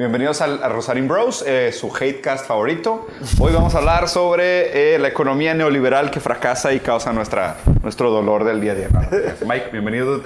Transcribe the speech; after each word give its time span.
Bienvenidos 0.00 0.40
al, 0.40 0.62
a 0.62 0.70
Rosarín 0.70 1.08
Bros, 1.08 1.44
eh, 1.46 1.72
su 1.72 1.94
hatecast 1.94 2.46
favorito. 2.46 3.06
Hoy 3.38 3.52
vamos 3.52 3.74
a 3.74 3.78
hablar 3.80 4.08
sobre 4.08 4.94
eh, 4.94 4.98
la 4.98 5.08
economía 5.08 5.52
neoliberal 5.52 6.10
que 6.10 6.20
fracasa 6.20 6.72
y 6.72 6.80
causa 6.80 7.12
nuestra, 7.12 7.58
nuestro 7.82 8.10
dolor 8.10 8.44
del 8.44 8.62
día 8.62 8.72
a 8.72 8.74
día. 8.76 8.88
Mike, 9.46 9.68
bienvenido. 9.70 10.22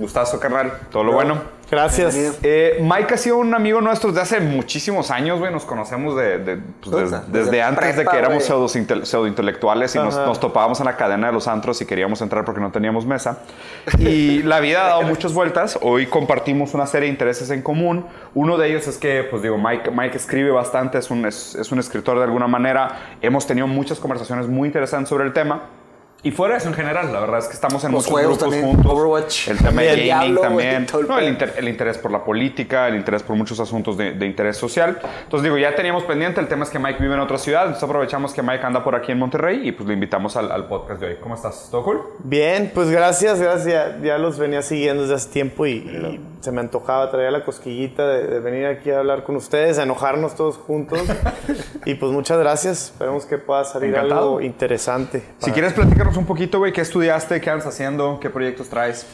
Gustazo, 0.00 0.40
carnal. 0.40 0.72
Todo 0.90 1.04
lo 1.04 1.12
bueno. 1.12 1.60
Gracias. 1.70 2.38
Eh, 2.42 2.78
Mike 2.80 3.14
ha 3.14 3.16
sido 3.16 3.36
un 3.36 3.54
amigo 3.54 3.80
nuestro 3.80 4.08
desde 4.10 4.22
hace 4.22 4.40
muchísimos 4.40 5.12
años, 5.12 5.38
güey. 5.38 5.52
Nos 5.52 5.64
conocemos 5.64 6.16
de, 6.16 6.38
de- 6.38 6.56
pues, 6.56 6.96
des- 6.96 7.10
desde 7.10 7.44
desde 7.44 7.62
antes 7.62 7.96
de 7.96 8.04
que 8.06 8.16
éramos 8.18 8.42
pseudo- 8.44 8.66
pseudointelectuales 9.04 9.94
y 9.94 9.98
nos, 9.98 10.40
topábamos 10.40 10.80
en 10.80 10.86
la 10.86 10.96
cadena 10.96 11.28
de 11.28 11.32
los 11.32 11.46
antros 11.46 11.80
y 11.80 11.86
queríamos 11.86 12.20
entrar 12.22 12.44
porque 12.44 12.60
no 12.60 12.72
teníamos 12.72 13.06
mesa. 13.06 13.38
Y 14.00 14.42
la 14.42 14.58
vida 14.58 14.84
ha 14.84 14.88
dado 14.88 15.02
muchas 15.02 15.32
vueltas. 15.32 15.78
Hoy 15.82 16.06
compartimos 16.06 16.74
una 16.74 16.86
serie 16.86 17.06
de 17.06 17.12
intereses 17.12 17.50
en 17.50 17.62
común. 17.62 18.04
Uno 18.34 18.56
de 18.58 18.68
ellos 18.68 18.88
es 18.88 18.98
que, 18.98 19.22
pues 19.30 19.42
digo, 19.42 19.56
Mike, 19.56 19.92
Mike 19.92 20.16
escribe 20.16 20.50
bastante, 20.50 20.98
es 20.98 21.08
un, 21.10 21.24
es, 21.26 21.54
es 21.54 21.70
un 21.70 21.78
escritor 21.78 22.18
de 22.18 22.24
alguna 22.24 22.48
manera. 22.48 23.16
Hemos 23.22 23.46
tenido 23.46 23.68
muchas 23.68 24.00
conversaciones 24.00 24.48
muy 24.48 24.66
interesantes 24.66 25.08
sobre 25.08 25.24
el 25.24 25.32
tema. 25.32 25.62
Y 26.22 26.30
fuera 26.32 26.54
de 26.54 26.58
eso 26.60 26.68
en 26.68 26.74
general, 26.74 27.12
la 27.12 27.20
verdad 27.20 27.38
es 27.38 27.46
que 27.46 27.54
estamos 27.54 27.82
en 27.84 27.92
Los 27.92 28.00
muchos 28.04 28.12
juegos 28.12 28.38
grupos 28.38 28.54
también, 28.54 28.74
juntos. 28.76 28.92
Overwatch. 28.92 29.48
El 29.48 29.58
tema 29.58 29.82
de 29.82 30.06
gaming 30.06 30.36
también. 30.36 30.86
el 30.92 31.08
No, 31.08 31.18
el, 31.18 31.28
inter- 31.28 31.54
el 31.56 31.68
interés 31.68 31.96
por 31.98 32.10
la 32.10 32.22
política, 32.24 32.88
el 32.88 32.96
interés 32.96 33.22
por 33.22 33.36
muchos 33.36 33.58
asuntos 33.58 33.96
de, 33.96 34.12
de 34.12 34.26
interés 34.26 34.56
social. 34.56 34.98
Entonces 35.24 35.44
digo, 35.44 35.56
ya 35.56 35.74
teníamos 35.74 36.04
pendiente, 36.04 36.40
el 36.40 36.48
tema 36.48 36.64
es 36.64 36.70
que 36.70 36.78
Mike 36.78 36.98
vive 37.00 37.14
en 37.14 37.20
otra 37.20 37.38
ciudad, 37.38 37.62
entonces 37.62 37.82
aprovechamos 37.84 38.32
que 38.34 38.42
Mike 38.42 38.64
anda 38.64 38.84
por 38.84 38.94
aquí 38.94 39.12
en 39.12 39.18
Monterrey 39.18 39.66
y 39.66 39.72
pues 39.72 39.86
lo 39.86 39.92
invitamos 39.94 40.36
al, 40.36 40.52
al 40.52 40.66
podcast 40.68 41.00
de 41.00 41.06
hoy. 41.08 41.16
¿Cómo 41.22 41.34
estás? 41.34 41.68
¿Todo 41.70 41.82
cool? 41.84 42.00
Bien, 42.18 42.70
pues 42.74 42.90
gracias, 42.90 43.40
gracias. 43.40 44.02
Ya, 44.02 44.18
los 44.18 44.38
venía 44.38 44.60
siguiendo 44.62 45.02
desde 45.02 45.14
hace 45.14 45.30
tiempo 45.30 45.64
y, 45.66 45.70
y 45.72 46.20
se 46.40 46.52
me 46.52 46.60
antojaba, 46.60 47.10
traía 47.10 47.30
la 47.30 47.44
cosquillita 47.44 48.06
de, 48.06 48.26
de 48.26 48.40
venir 48.40 48.66
aquí 48.66 48.90
a 48.90 48.98
hablar 48.98 49.24
con 49.24 49.36
ustedes, 49.36 49.78
a 49.78 49.84
enojarnos 49.84 50.34
todos 50.34 50.56
juntos. 50.58 51.00
y 51.86 51.94
pues 51.94 52.12
muchas 52.12 52.38
gracias. 52.38 52.90
Esperemos 52.90 53.24
que 53.24 53.38
pueda 53.38 53.64
salir 53.64 53.90
Encantado. 53.90 54.20
algo 54.22 54.40
interesante. 54.42 55.22
Si 55.38 55.50
quieres 55.52 55.72
platicarnos 56.10 56.16
un 56.18 56.26
poquito, 56.26 56.58
güey, 56.58 56.72
¿qué 56.72 56.80
estudiaste? 56.80 57.40
¿Qué 57.40 57.50
andas 57.50 57.66
haciendo? 57.66 58.18
¿Qué 58.20 58.30
proyectos 58.30 58.68
traes? 58.68 59.06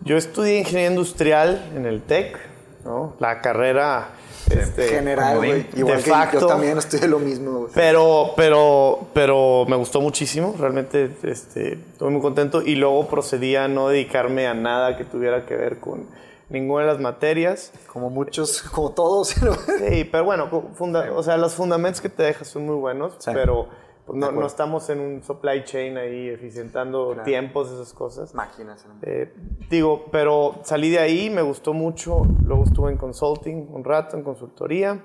Yo 0.00 0.16
estudié 0.16 0.58
ingeniería 0.60 0.90
industrial 0.90 1.72
en 1.74 1.86
el 1.86 2.02
TEC, 2.02 2.38
¿no? 2.84 3.14
La 3.18 3.40
carrera 3.40 4.08
este, 4.50 4.88
General, 4.88 5.36
güey. 5.38 5.66
Igual 5.76 5.96
De 5.98 6.02
que 6.02 6.10
facto. 6.10 6.40
yo 6.40 6.46
también 6.46 6.78
estudié 6.78 7.08
lo 7.08 7.18
mismo, 7.18 7.60
güey. 7.60 7.72
Pero, 7.74 8.32
pero, 8.36 9.06
pero 9.14 9.64
me 9.68 9.76
gustó 9.76 10.00
muchísimo, 10.00 10.54
realmente 10.58 11.10
este, 11.24 11.74
estoy 11.92 12.10
muy 12.10 12.20
contento 12.20 12.62
y 12.62 12.74
luego 12.76 13.06
procedí 13.08 13.56
a 13.56 13.66
no 13.68 13.88
dedicarme 13.88 14.46
a 14.46 14.54
nada 14.54 14.96
que 14.96 15.04
tuviera 15.04 15.46
que 15.46 15.56
ver 15.56 15.78
con 15.80 16.06
ninguna 16.50 16.84
de 16.84 16.92
las 16.92 17.00
materias. 17.00 17.72
Como 17.92 18.10
muchos, 18.10 18.62
como 18.62 18.90
todos. 18.90 19.36
¿no? 19.42 19.54
Sí, 19.54 20.04
pero 20.10 20.24
bueno, 20.24 20.48
funda- 20.76 21.10
o 21.12 21.22
sea, 21.22 21.36
los 21.36 21.54
fundamentos 21.54 22.00
que 22.00 22.08
te 22.08 22.22
dejas 22.22 22.48
son 22.48 22.66
muy 22.66 22.76
buenos, 22.76 23.14
Sí. 23.18 23.30
pero 23.32 23.68
pues, 24.06 24.18
no, 24.18 24.32
no 24.32 24.46
estamos 24.46 24.88
en 24.90 25.00
un 25.00 25.22
supply 25.22 25.64
chain 25.64 25.96
ahí 25.96 26.28
eficientando 26.28 27.08
Claro. 27.12 27.22
tiempos, 27.24 27.70
esas 27.70 27.92
cosas. 27.92 28.34
Máquinas. 28.34 28.86
¿no? 28.86 28.94
Eh, 29.02 29.32
digo, 29.70 30.06
pero 30.12 30.60
salí 30.62 30.90
de 30.90 30.98
ahí, 30.98 31.30
me 31.30 31.42
gustó 31.42 31.72
mucho. 31.72 32.22
Luego 32.44 32.64
estuve 32.64 32.90
en 32.92 32.98
consulting 32.98 33.68
un 33.72 33.84
rato, 33.84 34.16
en 34.16 34.22
consultoría. 34.22 35.04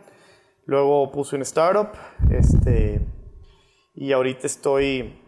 Luego 0.66 1.11
puse 1.11 1.36
un 1.36 1.41
startup. 1.44 1.89
Este, 2.30 3.02
y 3.95 4.11
ahorita 4.11 4.47
estoy 4.47 5.22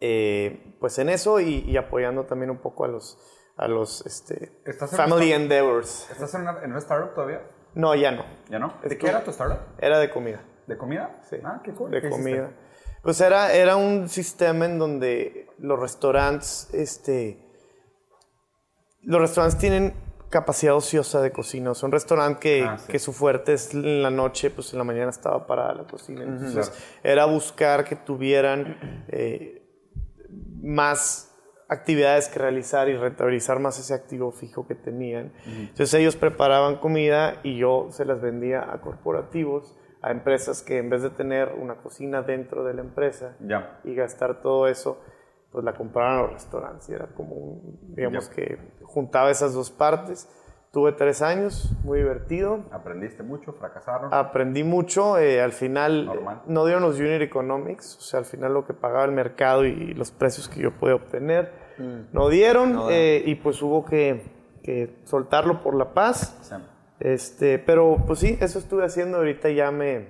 eh, 0.00 0.76
pues 0.80 0.98
en 0.98 1.08
eso 1.08 1.40
y, 1.40 1.60
y 1.66 1.76
apoyando 1.76 2.24
también 2.24 2.50
un 2.50 2.58
poco 2.58 2.84
a 2.84 2.88
los, 2.88 3.18
a 3.56 3.68
los 3.68 4.04
este, 4.06 4.52
¿Estás 4.64 4.92
en 4.92 4.96
family 4.98 5.32
endeavors. 5.32 6.10
¿Estás 6.10 6.34
en 6.34 6.42
una, 6.42 6.58
en 6.62 6.70
una 6.70 6.78
startup 6.78 7.14
todavía? 7.14 7.42
No, 7.74 7.94
ya 7.94 8.12
no. 8.12 8.24
¿Ya 8.50 8.58
no? 8.58 8.74
¿De 8.82 8.96
qué 8.98 9.08
era 9.08 9.24
tu 9.24 9.30
startup? 9.30 9.58
Era 9.78 9.98
de 9.98 10.10
comida. 10.10 10.42
¿De 10.66 10.76
comida? 10.78 11.18
Sí. 11.28 11.36
Ah, 11.44 11.60
qué 11.62 11.72
cool. 11.72 11.90
De 11.90 12.00
¿Qué 12.00 12.08
hiciste? 12.08 12.48
Pues 13.04 13.20
era, 13.20 13.52
era 13.52 13.76
un 13.76 14.08
sistema 14.08 14.64
en 14.64 14.78
donde 14.78 15.46
los 15.58 15.78
restaurantes, 15.78 16.68
este, 16.72 17.38
los 19.02 19.20
restaurantes 19.20 19.58
tienen 19.60 19.94
capacidad 20.30 20.74
ociosa 20.74 21.20
de 21.20 21.30
cocina. 21.30 21.74
Son 21.74 21.92
restaurantes 21.92 22.40
que, 22.40 22.62
Ah, 22.64 22.78
sí. 22.78 22.90
que 22.90 22.98
su 22.98 23.12
fuerte 23.12 23.52
es 23.52 23.72
en 23.74 24.02
la 24.02 24.10
noche, 24.10 24.50
pues 24.50 24.72
en 24.72 24.78
la 24.78 24.84
mañana 24.84 25.10
estaba 25.10 25.46
parada 25.46 25.74
la 25.74 25.84
cocina. 25.84 26.22
Entonces 26.24 26.72
era 27.04 27.26
buscar 27.26 27.84
que 27.84 27.94
tuvieran 27.94 29.04
eh, 29.08 29.62
más 30.62 31.30
actividades 31.68 32.28
que 32.28 32.38
realizar 32.38 32.88
y 32.88 32.96
rentabilizar 32.96 33.58
más 33.60 33.78
ese 33.78 33.94
activo 33.94 34.32
fijo 34.32 34.66
que 34.66 34.74
tenían. 34.74 35.32
Entonces 35.46 35.92
ellos 35.94 36.16
preparaban 36.16 36.76
comida 36.76 37.38
y 37.42 37.58
yo 37.58 37.88
se 37.90 38.04
las 38.04 38.20
vendía 38.20 38.72
a 38.72 38.80
corporativos, 38.80 39.76
a 40.06 40.10
empresas 40.10 40.62
que 40.62 40.76
en 40.78 40.90
vez 40.90 41.02
de 41.02 41.08
tener 41.10 41.54
una 41.58 41.76
cocina 41.76 42.20
dentro 42.22 42.62
de 42.64 42.74
la 42.74 42.82
empresa 42.82 43.36
Ya. 43.40 43.80
y 43.84 43.94
gastar 43.94 44.42
todo 44.42 44.68
eso, 44.68 45.00
pues 45.50 45.64
la 45.64 45.72
compraban 45.72 46.18
a 46.18 46.22
los 46.24 46.32
restaurantes. 46.34 46.88
Y 46.90 46.92
era 46.92 47.06
como, 47.06 47.34
un, 47.36 47.78
digamos 47.96 48.28
Ya. 48.28 48.34
que 48.34 48.58
juntaba 48.82 49.30
esas 49.30 49.54
dos 49.54 49.70
partes. 49.70 50.28
Tuve 50.72 50.90
tres 50.92 51.22
años, 51.22 51.72
muy 51.84 52.00
divertido. 52.00 52.64
¿Aprendiste 52.72 53.22
mucho? 53.22 53.52
¿Fracasaron? 53.52 54.12
Aprendí 54.12 54.64
mucho, 54.64 55.16
eh, 55.18 55.40
al 55.40 55.52
final 55.52 56.04
Normal. 56.06 56.36
eh, 56.38 56.48
no 56.48 56.64
dieron 56.66 56.82
los 56.82 56.98
unit 56.98 57.22
economics, 57.22 57.96
o 57.96 58.00
sea, 58.00 58.18
al 58.18 58.26
final 58.26 58.52
lo 58.52 58.66
que 58.66 58.74
pagaba 58.74 59.04
el 59.04 59.12
mercado 59.12 59.64
y 59.64 59.94
los 59.94 60.10
precios 60.10 60.48
que 60.48 60.60
yo 60.60 60.72
podía 60.72 60.96
obtener, 60.96 61.52
no 62.12 62.28
dieron 62.28 62.72
No 62.72 62.90
eh, 62.90 63.22
y 63.24 63.36
pues 63.36 63.62
hubo 63.62 63.84
que, 63.84 64.22
que 64.64 64.96
soltarlo 65.04 65.62
por 65.62 65.74
la 65.76 65.94
paz. 65.94 66.36
Sí. 66.42 66.54
Este, 67.04 67.58
pero 67.58 67.98
pues 68.06 68.20
sí, 68.20 68.38
eso 68.40 68.58
estuve 68.58 68.82
haciendo, 68.82 69.18
ahorita 69.18 69.50
ya 69.50 69.70
me, 69.70 70.08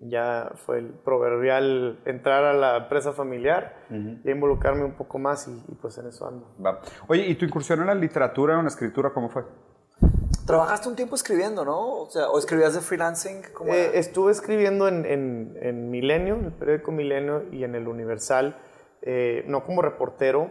ya 0.00 0.50
fue 0.66 0.80
el 0.80 0.88
proverbial 0.88 2.00
entrar 2.06 2.42
a 2.42 2.52
la 2.52 2.76
empresa 2.76 3.12
familiar 3.12 3.76
y 4.24 4.28
involucrarme 4.28 4.84
un 4.84 4.96
poco 4.96 5.20
más 5.20 5.46
y, 5.46 5.52
y, 5.68 5.76
pues 5.76 5.96
en 5.98 6.08
eso 6.08 6.26
ando. 6.26 6.56
Va. 6.60 6.80
Oye, 7.06 7.24
¿y 7.24 7.36
tu 7.36 7.44
incursión 7.44 7.80
en 7.82 7.86
la 7.86 7.94
literatura 7.94 8.56
o 8.56 8.58
en 8.58 8.64
la 8.64 8.68
escritura 8.68 9.12
cómo 9.14 9.28
fue? 9.28 9.44
Trabajaste 10.44 10.88
un 10.88 10.96
tiempo 10.96 11.14
escribiendo, 11.14 11.64
¿no? 11.64 12.02
O 12.02 12.10
sea, 12.10 12.28
o 12.30 12.38
escribías 12.38 12.74
de 12.74 12.80
freelancing. 12.80 13.42
¿Cómo 13.54 13.72
Eh, 13.72 13.92
estuve 13.94 14.32
escribiendo 14.32 14.88
en, 14.88 15.06
en, 15.06 15.56
en 15.62 15.88
Milenio, 15.88 16.34
en 16.34 16.46
el 16.46 16.52
periódico 16.52 16.90
Milenio 16.90 17.44
y 17.52 17.62
en 17.62 17.76
el 17.76 17.86
Universal, 17.86 18.56
eh, 19.02 19.44
no 19.46 19.62
como 19.62 19.82
reportero, 19.82 20.50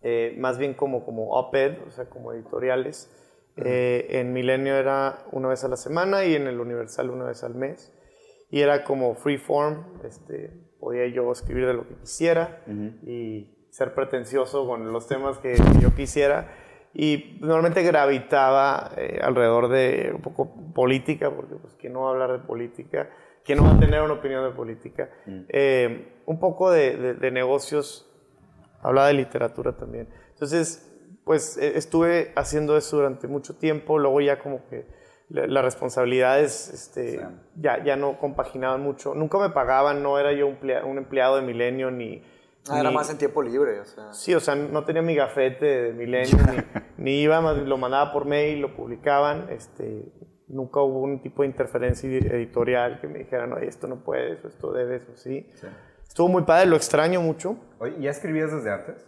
eh, 0.00 0.34
más 0.38 0.58
bien 0.58 0.74
como, 0.74 1.04
como 1.04 1.38
op-ed, 1.38 1.78
o 1.86 1.90
sea, 1.92 2.06
como 2.06 2.32
editoriales. 2.32 3.16
Eh, 3.56 4.06
en 4.20 4.32
Milenio 4.32 4.74
era 4.76 5.24
una 5.32 5.48
vez 5.48 5.62
a 5.64 5.68
la 5.68 5.76
semana 5.76 6.24
y 6.24 6.34
en 6.34 6.46
el 6.46 6.58
Universal 6.60 7.10
una 7.10 7.24
vez 7.26 7.44
al 7.44 7.54
mes. 7.54 7.92
Y 8.50 8.60
era 8.60 8.84
como 8.84 9.14
freeform, 9.14 9.84
este, 10.04 10.52
podía 10.78 11.06
yo 11.08 11.30
escribir 11.32 11.66
de 11.66 11.74
lo 11.74 11.86
que 11.88 11.94
quisiera 11.96 12.62
y 13.06 13.56
ser 13.70 13.94
pretencioso 13.94 14.66
con 14.66 14.92
los 14.92 15.06
temas 15.06 15.38
que 15.38 15.54
yo 15.80 15.94
quisiera. 15.94 16.52
Y 16.94 17.38
normalmente 17.40 17.82
gravitaba 17.82 18.90
eh, 18.98 19.18
alrededor 19.22 19.68
de 19.68 20.12
un 20.14 20.20
poco 20.20 20.54
política, 20.74 21.30
porque 21.34 21.54
pues 21.54 21.74
quién 21.74 21.94
no 21.94 22.02
va 22.02 22.08
a 22.08 22.12
hablar 22.12 22.32
de 22.32 22.38
política, 22.46 23.08
quién 23.44 23.58
no 23.58 23.64
va 23.64 23.72
a 23.72 23.80
tener 23.80 24.02
una 24.02 24.12
opinión 24.14 24.44
de 24.44 24.54
política. 24.54 25.08
Eh, 25.48 26.20
un 26.26 26.38
poco 26.38 26.70
de, 26.70 26.96
de- 26.98 27.14
de 27.14 27.30
negocios, 27.30 28.10
hablaba 28.82 29.06
de 29.08 29.14
literatura 29.14 29.74
también. 29.78 30.08
Entonces, 30.34 30.91
pues 31.24 31.56
eh, 31.56 31.72
estuve 31.76 32.32
haciendo 32.36 32.76
eso 32.76 32.96
durante 32.96 33.28
mucho 33.28 33.54
tiempo, 33.56 33.98
luego 33.98 34.20
ya 34.20 34.38
como 34.38 34.66
que 34.68 34.86
la- 35.28 35.46
las 35.46 35.64
responsabilidades 35.64 36.68
este, 36.72 37.12
Sí. 37.12 37.20
ya, 37.56 37.82
ya 37.84 37.96
no 37.96 38.18
compaginaban 38.18 38.82
mucho. 38.82 39.14
Nunca 39.14 39.38
me 39.38 39.50
pagaban, 39.50 40.02
no 40.02 40.18
era 40.18 40.32
yo 40.32 40.46
un, 40.46 40.56
emplea- 40.58 40.84
un 40.84 40.98
empleado 40.98 41.36
de 41.36 41.42
Milenio 41.42 41.90
ni... 41.90 42.22
Ah, 42.70 42.78
era 42.78 42.90
más 42.92 43.10
en 43.10 43.18
tiempo 43.18 43.42
libre, 43.42 43.80
o 43.80 43.84
sea. 43.84 44.12
Sí, 44.12 44.34
o 44.34 44.40
sea, 44.40 44.54
no 44.54 44.84
tenía 44.84 45.02
mi 45.02 45.16
gafete 45.16 45.64
de 45.64 45.92
Milenio, 45.92 46.36
ni, 46.36 46.56
ni 47.04 47.20
iba, 47.22 47.40
más 47.40 47.56
lo 47.58 47.76
mandaba 47.76 48.12
por 48.12 48.24
mail, 48.24 48.60
lo 48.60 48.76
publicaban, 48.76 49.46
este, 49.50 50.04
nunca 50.46 50.80
hubo 50.80 51.00
un 51.00 51.20
tipo 51.22 51.42
de 51.42 51.48
interferencia 51.48 52.08
edi- 52.08 52.30
editorial 52.30 53.00
que 53.00 53.08
me 53.08 53.18
dijeran, 53.20 53.50
no, 53.50 53.56
esto 53.58 53.88
no 53.88 54.04
puedes, 54.04 54.44
o 54.44 54.48
esto 54.48 54.70
debes, 54.72 55.08
o 55.08 55.16
sí. 55.16 55.50
Sí. 55.54 55.66
Estuvo 56.06 56.28
muy 56.28 56.42
padre, 56.42 56.66
lo 56.66 56.76
extraño 56.76 57.20
mucho. 57.20 57.56
Oye, 57.80 57.96
¿ya 58.00 58.10
escribías 58.10 58.52
desde 58.52 58.70
antes? 58.70 59.04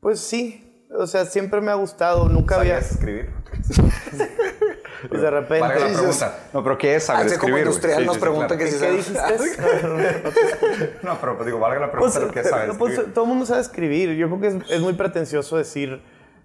Pues 0.00 0.20
sí, 0.20 0.69
o 0.96 1.06
sea, 1.06 1.24
siempre 1.24 1.60
me 1.60 1.70
ha 1.70 1.74
gustado, 1.74 2.28
nunca 2.28 2.56
había, 2.56 2.74
¿Sabías 2.80 2.92
escribir? 2.92 3.30
pues 5.08 5.22
de 5.22 5.30
repente... 5.30 5.60
Valga 5.60 5.78
la 5.80 5.86
dices- 5.86 5.98
pregunta. 5.98 6.38
No, 6.52 6.62
pero 6.62 6.78
¿qué 6.78 6.94
es 6.96 7.04
saber 7.04 7.26
Así 7.26 7.34
escribir? 7.34 7.58
industrial 7.60 8.00
Sí, 8.00 8.06
nos 8.06 8.14
sí, 8.16 8.20
pregunta 8.20 8.46
claro. 8.46 8.58
que 8.58 8.64
¿Qué, 8.64 8.70
si 8.70 8.78
qué 8.78 8.86
sabes- 9.16 9.44
dijiste? 9.44 10.92
No, 11.02 11.16
pero 11.20 11.34
pues, 11.36 11.46
digo, 11.46 11.58
valga 11.58 11.80
la 11.80 11.90
Pues, 11.92 12.12
pregunta, 12.12 12.18
pero 12.20 12.32
¿qué 12.32 12.40
es 12.40 12.48
saber 12.50 12.68
pues, 12.78 12.92
escribir? 12.92 13.14
todo 13.14 13.24
el 13.24 13.28
mundo 13.28 13.46
sabe 13.46 13.60
escribir. 13.60 14.14
Yo 14.16 14.26
creo 14.28 14.40
que 14.40 14.46
es, 14.48 14.70
es 14.70 14.80
muy 14.80 14.92
pretencioso 14.94 15.56
decir, 15.56 16.02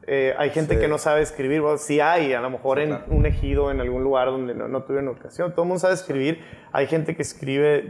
eh, 0.08 0.34
hay 0.38 0.50
gente 0.52 0.78
que 0.80 0.88
no 0.88 0.98
sabe 0.98 1.22
escribir. 1.22 1.62
Bueno, 1.62 1.78
sí 1.78 2.00
hay, 2.00 2.34
a 2.34 2.42
lo 2.42 2.50
mejor 2.50 2.80
en 2.80 2.90
claro. 2.90 3.06
un 3.10 3.26
ejido, 3.26 3.72
en 3.72 3.82
algún 3.82 4.04
lugar 4.04 4.28
donde 4.28 4.54
no, 4.56 4.68
no 4.68 4.84
tuvieron 4.84 5.10
ocasión. 5.10 5.52
Todo 5.52 5.64
el 5.64 5.68
mundo 5.70 5.80
sabe 5.80 5.94
escribir. 5.96 6.44
Hay 6.72 6.88
gente 6.88 7.16
que 7.16 7.22
escribe 7.22 7.88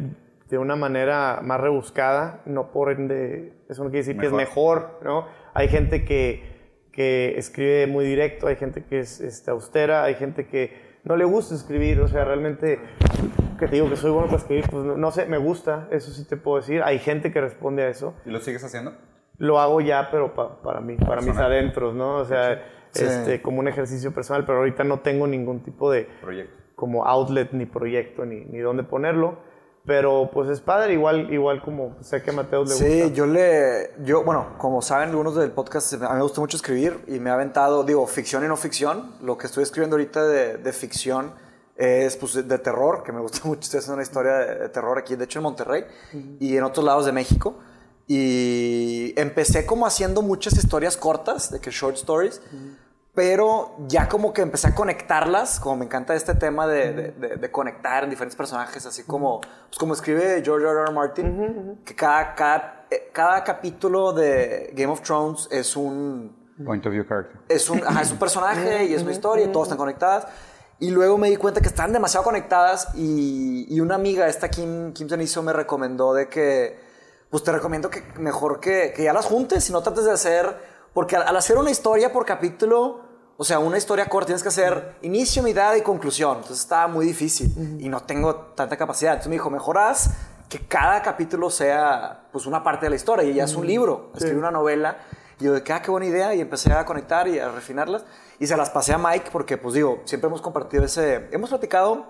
de 0.50 0.58
una 0.58 0.76
manera 0.76 1.40
más 1.44 1.60
rebuscada, 1.60 2.42
no 2.46 2.72
por 2.72 2.92
ende, 2.92 3.54
eso 3.68 3.84
no 3.84 3.90
quiere 3.90 4.06
decir 4.06 4.18
que 4.20 4.28
es 4.28 4.32
mejor, 4.32 5.00
¿no? 5.04 5.28
Hay 5.56 5.68
gente 5.70 6.06
que, 6.06 6.44
que 6.92 7.38
escribe 7.38 7.88
muy 7.88 8.06
directo, 8.06 8.46
hay 8.48 8.56
gente 8.58 8.84
que 8.84 9.00
es 9.00 9.20
este, 9.22 9.50
austera, 9.52 10.04
hay 10.04 10.14
gente 10.16 10.46
que 10.48 10.86
no 11.04 11.16
le 11.16 11.26
gusta 11.26 11.56
escribir, 11.56 12.00
o 12.02 12.08
sea, 12.08 12.24
realmente 12.26 12.80
que 13.60 13.68
te 13.68 13.76
digo 13.76 13.90
que 13.90 13.96
soy 13.96 14.12
bueno 14.12 14.28
para 14.28 14.38
escribir, 14.40 14.66
pues 14.70 14.84
no, 14.84 14.98
no 14.98 15.12
sé, 15.12 15.26
me 15.28 15.38
gusta, 15.38 15.88
eso 15.92 16.12
sí 16.12 16.26
te 16.28 16.36
puedo 16.38 16.58
decir. 16.58 16.82
Hay 16.84 17.00
gente 17.00 17.32
que 17.32 17.40
responde 17.42 17.84
a 17.84 17.88
eso. 17.90 18.14
¿Y 18.26 18.30
lo 18.32 18.40
sigues 18.40 18.64
haciendo? 18.64 18.94
Lo 19.38 19.60
hago 19.60 19.82
ya, 19.82 20.10
pero 20.12 20.34
pa- 20.34 20.62
para 20.62 20.82
mí, 20.82 20.96
para 20.98 21.18
mis 21.22 21.26
Personal. 21.32 21.52
adentros, 21.52 21.96
¿no? 21.96 22.18
O 22.18 22.26
sea, 22.26 22.64
Sí. 22.92 23.04
este, 23.06 23.42
como 23.42 23.60
un 23.60 23.68
ejercicio 23.68 24.14
personal, 24.14 24.46
pero 24.46 24.60
ahorita 24.60 24.84
no 24.86 25.00
tengo 25.02 25.28
ningún 25.28 25.62
tipo 25.64 25.92
de 25.92 26.08
Proyecto. 26.22 26.56
como 26.76 27.06
outlet, 27.06 27.52
ni 27.52 27.66
proyecto, 27.66 28.26
ni, 28.26 28.46
ni 28.46 28.60
dónde 28.60 28.84
ponerlo. 28.84 29.38
Pero 29.86 30.32
pues 30.34 30.50
es 30.50 30.62
padre, 30.62 30.94
igual, 30.94 31.32
igual 31.32 31.62
como 31.62 31.96
sé 32.02 32.24
que 32.24 32.32
a 32.32 32.34
Mateo 32.34 32.64
le 32.64 32.72
Sí, 32.72 33.02
gusta. 33.02 33.14
yo 33.14 33.26
le. 33.28 33.92
Yo, 34.04 34.24
bueno, 34.24 34.56
como 34.58 34.82
saben 34.82 35.10
algunos 35.10 35.36
del 35.36 35.52
podcast, 35.52 35.94
a 35.94 36.10
mí 36.10 36.16
me 36.16 36.22
gusta 36.24 36.42
mucho 36.42 36.58
escribir 36.58 37.04
y 37.08 37.20
me 37.20 37.30
ha 37.30 37.34
aventado, 37.36 37.84
digo, 37.84 38.06
ficción 38.08 38.44
y 38.44 38.48
no 38.48 38.58
ficción. 38.58 39.16
Lo 39.22 39.38
que 39.38 39.46
estoy 39.46 39.62
escribiendo 39.64 39.96
ahorita 39.96 40.26
de, 40.26 40.58
de 40.58 40.74
ficción 40.74 41.34
es 41.76 42.18
pues, 42.18 42.34
de 42.48 42.58
terror, 42.58 43.04
que 43.04 43.12
me 43.12 43.20
gusta 43.22 43.42
mucho. 43.44 43.62
Estoy 43.62 43.78
haciendo 43.78 43.94
una 43.96 44.04
historia 44.04 44.32
de, 44.34 44.56
de 44.56 44.70
terror 44.70 44.98
aquí, 44.98 45.16
de 45.16 45.26
hecho 45.26 45.38
en 45.40 45.44
Monterrey 45.44 45.86
y 46.40 46.58
en 46.58 46.64
otros 46.64 46.84
lados 46.84 47.06
de 47.06 47.12
México. 47.12 47.60
Y 48.08 49.14
empecé 49.18 49.66
como 49.66 49.86
haciendo 49.86 50.22
muchas 50.22 50.58
historias 50.58 50.96
cortas, 50.98 51.52
de 51.52 51.60
que 51.60 51.70
short 51.72 51.96
stories. 51.96 52.42
Pero 53.16 53.76
ya 53.88 54.10
como 54.10 54.34
que 54.34 54.42
empecé 54.42 54.68
a 54.68 54.76
conectarlas, 54.76 55.60
como 55.62 55.78
me 55.78 55.86
encanta 55.86 56.14
este 56.16 56.36
tema 56.36 56.68
de, 56.68 56.92
de- 56.94 57.12
de- 57.12 57.36
de 57.38 57.52
conectar 57.52 58.04
en 58.04 58.10
diferentes 58.10 58.36
personajes, 58.36 58.86
así 58.86 59.04
como, 59.04 59.40
pues 59.40 59.78
como 59.80 59.94
escribe 59.94 60.42
George 60.44 60.68
R. 60.68 60.82
R. 60.84 60.92
Martin, 60.92 61.80
que 61.86 61.96
cada, 61.96 62.36
cada, 62.36 62.86
eh, 62.92 63.10
cada 63.14 63.42
capítulo 63.46 64.12
de 64.12 64.72
Game 64.76 64.92
of 64.92 65.02
Thrones 65.02 65.48
es 65.50 65.78
un, 65.78 66.36
Point 66.66 66.86
of 66.86 66.92
view 66.92 67.06
character. 67.08 67.40
es 67.48 67.70
un, 67.70 67.82
ajá, 67.86 68.02
es 68.02 68.12
un 68.12 68.18
personaje 68.20 68.84
y 68.86 68.94
es 68.94 69.02
una 69.02 69.12
historia 69.12 69.46
y 69.46 69.52
todas 69.52 69.68
están 69.68 69.78
conectadas. 69.78 70.28
Y 70.80 70.90
luego 70.92 71.18
me 71.18 71.30
di 71.30 71.38
cuenta 71.38 71.62
que 71.62 71.68
están 71.68 71.94
demasiado 71.94 72.26
conectadas 72.26 72.90
y, 72.96 73.66
y 73.74 73.80
una 73.80 73.96
amiga, 73.96 74.28
esta 74.28 74.50
Kim, 74.50 74.92
Kim 74.92 75.08
Zenizo, 75.08 75.42
me 75.42 75.54
recomendó 75.54 76.14
de 76.14 76.28
que, 76.28 76.78
pues 77.30 77.44
te 77.44 77.54
recomiendo 77.54 77.90
que 77.90 78.04
mejor 78.20 78.60
que, 78.60 78.92
que 78.94 79.04
ya 79.04 79.14
las 79.14 79.26
juntes 79.26 79.70
y 79.70 79.72
no 79.72 79.82
trates 79.82 80.04
de 80.04 80.12
hacer, 80.12 80.75
porque 80.96 81.18
al, 81.18 81.28
al 81.28 81.38
hacer 81.38 81.58
una 81.58 81.70
historia 81.70 82.12
por 82.12 82.26
capítulo, 82.26 83.02
o 83.38 83.44
sea, 83.44 83.60
una 83.60 83.78
historia 83.78 84.08
corta, 84.08 84.28
tienes 84.28 84.42
que 84.42 84.50
hacer 84.50 84.96
inicio, 85.02 85.44
mitad 85.44 85.76
y 85.76 85.82
conclusión. 85.82 86.38
Entonces 86.38 86.62
estaba 86.62 86.88
muy 86.88 87.06
difícil 87.06 87.78
y 87.82 87.90
no 87.90 88.00
tengo 88.00 88.34
tanta 88.56 88.78
capacidad. 88.78 89.12
Entonces 89.12 89.30
me 89.30 89.36
dijo, 89.36 89.50
mejor 89.50 89.78
haz 89.78 90.12
que 90.48 90.60
cada 90.60 91.02
capítulo 91.02 91.50
sea 91.50 92.28
pues 92.32 92.46
una 92.46 92.64
parte 92.64 92.86
de 92.86 92.92
la 92.92 92.96
historia 92.96 93.30
y 93.30 93.34
ya 93.34 93.44
es 93.44 93.56
un 93.56 93.68
libro, 93.68 94.12
escribir 94.16 94.38
una 94.38 94.52
novela. 94.52 94.98
Y 95.38 95.44
yo 95.44 95.54
de 95.54 95.64
que, 95.64 95.74
ah, 95.74 95.82
qué 95.82 95.92
buena 95.92 96.06
idea, 96.06 96.34
y 96.34 96.40
empecé 96.40 96.72
a 96.72 96.86
conectar 96.86 97.28
y 97.28 97.40
a 97.40 97.50
refinarlas. 97.50 98.06
Y 98.40 98.48
se 98.48 98.56
las 98.56 98.70
pasé 98.70 98.94
a 98.94 98.98
Mike 98.98 99.32
porque, 99.34 99.58
pues 99.58 99.74
digo, 99.74 100.02
siempre 100.06 100.30
hemos 100.30 100.42
compartido 100.42 100.86
ese, 100.86 101.28
hemos 101.32 101.50
platicado 101.50 102.06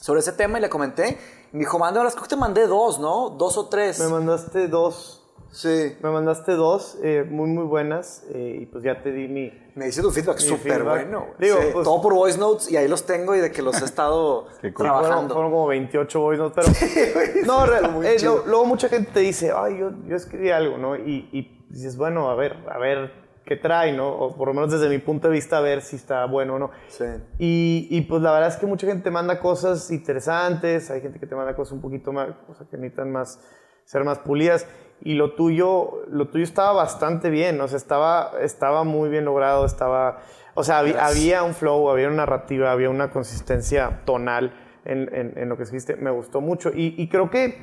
sobre 0.00 0.20
ese 0.20 0.32
tema 0.32 0.56
y 0.56 0.62
le 0.62 0.70
comenté. 0.70 1.18
Y 1.52 1.56
me 1.56 1.60
dijo, 1.60 1.78
mándamelas, 1.78 2.14
creo 2.14 2.22
que 2.22 2.30
te 2.30 2.36
mandé 2.36 2.66
dos, 2.66 2.98
¿no? 2.98 3.28
Dos 3.28 3.58
o 3.58 3.68
tres. 3.68 3.98
Me 3.98 4.08
mandaste 4.08 4.68
dos, 4.68 5.21
sí. 5.52 5.96
me 6.02 6.10
mandaste 6.10 6.52
dos 6.52 6.98
eh, 7.02 7.24
muy, 7.28 7.48
muy 7.48 7.64
buenas 7.64 8.24
y 8.30 8.64
eh, 8.64 8.68
pues 8.72 8.82
ya 8.82 9.00
te 9.02 9.12
di 9.12 9.28
mi, 9.28 9.52
Me 9.76 9.86
dice 9.86 10.02
tu 10.02 10.10
feedback 10.10 10.38
súper 10.38 10.82
bueno. 10.82 11.26
Digo, 11.38 11.58
Sí, 11.60 11.68
pues- 11.72 11.84
todo 11.84 12.02
por 12.02 12.14
voice 12.14 12.38
notes 12.38 12.70
y 12.70 12.76
ahí 12.76 12.88
los 12.88 13.04
tengo 13.06 13.34
y 13.36 13.38
de 13.38 13.50
que 13.52 13.62
los 13.62 13.80
he 13.80 13.84
estado 13.84 14.46
cool. 14.62 14.72
Fueron, 14.72 14.72
trabajando. 15.02 15.34
fueron 15.34 15.50
como 15.52 15.66
28 15.68 16.20
voice 16.20 16.42
notes, 16.42 16.66
pero... 17.14 17.46
no, 17.46 17.66
re- 17.66 17.88
muy 17.88 18.06
eh, 18.06 18.16
lo- 18.24 18.44
luego 18.46 18.64
mucha 18.66 18.88
gente 18.88 19.10
te 19.12 19.20
dice, 19.20 19.52
ay, 19.56 19.78
yo, 19.78 19.92
yo 20.08 20.16
escribí 20.16 20.50
algo, 20.50 20.76
¿no? 20.78 20.96
Y, 20.96 21.28
y 21.32 21.64
dices, 21.70 21.96
bueno, 21.96 22.28
a 22.30 22.34
ver, 22.34 22.56
a 22.68 22.78
ver 22.78 23.22
qué 23.44 23.56
trae, 23.56 23.92
¿no? 23.92 24.08
O 24.08 24.36
por 24.36 24.48
lo 24.48 24.54
menos 24.54 24.70
desde 24.70 24.88
mi 24.88 24.98
punto 24.98 25.28
de 25.28 25.34
vista, 25.34 25.58
a 25.58 25.60
ver 25.60 25.82
si 25.82 25.96
está 25.96 26.24
bueno 26.26 26.54
o 26.54 26.58
no. 26.58 26.70
Sí. 26.88 27.04
Y, 27.38 27.88
y, 27.90 28.02
pues 28.02 28.22
la 28.22 28.32
verdad 28.32 28.48
es 28.50 28.56
que 28.56 28.66
mucha 28.66 28.86
gente 28.86 29.02
te 29.02 29.10
manda 29.10 29.40
cosas 29.40 29.90
interesantes, 29.90 30.90
hay 30.90 31.00
gente 31.00 31.18
que 31.18 31.26
te 31.26 31.34
manda 31.34 31.54
cosas 31.56 31.72
un 31.72 31.80
poquito 31.80 32.12
más, 32.12 32.28
cosas 32.46 32.68
que 32.68 32.76
necesitan 32.76 33.10
más, 33.10 33.40
ser 33.84 34.04
más 34.04 34.18
pulidas. 34.20 34.66
Y 35.04 35.14
lo 35.14 35.34
tuyo, 35.34 36.04
lo 36.10 36.28
tuyo 36.28 36.44
estaba 36.44 36.72
bastante 36.72 37.28
bien, 37.30 37.60
o 37.60 37.66
sea, 37.68 37.76
estaba, 37.76 38.32
estaba 38.40 38.84
muy 38.84 39.10
bien 39.10 39.24
logrado, 39.24 39.64
estaba, 39.66 40.18
o 40.54 40.62
sea, 40.62 40.78
había, 40.78 41.42
un 41.42 41.54
flow, 41.54 41.90
había 41.90 42.06
una 42.06 42.16
narrativa, 42.18 42.70
había 42.70 42.88
una 42.88 43.10
consistencia 43.10 44.02
tonal 44.04 44.52
en, 44.84 45.12
en- 45.14 45.32
en 45.36 45.48
lo 45.48 45.56
que 45.56 45.64
escribiste, 45.64 45.96
me 45.96 46.10
gustó 46.10 46.40
mucho. 46.40 46.70
Y, 46.74 46.94
y 46.96 47.08
creo 47.08 47.30
que, 47.30 47.58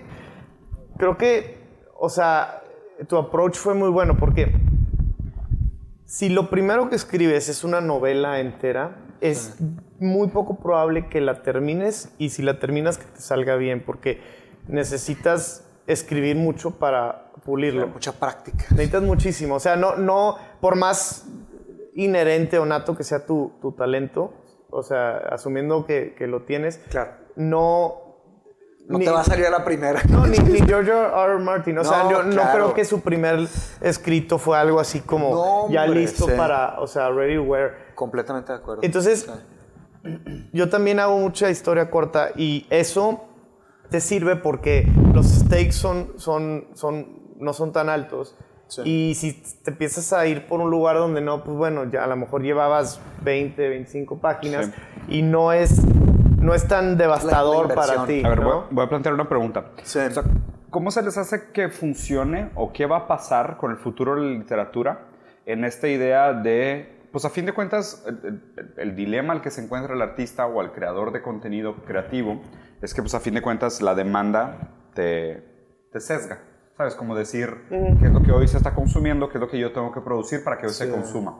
creo 0.97 1.17
que, 1.17 1.57
o 1.97 2.09
sea, 2.09 2.61
tu 3.07 3.15
approach 3.17 3.55
fue 3.57 3.73
muy 3.73 3.89
bueno 3.89 4.17
porque 4.17 4.51
si 6.05 6.29
lo 6.29 6.49
primero 6.49 6.89
que 6.89 6.95
escribes 6.95 7.49
es 7.49 7.63
una 7.63 7.81
novela 7.81 8.39
entera, 8.39 8.97
es 9.21 9.57
muy 9.99 10.29
poco 10.29 10.59
probable 10.59 11.07
que 11.07 11.21
la 11.21 11.41
termines 11.41 12.13
y 12.17 12.29
si 12.29 12.41
la 12.41 12.59
terminas 12.59 12.97
que 12.97 13.05
te 13.05 13.21
salga 13.21 13.55
bien, 13.55 13.83
porque 13.85 14.19
necesitas 14.67 15.65
escribir 15.87 16.35
mucho 16.35 16.79
para 16.79 17.28
pulirlo. 17.49 17.87
Mucha 17.87 18.11
práctica. 18.13 18.65
Necesitas 18.71 19.01
muchísimo. 19.01 19.55
O 19.55 19.59
sea, 19.59 19.75
no, 19.75 19.95
no, 19.95 20.37
por 20.61 20.75
más 20.75 21.25
inherente 21.95 22.59
o 22.59 22.65
nato 22.65 22.95
que 22.95 23.03
sea 23.03 23.25
tu, 23.25 23.53
tu 23.61 23.71
talento, 23.73 24.33
o 24.69 24.83
sea, 24.83 25.17
asumiendo 25.17 25.85
que, 25.85 26.13
que 26.15 26.27
lo 26.27 26.43
tienes, 26.43 26.77
Claro. 26.89 27.11
no... 27.35 28.07
No 28.87 28.97
ni- 28.97 29.05
te 29.05 29.11
va 29.11 29.21
a 29.21 29.23
salir 29.23 29.45
a 29.45 29.51
la 29.51 29.63
primera. 29.63 30.01
no, 30.09 30.25
ni, 30.25 30.37
ni 30.39 30.59
George 30.61 30.89
R. 30.91 31.09
R. 31.33 31.37
Martin. 31.39 31.77
O 31.77 31.83
sea, 31.83 32.09
yo 32.09 32.23
no 32.23 32.41
creo 32.51 32.73
que 32.73 32.83
su 32.85 33.01
primer 33.01 33.47
escrito 33.81 34.39
fue 34.39 34.57
algo 34.57 34.79
así 34.79 35.01
como 35.01 35.29
No, 35.31 35.69
ya 35.71 35.85
listo 35.85 36.25
sí. 36.25 36.31
para, 36.35 36.79
o 36.79 36.87
sea, 36.87 37.09
ready 37.11 37.35
to 37.35 37.43
wear. 37.43 37.93
Completamente 37.93 38.51
de 38.51 38.57
acuerdo. 38.57 38.81
Entonces, 38.83 39.29
Sí. 40.03 40.49
yo 40.53 40.69
también 40.69 40.99
hago 40.99 41.17
mucha 41.19 41.51
historia 41.51 41.91
corta 41.91 42.29
y 42.35 42.65
eso 42.71 43.25
te 43.91 43.99
sirve 43.99 44.35
porque 44.37 44.87
los 45.13 45.27
stakes 45.27 45.73
son, 45.73 46.13
son, 46.17 46.69
son, 46.73 47.18
no 47.39 47.53
son 47.53 47.71
tan 47.73 47.89
altos. 47.89 48.35
Sí. 48.67 48.81
Y 48.85 49.15
si 49.15 49.41
te 49.63 49.71
empiezas 49.71 50.13
a 50.13 50.27
ir 50.27 50.45
por 50.47 50.59
un 50.61 50.69
lugar 50.69 50.97
donde 50.97 51.21
no, 51.21 51.43
pues 51.43 51.57
bueno, 51.57 51.85
ya 51.89 52.03
a 52.03 52.07
lo 52.07 52.15
mejor 52.15 52.43
llevabas 52.43 53.01
20, 53.23 53.67
25 53.69 54.19
páginas 54.19 54.67
Sí. 54.67 54.73
y 55.07 55.21
no 55.23 55.51
es, 55.53 55.83
no 56.37 56.53
es 56.53 56.67
tan 56.67 56.95
devastador 56.97 57.73
para 57.73 58.05
ti. 58.05 58.21
A 58.23 58.29
ver, 58.29 58.41
¿no? 58.41 58.45
voy, 58.61 58.63
voy 58.69 58.85
a 58.85 58.89
plantear 58.89 59.15
una 59.15 59.27
pregunta. 59.27 59.71
Sí. 59.83 59.97
O 59.99 60.11
sea, 60.11 60.23
¿Cómo 60.69 60.91
se 60.91 61.01
les 61.01 61.17
hace 61.17 61.51
que 61.51 61.69
funcione 61.69 62.51
o 62.53 62.71
qué 62.71 62.85
va 62.85 62.97
a 62.97 63.07
pasar 63.07 63.57
con 63.57 63.71
el 63.71 63.77
futuro 63.77 64.13
de 64.13 64.21
la 64.21 64.37
literatura 64.37 65.07
en 65.47 65.65
esta 65.65 65.87
idea 65.87 66.31
de, 66.33 67.07
pues 67.11 67.25
a 67.25 67.31
fin 67.31 67.47
de 67.47 67.53
cuentas, 67.53 68.03
el, 68.05 68.19
el- 68.55 68.73
el 68.77 68.95
dilema 68.95 69.33
al 69.33 69.41
que 69.41 69.49
se 69.49 69.63
encuentra 69.63 69.95
el 69.95 70.01
artista 70.03 70.45
o 70.45 70.61
el 70.61 70.71
creador 70.71 71.11
de 71.11 71.23
contenido 71.23 71.77
creativo 71.87 72.39
es 72.83 72.93
que, 72.93 73.01
pues 73.01 73.15
a 73.15 73.19
fin 73.19 73.33
de 73.33 73.41
cuentas, 73.41 73.81
la 73.81 73.95
demanda 73.95 74.75
te, 74.93 75.43
te 75.91 75.99
sesga. 75.99 76.37
¿Sabes? 76.79 76.95
Como 76.95 77.13
decir 77.13 77.65
qué 77.67 78.05
es 78.05 78.13
lo 78.13 78.23
que 78.23 78.31
hoy 78.31 78.47
se 78.47 78.55
está 78.55 78.73
consumiendo, 78.73 79.27
qué 79.27 79.37
es 79.37 79.41
lo 79.41 79.49
que 79.49 79.59
yo 79.59 79.73
tengo 79.73 79.91
que 79.91 79.99
producir 79.99 80.45
para 80.45 80.57
que 80.57 80.67
hoy 80.67 80.71
se 80.71 80.89
consuma. 80.89 81.37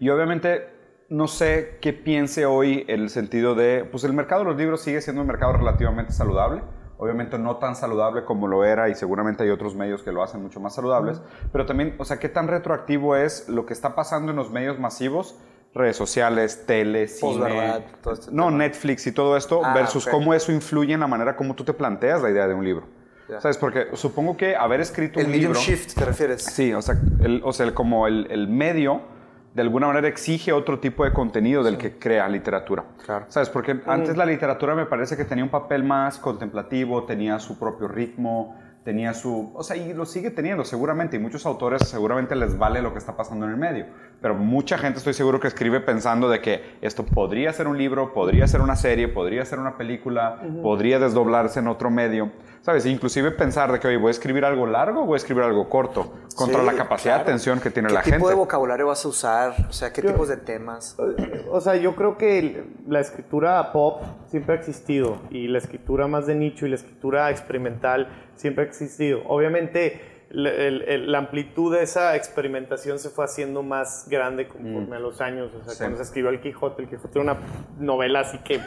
Y 0.00 0.08
obviamente 0.08 0.66
no 1.08 1.28
sé 1.28 1.78
qué 1.80 1.92
piense 1.92 2.44
hoy 2.44 2.84
el 2.88 3.08
sentido 3.08 3.54
de, 3.54 3.84
pues 3.88 4.02
el 4.02 4.12
mercado 4.14 4.40
de 4.40 4.48
los 4.48 4.56
libros 4.56 4.80
sigue 4.80 5.00
siendo 5.00 5.22
un 5.22 5.28
mercado 5.28 5.52
relativamente 5.52 6.12
saludable. 6.12 6.62
Obviamente 6.98 7.38
no 7.38 7.58
tan 7.58 7.76
saludable 7.76 8.24
como 8.24 8.48
lo 8.48 8.64
era 8.64 8.88
y 8.88 8.96
seguramente 8.96 9.44
hay 9.44 9.50
otros 9.50 9.76
medios 9.76 10.02
que 10.02 10.10
lo 10.10 10.24
hacen 10.24 10.42
mucho 10.42 10.58
más 10.58 10.74
saludables. 10.74 11.22
Pero 11.52 11.64
también, 11.64 11.94
o 11.98 12.04
sea, 12.04 12.18
qué 12.18 12.28
tan 12.28 12.48
retroactivo 12.48 13.14
es 13.14 13.48
lo 13.48 13.64
que 13.64 13.74
está 13.74 13.94
pasando 13.94 14.32
en 14.32 14.36
los 14.36 14.50
medios 14.50 14.80
masivos, 14.80 15.38
redes 15.72 15.96
sociales, 15.96 16.66
tele, 16.66 17.06
cine. 17.06 17.32
Posverdad, 17.32 17.82
todo 18.02 18.14
este 18.14 18.32
no, 18.32 18.50
Netflix 18.50 19.06
y 19.06 19.12
todo 19.12 19.36
esto, 19.36 19.60
Ah, 19.64 19.72
versus 19.72 20.04
cómo 20.04 20.34
eso 20.34 20.50
influye 20.50 20.94
en 20.94 20.98
la 20.98 21.06
manera 21.06 21.36
como 21.36 21.54
tú 21.54 21.62
te 21.62 21.72
planteas 21.72 22.22
la 22.22 22.30
idea 22.30 22.48
de 22.48 22.54
un 22.54 22.64
libro. 22.64 22.95
Ya. 23.28 23.40
¿Sabes? 23.40 23.58
Porque 23.58 23.88
supongo 23.94 24.36
que 24.36 24.54
haber 24.56 24.80
escrito 24.80 25.18
El 25.20 25.26
un 25.26 25.32
medium 25.32 25.52
libro... 25.52 25.60
shift, 25.60 25.94
¿te 25.94 26.04
refieres? 26.04 26.42
Sí, 26.44 26.72
o 26.72 26.80
sea, 26.82 26.96
el, 27.20 27.40
o 27.44 27.52
sea, 27.52 27.66
el- 27.66 27.74
como 27.74 28.06
el, 28.06 28.26
el 28.30 28.46
medio 28.48 29.00
de 29.54 29.62
alguna 29.62 29.86
manera 29.86 30.06
exige 30.06 30.52
otro 30.52 30.78
tipo 30.80 31.02
de 31.04 31.12
contenido 31.14 31.62
del 31.62 31.78
que 31.78 31.98
crea 31.98 32.28
literatura. 32.28 32.84
Claro. 33.04 33.24
¿Sabes? 33.28 33.48
Porque 33.48 33.80
antes 33.86 34.16
la 34.16 34.26
literatura 34.26 34.74
me 34.74 34.84
parece 34.84 35.16
que 35.16 35.24
tenía 35.24 35.42
un 35.42 35.50
papel 35.50 35.82
más 35.82 36.18
contemplativo, 36.18 37.04
tenía 37.04 37.38
su 37.38 37.58
propio 37.58 37.88
ritmo, 37.88 38.54
tenía 38.84 39.14
su... 39.14 39.50
O 39.54 39.62
sea, 39.64 39.74
y 39.76 39.94
lo 39.94 40.04
sigue 40.04 40.30
teniendo 40.30 40.62
seguramente, 40.62 41.16
y 41.16 41.18
muchos 41.18 41.46
autores 41.46 41.88
seguramente 41.88 42.36
les 42.36 42.56
vale 42.58 42.82
lo 42.82 42.92
que 42.92 42.98
está 42.98 43.16
pasando 43.16 43.46
en 43.46 43.52
el 43.52 43.56
medio. 43.56 43.86
Pero 44.20 44.34
mucha 44.34 44.76
gente 44.76 44.98
estoy 44.98 45.14
seguro 45.14 45.40
que 45.40 45.48
escribe 45.48 45.80
pensando 45.80 46.28
de 46.28 46.40
que 46.40 46.76
esto 46.82 47.04
podría 47.06 47.50
ser 47.52 47.66
un 47.66 47.78
libro, 47.78 48.12
podría 48.12 48.46
ser 48.46 48.60
una 48.60 48.76
serie, 48.76 49.08
podría 49.08 49.44
ser 49.46 49.58
una 49.58 49.78
película, 49.78 50.40
podría 50.62 50.98
desdoblarse 50.98 51.60
en 51.60 51.68
otro 51.68 51.90
medio. 51.90 52.30
¿Sabes? 52.66 52.84
Inclusive 52.84 53.30
pensar 53.30 53.70
de 53.70 53.78
que, 53.78 53.86
oye, 53.86 53.96
voy 53.96 54.08
a 54.08 54.10
escribir 54.10 54.44
algo 54.44 54.66
largo 54.66 55.04
o 55.04 55.06
voy 55.06 55.14
a 55.14 55.16
escribir 55.18 55.44
algo 55.44 55.68
corto, 55.68 56.12
contra 56.34 56.58
Sí, 56.62 56.66
la 56.66 56.72
capacidad 56.72 57.14
claro. 57.14 57.24
de 57.26 57.30
atención 57.30 57.60
que 57.60 57.70
tiene 57.70 57.86
¿Qué 57.86 57.94
la 57.94 58.02
tipo 58.02 58.14
gente. 58.16 58.28
de 58.30 58.34
vocabulario 58.34 58.88
vas 58.88 59.04
a 59.04 59.08
usar? 59.08 59.54
O 59.68 59.72
sea, 59.72 59.92
¿qué 59.92 60.02
tipos 60.02 60.26
de 60.26 60.36
temas? 60.36 60.96
O 61.48 61.60
sea, 61.60 61.76
yo 61.76 61.94
creo 61.94 62.18
que 62.18 62.64
la 62.88 62.98
escritura 62.98 63.70
pop 63.72 64.02
siempre 64.26 64.56
ha 64.56 64.58
existido 64.58 65.20
y 65.30 65.46
la 65.46 65.58
escritura 65.58 66.08
más 66.08 66.26
de 66.26 66.34
nicho 66.34 66.66
y 66.66 66.70
la 66.70 66.74
escritura 66.74 67.30
experimental 67.30 68.08
siempre 68.34 68.64
ha 68.64 68.66
existido. 68.66 69.20
Obviamente 69.28 70.00
el- 70.30 70.48
el- 70.48 71.12
la 71.12 71.18
amplitud 71.18 71.72
de 71.72 71.84
esa 71.84 72.16
experimentación 72.16 72.98
se 72.98 73.10
fue 73.10 73.24
haciendo 73.26 73.62
más 73.62 74.08
grande 74.10 74.48
conforme 74.48 74.96
a 74.96 74.98
los 74.98 75.20
años. 75.20 75.54
O 75.54 75.62
sea, 75.62 75.72
Sí. 75.72 75.78
cuando 75.78 75.98
se 75.98 76.02
escribió 76.02 76.30
El 76.30 76.40
Quijote, 76.40 76.82
El 76.82 76.88
Quijote 76.88 77.20
era 77.20 77.32
una 77.32 77.40
novela 77.78 78.20
así 78.20 78.38
que 78.38 78.60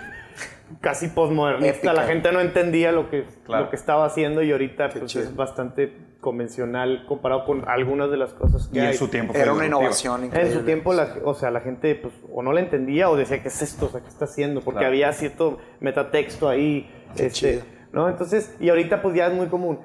casi 0.81 1.07
postmodernista. 1.07 1.93
La 1.93 2.03
gente 2.03 2.31
no 2.31 2.39
entendía 2.39 2.91
lo 2.91 3.09
que, 3.09 3.25
Claro. 3.45 3.65
lo 3.65 3.69
que 3.69 3.75
estaba 3.75 4.05
haciendo 4.05 4.41
y 4.43 4.51
ahorita 4.51 4.89
pues, 4.89 5.15
es 5.15 5.35
bastante 5.35 5.93
convencional 6.21 7.05
comparado 7.07 7.45
con 7.45 7.67
algunas 7.67 8.11
de 8.11 8.17
las 8.17 8.33
cosas 8.33 8.67
que 8.67 8.77
Y 8.77 8.81
en 8.81 8.87
hay. 8.87 8.93
su 8.93 9.07
tiempo 9.07 9.33
Era 9.33 9.53
una 9.53 9.65
innovación 9.65 10.25
increíble. 10.25 10.51
En 10.51 10.59
su 10.59 10.65
tiempo, 10.65 10.93
la, 10.93 11.15
o 11.23 11.33
sea, 11.33 11.49
la 11.49 11.61
gente, 11.61 11.95
pues, 11.95 12.13
o 12.31 12.43
no 12.43 12.51
la 12.53 12.59
entendía 12.59 13.09
o 13.09 13.15
decía, 13.15 13.41
¿qué 13.41 13.47
es 13.47 13.61
esto? 13.61 13.85
O 13.87 13.89
sea, 13.89 14.01
¿qué 14.01 14.09
está 14.09 14.25
haciendo? 14.25 14.61
Porque 14.61 14.79
Claro. 14.79 14.93
había 14.93 15.11
cierto 15.13 15.57
metatexto 15.79 16.47
ahí. 16.49 16.89
Qué 17.15 17.27
este, 17.27 17.51
chido. 17.51 17.61
¿no? 17.93 18.07
Entonces, 18.09 18.55
y 18.59 18.69
ahorita, 18.69 19.01
pues, 19.01 19.15
ya 19.15 19.27
es 19.27 19.33
muy 19.33 19.47
común. 19.47 19.79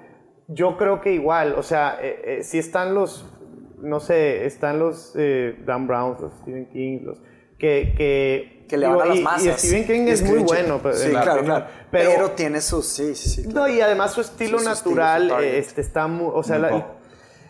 Yo 0.48 0.76
creo 0.76 1.00
que 1.00 1.12
igual, 1.14 1.54
o 1.56 1.62
sea, 1.62 1.96
eh, 2.02 2.20
eh, 2.40 2.42
si 2.42 2.58
están 2.58 2.94
los, 2.94 3.24
no 3.80 3.98
sé, 4.00 4.44
están 4.44 4.78
los 4.78 5.14
eh, 5.16 5.56
Dan 5.64 5.86
Browns, 5.86 6.20
los 6.20 6.32
Stephen 6.34 6.66
King, 6.66 6.98
los 7.04 7.22
que... 7.64 7.94
que 7.96 8.64
Que 8.68 8.76
le 8.78 8.86
van 8.86 9.00
a 9.00 9.04
las 9.06 9.20
masas. 9.20 9.64
Y 9.64 9.68
Stephen 9.68 9.86
King 9.86 10.06
Y 10.06 10.10
es 10.10 10.22
muy 10.22 10.38
bueno. 10.40 10.80
pero- 10.82 10.96
Sí, 10.96 11.10
claro, 11.10 11.42
claro. 11.44 11.66
Pero, 11.90 12.30
tiene 12.32 12.60
sus. 12.60 12.86
Sí, 12.88 13.14
sí, 13.14 13.28
sí. 13.42 13.48
No, 13.48 13.68
y 13.68 13.80
además 13.80 14.12
su 14.12 14.20
estilo 14.22 14.58
Sí, 14.58 14.64
su 14.64 14.70
estilo, 14.70 14.94
natural 14.96 15.28
su 15.28 15.36
eh, 15.44 15.58
este, 15.58 15.80
está 15.80 16.06
muy. 16.06 16.30
O 16.34 16.42
sea, 16.42 16.58
la- 16.58 16.86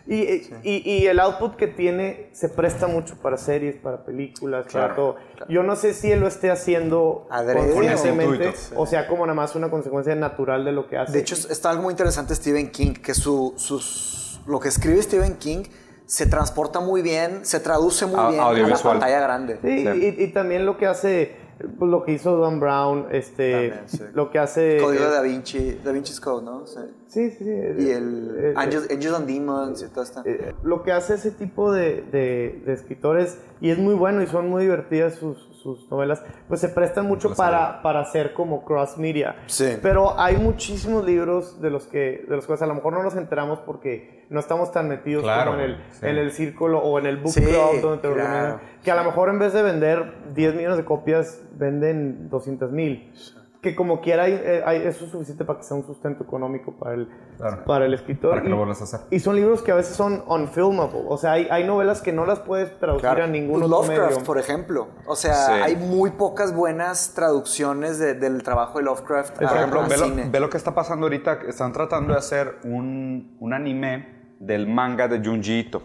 y, 0.07 0.21
y- 0.63 0.83
y 0.85 1.07
el 1.07 1.19
output 1.19 1.55
que 1.55 1.65
tiene 1.67 2.29
se 2.31 2.47
presta 2.49 2.85
mucho 2.85 3.15
para 3.23 3.37
series, 3.37 3.75
para 3.77 4.05
películas, 4.05 4.65
para 4.71 4.93
Claro, 4.93 4.95
todo. 4.95 5.15
Yo 5.49 5.63
no 5.63 5.75
sé 5.75 5.93
si 5.95 6.11
él 6.11 6.19
lo 6.19 6.27
esté 6.27 6.51
haciendo 6.51 7.27
conscientemente 7.29 8.53
o 8.75 8.85
sea 8.85 9.07
como 9.07 9.25
nada 9.25 9.33
más 9.35 9.55
una 9.55 9.69
consecuencia 9.71 10.13
natural 10.15 10.63
de 10.63 10.71
lo 10.73 10.87
que 10.87 10.97
hace. 10.97 11.11
De 11.11 11.19
hecho, 11.19 11.35
está 11.49 11.71
algo 11.71 11.83
muy 11.83 11.91
interesante 11.93 12.35
Stephen 12.35 12.69
King, 12.69 12.93
que 12.93 13.13
su, 13.15 13.53
sus, 13.57 14.39
lo 14.45 14.59
que 14.59 14.67
escribe 14.69 15.01
Stephen 15.01 15.37
King 15.37 15.63
se 16.05 16.25
transporta 16.27 16.79
muy 16.79 17.01
bien, 17.01 17.45
se 17.45 17.59
traduce 17.59 18.05
muy 18.05 18.19
A- 18.19 18.29
bien 18.51 18.65
a 18.65 18.67
la 18.69 18.77
pantalla 18.77 19.19
grande. 19.19 19.57
Sí, 19.61 19.85
Sí. 19.85 20.15
Y, 20.19 20.23
y 20.23 20.27
también 20.33 20.65
lo 20.65 20.77
que 20.77 20.85
hace, 20.85 21.35
pues 21.79 21.89
lo 21.89 22.03
que 22.03 22.11
hizo 22.13 22.35
Don 22.35 22.59
Brown, 22.59 23.07
este, 23.11 23.51
También, 23.69 23.79
sí. 23.87 24.03
lo 24.13 24.29
que 24.29 24.39
hace. 24.39 24.77
Código 24.77 25.03
eh, 25.03 25.07
de 25.07 25.13
Da 25.13 25.21
Vinci, 25.21 25.79
Da 25.83 25.91
Vinci's 25.91 26.19
Code, 26.19 26.45
¿no? 26.45 26.67
Sí. 26.67 26.79
Sí, 27.07 27.29
sí. 27.31 27.45
Y 27.45 27.49
eh, 27.89 27.93
el 27.97 28.35
eh, 28.37 28.53
Angels, 28.57 28.87
Angels 28.91 29.15
and 29.15 29.27
Demons 29.27 29.81
y 29.81 29.87
todo 29.87 30.03
esto. 30.03 30.21
eh, 30.25 30.53
lo 30.63 30.83
que 30.83 30.91
hace 30.91 31.13
ese 31.15 31.31
tipo 31.31 31.71
de, 31.71 32.01
de- 32.11 32.61
de 32.65 32.73
escritores, 32.73 33.37
y 33.61 33.69
es 33.71 33.77
muy 33.77 33.95
bueno 33.95 34.21
y 34.21 34.27
son 34.27 34.49
muy 34.49 34.63
divertidas 34.63 35.15
sus, 35.15 35.37
sus 35.63 35.89
novelas, 35.89 36.21
pues 36.47 36.59
se 36.61 36.69
prestan 36.69 37.07
mucho 37.07 37.29
Lo 37.29 37.35
para, 37.35 37.81
para 37.81 38.01
hacer 38.01 38.33
como 38.33 38.63
cross 38.65 38.97
media. 38.97 39.37
Sí. 39.47 39.77
Pero 39.81 40.19
hay 40.19 40.35
muchísimos 40.37 41.03
libros 41.05 41.61
de 41.61 41.69
los 41.71 41.87
que 41.87 42.25
de 42.29 42.35
los 42.35 42.45
cuales 42.45 42.61
a 42.61 42.67
lo 42.67 42.75
mejor 42.75 42.93
no 42.93 43.01
nos 43.01 43.15
enteramos 43.15 43.59
porque 43.61 44.14
no 44.29 44.39
estamos 44.39 44.71
tan 44.71 44.87
metidos 44.89 45.23
Claro, 45.23 45.51
como 45.51 45.63
en 45.63 45.69
el, 45.71 45.77
sí. 45.91 46.05
en 46.05 46.17
el 46.17 46.31
círculo 46.31 46.79
o 46.79 46.97
en 46.99 47.05
el 47.05 47.17
book 47.17 47.31
Sí, 47.33 47.41
club 47.41 47.81
donde 47.81 47.97
te 48.01 48.07
lo 48.07 48.13
claro. 48.15 48.29
organizan, 48.29 48.59
que 48.83 48.91
a 48.91 48.95
lo 48.95 49.03
mejor 49.03 49.29
en 49.29 49.39
vez 49.39 49.53
de 49.53 49.61
vender 49.61 50.13
10 50.33 50.55
millones 50.55 50.77
de 50.77 50.85
copias, 50.85 51.41
venden 51.53 52.29
200 52.29 52.71
mil. 52.71 53.11
Que 53.61 53.75
como 53.75 53.99
quiera, 53.99 54.23
hay, 54.25 54.33
eh, 54.33 54.61
hay- 54.63 54.83
eso 54.83 55.05
es 55.05 55.11
suficiente 55.11 55.43
para 55.43 55.57
que 55.57 55.65
sea 55.65 55.75
un 55.75 55.83
sustento 55.87 56.23
económico 56.23 56.73
para 56.77 56.93
el, 56.93 57.09
Claro. 57.37 57.63
para 57.65 57.85
el 57.87 57.95
escritor. 57.95 58.29
Para 58.29 58.43
que 58.43 58.49
lo 58.49 58.57
Y- 58.57 58.59
vuelvas 58.59 58.79
a 58.81 58.83
hacer. 58.83 58.99
y 59.09 59.19
son 59.19 59.35
libros 59.35 59.63
que 59.63 59.71
a 59.71 59.75
veces 59.75 59.95
son 59.95 60.23
unfilmable. 60.27 61.01
O 61.07 61.17
sea, 61.17 61.31
hay, 61.31 61.47
hay 61.49 61.63
novelas 61.65 62.03
que 62.03 62.13
no 62.13 62.27
las 62.27 62.39
puedes 62.41 62.77
traducir 62.77 63.07
a 63.09 63.25
ningún 63.25 63.63
otro 63.63 63.81
Lovecraft, 63.81 64.11
medio. 64.11 64.23
por 64.23 64.37
ejemplo. 64.37 64.89
O 65.07 65.15
sea, 65.15 65.33
Sí. 65.47 65.51
hay 65.53 65.75
muy 65.77 66.11
pocas 66.11 66.53
buenas 66.53 67.15
traducciones 67.15 67.97
de- 67.97 68.13
del 68.13 68.43
trabajo 68.43 68.77
de 68.77 68.85
Lovecraft. 68.85 69.35
Por 69.35 69.45
a- 69.45 69.55
ejemplo, 69.55 69.81
a 69.81 69.87
ve 69.87 69.97
lo, 69.97 70.31
ve 70.31 70.39
lo 70.39 70.49
que 70.51 70.57
está 70.57 70.75
pasando 70.75 71.07
ahorita. 71.07 71.39
que 71.39 71.49
Están 71.49 71.73
tratando 71.73 72.13
de 72.13 72.19
hacer 72.19 72.57
un, 72.65 73.35
un 73.39 73.51
anime 73.53 74.14
del 74.45 74.67
manga 74.67 75.07
de 75.07 75.19
Junji 75.19 75.59
Ito. 75.59 75.81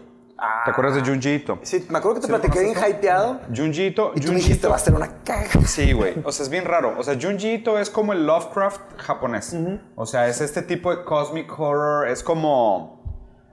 ¿Te 0.65 0.71
acuerdas 0.71 0.95
de 0.95 1.01
Junji 1.01 1.35
Ito? 1.35 1.59
Sí, 1.61 1.85
me 1.89 1.99
acuerdo 1.99 2.15
que 2.15 2.21
te 2.21 2.27
¿Sí 2.27 2.33
platiqué 2.33 2.59
bien 2.61 2.75
hypeado. 2.75 3.41
Junji 3.55 3.87
Ito. 3.87 4.13
Y 4.15 4.21
tú 4.21 4.29
me 4.29 4.35
dijiste, 4.35 4.67
va 4.67 4.75
a 4.75 4.79
ser 4.79 4.93
una 4.95 5.23
caga. 5.23 5.49
Sí, 5.65 5.93
güey. 5.93 6.15
O 6.23 6.31
sea, 6.31 6.43
es 6.43 6.49
bien 6.49 6.65
raro. 6.65 6.95
O 6.97 7.03
sea, 7.03 7.15
Junji 7.19 7.53
Ito 7.53 7.77
es 7.77 7.89
como 7.89 8.13
el 8.13 8.25
Lovecraft 8.25 8.81
japonés. 8.97 9.55
O 9.95 10.05
sea, 10.05 10.27
es 10.27 10.41
este 10.41 10.63
tipo 10.63 10.95
de 10.95 11.03
cosmic 11.03 11.59
horror. 11.59 12.07
Es 12.07 12.23
como. 12.23 13.01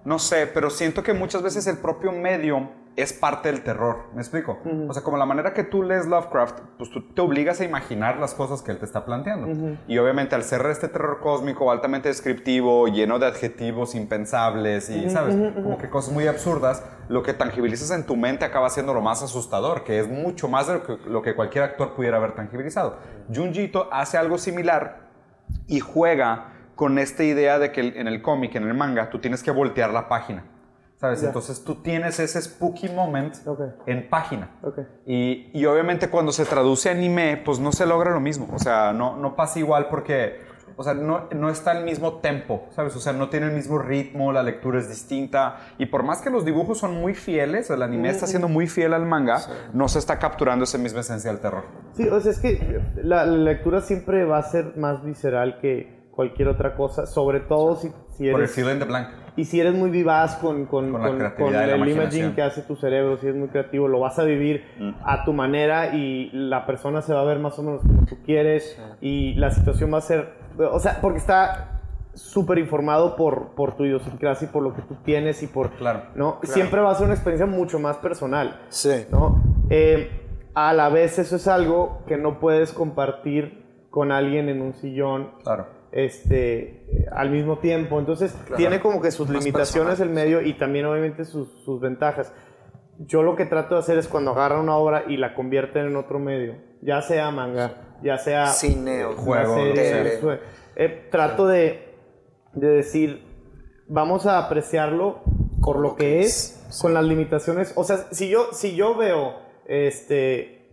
No 0.05 0.19
sé, 0.19 0.47
pero 0.47 0.71
siento 0.71 1.03
que 1.03 1.13
muchas 1.13 1.43
veces 1.43 1.67
el 1.67 1.77
propio 1.77 2.13
medio 2.13 2.71
es 2.99 3.13
parte 3.13 3.51
del 3.53 3.63
terror. 3.63 4.07
¿Me 4.13 4.21
explico? 4.21 4.59
O 4.89 4.93
sea, 4.93 5.05
como 5.05 5.17
la 5.17 5.25
manera 5.25 5.55
que 5.55 5.63
tú 5.63 5.85
lees 5.85 6.07
Lovecraft, 6.07 6.59
pues 6.77 6.91
tú 6.91 7.01
te 7.13 7.21
obligas 7.21 7.61
a 7.61 7.65
imaginar 7.65 8.19
las 8.19 8.35
cosas 8.35 8.61
que 8.61 8.73
él 8.73 8.79
te 8.79 8.85
está 8.85 9.05
planteando. 9.05 9.77
Y 9.87 9.99
obviamente 9.99 10.35
al 10.35 10.43
ser 10.43 10.67
este 10.67 10.89
terror 10.89 11.21
cósmico 11.21 11.71
altamente 11.71 12.09
descriptivo, 12.09 12.89
lleno 12.89 13.21
de 13.21 13.27
adjetivos 13.27 13.95
impensables 13.95 14.91
y, 14.91 15.09
¿sabes? 15.11 15.37
Como 15.55 15.79
que 15.79 15.89
cosas 15.89 16.13
muy 16.13 16.27
absurdas, 16.27 16.85
lo 17.09 17.23
que 17.23 17.35
tangibilizas 17.35 17.93
en 17.93 18.05
tu 18.05 18.17
mente 18.17 18.45
acaba 18.45 18.69
siendo 18.69 18.93
lo 18.93 19.01
más 19.01 19.23
asustador, 19.23 19.85
que 19.85 20.01
es 20.01 20.09
mucho 20.09 20.49
más 20.49 20.67
de 20.67 20.75
lo 20.75 20.83
que, 20.83 20.97
lo 21.09 21.23
que 21.23 21.37
cualquier 21.37 21.65
actor 21.65 21.95
pudiera 21.95 22.17
haber 22.17 22.33
tangibilizado. 22.33 22.97
Junji 23.33 23.71
hace 23.93 24.19
algo 24.19 24.39
similar 24.39 25.09
y 25.69 25.79
juega 25.79 26.53
con 26.75 26.99
esta 26.99 27.23
idea 27.23 27.59
de 27.61 27.71
que 27.71 27.81
en 27.81 28.09
el 28.09 28.23
cómic, 28.23 28.57
en 28.57 28.65
el 28.65 28.75
manga, 28.75 29.11
tú 29.11 29.19
tienes 29.21 29.43
que 29.43 29.51
voltear 29.51 29.91
la 29.91 30.09
página. 30.09 30.45
¿Sabes? 30.99 31.21
Ya. 31.21 31.29
Entonces 31.29 31.63
tú 31.63 31.77
tienes 31.77 32.19
ese 32.19 32.43
spooky 32.43 32.89
moment 32.89 33.37
en 33.87 34.09
página. 34.09 34.51
Y, 35.07 35.49
y 35.55 35.65
obviamente 35.65 36.11
cuando 36.11 36.33
se 36.33 36.45
traduce 36.45 36.89
a 36.89 36.93
anime, 36.93 37.41
pues 37.45 37.61
no 37.61 37.71
se 37.71 37.87
logra 37.87 38.11
lo 38.11 38.21
mismo. 38.21 38.49
O 38.53 38.59
sea, 38.59 38.93
no, 38.93 39.17
no 39.17 39.37
pasa 39.37 39.61
igual 39.61 39.87
porque, 39.89 40.41
o 40.75 40.83
sea, 40.83 40.95
no, 40.95 41.29
no 41.31 41.51
está 41.51 41.79
el 41.79 41.85
mismo 41.85 42.15
tempo, 42.15 42.67
¿sabes? 42.71 42.97
O 42.97 42.99
sea, 42.99 43.13
no 43.13 43.29
tiene 43.29 43.47
el 43.47 43.53
mismo 43.53 43.79
ritmo, 43.79 44.33
la 44.33 44.43
lectura 44.43 44.81
es 44.81 44.89
distinta. 44.89 45.59
Y 45.79 45.87
por 45.87 46.03
más 46.03 46.21
que 46.21 46.31
los 46.31 46.45
dibujos 46.45 46.79
son 46.79 46.95
muy 47.01 47.15
fieles, 47.15 47.71
el 47.71 47.83
anime 47.85 48.11
está 48.11 48.27
siendo 48.27 48.49
muy 48.49 48.67
fiel 48.67 48.93
al 48.93 49.07
manga, 49.07 49.41
no 49.73 49.87
se 49.87 50.01
está 50.01 50.19
capturando 50.19 50.65
esa 50.65 50.79
misma 50.79 51.01
esencia 51.01 51.31
del 51.31 51.39
terror. 51.41 51.63
Sí, 51.93 52.09
o 52.09 52.21
sea, 52.21 52.33
es 52.33 52.41
que 52.41 52.83
la, 52.97 53.25
la 53.25 53.37
lectura 53.37 53.83
siempre 53.83 54.25
va 54.25 54.39
a 54.39 54.43
ser 54.43 54.77
más 54.77 55.05
visceral 55.05 55.61
que 55.61 55.98
cualquier 56.19 56.49
otra 56.49 56.75
cosa, 56.75 57.07
sobre 57.07 57.39
todo 57.39 57.77
si, 57.77 57.93
si 58.11 58.25
Por 58.29 58.41
el 58.41 58.47
eres... 58.47 58.51
fill 58.57 58.69
in 58.71 58.81
the 58.81 58.85
blank. 58.87 59.07
Y 59.37 59.45
si 59.45 59.61
eres 59.61 59.73
muy 59.73 59.89
vivaz 59.89 60.35
con, 60.39 60.67
con, 60.67 60.91
Con 60.91 61.01
la 61.01 61.33
con- 61.37 61.47
con 61.47 61.55
el 61.55 61.89
imaging 61.89 62.35
que 62.35 62.43
hace 62.43 62.63
tu 62.63 62.75
cerebro, 62.75 63.19
si 63.19 63.27
eres 63.29 63.39
muy 63.39 63.47
creativo, 63.51 63.87
lo 63.87 64.01
vas 64.01 64.19
a 64.19 64.25
vivir 64.25 64.65
Mm. 64.81 64.91
a 65.05 65.25
tu 65.25 65.33
manera 65.33 65.95
y 65.95 66.29
la 66.33 66.67
persona 66.67 67.03
se 67.03 67.15
va 67.15 67.21
a 67.21 67.25
ver 67.25 67.39
más 67.39 67.57
o 67.61 67.63
menos 67.63 67.83
como 67.83 68.05
tú 68.05 68.17
quieres 68.25 68.77
y 69.01 69.35
la 69.35 69.53
situación 69.53 69.95
va 69.95 69.99
a 69.99 70.01
ser, 70.01 70.33
o 70.59 70.81
sea, 70.81 70.99
porque 71.01 71.19
está 71.19 71.83
súper 72.15 72.59
informado 72.59 73.15
por, 73.15 73.51
por 73.55 73.77
tu 73.77 73.85
idiosincrasia 73.85 74.49
y 74.49 74.51
por 74.51 74.65
lo 74.65 74.75
que 74.75 74.83
tú 74.83 74.97
tienes 75.05 75.41
y 75.45 75.47
por, 75.47 75.71
Claro, 75.77 76.03
¿no? 76.17 76.41
Siempre 76.43 76.81
va 76.81 76.91
a 76.91 76.95
ser 76.97 77.05
una 77.05 77.15
experiencia 77.15 77.47
mucho 77.47 77.79
más 77.79 77.97
personal. 77.99 78.59
Sí. 78.71 79.07
¿no? 79.13 79.41
Eh, 79.71 80.11
a 80.55 80.73
la 80.73 80.89
vez 80.89 81.21
eso 81.21 81.37
es 81.37 81.47
algo 81.47 82.01
que 82.09 82.17
no 82.17 82.41
puedes 82.41 82.73
compartir 82.73 83.87
con 83.91 84.11
alguien 84.11 84.49
en 84.49 84.63
un 84.63 84.75
sillón 84.75 85.31
Claro. 85.45 85.78
Este, 85.93 87.07
al 87.13 87.31
mismo 87.31 87.59
tiempo. 87.59 87.99
Entonces, 87.99 88.37
tiene 88.57 88.81
como 88.81 89.01
que 89.01 89.11
sus 89.11 89.29
Más 89.29 89.39
limitaciones 89.43 90.01
el 90.01 90.11
medio 90.11 90.41
y 90.43 90.55
también 90.55 90.87
obviamente 90.87 91.25
sus, 91.25 91.49
sus 91.65 91.81
ventajas. 91.81 92.33
Yo 93.01 93.23
lo 93.23 93.37
que 93.37 93.45
trato 93.47 93.75
de 93.77 93.81
hacer 93.81 93.97
es 93.99 94.09
cuando 94.09 94.33
agarran 94.33 94.61
una 94.61 94.77
obra 94.77 95.05
y 95.07 95.17
la 95.17 95.35
convierten 95.35 95.87
en 95.87 95.97
otro 95.97 96.19
medio, 96.19 96.57
ya 96.83 97.01
sea 97.01 97.31
manga, 97.31 97.97
ya 98.03 98.19
sea 98.19 98.47
Cine 98.49 99.05
o 99.05 99.15
juego, 99.15 99.55
serie, 99.55 100.19
sue- 100.21 100.41
eh, 100.75 101.09
trato 101.11 101.47
de, 101.47 101.95
de 102.55 102.67
decir, 102.69 103.23
vamos 103.87 104.27
a 104.27 104.39
apreciarlo 104.39 105.21
por 105.63 105.79
lo 105.79 105.95
que 105.95 106.21
es, 106.21 106.67
es, 106.69 106.79
con 106.83 106.93
las 106.93 107.05
limitaciones. 107.05 107.73
O 107.77 107.85
sea, 107.85 107.99
si 108.11 108.29
yo, 108.29 108.49
si 108.53 108.75
yo 108.75 108.97
veo 108.97 109.35
este, 109.67 110.67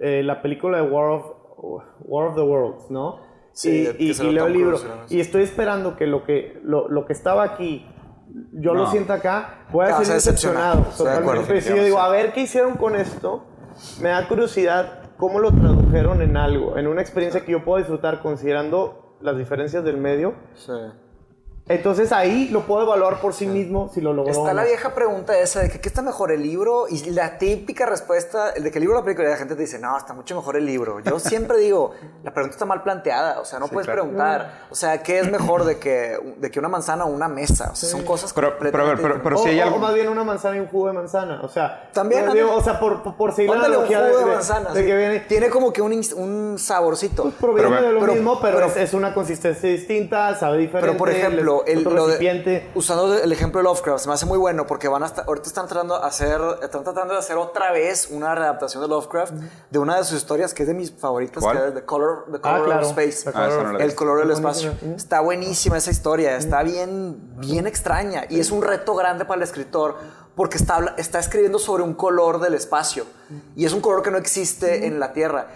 eh, 0.00 0.22
la 0.24 0.42
película 0.42 0.82
de 0.82 0.88
War 0.90 1.10
of, 1.10 1.26
War 2.06 2.28
of 2.28 2.34
the 2.34 2.42
Worlds, 2.42 2.90
¿no? 2.90 3.20
Sí, 3.52 3.88
y, 3.88 3.96
que 3.96 4.02
y- 4.04 4.10
y 4.10 4.14
lo 4.14 4.32
leo 4.32 4.46
el 4.46 4.52
libro. 4.52 4.78
Y 5.08 5.20
estoy 5.20 5.42
esperando 5.42 5.96
que 5.96 6.06
lo 6.06 6.24
que, 6.24 6.60
lo, 6.62 6.88
lo 6.88 7.06
que 7.06 7.12
estaba 7.12 7.42
aquí, 7.42 7.86
yo 8.52 8.74
lo 8.74 8.84
No. 8.84 8.90
sienta 8.90 9.14
acá, 9.14 9.66
voy 9.72 9.86
a 9.86 9.90
vas 9.90 10.06
ser 10.06 10.14
decepcionado. 10.16 10.82
Totalmente. 10.96 11.60
Si 11.60 11.70
yo 11.74 11.82
digo, 11.82 11.98
a 11.98 12.08
ver 12.10 12.32
qué 12.32 12.42
hicieron 12.42 12.74
con 12.76 12.94
esto, 12.94 13.44
me 14.00 14.10
da 14.10 14.28
curiosidad 14.28 15.00
cómo 15.16 15.40
lo 15.40 15.50
tradujeron 15.50 16.22
en 16.22 16.36
algo, 16.36 16.78
en 16.78 16.86
una 16.86 17.00
experiencia 17.00 17.44
que 17.44 17.52
yo 17.52 17.64
puedo 17.64 17.78
disfrutar 17.78 18.20
considerando 18.22 19.16
las 19.20 19.36
diferencias 19.36 19.82
del 19.82 19.96
medio. 19.96 20.34
Sí. 20.54 20.72
Entonces 21.68 22.12
ahí 22.12 22.48
lo 22.48 22.62
puedo 22.62 22.82
evaluar 22.82 23.20
por 23.20 23.34
sí 23.34 23.46
mismo 23.46 23.90
si 23.92 24.00
lo 24.00 24.12
logró. 24.12 24.32
Está 24.32 24.54
la 24.54 24.64
vieja 24.64 24.94
pregunta 24.94 25.38
esa 25.38 25.60
de 25.60 25.68
que 25.70 25.80
qué 25.80 25.88
está 25.88 26.02
mejor 26.02 26.32
el 26.32 26.42
libro 26.42 26.86
y 26.88 27.10
la 27.10 27.38
típica 27.38 27.84
respuesta 27.86 28.52
de 28.52 28.70
que 28.70 28.78
el 28.78 28.82
libro 28.82 28.96
o 28.96 29.00
la 29.00 29.04
película 29.04 29.28
y 29.28 29.30
la 29.32 29.36
gente 29.36 29.54
te 29.54 29.62
dice, 29.62 29.78
no, 29.78 29.96
está 29.96 30.14
mucho 30.14 30.34
mejor 30.34 30.56
el 30.56 30.64
libro. 30.66 31.00
Yo 31.00 31.18
siempre 31.18 31.58
digo, 31.58 31.92
la 32.22 32.32
pregunta 32.32 32.54
está 32.54 32.64
mal 32.64 32.82
planteada, 32.82 33.40
o 33.40 33.44
sea, 33.44 33.58
no 33.58 33.68
puedes 33.68 33.86
claro. 33.86 34.02
preguntar, 34.02 34.66
o 34.70 34.74
sea, 34.74 35.02
¿qué 35.02 35.18
es 35.18 35.30
mejor 35.30 35.64
de 35.64 35.78
que, 35.78 36.18
de 36.38 36.50
que 36.50 36.58
una 36.58 36.68
manzana 36.68 37.04
o 37.04 37.08
una 37.08 37.28
mesa? 37.28 37.70
O 37.72 37.76
sea, 37.76 37.88
son 37.88 38.02
cosas 38.04 38.32
Pero- 38.32 38.56
pero 38.58 38.68
a 38.78 38.84
ver, 38.84 38.96
completamente 38.96 39.02
pero- 39.02 39.22
pero 39.22 39.36
o, 39.40 39.42
si 39.42 39.48
hay 39.50 39.60
o- 39.60 39.64
algo- 39.64 39.76
o 39.76 39.78
más 39.80 39.94
bien 39.94 40.08
una 40.08 40.24
manzana 40.24 40.56
y 40.56 40.60
un 40.60 40.68
jugo 40.68 40.86
de 40.88 40.92
manzana. 40.94 41.40
O 41.42 41.48
sea, 41.48 41.90
También, 41.92 42.30
digo, 42.32 42.54
o 42.54 42.62
sea, 42.62 42.80
por, 42.80 43.02
por, 43.02 43.16
por 43.16 43.32
seguir 43.34 43.50
la 43.50 43.58
analogía 43.66 43.98
jugo 43.98 44.08
de, 44.10 44.18
de 44.24 44.24
de- 44.30 44.34
manzana. 44.36 44.72
de 44.72 44.80
sí. 44.80 44.86
que 44.86 44.96
viene. 44.96 45.20
Tiene 45.20 45.50
como 45.50 45.72
que 45.72 45.82
un, 45.82 45.92
un 46.16 46.58
saborcito. 46.58 47.30
Proviene 47.38 47.68
Pero- 47.70 47.86
de 47.88 47.92
lo 47.92 48.00
pero- 48.00 48.12
mismo, 48.14 48.40
pero, 48.40 48.54
pero- 48.56 48.66
es, 48.68 48.76
es 48.76 48.94
una 48.94 49.12
consistencia 49.12 49.68
distinta, 49.68 50.34
sabe 50.34 50.58
diferente. 50.58 50.86
Pero 50.86 50.96
por 50.98 51.10
ejemplo, 51.10 51.57
pero 51.64 51.78
el, 51.80 51.86
Otro 51.86 51.96
lo 51.96 52.06
de- 52.08 52.70
usando 52.74 53.14
el 53.14 53.32
ejemplo 53.32 53.58
de 53.60 53.64
Lovecraft, 53.64 54.02
se 54.02 54.08
me 54.08 54.14
hace 54.14 54.26
muy 54.26 54.38
bueno 54.38 54.66
porque 54.66 54.88
van 54.88 55.02
hasta, 55.02 55.22
ahorita 55.22 55.46
están 55.48 55.66
tratando 55.66 55.98
de 55.98 56.06
hacer, 56.06 56.40
están 56.62 56.84
tratando 56.84 57.14
de 57.14 57.18
hacer 57.20 57.36
otra 57.36 57.72
vez 57.72 58.08
una 58.10 58.34
readaptación 58.34 58.82
de 58.82 58.88
Lovecraft 58.88 59.32
de 59.70 59.78
una 59.78 59.96
de 59.96 60.04
sus 60.04 60.18
historias 60.18 60.54
que 60.54 60.62
es 60.64 60.68
de 60.68 60.74
mis 60.74 60.90
favoritas, 60.92 61.42
¿Cuál? 61.42 61.58
que 61.58 61.68
es 61.68 61.74
The 61.74 61.84
Color, 61.84 62.24
The 62.32 62.36
Ah, 62.38 62.40
Color 62.52 62.64
claro. 62.64 62.86
of 62.86 62.98
Space. 62.98 63.24
The 63.24 63.30
Ah, 63.30 63.32
Color 63.48 63.62
no 63.62 63.68
of 63.70 63.72
la 63.74 63.78
he 63.80 63.84
El 63.86 63.94
color 63.94 64.18
del 64.20 64.30
espacio. 64.30 64.72
Está 64.96 65.20
buenísima 65.20 65.76
esa 65.78 65.90
historia, 65.90 66.36
está 66.36 66.62
bien, 66.62 67.34
bien 67.38 67.66
extraña 67.66 68.24
y 68.28 68.40
es 68.40 68.50
un 68.50 68.62
reto 68.62 68.94
grande 68.94 69.24
para 69.24 69.38
el 69.38 69.42
escritor 69.42 69.96
porque 70.34 70.56
está, 70.56 70.94
está 70.98 71.18
escribiendo 71.18 71.58
sobre 71.58 71.82
un 71.82 71.94
color 71.94 72.40
del 72.40 72.54
espacio 72.54 73.04
y 73.56 73.64
es 73.64 73.72
un 73.72 73.80
color 73.80 74.02
que 74.02 74.10
no 74.10 74.18
existe 74.18 74.86
en 74.86 75.00
la 75.00 75.12
Tierra. 75.12 75.48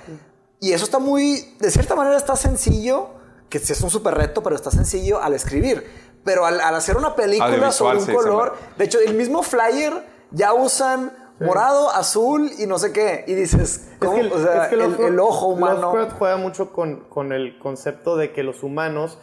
Y 0.59 0.73
eso 0.73 0.85
está 0.85 0.99
muy, 1.00 1.56
de 1.61 1.71
cierta 1.71 1.94
manera 1.97 2.16
está 2.16 2.37
sencillo, 2.37 3.11
que 3.52 3.59
sí 3.59 3.75
es 3.75 3.82
un 3.82 3.90
súper 3.90 4.14
reto, 4.14 4.42
pero 4.42 4.56
está 4.56 4.71
sencillo 4.71 5.23
al 5.23 5.35
escribir. 5.35 5.85
Pero 6.25 6.47
al, 6.47 6.59
al 6.59 6.75
hacer 6.75 6.97
una 6.97 7.14
película 7.14 7.71
sobre 7.71 7.99
un 7.99 8.06
sí, 8.06 8.12
color, 8.12 8.54
de 8.78 8.85
hecho 8.87 8.99
el 8.99 9.12
mismo 9.12 9.42
flyer 9.42 9.92
ya 10.30 10.54
usan 10.54 11.12
morado, 11.38 11.90
azul 11.90 12.50
y 12.59 12.66
no 12.66 12.78
sé 12.78 12.92
qué. 12.92 13.25
Y 13.26 13.35
dices, 13.35 13.90
¿cómo? 13.99 14.16
Es 14.16 14.28
que, 14.28 14.35
o 14.35 14.42
sea, 14.42 14.62
es 14.64 14.68
que 14.71 14.75
el, 14.76 15.00
el 15.00 15.21
ojo 15.21 15.49
humano. 15.49 15.82
Lovecraft 15.82 16.18
juega 16.18 16.37
mucho 16.38 16.73
con, 16.73 17.00
con 17.11 17.32
el 17.32 17.59
concepto 17.59 18.16
de 18.16 18.32
que 18.32 18.42
los 18.42 18.62
humanos 18.62 19.18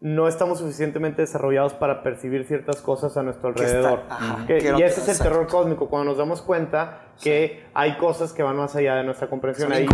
no 0.00 0.28
estamos 0.28 0.60
suficientemente 0.60 1.22
desarrollados 1.22 1.74
para 1.74 2.04
percibir 2.04 2.44
ciertas 2.46 2.80
cosas 2.80 3.16
a 3.16 3.22
nuestro 3.24 3.50
está- 3.50 3.62
alrededor. 3.64 4.02
ajá, 4.08 4.46
Que- 4.46 4.58
y 4.78 4.82
ese 4.82 5.00
es 5.00 5.08
el 5.08 5.18
terror 5.18 5.48
cósmico, 5.48 5.88
cuando 5.88 6.10
nos 6.10 6.18
damos 6.18 6.40
cuenta 6.40 7.00
que 7.20 7.64
hay 7.74 7.96
cosas 7.96 8.32
que 8.32 8.44
van 8.44 8.56
más 8.56 8.76
allá 8.76 8.94
de 8.94 9.02
nuestra 9.02 9.28
comprensión. 9.28 9.72
Ahí, 9.72 9.88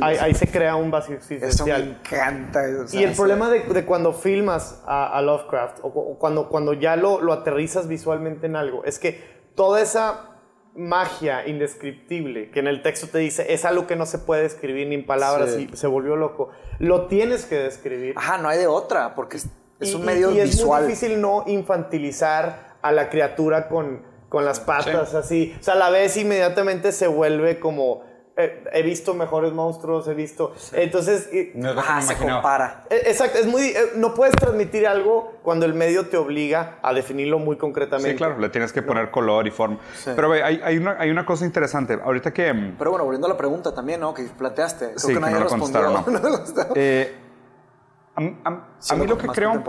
ahí- 0.00 0.16
ahí 0.18 0.34
se 0.34 0.46
crea 0.50 0.76
un 0.76 0.90
vacío 0.90 1.16
Eso 1.16 1.26
me 1.28 1.36
existencial. 1.36 1.98
encanta. 2.02 2.60
o 2.82 2.88
sea, 2.88 3.00
Y 3.00 3.04
el 3.04 3.12
problema 3.14 3.50
de, 3.50 3.60
de 3.60 3.84
cuando 3.84 4.14
filmas 4.14 4.82
a, 4.86 5.14
a 5.14 5.20
Lovecraft 5.20 5.80
o, 5.82 5.92
cu- 5.92 6.18
cuando, 6.18 6.48
cuando 6.48 6.72
ya 6.72 6.96
lo, 6.96 7.20
lo 7.20 7.34
aterrizas 7.34 7.86
visualmente 7.86 8.46
en 8.46 8.56
algo 8.56 8.82
es 8.84 8.98
que 8.98 9.22
toda 9.54 9.82
esa 9.82 10.29
magia 10.74 11.46
indescriptible 11.46 12.50
que 12.50 12.60
en 12.60 12.66
el 12.68 12.82
texto 12.82 13.08
te 13.08 13.18
dice 13.18 13.52
es 13.52 13.64
algo 13.64 13.86
que 13.86 13.96
no 13.96 14.06
se 14.06 14.18
puede 14.18 14.42
describir 14.42 14.86
ni 14.88 14.94
en 14.94 15.04
palabras 15.06 15.54
Sí. 15.54 15.68
y 15.72 15.76
se 15.76 15.86
volvió 15.86 16.16
loco, 16.16 16.50
lo 16.78 17.06
tienes 17.06 17.44
que 17.46 17.56
describir. 17.56 18.14
Ajá, 18.16 18.38
no 18.38 18.48
hay 18.48 18.58
de 18.58 18.66
otra, 18.66 19.14
porque 19.14 19.38
es, 19.38 19.48
es 19.80 19.90
Y- 19.90 19.94
un 19.96 20.02
y- 20.02 20.04
medio 20.06 20.30
y 20.32 20.38
es 20.40 20.50
visual. 20.50 20.82
muy 20.82 20.92
difícil 20.92 21.20
no 21.20 21.44
infantilizar 21.46 22.76
a 22.82 22.92
la 22.92 23.10
criatura 23.10 23.68
con, 23.68 24.02
con 24.28 24.44
las 24.44 24.60
patas 24.60 25.14
así. 25.14 25.54
O 25.58 25.62
sea, 25.62 25.74
la 25.74 25.90
ves 25.90 26.16
inmediatamente 26.16 26.92
se 26.92 27.06
vuelve 27.08 27.58
como... 27.60 28.08
eh, 28.36 28.64
he 28.72 28.82
visto 28.82 29.12
mejores 29.14 29.52
monstruos, 29.52 30.06
he 30.08 30.14
visto... 30.14 30.54
Entonces... 30.72 31.28
y- 31.32 31.50
No 31.54 31.74
me 31.74 32.02
se 32.02 32.16
compara. 32.16 32.84
eh, 32.88 33.02
Exacto, 33.06 33.38
es 33.38 33.46
muy, 33.46 33.62
eh, 33.68 33.76
no 33.96 34.14
puedes 34.14 34.34
transmitir 34.36 34.86
algo 34.86 35.34
cuando 35.42 35.66
el 35.66 35.74
medio 35.74 36.06
te 36.06 36.16
obliga 36.16 36.78
a 36.82 36.94
definirlo 36.94 37.38
muy 37.38 37.56
concretamente. 37.56 38.12
Sí, 38.12 38.16
claro, 38.16 38.38
le 38.38 38.48
tienes 38.48 38.72
que 38.72 38.82
poner 38.82 39.10
color 39.10 39.46
y 39.46 39.50
forma. 39.50 39.78
Pero 40.04 40.28
ve, 40.30 40.42
hay, 40.42 40.60
hay, 40.64 40.78
una, 40.78 40.96
hay 40.98 41.10
una 41.10 41.26
cosa 41.26 41.44
interesante. 41.44 41.98
Ahorita 42.02 42.32
que... 42.32 42.52
mm, 42.52 42.76
Pero 42.78 42.90
bueno, 42.90 43.04
volviendo 43.04 43.26
a 43.26 43.30
la 43.30 43.36
pregunta 43.36 43.74
también, 43.74 44.00
¿no? 44.00 44.14
Que 44.14 44.22
planteaste. 44.24 44.86
Creo 44.86 44.98
Sí, 44.98 45.08
que 45.08 45.14
que 45.14 45.20
nadie 45.20 45.34
no 45.34 45.40
respondió. 45.42 45.82
¿no? 45.90 46.04
No 46.06 46.38
eh, 46.76 47.14
a, 48.14 48.20
mí- 48.20 48.38
a- 48.44 48.64
Sí, 48.78 48.94
a 48.94 48.96
mí 48.96 49.06
lo 49.06 49.18
que 49.18 49.26
creo... 49.28 49.62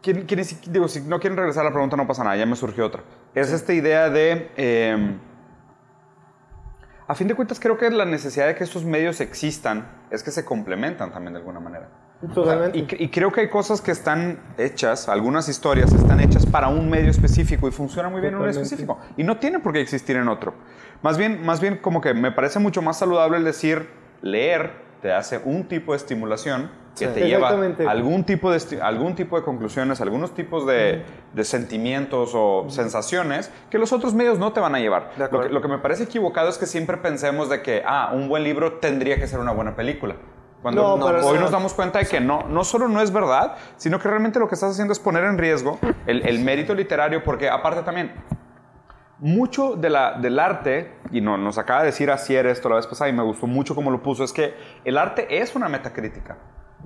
¿Quién- 0.00 0.26
quiénes- 0.26 0.72
digo, 0.72 0.86
si 0.88 1.00
no 1.02 1.18
quieren 1.20 1.36
regresar 1.36 1.62
a 1.62 1.68
la 1.68 1.72
pregunta, 1.72 1.96
no 1.96 2.06
pasa 2.06 2.22
nada, 2.24 2.36
ya 2.36 2.46
me 2.46 2.54
surgió 2.56 2.86
otra. 2.86 3.02
Es 3.34 3.50
esta 3.52 3.72
idea 3.72 4.08
de. 4.10 4.50
A 7.08 7.14
fin 7.14 7.26
de 7.26 7.34
cuentas, 7.34 7.58
creo 7.58 7.76
que 7.78 7.90
la 7.90 8.04
necesidad 8.04 8.46
de 8.46 8.54
que 8.54 8.62
estos 8.64 8.84
medios 8.84 9.20
existan 9.20 9.88
es 10.10 10.22
que 10.22 10.30
se 10.30 10.44
complementan 10.44 11.10
también 11.10 11.32
de 11.32 11.38
alguna 11.40 11.58
manera. 11.58 11.88
Totalmente. 12.34 12.76
Y, 12.78 12.82
cre- 12.86 12.96
y 13.00 13.08
creo 13.08 13.32
que 13.32 13.40
hay 13.42 13.48
cosas 13.48 13.80
que 13.80 13.92
están 13.92 14.40
hechas, 14.58 15.08
algunas 15.08 15.48
historias 15.48 15.92
están 15.92 16.20
hechas 16.20 16.44
para 16.46 16.68
un 16.68 16.90
medio 16.90 17.10
específico 17.10 17.66
y 17.68 17.70
funcionan 17.70 18.12
muy 18.12 18.20
bien 18.20 18.34
en 18.34 18.40
un 18.40 18.46
Totalmente. 18.46 18.66
específico. 18.66 18.98
Y 19.16 19.22
no 19.24 19.38
tienen 19.38 19.62
por 19.62 19.72
qué 19.72 19.80
existir 19.80 20.16
en 20.16 20.28
otro. 20.28 20.54
Más 21.02 21.16
bien, 21.16 21.44
más 21.46 21.60
bien 21.60 21.78
como 21.78 22.00
que 22.00 22.12
me 22.14 22.32
parece 22.32 22.58
mucho 22.58 22.82
más 22.82 22.98
saludable 22.98 23.36
el 23.38 23.44
decir, 23.44 23.88
leer 24.20 24.87
te 25.02 25.12
hace 25.12 25.40
un 25.44 25.64
tipo 25.64 25.92
de 25.92 25.98
estimulación 25.98 26.70
que 26.98 27.06
Sí. 27.06 27.12
te 27.14 27.28
lleva 27.28 27.50
a 27.50 27.90
algún 27.90 28.24
tipo, 28.24 28.50
de, 28.50 28.60
algún 28.82 29.14
tipo 29.14 29.36
de 29.38 29.44
conclusiones, 29.44 30.00
algunos 30.00 30.34
tipos 30.34 30.66
de, 30.66 31.04
de 31.32 31.44
sentimientos 31.44 32.32
o 32.34 32.66
sensaciones 32.68 33.52
que 33.70 33.78
los 33.78 33.92
otros 33.92 34.14
medios 34.14 34.40
no 34.40 34.52
te 34.52 34.58
van 34.58 34.74
a 34.74 34.80
llevar. 34.80 35.12
Lo 35.16 35.30
que, 35.42 35.48
lo 35.48 35.62
que 35.62 35.68
me 35.68 35.78
parece 35.78 36.04
equivocado 36.04 36.48
es 36.48 36.58
que 36.58 36.66
siempre 36.66 36.96
pensemos 36.96 37.48
de 37.48 37.62
que, 37.62 37.82
ah, 37.86 38.10
un 38.12 38.28
buen 38.28 38.42
libro 38.42 38.74
tendría 38.74 39.16
que 39.16 39.28
ser 39.28 39.38
una 39.38 39.52
buena 39.52 39.76
película. 39.76 40.16
Cuando 40.60 40.96
No, 40.96 41.04
hoy 41.06 41.38
nos 41.38 41.52
damos 41.52 41.72
cuenta 41.72 42.00
de 42.00 42.06
que 42.06 42.20
no, 42.20 42.42
no 42.48 42.64
solo 42.64 42.88
no 42.88 43.00
es 43.00 43.12
verdad, 43.12 43.54
sino 43.76 44.00
que 44.00 44.08
realmente 44.08 44.40
lo 44.40 44.48
que 44.48 44.56
estás 44.56 44.72
haciendo 44.72 44.92
es 44.92 44.98
poner 44.98 45.22
en 45.22 45.38
riesgo 45.38 45.78
el, 46.04 46.26
el 46.26 46.40
mérito 46.40 46.74
literario, 46.74 47.22
porque 47.22 47.48
aparte 47.48 47.82
también, 47.82 48.10
mucho 49.20 49.74
de 49.74 49.90
la, 49.90 50.18
del 50.18 50.38
arte, 50.38 50.92
y 51.10 51.20
no, 51.20 51.36
nos 51.36 51.58
acaba 51.58 51.80
de 51.80 51.86
decir 51.86 52.10
Asier 52.10 52.46
esto 52.46 52.68
la 52.68 52.76
vez 52.76 52.86
pasada 52.86 53.10
y 53.10 53.12
me 53.12 53.22
gustó 53.22 53.46
mucho 53.46 53.74
cómo 53.74 53.90
lo 53.90 54.02
puso, 54.02 54.24
es 54.24 54.32
que 54.32 54.54
el 54.84 54.96
arte 54.98 55.38
es 55.40 55.54
una 55.56 55.68
metacrítica. 55.68 56.36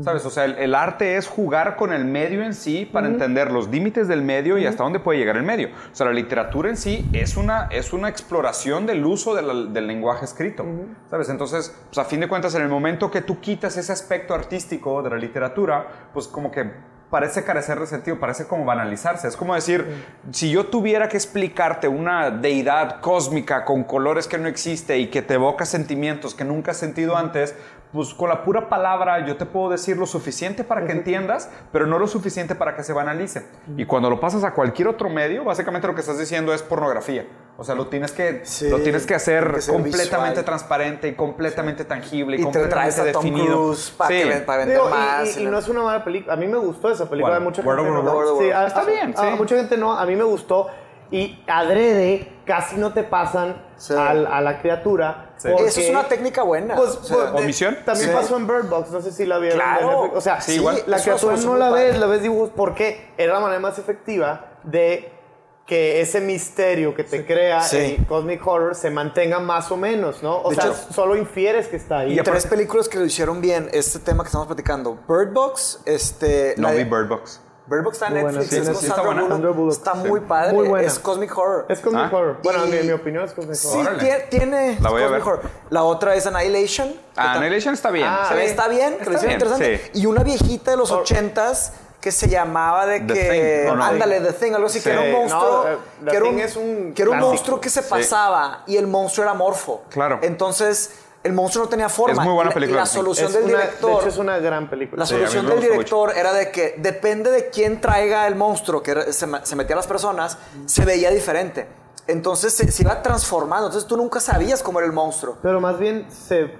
¿Sabes? 0.01 0.25
O 0.25 0.31
sea, 0.31 0.47
el, 0.47 0.55
el 0.57 0.75
arte 0.75 1.18
es 1.18 1.29
jugar 1.29 1.77
con 1.77 1.92
el 1.92 2.07
medio 2.07 2.42
en 2.42 2.55
sí 2.55 2.88
para 2.90 3.09
entender 3.09 3.53
los 3.53 3.68
límites 3.68 4.09
del 4.09 4.23
medio 4.23 4.57
y 4.57 4.64
hasta 4.64 4.85
dónde 4.85 5.01
puede 5.01 5.18
llegar 5.18 5.37
el 5.37 5.42
medio. 5.42 5.68
O 5.68 5.95
sea, 5.95 6.07
la 6.07 6.14
literatura 6.14 6.71
en 6.71 6.79
sí 6.79 7.07
es 7.12 7.37
una, 7.37 7.68
es 7.71 7.92
una 7.92 8.09
exploración 8.09 8.87
del 8.87 9.05
uso 9.05 9.35
de 9.35 9.42
la- 9.42 9.71
del 9.71 9.87
lenguaje 9.87 10.25
escrito. 10.25 10.64
¿Sabes? 11.11 11.29
Entonces, 11.29 11.79
pues 11.88 11.99
a 11.99 12.07
fin 12.07 12.21
de 12.21 12.29
cuentas, 12.29 12.55
en 12.55 12.62
el 12.62 12.71
momento 12.71 13.11
que 13.11 13.21
tú 13.21 13.38
quitas 13.40 13.77
ese 13.77 13.92
aspecto 13.92 14.33
artístico 14.33 15.03
de 15.03 15.11
la 15.11 15.16
literatura, 15.16 15.87
pues 16.14 16.27
como 16.27 16.51
que 16.51 16.71
parece 17.12 17.44
carecer 17.44 17.79
de 17.79 17.87
sentido, 17.87 18.18
parece 18.18 18.46
como 18.46 18.64
banalizarse. 18.64 19.29
Es 19.29 19.37
como 19.37 19.55
decir, 19.55 20.03
si 20.31 20.51
yo 20.51 20.64
tuviera 20.68 21.11
que 21.11 21.18
explicarte 21.18 21.87
una 21.87 22.31
deidad 22.31 23.03
cósmica 23.03 23.66
con 23.66 23.85
colores 23.85 24.27
que 24.27 24.38
no 24.38 24.48
existe 24.48 24.96
y 24.96 25.09
que 25.09 25.20
te 25.20 25.35
evoca 25.35 25.66
sentimientos 25.66 26.35
que 26.35 26.42
nunca 26.42 26.70
has 26.70 26.79
sentido 26.79 27.14
antes, 27.14 27.55
pues 27.92 28.14
con 28.14 28.28
la 28.31 28.42
pura 28.44 28.68
palabra 28.70 29.26
yo 29.26 29.37
te 29.37 29.44
puedo 29.44 29.68
decir 29.70 29.98
lo 29.98 30.07
suficiente 30.07 30.64
para 30.64 30.87
que 30.87 30.92
entiendas, 30.92 31.50
pero 31.72 31.87
no 31.87 31.98
lo 31.98 32.07
suficiente 32.07 32.55
para 32.55 32.74
que 32.74 32.83
se 32.85 32.92
banalice. 32.92 33.46
Y 33.76 33.85
cuando 33.85 34.09
lo 34.09 34.18
pasas 34.18 34.44
a 34.44 34.52
cualquier 34.55 34.88
otro 34.88 35.11
medio, 35.11 35.44
básicamente 35.44 35.87
lo 35.87 35.94
que 35.94 36.00
estás 36.00 36.18
diciendo 36.18 36.55
es 36.55 36.62
pornografía. 36.62 37.26
O 37.59 37.64
sea, 37.64 37.74
lo 37.74 37.88
tienes 37.88 38.12
que, 38.12 38.40
Sí, 38.44 38.70
lo 38.70 38.78
tienes 38.81 39.07
que 39.07 39.14
hacer 39.14 39.44
que 39.61 39.70
completamente 39.70 40.31
visual. 40.40 40.44
transparente 40.44 41.09
y 41.09 41.14
completamente 41.14 41.85
tangible 41.85 42.38
y, 42.38 42.40
Y 42.40 42.44
te 42.46 42.50
traes 42.66 42.96
completamente 42.96 43.11
a 43.11 43.12
Tom 43.12 43.24
definido. 43.24 43.74
Para, 43.98 44.11
Sí. 44.11 44.22
que, 44.28 44.37
para 44.38 44.59
vender 44.61 44.76
Digo, 44.78 44.88
y- 44.88 44.92
más. 44.92 45.37
y, 45.37 45.40
y 45.40 45.42
y 45.42 45.46
no 45.46 45.59
es 45.59 45.68
una 45.68 45.83
mala 45.83 46.02
película. 46.02 46.33
A 46.33 46.37
mí 46.37 46.46
me 46.46 46.57
gustó 46.57 46.90
esa 46.90 47.09
película. 47.11 47.37
A 47.37 47.40
mucha 47.40 47.61
World 47.61 47.83
gente 47.85 47.98
of 47.98 48.05
no. 48.07 48.12
Warcraft. 48.16 48.40
Sí, 48.40 48.50
a- 48.50 48.66
Está 48.66 48.81
a- 48.81 48.85
bien, 48.87 49.14
a 49.18 49.20
sí. 49.31 49.37
mucha 49.37 49.57
gente 49.57 49.76
no. 49.76 49.92
A 49.92 50.07
mí 50.07 50.16
me 50.16 50.24
gustó. 50.24 50.68
Y 51.11 51.42
adrede 51.46 52.32
casi 52.44 52.76
no 52.76 52.92
te 52.92 53.02
pasan 53.05 53.62
Sí. 53.76 53.94
al- 53.94 54.26
a 54.26 54.40
la 54.40 54.61
criatura. 54.61 55.28
porque- 55.42 55.66
Eso 55.66 55.81
es 55.81 55.90
una 55.90 56.05
técnica 56.07 56.42
buena. 56.44 56.76
Pues, 56.76 56.90
o 56.90 57.02
sea, 57.02 57.33
pues, 57.33 57.42
¿Omisión? 57.42 57.78
También 57.85 58.11
Sí. 58.11 58.14
pasó 58.14 58.37
en 58.37 58.46
Bird 58.46 58.68
Box, 58.68 58.90
no 58.92 59.00
sé 59.02 59.11
si 59.11 59.26
la 59.26 59.38
vieron. 59.38 59.59
Claro. 59.59 60.12
O 60.14 60.20
sea, 60.20 60.40
Sí, 60.40 60.55
igual. 60.55 60.85
la 60.87 60.98
Eso 60.98 61.05
criatura 61.05 61.37
no 61.38 61.57
la 61.57 61.70
ves, 61.70 61.98
la 61.98 62.07
ves 62.07 62.22
dibujos 62.22 62.50
porque 62.55 63.11
era 63.18 63.33
la 63.35 63.40
manera 63.40 63.59
más 63.59 63.76
efectiva 63.78 64.52
de 64.62 65.11
que 65.66 66.00
ese 66.00 66.20
misterio 66.20 66.94
que 66.94 67.02
te 67.05 67.24
crea 67.26 67.61
Sí. 67.62 67.96
el 67.98 68.07
Cosmic 68.07 68.46
Horror 68.46 68.74
se 68.76 68.90
mantenga 68.90 69.40
más 69.40 69.70
o 69.72 69.76
menos, 69.76 70.22
¿no? 70.22 70.38
O 70.42 70.50
De 70.50 70.57
sea, 70.57 70.66
hecho- 70.66 70.76
solo 70.92 71.16
infieres 71.16 71.66
que 71.68 71.76
está 71.76 72.00
ahí. 72.00 72.18
y 72.18 72.22
tres 72.22 72.46
películas 72.46 72.88
que 72.88 72.98
lo 72.98 73.05
hicieron 73.05 73.40
bien, 73.40 73.68
este 73.72 73.98
tema 73.98 74.22
que 74.22 74.28
estamos 74.28 74.46
platicando. 74.46 74.98
Bird 75.09 75.33
Box, 75.33 75.81
este... 75.87 76.55
No 76.57 76.68
la 76.68 76.74
vi 76.74 76.85
Bird 76.85 77.09
Box. 77.09 77.40
Bird 77.72 77.85
Box 77.85 77.94
está 77.96 78.06
en 78.08 78.14
Netflix, 78.14 78.48
sí, 78.50 78.56
es 78.56 78.62
sí, 78.66 78.72
con 78.72 78.80
sí, 78.80 78.87
está 78.87 78.94
Sandra 78.96 79.02
buena. 79.04 79.20
Bullock. 79.22 79.32
Sandra 79.32 79.50
Bullock. 79.50 79.72
Está 79.72 79.92
Sí. 79.92 80.08
muy 80.08 80.20
padre, 80.20 80.52
Muy 80.52 80.68
buena. 80.68 80.87
es 80.87 80.98
Cosmic 80.98 81.38
Horror. 81.38 81.66
Es 81.68 81.80
Cosmic 81.80 82.02
Ah. 82.04 82.16
Horror. 82.16 82.37
Bueno, 82.42 82.66
Y- 82.66 82.70
mi, 82.70 82.78
mi 82.82 82.92
opinión 82.92 83.24
es 83.24 83.32
Cosmic 83.32 83.54
Sí, 83.56 83.68
Horror. 83.68 83.80
Órale. 83.94 83.98
tiene, 84.00 84.20
tiene 84.28 84.78
La 84.80 84.90
voy 84.90 85.02
a 85.02 85.06
Cosmic 85.08 85.24
ver. 85.24 85.32
Horror. 85.35 85.50
La 85.70 85.82
otra 85.85 86.14
es 86.14 86.26
Annihilation. 86.26 86.94
Ah, 87.16 87.32
Annihilation 87.35 87.74
está 87.74 87.90
bien. 87.90 88.06
Ah, 88.08 88.26
sí. 88.28 88.35
se- 88.35 88.44
Está 88.44 88.68
bien, 88.68 88.96
que 88.96 89.02
Está 89.04 89.18
bien, 89.20 89.32
interesante. 89.32 89.78
sí. 89.92 90.00
Y 90.00 90.06
una 90.06 90.22
viejita 90.22 90.70
de 90.72 90.76
los 90.76 90.90
Oh. 90.92 90.98
ochentas 90.98 91.72
que 92.00 92.11
se 92.11 92.28
llamaba 92.28 92.85
de 92.85 93.00
The 93.00 93.14
que... 93.14 93.62
Thing, 93.64 93.70
¿o 93.72 93.76
no? 93.76 93.85
Ándale, 93.85 94.20
The 94.20 94.32
Thing, 94.32 94.52
algo 94.54 94.66
así, 94.66 94.78
Sí. 94.80 94.85
que 94.85 94.90
era 94.90 95.02
un 95.02 95.12
monstruo... 95.12 95.64
The 96.04 96.11
que 96.11 96.16
era 96.16 96.26
Thing 96.26 96.38
es 96.40 96.56
un 96.56 96.92
que 96.94 97.02
era 97.02 97.11
un 97.12 97.16
clásico. 97.18 97.28
monstruo 97.28 97.61
que 97.61 97.70
se 97.70 97.82
pasaba 97.82 98.64
y 98.66 98.76
el 98.76 98.88
monstruo 98.88 99.24
era 99.24 99.35
morfo. 99.35 99.82
Claro. 99.88 100.18
Entonces, 100.22 100.90
el 101.24 101.32
monstruo 101.32 101.64
no 101.64 101.70
tenía 101.70 101.88
forma. 101.88 102.20
Es 102.22 102.26
muy 102.26 102.35
buena 102.35 102.50
La- 102.50 102.54
película, 102.54 102.80
La, 102.80 102.85
Thing. 102.85 102.92
solución 102.94 103.26
Es 103.28 103.32
del 103.35 103.44
una- 103.44 103.58
director... 103.58 103.90
De 103.90 103.96
hecho, 103.98 104.08
es 104.08 104.16
una 104.18 104.38
gran 104.38 104.68
película. 104.70 105.00
La 105.00 105.06
solución 105.06 105.46
del 105.46 105.61
director 105.61 106.12
era 106.16 106.32
de 106.32 106.50
que 106.50 106.74
depende 106.78 107.30
de 107.30 107.48
quién 107.50 107.80
traiga 107.80 108.26
el 108.26 108.35
monstruo 108.35 108.82
que 108.82 109.12
se, 109.12 109.26
metía 109.26 109.74
a 109.74 109.76
las 109.76 109.87
personas, 109.87 110.38
se 110.66 110.85
veía 110.85 111.11
diferente. 111.11 111.68
Entonces 112.08 112.52
se, 112.52 112.70
se 112.72 112.82
iba 112.82 113.00
transformando. 113.02 113.66
Entonces 113.66 113.88
tú 113.88 113.96
nunca 113.96 114.18
sabías 114.18 114.62
cómo 114.62 114.80
era 114.80 114.87
el 114.87 114.92
monstruo. 114.92 115.38
Pero 115.40 115.61
más 115.61 115.78
bien, 115.78 116.06
se, 116.11 116.50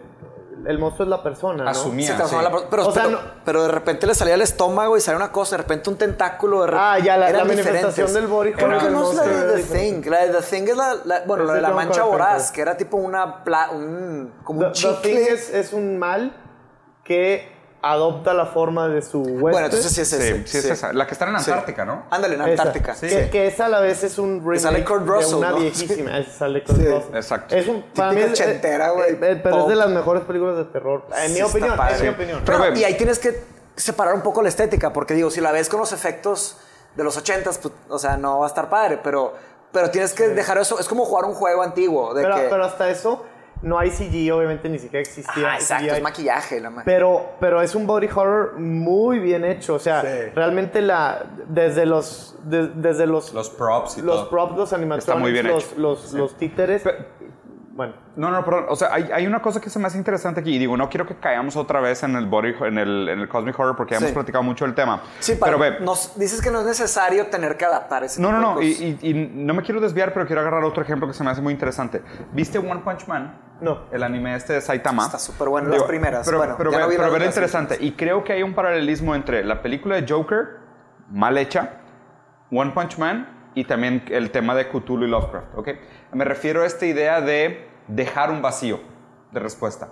el 0.67 0.79
monstruo 0.79 1.05
es 1.05 1.11
la 1.11 1.23
persona, 1.23 1.65
¿no? 1.65 1.71
Asumía. 1.71 2.09
Se 2.09 2.15
transformaba 2.15 2.49
sí. 2.49 2.55
la 2.55 2.61
per- 2.61 2.71
pero, 2.71 2.89
O 2.89 2.93
sea, 2.93 3.03
pero, 3.05 3.17
no- 3.17 3.31
pero 3.45 3.63
de 3.65 3.69
repente 3.69 4.07
le 4.07 4.15
salía 4.15 4.35
el 4.35 4.43
estómago 4.43 4.97
y 4.97 5.01
salía 5.01 5.17
una 5.17 5.33
cosa, 5.33 5.57
de 5.57 5.63
repente 5.63 5.91
un 5.91 5.97
tentáculo. 5.97 6.63
De 6.63 6.67
re- 6.69 6.77
Ah, 6.79 6.99
ya, 6.99 7.17
la- 7.17 7.31
la 7.31 7.45
manifestación 7.45 8.13
del 8.13 8.27
body 8.27 8.53
Creo 8.53 8.79
que 8.79 8.91
no 8.91 9.11
es 9.11 9.17
la 9.17 9.23
de 9.27 9.63
The. 9.63 9.79
Thing. 9.79 10.11
La 10.11 10.25
de 10.27 10.29
The 10.31 10.43
Thing 10.43 10.69
es 10.69 10.77
la, 10.77 10.95
la- 11.05 11.23
bueno, 11.27 11.45
la 11.45 11.55
de 11.55 11.61
la 11.61 11.71
mancha 11.71 12.03
voraz, 12.05 12.51
que 12.51 12.61
era 12.63 12.77
tipo 12.77 12.97
una, 12.97 13.45
pla- 13.45 13.71
un, 13.73 14.33
como 14.45 14.61
The, 14.61 14.67
un 14.67 14.73
The 14.73 14.79
chicle. 14.79 14.99
Thing 15.03 15.33
es, 15.35 15.51
es 15.55 15.73
un 15.73 15.99
mal 15.99 16.35
que 17.05 17.52
adopta 17.83 18.33
la 18.33 18.47
forma 18.47 18.89
de 18.89 19.03
su 19.03 19.19
western. 19.21 19.41
Bueno, 19.41 19.65
entonces 19.67 19.91
sí 19.93 20.01
es 20.03 20.09
Sí, 20.09 20.17
ese. 20.17 20.47
sí, 20.47 20.59
es 20.59 20.65
esa. 20.67 20.93
La 20.93 21.07
que 21.07 21.15
está 21.15 21.25
en 21.29 21.39
Sí. 21.41 21.51
Antártica, 21.51 21.85
¿no? 21.85 22.05
Ándale, 22.11 22.37
en 22.37 22.43
Esa. 22.43 22.51
Antártica. 22.63 22.95
Que, 22.95 23.29
que 23.31 23.47
esa 23.49 23.67
a 23.67 23.69
la 23.69 23.81
vez 23.81 24.05
es 24.05 24.19
un 24.19 24.39
remake 24.41 24.61
sale 24.61 24.85
Kurt 24.85 25.03
de 25.05 25.11
Russell, 25.11 25.35
una 25.35 25.51
¿no? 25.51 25.57
viejísima. 25.59 26.19
Esa 26.19 26.31
sale 26.39 26.63
Kurt 26.63 26.79
Sí. 26.79 26.87
Russell. 26.87 27.17
Exacto. 27.17 27.57
Es 27.57 27.67
un, 27.69 27.83
para 27.95 28.13
mí 28.13 28.21
es, 28.21 28.31
ochentera, 28.31 28.91
güey, 28.91 29.13
eh, 29.15 29.19
eh, 29.21 29.41
pero 29.43 29.63
es 29.63 29.69
de 29.69 29.75
las 29.77 29.89
mejores 29.91 30.23
películas 30.23 30.57
de 30.57 30.65
terror. 30.67 31.05
En 31.23 31.29
Sí, 31.29 31.35
mi 31.35 31.43
opinión, 31.43 31.77
padre. 31.77 31.97
en 31.97 32.03
mi 32.03 32.09
opinión. 32.09 32.43
Pero 32.47 32.59
Pero, 32.61 32.77
y 32.79 32.85
ahí 32.85 32.97
tienes 32.97 33.19
que 33.19 33.43
separar 33.75 34.15
un 34.15 34.23
poco 34.23 34.43
la 34.43 34.49
estética, 34.49 34.93
porque 34.93 35.15
digo, 35.15 35.31
si 35.31 35.41
la 35.41 35.51
ves 35.51 35.69
con 35.69 35.81
los 35.81 35.93
efectos 35.93 36.59
de 36.95 37.03
los 37.03 37.17
ochentas, 37.17 37.59
pues, 37.59 37.75
o 37.89 37.99
sea, 37.99 38.17
no 38.17 38.39
va 38.39 38.47
a 38.47 38.49
estar 38.49 38.69
padre, 38.71 39.01
pero, 39.03 39.33
pero 39.73 39.91
tienes 39.91 40.13
que 40.13 40.29
dejar 40.29 40.59
eso. 40.59 40.79
Es 40.79 40.87
como 40.87 41.05
jugar 41.05 41.25
un 41.25 41.35
juego 41.35 41.63
antiguo. 41.63 42.15
De 42.15 42.23
pero, 42.23 42.37
que, 42.37 42.43
pero 42.43 42.65
hasta 42.65 42.91
eso, 42.91 43.25
no 43.63 43.79
hay 43.79 43.91
CG, 43.91 44.33
obviamente 44.33 44.69
ni 44.69 44.79
siquiera 44.79 45.01
existía. 45.01 45.53
Ah, 45.53 45.55
exacto, 45.55 45.85
CGI. 45.87 45.97
es 45.97 46.03
maquillaje. 46.03 46.61
La 46.61 46.71
ma- 46.71 46.83
Pero, 46.85 47.31
pero 47.41 47.63
es 47.63 47.75
un 47.75 47.87
body 47.87 48.09
horror 48.15 48.59
muy 48.59 49.19
bien 49.21 49.45
hecho. 49.45 49.75
O 49.75 49.79
sea, 49.79 50.03
Sí. 50.03 50.09
realmente 50.35 50.81
la, 50.83 51.25
desde 51.49 51.87
los, 51.87 52.37
de- 52.45 52.69
desde 52.69 53.07
los, 53.07 53.33
Los 53.33 53.51
props 53.51 53.99
y 53.99 54.03
los 54.03 54.17
todo. 54.17 54.31
props, 54.31 54.57
los 54.57 54.73
animatronics, 54.73 55.09
Está 55.09 55.19
muy 55.19 55.33
bien 55.33 55.47
los, 55.47 55.65
hecho. 55.65 55.81
los, 55.81 56.13
los 56.13 56.37
títeres. 56.37 56.83
Bueno, 57.75 57.95
No, 58.17 58.31
no, 58.31 58.45
perdón. 58.45 58.67
O 58.69 58.77
sea, 58.77 58.93
hay, 58.93 59.09
hay 59.13 59.27
una 59.27 59.41
cosa 59.41 59.61
que 59.61 59.71
se 59.71 59.79
me 59.79 59.87
hace 59.87 59.97
interesante 59.97 60.41
aquí. 60.41 60.55
Y 60.55 60.59
digo, 60.59 60.77
no 60.77 60.89
quiero 60.91 61.07
que 61.07 61.15
caigamos 61.17 61.57
otra 61.57 61.81
vez 61.81 62.03
en 62.03 62.15
el 62.17 62.27
body, 62.27 62.55
en 62.61 62.77
el, 62.79 63.09
en 63.09 63.19
el 63.21 63.29
cosmic 63.29 63.59
horror 63.59 63.75
porque 63.77 63.95
ya 63.95 63.99
Sí. 63.99 64.05
hemos 64.05 64.15
platicado 64.15 64.45
mucho 64.45 64.65
del 64.67 64.75
tema. 64.75 65.01
Sí, 65.21 65.39
pero 65.43 65.59
ve, 65.59 65.81
nos, 65.81 66.19
dices 66.19 66.43
que 66.43 66.51
no 66.51 66.61
es 66.61 66.67
necesario 66.67 67.27
tener 67.29 67.57
que 67.57 67.65
adaptar 67.65 68.05
ese 68.05 68.21
no, 68.21 68.31
no, 68.31 68.39
tipo 68.57 68.61
de 68.61 68.67
no. 68.67 68.71
Y, 68.83 68.99
y- 69.03 69.11
y 69.11 69.15
no 69.15 69.55
me 69.55 69.63
quiero 69.63 69.81
desviar, 69.81 70.13
pero 70.13 70.27
quiero 70.27 70.41
agarrar 70.43 70.65
otro 70.65 70.83
ejemplo 70.83 71.09
que 71.09 71.15
se 71.15 71.25
me 71.25 71.31
hace 71.31 71.41
muy 71.41 71.53
interesante. 71.55 72.03
¿Viste 72.33 72.59
One 72.59 72.81
Punch 72.85 73.07
Man? 73.07 73.39
No. 73.63 73.85
El 73.93 74.03
anime 74.03 74.35
este 74.35 74.55
de 74.55 74.61
Saitama. 74.61 75.05
Está 75.07 75.19
súper 75.19 75.49
bueno, 75.49 75.69
las 75.71 75.85
primeras. 75.85 76.27
Pero, 76.27 76.39
Bueno, 76.39 76.55
pero, 76.59 76.71
ve- 76.73 76.79
no 76.79 76.89
vi 76.89 76.97
pero 76.97 77.09
otras 77.11 77.27
interesante. 77.27 77.79
Y 77.81 77.93
creo 77.93 78.23
que 78.25 78.33
hay 78.35 78.43
un 78.43 78.55
paralelismo 78.55 79.15
entre 79.15 79.45
la 79.45 79.63
película 79.63 79.95
de 80.01 80.07
Joker, 80.13 80.59
mal 81.11 81.39
hecha, 81.39 81.77
One 82.51 82.73
Punch 82.73 82.99
Man 82.99 83.51
y 83.55 83.65
también 83.65 84.05
el 84.11 84.31
tema 84.31 84.55
de 84.55 84.69
Cthulhu 84.69 85.05
y 85.05 85.09
Lovecraft. 85.09 85.47
¿ok? 85.57 85.69
Me 86.13 86.25
refiero 86.25 86.63
a 86.63 86.67
esta 86.67 86.87
idea 86.87 87.21
de 87.21 87.67
dejar 87.89 88.31
un 88.31 88.43
vacío 88.43 88.81
de 89.33 89.41
respuesta. 89.41 89.89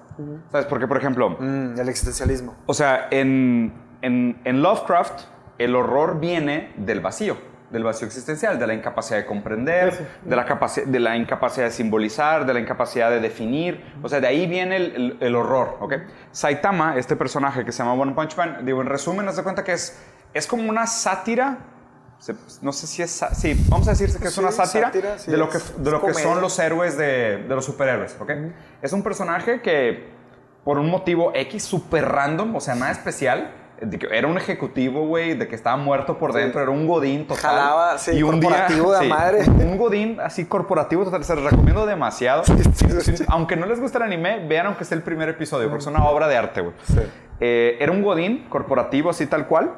¿Sabes? 0.52 0.66
Porque, 0.66 0.86
por 0.86 0.96
ejemplo, 0.98 1.30
Mm, 1.30 1.78
el 1.80 1.88
existencialismo. 1.88 2.54
o 2.66 2.74
sea, 2.74 3.08
en, 3.10 3.72
en, 4.02 4.40
en 4.44 4.62
Lovecraft, 4.62 5.22
el 5.58 5.74
horror 5.74 6.20
viene 6.20 6.72
del 6.76 7.00
vacío, 7.00 7.36
del 7.70 7.84
vacío 7.84 8.06
existencial, 8.06 8.58
de 8.58 8.66
la 8.66 8.74
incapacidad 8.74 9.18
de 9.18 9.26
comprender, 9.26 10.06
de 10.24 10.36
la, 10.36 10.46
capaci- 10.46 10.84
de 10.84 11.00
la 11.00 11.16
incapacidad 11.16 11.66
de 11.66 11.70
simbolizar, 11.72 12.44
de 12.44 12.52
la 12.54 12.60
incapacidad 12.60 13.10
de 13.10 13.20
definir. 13.20 13.82
O 14.02 14.08
sea, 14.08 14.20
de 14.20 14.26
ahí 14.26 14.46
viene 14.46 14.76
el, 14.76 14.94
el- 14.96 15.16
el 15.20 15.34
horror, 15.36 15.78
¿ok? 15.80 15.94
Saitama, 16.32 16.96
este 16.96 17.16
personaje 17.16 17.64
que 17.64 17.72
se 17.72 17.82
llama 17.82 17.94
One 18.00 18.12
Punch 18.12 18.36
Man, 18.36 18.64
digo, 18.66 18.80
en 18.82 18.88
resumen, 18.88 19.26
haz 19.28 19.36
de 19.36 19.42
cuenta 19.42 19.64
que 19.64 19.72
es, 19.72 19.98
es 20.34 20.46
como 20.46 20.68
una 20.68 20.86
sátira. 20.86 21.58
Se- 22.20 22.34
No 22.62 22.72
sé 22.72 22.86
si 22.86 23.02
es. 23.02 23.24
Sí, 23.32 23.66
vamos 23.68 23.88
a 23.88 23.90
decir 23.92 24.16
que 24.18 24.28
es 24.28 24.34
Sí, 24.34 24.40
una 24.40 24.52
sátira, 24.52 24.86
sátira, 24.88 25.18
sí, 25.18 25.30
de 25.30 25.36
lo 25.36 25.48
que, 25.48 25.58
de 25.78 25.90
lo 25.90 26.00
que 26.04 26.14
son 26.14 26.40
los 26.40 26.56
héroes 26.58 26.96
de, 26.96 27.38
de 27.48 27.54
los 27.54 27.64
superhéroes, 27.64 28.16
¿ok? 28.20 28.30
Es 28.82 28.92
un 28.92 29.02
personaje 29.02 29.60
que, 29.62 30.08
por 30.64 30.78
un 30.78 30.88
motivo 30.90 31.32
X 31.34 31.64
súper 31.64 32.04
random, 32.06 32.54
o 32.54 32.60
sea, 32.60 32.74
nada 32.76 32.92
especial, 32.92 33.54
de 33.80 33.98
que 33.98 34.06
era 34.14 34.26
un 34.28 34.36
ejecutivo, 34.36 35.06
güey, 35.06 35.32
de 35.32 35.48
que 35.48 35.54
estaba 35.54 35.78
muerto 35.78 36.18
por 36.18 36.34
dentro, 36.34 36.60
era 36.60 36.70
un 36.70 36.86
godín 36.86 37.26
total. 37.26 37.40
Jalaba, 37.56 37.96
sí, 37.96 38.20
corporativo 38.20 38.92
de 38.92 39.08
madre. 39.08 39.48
Un 39.48 39.78
godín 39.78 40.20
así 40.20 40.44
corporativo 40.44 41.04
total, 41.04 41.24
se 41.24 41.34
los 41.34 41.44
recomiendo 41.44 41.86
demasiado. 41.86 42.42
Aunque 43.28 43.56
no 43.56 43.64
les 43.64 43.80
guste 43.80 43.96
el 43.96 44.04
anime, 44.04 44.46
vean 44.46 44.66
aunque 44.66 44.84
sea 44.84 44.96
el 44.98 45.02
primer 45.02 45.30
episodio, 45.30 45.68
porque 45.70 45.80
es 45.80 45.86
una 45.86 46.04
obra 46.04 46.28
de 46.28 46.36
arte, 46.36 46.60
güey. 46.60 46.74
Eh, 47.40 47.78
era 47.80 47.90
un 47.90 48.02
godín 48.02 48.46
corporativo 48.50 49.08
así 49.08 49.26
tal 49.26 49.46
cual. 49.46 49.72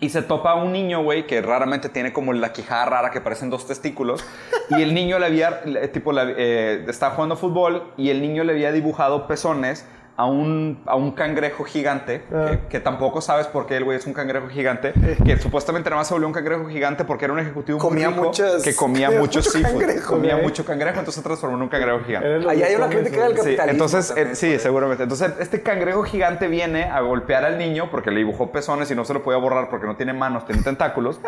Y 0.00 0.08
se 0.08 0.22
topa 0.22 0.50
a 0.50 0.54
un 0.56 0.72
niño, 0.72 1.02
güey, 1.04 1.26
que 1.28 1.40
raramente 1.42 1.88
tiene 1.88 2.12
como 2.12 2.32
la 2.32 2.52
quijada 2.52 2.84
rara 2.86 3.10
que 3.12 3.20
parecen 3.20 3.50
dos 3.50 3.66
testículos. 3.68 4.24
Y 4.70 4.82
el 4.82 4.94
niño 4.94 5.18
le 5.20 5.26
había, 5.26 5.62
tipo, 5.92 6.12
le- 6.12 6.34
eh, 6.36 6.84
estaba 6.88 7.14
jugando 7.14 7.36
fútbol 7.36 7.92
y 7.96 8.10
el 8.10 8.20
niño 8.20 8.42
le 8.42 8.52
había 8.52 8.72
dibujado 8.72 9.28
pezones 9.28 9.86
a 10.14 10.26
un, 10.26 10.82
a 10.86 10.94
un 10.94 11.12
cangrejo 11.12 11.64
gigante, 11.64 12.22
Ah. 12.32 12.46
que, 12.50 12.58
que 12.68 12.80
tampoco 12.80 13.22
sabes 13.22 13.46
por 13.46 13.66
qué 13.66 13.78
el 13.78 13.84
güey 13.84 13.96
es 13.96 14.06
un 14.06 14.12
cangrejo 14.12 14.48
gigante, 14.48 14.92
que 15.24 15.38
supuestamente 15.38 15.88
nada 15.88 16.00
más 16.00 16.08
se 16.08 16.12
volvió 16.14 16.26
un 16.28 16.34
cangrejo 16.34 16.66
gigante 16.68 17.04
porque 17.04 17.24
era 17.24 17.32
un 17.32 17.40
ejecutivo 17.40 17.78
muy 17.78 17.88
Comía 17.88 18.08
rico 18.08 18.22
muchas- 18.24 18.62
que 18.62 18.76
comía 18.76 19.08
mucho 19.10 19.20
mucho 19.38 19.42
seafood. 19.42 19.80
cangrejo, 19.80 20.14
comía 20.14 20.34
güey. 20.34 20.44
mucho 20.46 20.64
cangrejo, 20.66 20.98
entonces 20.98 21.14
se 21.14 21.22
transformó 21.22 21.56
en 21.56 21.62
un 21.62 21.68
cangrejo 21.70 22.00
gigante. 22.04 22.28
Ahí 22.48 22.62
hay 22.62 22.74
una 22.74 22.88
crítica 22.90 23.22
del. 23.22 23.30
Sí, 23.32 23.36
capitalismo 23.38 23.70
entonces, 23.72 24.08
también, 24.08 24.28
eh, 24.28 24.34
sí, 24.34 24.46
güey. 24.48 24.58
seguramente. 24.58 25.02
Entonces, 25.04 25.32
este 25.40 25.62
cangrejo 25.62 26.02
gigante 26.02 26.46
viene 26.46 26.84
a 26.84 27.00
golpear 27.00 27.44
al 27.46 27.56
niño 27.56 27.90
porque 27.90 28.10
le 28.10 28.18
dibujó 28.18 28.52
pezones 28.52 28.90
y 28.90 28.94
no 28.94 29.06
se 29.06 29.14
lo 29.14 29.22
podía 29.22 29.38
borrar 29.38 29.70
porque 29.70 29.86
no 29.86 29.96
tiene 29.96 30.12
manos, 30.12 30.44
tiene 30.46 30.62
tentáculos. 30.62 31.20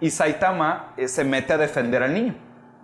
Y 0.00 0.10
Saitama 0.10 0.92
eh, 0.96 1.08
se 1.08 1.24
mete 1.24 1.54
a 1.54 1.58
defender 1.58 2.04
al 2.04 2.14
niño. 2.14 2.36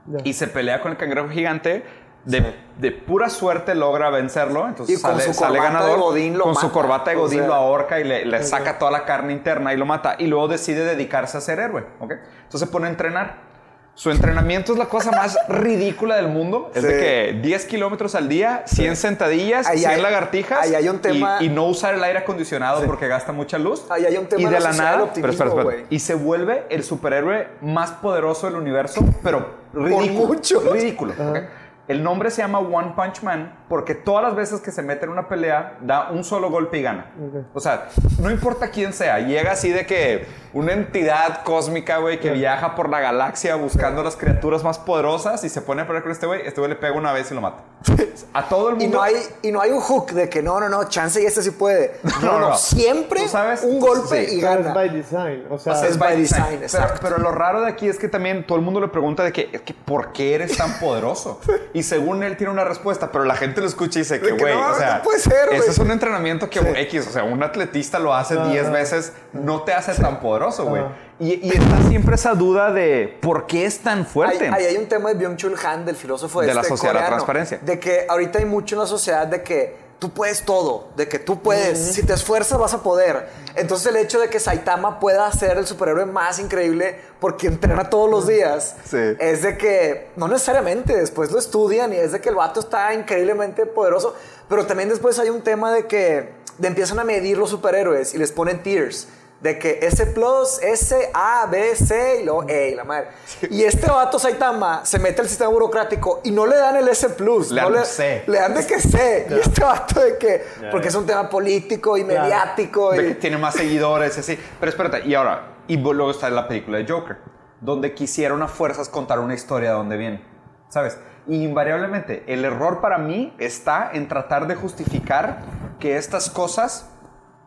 Ya. 0.07 0.19
Y 0.25 0.33
se 0.35 0.49
pelea 0.49 0.81
con 0.81 0.91
el 0.91 0.99
cangrejo 0.99 1.29
gigante. 1.29 1.85
De, 2.25 2.55
de 2.79 2.91
pura 2.91 3.29
suerte 3.29 3.75
logra 3.75 4.09
vencerlo. 4.11 4.67
Entonces 4.67 4.99
Y 4.99 5.03
con 5.03 5.13
sale, 5.13 5.25
su 5.25 5.35
sale 5.35 5.59
ganador. 5.59 5.91
de 5.97 6.03
Godín 6.03 6.39
lo 6.39 6.45
con 6.45 6.55
su 6.55 6.63
mata. 6.67 6.73
corbata 6.73 7.11
de 7.11 7.17
O 7.17 7.21
Godín 7.21 7.41
sea- 7.41 7.49
lo 7.49 7.55
ahorca 7.55 8.01
y 8.01 8.05
le, 8.05 8.25
le 8.25 8.43
saca 8.43 8.79
toda 8.79 8.91
la 8.91 9.05
carne 9.05 9.33
interna 9.33 9.75
y 9.75 9.77
lo 9.77 9.85
mata. 9.87 10.17
Y 10.19 10.27
luego 10.27 10.49
decide 10.49 10.85
dedicarse 10.85 11.37
a 11.37 11.41
ser 11.41 11.59
héroe. 11.61 11.85
¿ok? 12.01 12.13
Entonces 12.45 12.61
se 12.61 12.67
pone 12.67 12.87
a 12.87 12.91
entrenar. 12.91 13.53
Su 13.97 14.11
entrenamiento 14.11 14.73
es 14.73 14.79
la 14.79 14.87
cosa 14.87 15.13
más 15.13 15.39
ridícula 15.49 16.17
del 16.17 16.27
mundo. 16.27 16.73
Es 16.75 16.83
de 16.83 16.91
Sí. 16.91 16.97
que 16.97 17.41
10 17.43 17.67
kilómetros 17.67 18.17
al 18.17 18.29
día, 18.29 18.63
100 18.67 18.97
sentadillas, 18.97 19.69
Ahí 19.69 19.79
100 19.79 19.91
hay- 19.93 20.03
lagartijas. 20.03 20.59
ahí 20.65 20.75
hay 20.75 20.89
un 20.89 20.97
y- 20.97 20.99
tema- 20.99 21.37
Y, 21.41 21.49
no 21.49 21.67
usar 21.67 21.95
el 21.95 22.03
aire 22.03 22.19
acondicionado 22.19 22.83
porque 22.87 23.07
gasta 23.07 23.31
mucha 23.31 23.57
luz. 23.57 23.85
Ahí 23.91 24.05
hay 24.05 24.17
un 24.17 24.27
tema 24.27 24.43
Y 24.43 24.47
de 24.47 24.59
la 24.59 24.73
nada. 24.73 25.11
Pero 25.15 25.31
espera, 25.31 25.51
espera. 25.51 25.85
Y 25.91 26.01
se 26.01 26.15
vuelve 26.15 26.65
el 26.71 26.83
superhéroe 26.83 27.47
más 27.61 27.93
poderoso 27.93 28.47
del 28.49 28.57
universo, 28.57 29.01
pero 29.23 29.47
ridículo. 29.73 30.27
mucho. 30.27 30.61
Ridículo. 30.73 31.13
¿ok? 31.13 31.39
El 31.87 32.03
nombre 32.03 32.31
se 32.31 32.41
llama 32.41 32.61
One 32.61 32.93
Punch 32.97 33.23
Man 33.23 33.53
porque 33.69 33.95
todas 33.95 34.23
las 34.23 34.35
veces 34.35 34.61
que 34.61 34.71
se 34.71 34.83
mete 34.83 35.05
en 35.07 35.11
una 35.11 35.29
pelea 35.29 35.79
da 35.81 36.11
un 36.11 36.23
solo 36.25 36.51
golpe 36.51 36.79
y 36.79 36.83
gana. 36.83 37.07
O 37.55 37.61
sea, 37.61 37.89
no 38.21 38.31
importa 38.31 38.69
quién 38.69 38.93
sea, 38.93 39.19
llega 39.21 39.53
así 39.53 39.71
de 39.71 39.87
que 39.87 40.27
una 40.53 40.73
entidad 40.73 41.43
cósmica, 41.45 41.99
güey, 41.99 42.21
que 42.21 42.31
viaja 42.31 42.75
por 42.75 42.89
la 42.89 43.01
galaxia 43.01 43.57
buscando 43.57 44.03
las 44.03 44.17
criaturas 44.17 44.63
más 44.63 44.79
poderosas 44.79 45.43
y 45.45 45.49
se 45.49 45.63
pone 45.63 45.83
a 45.83 45.87
pelear 45.87 46.03
con 46.03 46.13
este 46.13 46.27
güey, 46.27 46.47
este 46.47 46.61
güey 46.61 46.71
le 46.71 46.77
pega 46.77 46.95
una 46.95 47.13
vez 47.13 47.31
y 47.31 47.35
lo 47.35 47.41
mata. 47.41 47.63
A 48.33 48.49
todo 48.49 48.71
el 48.71 48.77
Y 48.77 48.85
mundo. 48.85 48.99
no, 48.99 49.03
hay, 49.03 49.15
y 49.43 49.51
no 49.53 49.61
hay 49.61 49.71
un 49.71 49.81
hook 49.81 50.13
de 50.13 50.29
que 50.29 50.41
no, 50.43 50.59
no, 50.61 50.69
no, 50.69 50.85
chance 50.89 51.21
y 51.23 51.27
este 51.27 51.43
sí 51.43 51.51
puede. 51.51 51.99
No, 52.23 52.33
no, 52.33 52.41
No, 52.41 52.49
no. 52.51 52.57
siempre 52.57 53.23
¿Tú 53.23 53.29
sabes? 53.29 53.63
un 53.65 53.81
golpe 53.81 54.27
Sí. 54.27 54.37
y 54.37 54.41
Pero 54.41 54.53
es 54.53 54.63
gana. 54.65 54.75
by 54.75 54.89
design. 54.91 55.45
O 55.51 55.59
sea, 55.59 55.73
O 55.73 55.77
sea, 55.77 55.89
es 55.89 55.99
by 55.99 56.17
design, 56.17 56.45
Pero, 56.51 56.63
exacto. 56.63 57.01
pero 57.03 57.19
lo 57.19 57.33
raro 57.33 57.61
de 57.63 57.69
aquí 57.69 57.89
es 57.89 57.99
que 57.99 58.09
también 58.09 58.47
todo 58.47 58.57
el 58.59 58.65
mundo 58.65 58.81
le 58.81 58.89
pregunta 58.89 59.23
de 59.25 59.33
que, 59.33 59.51
es 59.53 59.61
que 59.63 59.75
¿por 59.75 60.13
qué 60.13 60.35
eres 60.37 60.57
tan 60.57 60.79
poderoso? 60.79 61.41
Y 61.75 61.83
según 61.83 62.23
él 62.23 62.37
tiene 62.37 62.53
una 62.53 62.63
respuesta, 62.65 63.11
pero 63.11 63.25
la 63.25 63.35
gente 63.35 63.61
lo 63.65 63.69
escucha 63.69 63.99
y 63.99 64.03
dice 64.03 64.21
que, 64.21 64.33
güey, 64.33 64.55
no, 64.55 64.71
o 64.71 64.75
sea, 64.75 64.97
no 64.99 65.03
puede 65.03 65.19
ser, 65.19 65.53
ese 65.53 65.71
es 65.71 65.79
un 65.79 65.91
entrenamiento 65.91 66.49
que 66.49 66.61
X, 66.83 67.07
o 67.09 67.11
sea, 67.11 67.25
un 67.25 67.43
atletista 67.43 67.99
lo 67.99 68.15
hace 68.15 68.37
10 68.37 68.71
veces, 68.71 69.13
no 69.33 69.63
te 69.63 69.73
hace 69.73 69.95
tan 69.95 70.21
poderoso, 70.21 70.67
güey. 70.67 70.83
Y, 71.21 71.47
y 71.47 71.51
está 71.51 71.83
siempre 71.89 72.17
esa 72.17 72.35
duda 72.35 72.73
de 72.73 73.19
¿por 73.21 73.47
qué 73.47 73.67
es 73.67 73.79
tan 73.79 74.05
fuerte? 74.05 74.49
ahí 74.49 74.65
hay 74.65 74.77
un 74.77 74.87
tema 74.87 75.13
de 75.13 75.25
Byung-Chul 75.25 75.55
Han, 75.65 75.85
del 75.85 75.95
filósofo 75.95 76.41
De 76.41 76.49
este 76.49 76.57
la 76.57 76.65
sociedad 76.65 76.95
de 76.95 77.01
la 77.01 77.07
transparencia. 77.07 77.59
De 77.63 77.79
que 77.79 78.07
ahorita 78.09 78.41
hay 78.41 78.47
mucho 78.47 78.75
en 78.75 78.81
la 78.81 78.87
sociedad 78.87 79.27
de 79.27 79.43
que 79.43 79.84
tú 80.05 80.11
puedes 80.11 80.43
todo, 80.43 80.89
de 80.99 81.09
que 81.09 81.19
tú 81.19 81.41
puedes, 81.41 81.79
si 81.95 82.03
te 82.03 82.13
esfuerzas 82.13 82.59
vas 82.59 82.75
a 82.75 82.83
poder. 82.83 83.27
Entonces 83.55 83.87
el 83.87 83.97
hecho 83.97 84.21
de 84.21 84.29
que 84.29 84.39
Saitama 84.39 85.01
pueda 85.01 85.33
ser 85.33 85.57
el 85.57 85.67
superhéroe 85.67 86.05
más 86.05 86.39
increíble 86.39 87.01
porque 87.21 87.47
entrena 87.47 87.89
todos 87.89 88.11
los 88.11 88.27
días, 88.27 88.77
Sí. 88.85 88.99
es 89.19 89.41
de 89.41 89.57
que 89.57 90.11
no 90.17 90.29
necesariamente, 90.29 90.95
después 90.95 91.31
lo 91.31 91.39
estudian 91.39 91.95
y 91.95 91.97
es 91.97 92.13
de 92.13 92.21
que 92.21 92.29
el 92.29 92.35
vato 92.35 92.61
está 92.61 92.93
increíblemente 92.93 93.65
poderoso, 93.65 94.15
pero 94.47 94.67
también 94.67 94.91
después 94.91 95.19
hay 95.19 95.31
un 95.31 95.41
tema 95.41 95.73
de 95.73 95.87
que 95.87 96.29
de 96.59 96.69
empiezan 96.69 96.99
a 96.99 97.05
medir 97.05 97.39
los 97.39 97.49
superhéroes 97.49 98.13
y 98.13 98.19
les 98.19 98.31
ponen 98.31 98.63
tiers. 98.63 99.09
De 99.41 99.59
que 99.59 99.79
S 99.83 100.07
plus, 100.07 100.59
S, 100.63 101.11
A, 101.13 101.47
B, 101.51 101.77
C 101.77 102.21
y 102.23 102.25
luego 102.25 102.47
E 102.49 102.71
y 102.71 102.75
la 102.75 102.85
madre. 102.85 103.09
Y 103.51 103.63
este 103.65 103.91
vato 103.91 104.19
Saitama 104.19 104.87
se 104.87 104.99
mete 104.99 105.21
al 105.21 105.29
sistema 105.29 105.51
burocrático 105.51 106.21
y 106.25 106.31
no 106.31 106.47
le 106.47 106.57
dan 106.57 106.77
el 106.77 106.89
S 106.89 107.11
plus. 107.11 107.51
Le 107.51 107.61
no 107.61 107.71
dan 107.71 107.85
C. 107.85 108.25
Le 108.27 108.39
dan 108.39 108.55
de 108.55 108.67
que 108.67 108.81
C. 108.81 109.27
Y 109.29 109.35
este 109.35 109.63
vato 109.63 110.01
de 110.01 110.17
que, 110.17 110.45
porque 110.71 110.89
es 110.89 110.95
un 110.95 111.05
tema 111.05 111.29
político 111.29 111.99
y 111.99 112.05
mediático. 112.05 112.93
de 112.93 113.03
y- 113.03 113.09
que 113.09 113.15
tiene 113.17 113.37
más 113.37 113.55
seguidores 113.55 114.17
y 114.17 114.21
así. 114.21 114.39
Pero 114.59 114.71
espérate, 114.71 115.07
y 115.07 115.15
ahora, 115.15 115.57
y 115.67 115.77
luego 115.77 116.11
está 116.11 116.31
la 116.31 116.49
película 116.49 116.79
de 116.79 116.87
Joker, 116.89 117.19
donde 117.61 117.93
quisieron 117.93 118.43
a 118.43 118.49
fuerzas 118.49 118.89
contar 118.89 119.19
una 119.19 119.35
historia 119.35 119.71
de 119.71 119.75
dónde 119.77 119.97
viene, 119.99 120.25
¿sabes? 120.71 120.99
Y 121.27 121.43
invariablemente, 121.45 122.25
el 122.29 122.45
error 122.47 122.81
para 122.81 122.97
mí 122.99 123.35
está 123.39 123.91
en 123.93 124.09
tratar 124.09 124.47
de 124.47 124.55
justificar 124.55 125.41
que 125.81 125.97
estas 125.97 126.31
cosas 126.31 126.89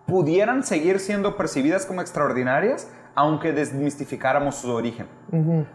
pudieran 0.07 0.63
seguir 0.63 0.99
siendo 0.99 1.37
percibidas 1.37 1.85
como 1.85 2.01
extraordinarias, 2.01 2.89
aunque 3.13 3.51
desmistificáramos 3.51 4.55
su 4.55 4.71
origen, 4.71 5.07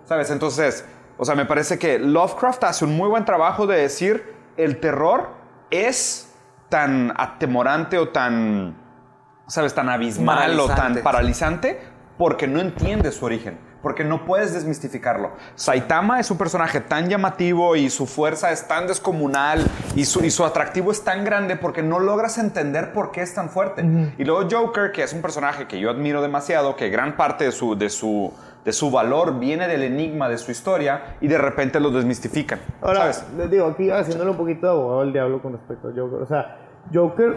¿sabes? 0.05 0.31
Entonces, 0.31 0.85
o 1.19 1.25
sea, 1.25 1.35
me 1.35 1.45
parece 1.45 1.79
que 1.79 1.99
Lovecraft 1.99 2.65
hace 2.65 2.85
un 2.85 2.97
muy 2.97 3.09
buen 3.09 3.25
trabajo 3.25 3.67
de 3.67 3.79
decir, 3.79 4.35
el 4.57 4.81
terror 4.81 5.31
es 5.71 6.35
tan 6.69 7.13
atemorante 7.17 7.99
o 7.99 8.09
tan 8.09 8.77
¿sabes? 9.47 9.75
Tan 9.75 9.89
abismal 9.89 10.59
o 10.59 10.67
tan 10.67 10.97
Paralizante. 11.03 11.79
porque 12.17 12.47
no 12.47 12.61
entiendes 12.61 13.17
su 13.17 13.27
origen, 13.27 13.59
porque 13.83 14.05
no 14.05 14.25
puedes 14.25 14.55
desmistificarlo. 14.55 15.33
Saitama 15.55 16.21
es 16.21 16.31
un 16.31 16.39
personaje 16.39 16.81
tan 16.81 17.09
llamativo 17.09 17.77
y 17.77 17.91
su 17.91 18.07
fuerza 18.07 18.53
es 18.53 18.67
tan 18.69 18.87
descomunal 18.87 19.65
y 19.95 20.05
su, 20.05 20.25
y 20.25 20.31
su 20.31 20.45
atractivo 20.45 20.93
es 20.93 21.03
tan 21.03 21.25
grande 21.25 21.57
porque 21.57 21.83
no 21.83 21.99
logras 21.99 22.39
entender 22.39 22.93
por 22.93 23.11
qué 23.11 23.23
es 23.23 23.35
tan 23.35 23.51
fuerte. 23.51 23.85
Y 24.19 24.25
luego 24.25 24.49
Joker, 24.51 24.93
que 24.93 25.03
es 25.03 25.13
un 25.13 25.23
personaje 25.23 25.67
que 25.67 25.81
yo 25.81 25.91
admiro 25.91 26.23
demasiado, 26.23 26.77
que 26.77 26.89
gran 26.89 27.17
parte 27.17 27.45
de 27.45 27.53
su, 27.53 27.77
de 27.77 27.91
su, 27.91 28.33
de 28.65 28.73
su 28.73 28.91
valor 28.91 29.39
viene 29.39 29.67
del 29.67 29.83
enigma 29.83 30.29
de 30.29 30.39
su 30.39 30.51
historia 30.51 31.17
y 31.21 31.29
de 31.29 31.39
repente 31.39 31.81
lo 31.81 31.91
desmistifican. 31.91 32.61
Ahora, 32.81 33.13
¿sabes? 33.13 33.27
les 33.37 33.51
digo, 33.51 33.67
aquí 33.67 33.91
haciéndole 33.91 34.31
un 34.31 34.37
poquito 34.37 34.67
de 34.67 34.73
abogado 34.73 35.01
del 35.01 35.13
diablo 35.13 35.43
con 35.43 35.53
respecto 35.53 35.89
a 35.89 35.91
Joker. 35.91 36.23
O 36.23 36.27
sea, 36.27 36.59
Joker, 36.93 37.31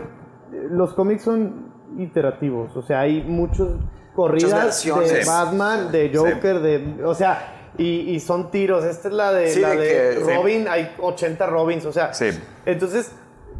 eh, 0.53 0.67
los 0.69 0.93
cómics 0.93 1.23
son 1.23 1.73
iterativos. 1.97 2.75
O 2.75 2.81
sea, 2.81 3.01
hay 3.01 3.23
muchas 3.23 3.69
corridas 4.15 4.83
de. 4.83 5.23
Batman, 5.25 5.91
de 5.91 6.11
Joker, 6.13 6.59
de. 6.59 7.03
O 7.03 7.13
sea, 7.13 7.71
y, 7.77 7.85
y 8.15 8.19
son 8.19 8.49
tiros. 8.51 8.83
Esta 8.85 9.09
es 9.09 9.13
la 9.13 9.31
de, 9.33 9.49
Sí, 9.49 9.59
la 9.59 9.69
de 9.71 9.77
de 9.77 9.87
que- 10.19 10.25
sí. 10.25 10.31
Robin, 10.35 10.67
hay 10.67 10.95
80 10.99 11.45
Robins. 11.47 11.85
O 11.85 11.91
sea, 11.91 12.13
Sí. 12.13 12.29
entonces, 12.65 13.11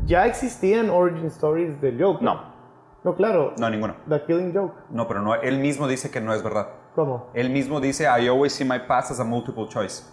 ya 0.05 0.25
existían 0.25 0.89
origin 0.89 1.25
stories 1.27 1.79
del 1.81 2.01
Joker. 2.01 2.23
No. 2.23 2.55
No, 3.03 3.15
claro. 3.15 3.53
No, 3.59 3.69
ninguno. 3.69 3.95
The 4.09 4.23
Killing 4.25 4.51
Joke. 4.53 4.73
No, 4.89 5.07
pero 5.07 5.21
no, 5.21 5.35
él 5.35 5.59
mismo 5.59 5.87
dice 5.87 6.09
que 6.09 6.19
no 6.21 6.33
es 6.33 6.41
verdad. 6.41 6.69
¿Cómo? 6.95 7.27
Él 7.35 7.49
mismo 7.51 7.79
dice, 7.79 8.05
I 8.05 8.27
always 8.27 8.53
see 8.53 8.65
my 8.65 8.79
past 8.87 9.11
as 9.11 9.19
a 9.19 9.23
multiple 9.23 9.67
choice. 9.67 10.03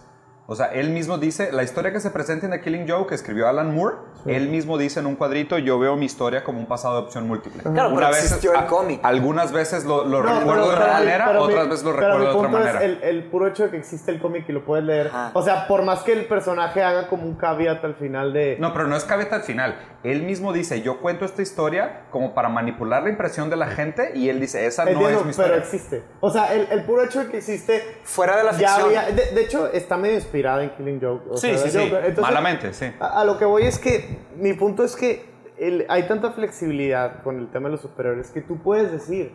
O 0.45 0.55
sea, 0.55 0.65
él 0.73 0.89
mismo 0.89 1.17
dice, 1.17 1.53
la 1.53 1.63
historia 1.63 1.93
que 1.93 2.01
se 2.01 2.09
presenta 2.11 2.45
en 2.47 2.51
The 2.51 2.59
Killing 2.59 2.85
Joke, 2.89 3.07
que 3.09 3.15
escribió 3.15 3.47
Alan 3.47 3.73
Moore, 3.73 3.95
él 4.25 4.49
mismo 4.49 4.77
dice 4.77 4.99
en 4.99 5.05
un 5.05 5.15
cuadrito, 5.15 5.57
yo 5.57 5.79
veo 5.79 5.95
mi 5.95 6.05
historia 6.05 6.43
como 6.43 6.59
un 6.59 6.65
pasado 6.65 6.95
de 6.95 7.01
opción 7.05 7.27
múltiple. 7.27 7.63
Claro, 7.63 7.93
pero 7.95 8.09
existió 8.09 8.51
el 8.51 8.57
a- 8.57 8.67
cómic. 8.67 8.99
Algunas 9.03 9.53
veces 9.53 9.85
lo, 9.85 10.03
lo 10.03 10.21
No, 10.21 10.39
recuerdo 10.39 10.69
de 10.69 10.75
una 10.75 10.87
manera, 10.87 11.25
pero 11.27 11.39
mi- 11.47 11.53
otras 11.53 11.69
veces 11.69 11.83
lo 11.85 11.95
pero 11.95 12.07
recuerdo 12.17 12.19
mi 12.19 12.25
de 12.25 12.37
otra 12.37 12.49
manera. 12.59 12.79
Es 12.79 12.83
el, 12.83 13.03
el 13.03 13.23
puro 13.29 13.47
hecho 13.47 13.63
de 13.63 13.69
que 13.71 13.77
existe 13.77 14.11
el 14.11 14.19
cómic 14.21 14.43
y 14.49 14.51
lo 14.51 14.65
puedes 14.65 14.83
leer. 14.83 15.11
O 15.33 15.41
sea, 15.41 15.65
por 15.65 15.81
más 15.83 15.99
que 16.03 16.11
el 16.11 16.25
personaje 16.25 16.83
haga 16.83 17.07
como 17.07 17.23
un 17.23 17.35
caveat 17.35 17.83
al 17.85 17.95
final 17.95 18.33
de. 18.33 18.57
No, 18.59 18.73
pero 18.73 18.85
no 18.87 18.97
es 18.97 19.05
cabeza 19.05 19.35
al 19.37 19.43
final. 19.43 19.75
Él 20.03 20.23
mismo 20.23 20.51
dice, 20.51 20.81
yo 20.81 20.99
cuento 20.99 21.23
esta 21.23 21.41
historia 21.41 22.07
como 22.11 22.33
para 22.33 22.49
manipular 22.49 23.03
la 23.03 23.09
impresión 23.09 23.49
de 23.49 23.55
la 23.55 23.67
gente 23.67 24.11
y 24.15 24.27
él 24.27 24.39
dice, 24.41 24.65
esa 24.65 24.83
no 24.83 24.91
es 24.91 24.97
mi 24.97 25.03
pero 25.03 25.29
historia. 25.29 25.55
existe. 25.57 26.03
O 26.19 26.29
sea, 26.29 26.53
el, 26.53 26.67
el 26.71 26.83
puro 26.83 27.03
hecho 27.03 27.23
de 27.23 27.27
que 27.31 27.37
existe. 27.37 27.81
Fuera 28.03 28.35
de 28.35 28.43
la 28.43 28.51
ya 28.51 28.67
ficción. 28.75 28.87
había- 28.87 29.05
de, 29.15 29.31
de 29.31 29.41
hecho, 29.41 29.71
está 29.71 29.95
medio 29.95 30.15
inspirada 30.15 30.61
en 30.63 30.71
Killing 30.71 30.99
Joke. 31.01 31.23
o 31.29 31.37
Sí, 31.37 31.49
sea, 31.49 31.57
sí, 31.57 31.69
sí. 31.69 31.77
Joker. 31.77 31.99
Entonces, 32.05 32.21
Malamente, 32.21 32.73
sí. 32.73 32.91
A, 32.99 33.21
a 33.21 33.25
lo 33.25 33.37
que 33.37 33.45
voy 33.45 33.63
es 33.63 33.79
que 33.79 34.17
mi 34.35 34.51
punto 34.53 34.83
es 34.83 34.95
que 34.97 35.25
el- 35.57 35.85
hay 35.87 36.03
tanta 36.03 36.31
flexibilidad 36.31 37.23
con 37.23 37.39
el 37.39 37.49
tema 37.51 37.67
de 37.69 37.71
los 37.73 37.81
superhéroes 37.81 38.29
que 38.31 38.41
tú 38.41 38.57
puedes 38.61 38.91
decir. 38.91 39.33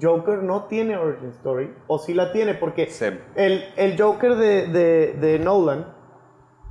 Joker 0.00 0.42
no 0.42 0.64
tiene 0.64 0.96
origin 0.96 1.28
story, 1.28 1.72
o 1.86 1.98
sí 1.98 2.14
la 2.14 2.32
tiene, 2.32 2.54
porque 2.54 2.86
Sí. 2.88 3.04
el, 3.36 3.62
el 3.76 4.00
Joker 4.00 4.34
de, 4.36 4.66
de- 4.66 5.12
de 5.20 5.38
Nolan 5.38 5.94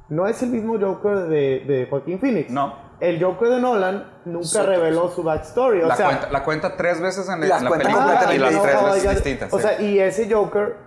no 0.10 0.28
es 0.28 0.42
el 0.44 0.50
mismo 0.50 0.78
Joker 0.80 1.28
de, 1.30 1.60
de 1.66 1.88
Joaquín 1.90 2.20
Phoenix. 2.20 2.50
No. 2.50 2.91
El 3.02 3.22
Joker 3.22 3.50
de 3.50 3.60
Nolan 3.60 4.12
nunca 4.26 4.64
reveló 4.64 5.10
su 5.10 5.24
backstory. 5.24 5.82
O 5.82 5.88
La, 5.88 5.96
sea, 5.96 6.06
cuenta, 6.06 6.30
la 6.30 6.44
cuenta 6.44 6.78
tres 6.78 7.02
veces 7.02 7.28
en, 7.28 7.42
Las 7.50 7.58
en 7.58 7.64
la 7.66 7.70
cuenta 7.70 7.88
película 7.88 8.36
y 8.36 8.38
las 8.38 8.62
tres 8.62 8.84
veces 8.84 9.12
distintas. 9.16 9.54
O 9.54 9.58
sí. 9.58 9.64
sea, 9.64 9.82
y 9.82 10.00
ese 10.00 10.34
Joker 10.34 10.78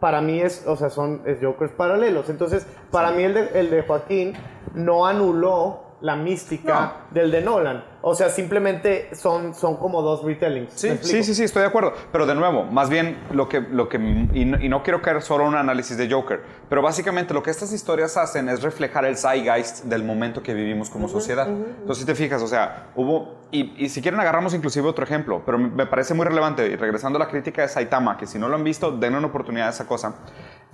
para 0.00 0.20
mí 0.20 0.40
es, 0.40 0.66
o 0.66 0.76
sea, 0.76 0.90
son 0.90 1.22
es 1.24 1.38
Jokers 1.40 1.72
paralelos. 1.72 2.28
Entonces, 2.28 2.66
para 2.90 3.10
mí 3.10 3.22
el 3.22 3.34
de, 3.34 3.50
el 3.54 3.70
de 3.70 3.82
Joaquín 3.82 4.34
no 4.74 5.06
anuló 5.06 5.83
la 6.04 6.16
mística 6.16 6.96
del 7.12 7.30
de 7.30 7.40
Nolan. 7.40 7.82
O 8.02 8.14
sea, 8.14 8.28
simplemente 8.28 9.08
son, 9.14 9.54
son 9.54 9.78
como 9.78 10.02
dos 10.02 10.22
retellings. 10.22 10.70
¿Me 10.84 10.98
Sí, 10.98 10.98
sí, 11.00 11.24
sí, 11.24 11.34
sí, 11.34 11.44
estoy 11.44 11.62
de 11.62 11.68
acuerdo. 11.68 11.94
Pero 12.12 12.26
de 12.26 12.34
nuevo, 12.34 12.64
más 12.64 12.90
bien 12.90 13.16
lo 13.32 13.48
que, 13.48 13.60
lo 13.62 13.88
que 13.88 13.96
y 13.96 14.44
no, 14.44 14.60
y 14.60 14.68
no 14.68 14.82
quiero 14.82 15.00
caer 15.00 15.22
solo 15.22 15.44
en 15.44 15.48
un 15.50 15.54
análisis 15.56 15.96
de 15.96 16.10
Joker, 16.10 16.42
pero 16.68 16.82
básicamente 16.82 17.32
lo 17.32 17.42
que 17.42 17.50
estas 17.50 17.72
historias 17.72 18.18
hacen 18.18 18.50
es 18.50 18.62
reflejar 18.62 19.06
el 19.06 19.16
zeitgeist 19.16 19.84
del 19.84 20.04
momento 20.04 20.42
que 20.42 20.52
vivimos 20.52 20.90
como 20.90 21.08
sociedad. 21.08 21.48
Entonces, 21.48 21.98
si 22.00 22.04
te 22.04 22.14
fijas, 22.14 22.42
o 22.42 22.48
sea, 22.48 22.88
hubo, 22.94 23.36
y, 23.50 23.72
y 23.82 23.88
si 23.88 24.02
quieren 24.02 24.20
agarramos 24.20 24.52
inclusive 24.52 24.86
otro 24.86 25.04
ejemplo, 25.04 25.40
pero 25.46 25.56
me- 25.56 25.86
parece 25.86 26.12
muy 26.12 26.26
relevante, 26.26 26.66
y 26.66 26.76
regresando 26.76 27.16
a 27.16 27.20
la 27.20 27.28
crítica 27.28 27.62
de 27.62 27.68
Saitama, 27.68 28.18
que 28.18 28.26
si 28.26 28.38
no 28.38 28.48
lo 28.50 28.56
han 28.56 28.64
visto, 28.64 28.90
denle 28.92 29.16
una 29.16 29.28
oportunidad 29.28 29.68
a 29.68 29.70
esa 29.70 29.86
cosa, 29.86 30.14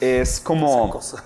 es 0.01 0.41
como 0.41 0.91
cosa. 0.91 1.23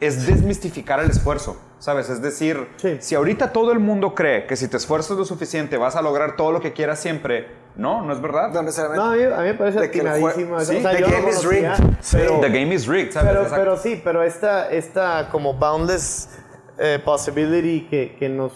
Es 0.00 0.26
desmistificar 0.26 1.00
el 1.00 1.10
esfuerzo, 1.10 1.56
¿sabes? 1.78 2.08
Es 2.08 2.22
decir, 2.22 2.68
Sí. 2.76 2.96
si 3.00 3.14
ahorita 3.14 3.52
todo 3.52 3.72
el 3.72 3.78
mundo 3.80 4.14
cree 4.14 4.46
que 4.46 4.56
si 4.56 4.68
te 4.68 4.76
esfuerzas 4.76 5.16
lo 5.16 5.24
suficiente 5.24 5.76
vas 5.76 5.96
a 5.96 6.02
lograr 6.02 6.36
todo 6.36 6.52
lo 6.52 6.60
que 6.60 6.72
quieras 6.72 7.00
siempre, 7.00 7.48
no, 7.76 8.02
no 8.02 8.12
es 8.12 8.20
verdad. 8.20 8.50
No 8.52 8.62
necesariamente. 8.62 9.04
No, 9.04 9.12
a 9.12 9.16
mí, 9.16 9.34
a 9.34 9.38
mí 9.38 9.48
me 9.48 9.54
parece 9.54 9.80
De 9.80 9.90
que 9.90 10.00
sí, 10.00 10.06
o 10.44 10.60
sea, 10.60 10.92
the 10.92 11.00
yo 11.00 11.08
no 11.08 11.16
game 11.16 11.30
is 11.30 11.44
rigged. 11.44 11.72
pero, 12.12 12.40
The 12.40 12.48
game 12.48 12.74
is 12.74 12.86
rigged, 12.86 13.12
¿sabes? 13.12 13.32
pero, 13.32 13.46
pero 13.50 13.76
sí, 13.78 14.00
pero 14.04 14.22
esta, 14.22 14.70
esta 14.70 15.28
como 15.30 15.54
boundless 15.54 16.28
eh, 16.78 16.98
possibility 17.04 17.86
que, 17.88 18.16
que 18.18 18.28
nos... 18.28 18.52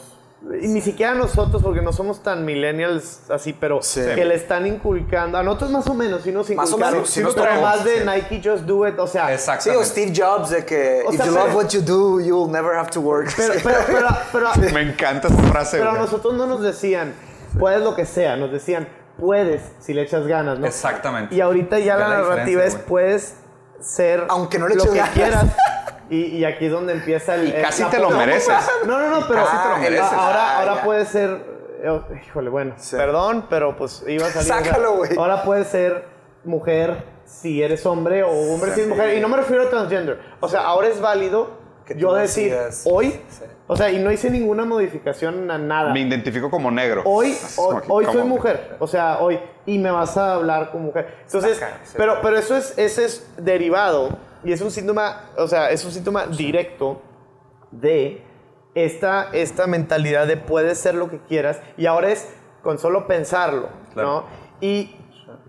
Y 0.63 0.69
ni 0.69 0.81
siquiera 0.81 1.13
nosotros, 1.15 1.61
porque 1.63 1.83
no 1.83 1.93
somos 1.93 2.23
tan 2.23 2.45
millennials 2.45 3.29
así, 3.31 3.53
pero 3.53 3.83
Sí. 3.83 4.01
que 4.15 4.25
le 4.25 4.37
están 4.37 4.65
inculcando. 4.67 5.39
A 5.39 5.43
nosotros 5.43 5.71
más 5.73 5.87
o 5.89 5.95
menos, 5.95 6.23
sí 6.23 6.31
nos 6.31 6.49
Más 6.51 6.67
o 6.69 6.71
inculcaron. 6.71 6.95
menos, 6.95 7.11
sí 7.11 7.21
nos 7.21 7.35
pero 7.35 7.49
tocó, 7.49 7.61
más 7.63 7.85
de 7.85 7.99
sí. 7.99 8.05
Nike 8.07 8.49
Just 8.51 8.63
Do 8.65 8.87
It, 8.87 8.99
o 8.99 9.07
sea... 9.09 9.37
Sí, 9.37 9.71
o 9.71 9.83
Steve 9.85 10.13
Jobs 10.17 10.51
de 10.51 10.65
que 10.65 11.03
O 11.07 11.11
if 11.13 11.17
sea, 11.17 11.27
you 11.27 11.33
pero- 11.35 11.47
love 11.47 11.57
what 11.57 11.69
you 11.71 11.81
do, 11.83 12.21
you'll 12.21 12.51
never 12.51 12.77
have 12.77 12.91
to 12.91 13.01
work. 13.01 13.29
Pero, 13.37 13.55
pero, 13.63 13.79
pero, 13.87 14.09
pero, 14.33 14.51
Me 14.73 14.83
encanta 14.83 15.29
esa 15.29 15.43
frase. 15.45 15.79
pero 15.79 15.91
a 15.91 15.99
nosotros 15.99 16.35
no 16.35 16.47
nos 16.47 16.63
decían, 16.63 17.13
puedes 17.59 17.83
lo 17.83 17.97
que 17.97 18.07
sea, 18.07 18.37
nos 18.37 18.53
decían, 18.53 18.87
puedes 19.19 19.63
si 19.81 19.95
le 19.95 20.03
echas 20.03 20.27
ganas, 20.29 20.59
¿no? 20.61 20.67
Exactamente. 20.67 21.35
Y 21.35 21.41
ahorita 21.41 21.79
ya 21.81 21.97
la, 21.97 22.09
la 22.09 22.19
narrativa 22.19 22.63
es 22.65 22.75
güey. 22.75 22.87
puedes 22.87 23.35
ser 23.81 24.25
Aunque 24.29 24.59
no 24.61 24.69
le 24.69 24.77
lo 24.77 24.83
eches 24.83 24.93
que 24.93 24.99
ganas. 24.99 25.15
quieras. 25.15 25.45
Y, 26.09 26.27
y 26.39 26.45
aquí 26.45 26.67
es 26.67 26.73
donde 26.73 26.93
empieza 26.93 27.35
el. 27.35 27.49
Y 27.49 27.53
casi 27.53 27.85
te 27.85 27.99
lo 27.99 28.11
mereces. 28.11 28.55
No, 28.87 28.99
no, 28.99 29.21
no, 29.21 29.27
pero 29.27 29.45
Casi 29.45 29.57
te 29.57 29.69
lo 29.69 29.75
Ah, 29.75 29.79
mereces. 29.79 30.13
Ahora, 30.13 30.41
Ah, 30.57 30.59
ahora 30.61 30.83
puede 30.85 31.05
ser. 31.05 31.45
eh, 31.83 32.01
Híjole, 32.27 32.49
bueno, 32.51 32.75
Sí. 32.77 32.97
perdón, 32.97 33.47
pero 33.51 33.77
pues 33.77 34.05
iba 34.07 34.27
a 34.27 34.31
salir. 34.31 34.51
o 34.53 34.55
sea, 34.55 34.65
Sácalo, 34.65 34.97
güey. 34.97 35.17
Ahora 35.19 35.43
puedes 35.43 35.69
ser 35.69 36.05
mujer 36.45 37.03
si 37.25 37.61
eres 37.63 37.85
hombre 37.87 38.23
o 38.23 38.31
hombre 38.31 38.73
si 38.73 38.81
eres 38.81 38.89
mujer. 38.91 39.17
Y 39.19 39.21
no 39.21 39.29
me 39.29 39.37
refiero 39.39 39.65
a 39.65 39.71
transgender. 39.71 40.21
O 40.41 40.49
sea, 40.49 40.61
ahora 40.61 40.87
es 40.89 41.01
válido 41.01 41.51
Que 41.85 41.95
tú 41.95 42.01
yo 42.01 42.15
decir 42.15 42.53
decidas. 42.53 42.83
hoy. 42.87 43.21
Sí. 43.29 43.45
O 43.69 43.77
sea, 43.77 43.91
y 43.91 43.99
no 43.99 44.13
hice 44.13 44.31
ninguna 44.31 44.65
modificación 44.65 45.51
a 45.51 45.59
nada. 45.59 45.93
Me 45.93 45.99
identifico 46.01 46.49
como 46.53 46.71
negro. 46.71 47.03
Hoy, 47.05 47.33
Es 47.33 47.57
hoy, 47.59 48.05
soy 48.05 48.23
mujer, 48.23 48.77
o 48.79 48.87
sea, 48.87 49.19
hoy, 49.19 49.41
y 49.67 49.77
me 49.79 49.91
vas 49.91 50.17
a 50.17 50.35
hablar 50.35 50.71
como 50.71 50.85
mujer. 50.85 51.17
Entonces, 51.25 51.57
Saca, 51.59 51.81
sí. 51.83 51.95
pero, 51.97 52.21
pero 52.23 52.39
eso 52.39 52.57
es, 52.57 52.79
ese 52.79 53.05
es 53.07 53.27
derivado 53.39 54.17
y 54.45 54.53
es 54.53 54.61
un 54.61 54.71
síntoma, 54.71 55.31
o 55.37 55.47
sea, 55.49 55.71
es 55.71 55.85
un 55.85 55.93
síntoma 55.93 56.27
directo 56.27 57.01
de 57.71 58.23
esta, 58.75 59.31
esta 59.33 59.67
mentalidad 59.67 60.27
de 60.27 60.37
puedes 60.37 60.79
ser 60.79 60.95
lo 60.95 61.09
que 61.11 61.19
quieras 61.21 61.61
y 61.77 61.87
ahora 61.87 62.11
es 62.11 62.29
con 62.63 62.79
solo 62.79 63.07
pensarlo, 63.07 63.69
Claro. 63.95 64.09
¿no? 64.09 64.25
Y 64.61 64.97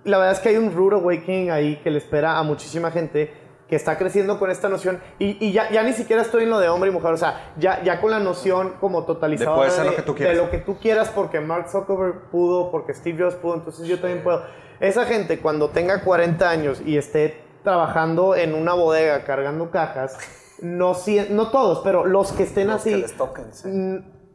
la 0.04 0.18
verdad 0.18 0.34
es 0.34 0.40
que 0.40 0.50
hay 0.50 0.58
un 0.58 0.74
rude 0.74 0.96
awakening 0.96 1.52
ahí 1.52 1.78
que 1.84 1.90
le 1.92 1.98
espera 1.98 2.38
a 2.38 2.44
muchísima 2.44 2.92
gente 2.92 3.34
que 3.68 3.76
está 3.76 3.98
creciendo 3.98 4.40
con 4.40 4.50
esta 4.50 4.70
noción 4.70 5.02
y, 5.20 5.46
y 5.46 5.52
ya, 5.52 5.70
ya 5.70 5.84
ni 5.84 5.92
siquiera 5.92 6.22
estoy 6.22 6.44
en 6.44 6.50
lo 6.50 6.60
de 6.60 6.70
hombre 6.70 6.90
y 6.90 6.94
mujer, 6.94 7.12
o 7.12 7.18
sea, 7.18 7.52
ya, 7.58 7.84
ya 7.84 8.00
con 8.00 8.12
la 8.12 8.20
noción 8.20 8.76
como 8.80 9.04
totalizadora 9.04 9.58
puedes 9.58 9.74
ser 9.74 9.86
lo 9.86 9.92
de- 9.92 9.98
que 9.98 10.02
tú 10.04 10.14
de 10.16 10.36
lo 10.36 10.50
que 10.50 10.58
tú 10.60 10.78
quieras 10.80 11.10
porque 11.10 11.42
Mark 11.42 11.70
Zuckerberg 11.70 12.30
pudo, 12.32 12.72
porque 12.72 12.94
Steve 12.94 13.22
Jobs 13.24 13.36
pudo, 13.36 13.56
entonces 13.56 13.86
yo 13.88 14.00
también 14.00 14.24
puedo. 14.24 14.44
Esa 14.80 15.06
gente 15.06 15.40
cuando 15.40 15.70
tenga 15.72 16.02
40 16.02 16.50
años 16.50 16.82
y 16.86 16.98
esté 16.98 17.42
trabajando 17.64 18.36
en 18.36 18.54
una 18.54 18.74
bodega 18.74 19.24
cargando 19.24 19.70
cajas, 19.72 20.18
no, 20.62 20.96
no 21.30 21.52
todos, 21.52 21.82
pero 21.84 22.06
los 22.06 22.32
que 22.32 22.44
estén 22.44 22.68
Los 22.68 22.84
que 22.84 22.90
así 22.94 23.02
les 23.02 23.14
toquen, 23.16 23.54
sí. 23.54 23.70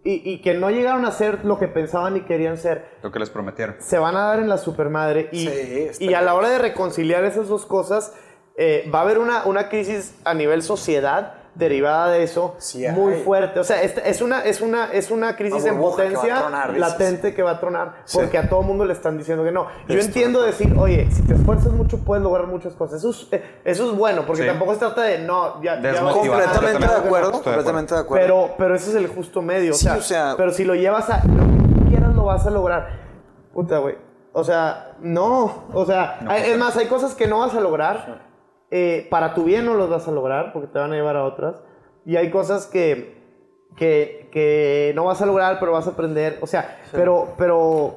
y, 0.04 0.30
y 0.32 0.40
que 0.42 0.54
no 0.54 0.70
llegaron 0.70 1.04
a 1.04 1.10
ser 1.12 1.44
lo 1.44 1.58
que 1.58 1.68
pensaban 1.68 2.16
y 2.16 2.20
querían 2.22 2.56
ser, 2.58 2.86
Lo 3.02 3.10
que 3.10 3.18
les 3.18 3.30
prometieron. 3.30 3.76
se 3.78 3.98
van 3.98 4.16
a 4.16 4.24
dar 4.26 4.38
en 4.40 4.48
la 4.48 4.58
supermadre 4.58 5.28
y, 5.32 5.46
Sí, 5.48 5.48
está 5.90 6.04
y 6.04 6.14
a 6.14 6.22
la 6.22 6.34
hora 6.34 6.48
de 6.50 6.58
reconciliar 6.58 7.24
esas 7.24 7.48
dos 7.48 7.66
cosas 7.66 8.14
eh, 8.56 8.88
va 8.94 9.00
a 9.00 9.02
haber 9.02 9.18
una, 9.18 9.44
una 9.46 9.68
crisis 9.68 10.14
a 10.24 10.34
nivel 10.34 10.62
sociedad 10.62 11.34
derivada 11.54 12.08
de 12.12 12.22
eso 12.22 12.54
Sí 12.58 12.86
muy 12.88 13.14
fuerte. 13.16 13.60
O 13.60 13.64
sea, 13.64 13.82
es, 13.82 14.22
una, 14.22 14.40
es, 14.40 14.60
una, 14.62 14.90
es 14.92 15.10
una 15.10 15.36
crisis 15.36 15.64
en 15.66 15.74
que 15.74 15.80
potencia 15.80 16.38
tronar, 16.40 16.78
latente 16.78 17.34
que 17.34 17.42
va 17.42 17.50
a 17.52 17.60
tronar 17.60 17.94
Sí. 18.06 18.16
porque 18.18 18.38
a 18.38 18.48
todo 18.48 18.62
mundo 18.62 18.84
le 18.86 18.94
están 18.94 19.18
diciendo 19.18 19.44
que 19.44 19.52
no. 19.52 19.66
Yo 19.86 19.98
entiendo 20.00 20.40
de 20.40 20.46
decir, 20.48 20.74
oye, 20.78 21.10
si 21.10 21.22
te 21.22 21.34
esfuerzas 21.34 21.72
mucho 21.72 21.98
puedes 21.98 22.24
lograr 22.24 22.46
muchas 22.46 22.72
cosas. 22.72 22.98
Eso 23.04 23.10
es, 23.10 23.40
eso 23.64 23.90
es 23.90 23.96
bueno 23.98 24.24
porque 24.26 24.42
Sí. 24.42 24.48
tampoco 24.48 24.72
se 24.72 24.78
trata 24.78 25.02
de 25.02 25.18
no, 25.18 25.62
ya, 25.62 25.80
ya 25.80 26.00
Completamente 26.00 26.86
de 26.86 26.94
acuerdo, 26.94 27.32
completamente 27.32 27.94
de 27.94 28.00
acuerdo. 28.00 28.24
pero, 28.26 28.54
pero 28.56 28.74
ese 28.74 28.90
es 28.90 28.96
el 28.96 29.06
justo 29.08 29.42
medio. 29.42 29.74
Sí, 29.74 29.86
o, 29.86 29.90
sea, 29.90 29.98
o 29.98 30.02
sea- 30.02 30.34
pero 30.38 30.52
si 30.52 30.64
lo 30.64 30.74
llevas 30.74 31.10
a 31.10 31.18
lo 31.26 31.34
que 31.44 31.74
tú 31.74 31.88
quieras, 31.90 32.14
lo 32.14 32.24
vas 32.24 32.46
a 32.46 32.50
lograr. 32.50 32.88
Puta, 33.52 33.76
güey. 33.78 33.96
O 34.32 34.42
sea, 34.42 34.92
no. 35.00 35.64
O 35.74 35.84
sea, 35.84 36.18
No, 36.22 36.30
hay- 36.30 36.50
es 36.52 36.58
más, 36.58 36.74
hay 36.78 36.86
cosas 36.86 37.14
que 37.14 37.26
no 37.26 37.40
vas 37.40 37.54
a 37.54 37.60
lograr. 37.60 38.31
Eh, 38.74 39.06
para 39.10 39.34
tu 39.34 39.44
bien 39.44 39.66
no 39.66 39.74
los 39.74 39.90
vas 39.90 40.08
a 40.08 40.10
lograr 40.10 40.52
porque 40.54 40.66
te 40.66 40.78
van 40.78 40.92
a 40.92 40.96
llevar 40.96 41.16
a 41.16 41.24
otras. 41.24 41.62
Y 42.06 42.16
hay 42.16 42.30
cosas 42.30 42.66
que, 42.66 43.22
que, 43.76 44.30
que 44.32 44.92
no 44.96 45.04
vas 45.04 45.20
a 45.20 45.26
lograr, 45.26 45.60
pero 45.60 45.72
vas 45.72 45.86
a 45.86 45.90
aprender. 45.90 46.38
O 46.40 46.46
sea, 46.46 46.80
pero, 46.90 47.34
pero 47.36 47.96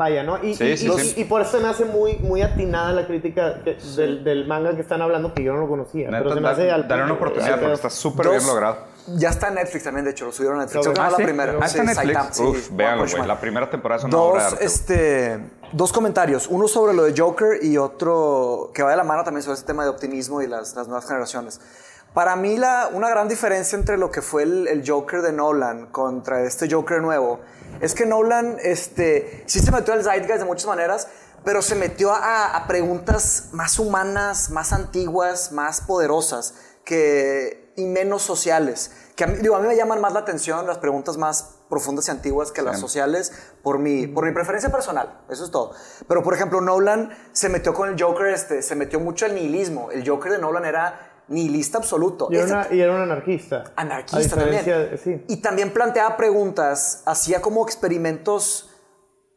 vaya, 0.00 0.22
¿no? 0.22 0.42
Y, 0.42 0.54
Sí, 0.54 0.64
y- 0.64 0.76
sí, 0.78 0.88
y- 0.88 0.98
sí. 1.00 1.20
y 1.20 1.24
por 1.24 1.42
eso 1.42 1.52
se 1.58 1.62
me 1.62 1.68
hace 1.68 1.84
muy, 1.84 2.16
muy 2.16 2.40
atinada 2.40 2.90
la 2.92 3.06
crítica 3.06 3.62
que- 3.62 3.76
del, 3.96 4.24
del 4.24 4.46
manga 4.48 4.74
que 4.74 4.80
están 4.80 5.02
hablando, 5.02 5.34
que 5.34 5.42
yo 5.44 5.52
no 5.52 5.60
lo 5.60 5.68
conocía. 5.68 6.06
Neta, 6.10 6.22
pero 6.22 6.30
se 6.34 6.40
me 6.40 6.46
da- 6.46 6.52
hace 6.52 6.70
al 6.70 6.88
dale 6.88 7.02
una 7.04 7.12
oportunidad 7.12 7.58
porque 7.60 7.74
está 7.74 7.90
súper 7.90 8.26
Dos- 8.26 8.36
bien 8.36 8.46
logrado. 8.46 8.76
Ya 9.16 9.28
está 9.30 9.48
en 9.48 9.54
Netflix 9.56 9.84
también, 9.84 10.04
de 10.04 10.12
hecho, 10.12 10.24
lo 10.24 10.32
subieron 10.32 10.58
a 10.58 10.62
Netflix. 10.64 10.86
No 10.86 10.92
Ah, 10.98 11.10
la 11.10 11.16
sí. 11.16 11.22
primera. 11.24 11.52
Ah, 11.60 11.68
Sí, 11.68 11.78
está 11.78 12.02
Netflix. 12.04 12.40
Uf, 12.40 12.68
One 12.68 12.76
véanlo, 12.76 13.06
güey. 13.10 13.26
La 13.26 13.40
primera 13.40 13.68
temporada 13.70 13.98
es 13.98 14.04
una 14.04 14.16
obra 14.18 14.38
de 14.38 14.44
Dos, 14.44 14.52
arte. 14.54 14.64
este, 14.64 15.40
dos 15.72 15.92
comentarios. 15.92 16.46
Uno 16.48 16.66
sobre 16.68 16.94
lo 16.94 17.02
de 17.04 17.14
Joker 17.18 17.62
y 17.62 17.76
otro 17.78 18.70
que 18.74 18.82
va 18.82 18.90
de 18.90 18.96
la 18.96 19.04
mano 19.04 19.22
también 19.24 19.42
sobre 19.42 19.56
ese 19.56 19.64
tema 19.66 19.82
de 19.84 19.90
optimismo 19.90 20.40
y 20.42 20.46
las, 20.46 20.74
las 20.76 20.86
nuevas 20.86 21.06
generaciones. 21.06 21.60
Para 22.14 22.34
mí, 22.36 22.56
la, 22.56 22.88
una 22.92 23.08
gran 23.08 23.28
diferencia 23.28 23.76
entre 23.78 23.96
lo 23.96 24.10
que 24.10 24.20
fue 24.22 24.42
el, 24.44 24.66
el 24.68 24.82
Joker 24.88 25.22
de 25.22 25.32
Nolan 25.32 25.86
contra 25.86 26.42
este 26.42 26.68
Joker 26.70 27.00
nuevo 27.00 27.40
es 27.80 27.94
que 27.94 28.06
Nolan 28.06 28.56
este, 28.62 29.44
sí 29.46 29.60
se 29.60 29.70
metió 29.70 29.94
al 29.94 30.04
zeitgeist 30.04 30.40
de 30.40 30.44
muchas 30.44 30.66
maneras, 30.66 31.08
pero 31.44 31.62
se 31.62 31.74
metió 31.74 32.12
a, 32.12 32.56
a 32.56 32.66
preguntas 32.66 33.48
más 33.52 33.78
humanas, 33.78 34.50
más 34.50 34.72
antiguas, 34.72 35.52
más 35.52 35.80
poderosas 35.80 36.54
que, 36.84 37.72
y 37.76 37.84
menos 37.84 38.22
sociales. 38.22 38.90
Que 39.16 39.24
a 39.24 39.26
mí, 39.26 39.38
digo, 39.40 39.56
a 39.56 39.60
mí 39.60 39.68
me 39.68 39.76
llaman 39.76 40.00
más 40.00 40.12
la 40.12 40.20
atención 40.20 40.66
las 40.66 40.78
preguntas 40.78 41.16
más 41.16 41.56
profundas 41.68 42.08
y 42.08 42.10
antiguas 42.10 42.50
que 42.50 42.62
las 42.62 42.80
sociales 42.80 43.32
por 43.62 43.78
mi, 43.78 44.06
por 44.06 44.24
mi 44.24 44.32
preferencia 44.32 44.70
personal. 44.70 45.20
Eso 45.30 45.44
es 45.44 45.50
todo. 45.50 45.72
Pero, 46.08 46.22
por 46.22 46.34
ejemplo, 46.34 46.60
Nolan 46.60 47.16
se 47.32 47.48
metió 47.48 47.72
con 47.74 47.88
el 47.88 48.02
Joker, 48.02 48.26
este, 48.26 48.62
se 48.62 48.74
metió 48.74 48.98
mucho 48.98 49.26
al 49.26 49.34
nihilismo. 49.34 49.90
El 49.90 50.06
Joker 50.08 50.32
de 50.32 50.38
Nolan 50.38 50.64
era 50.64 51.09
nihilista 51.30 51.78
absoluto. 51.78 52.28
Y 52.30 52.36
era, 52.36 52.44
Este- 52.44 52.54
una- 52.54 52.76
y 52.76 52.80
era 52.82 52.94
un 52.94 53.00
anarquista. 53.00 53.72
anarquista 53.76 54.36
también. 54.36 54.98
sí. 55.02 55.24
Y 55.28 55.36
también 55.38 55.72
planteaba 55.72 56.16
preguntas, 56.18 57.02
hacía 57.06 57.40
como 57.40 57.64
experimentos 57.64 58.68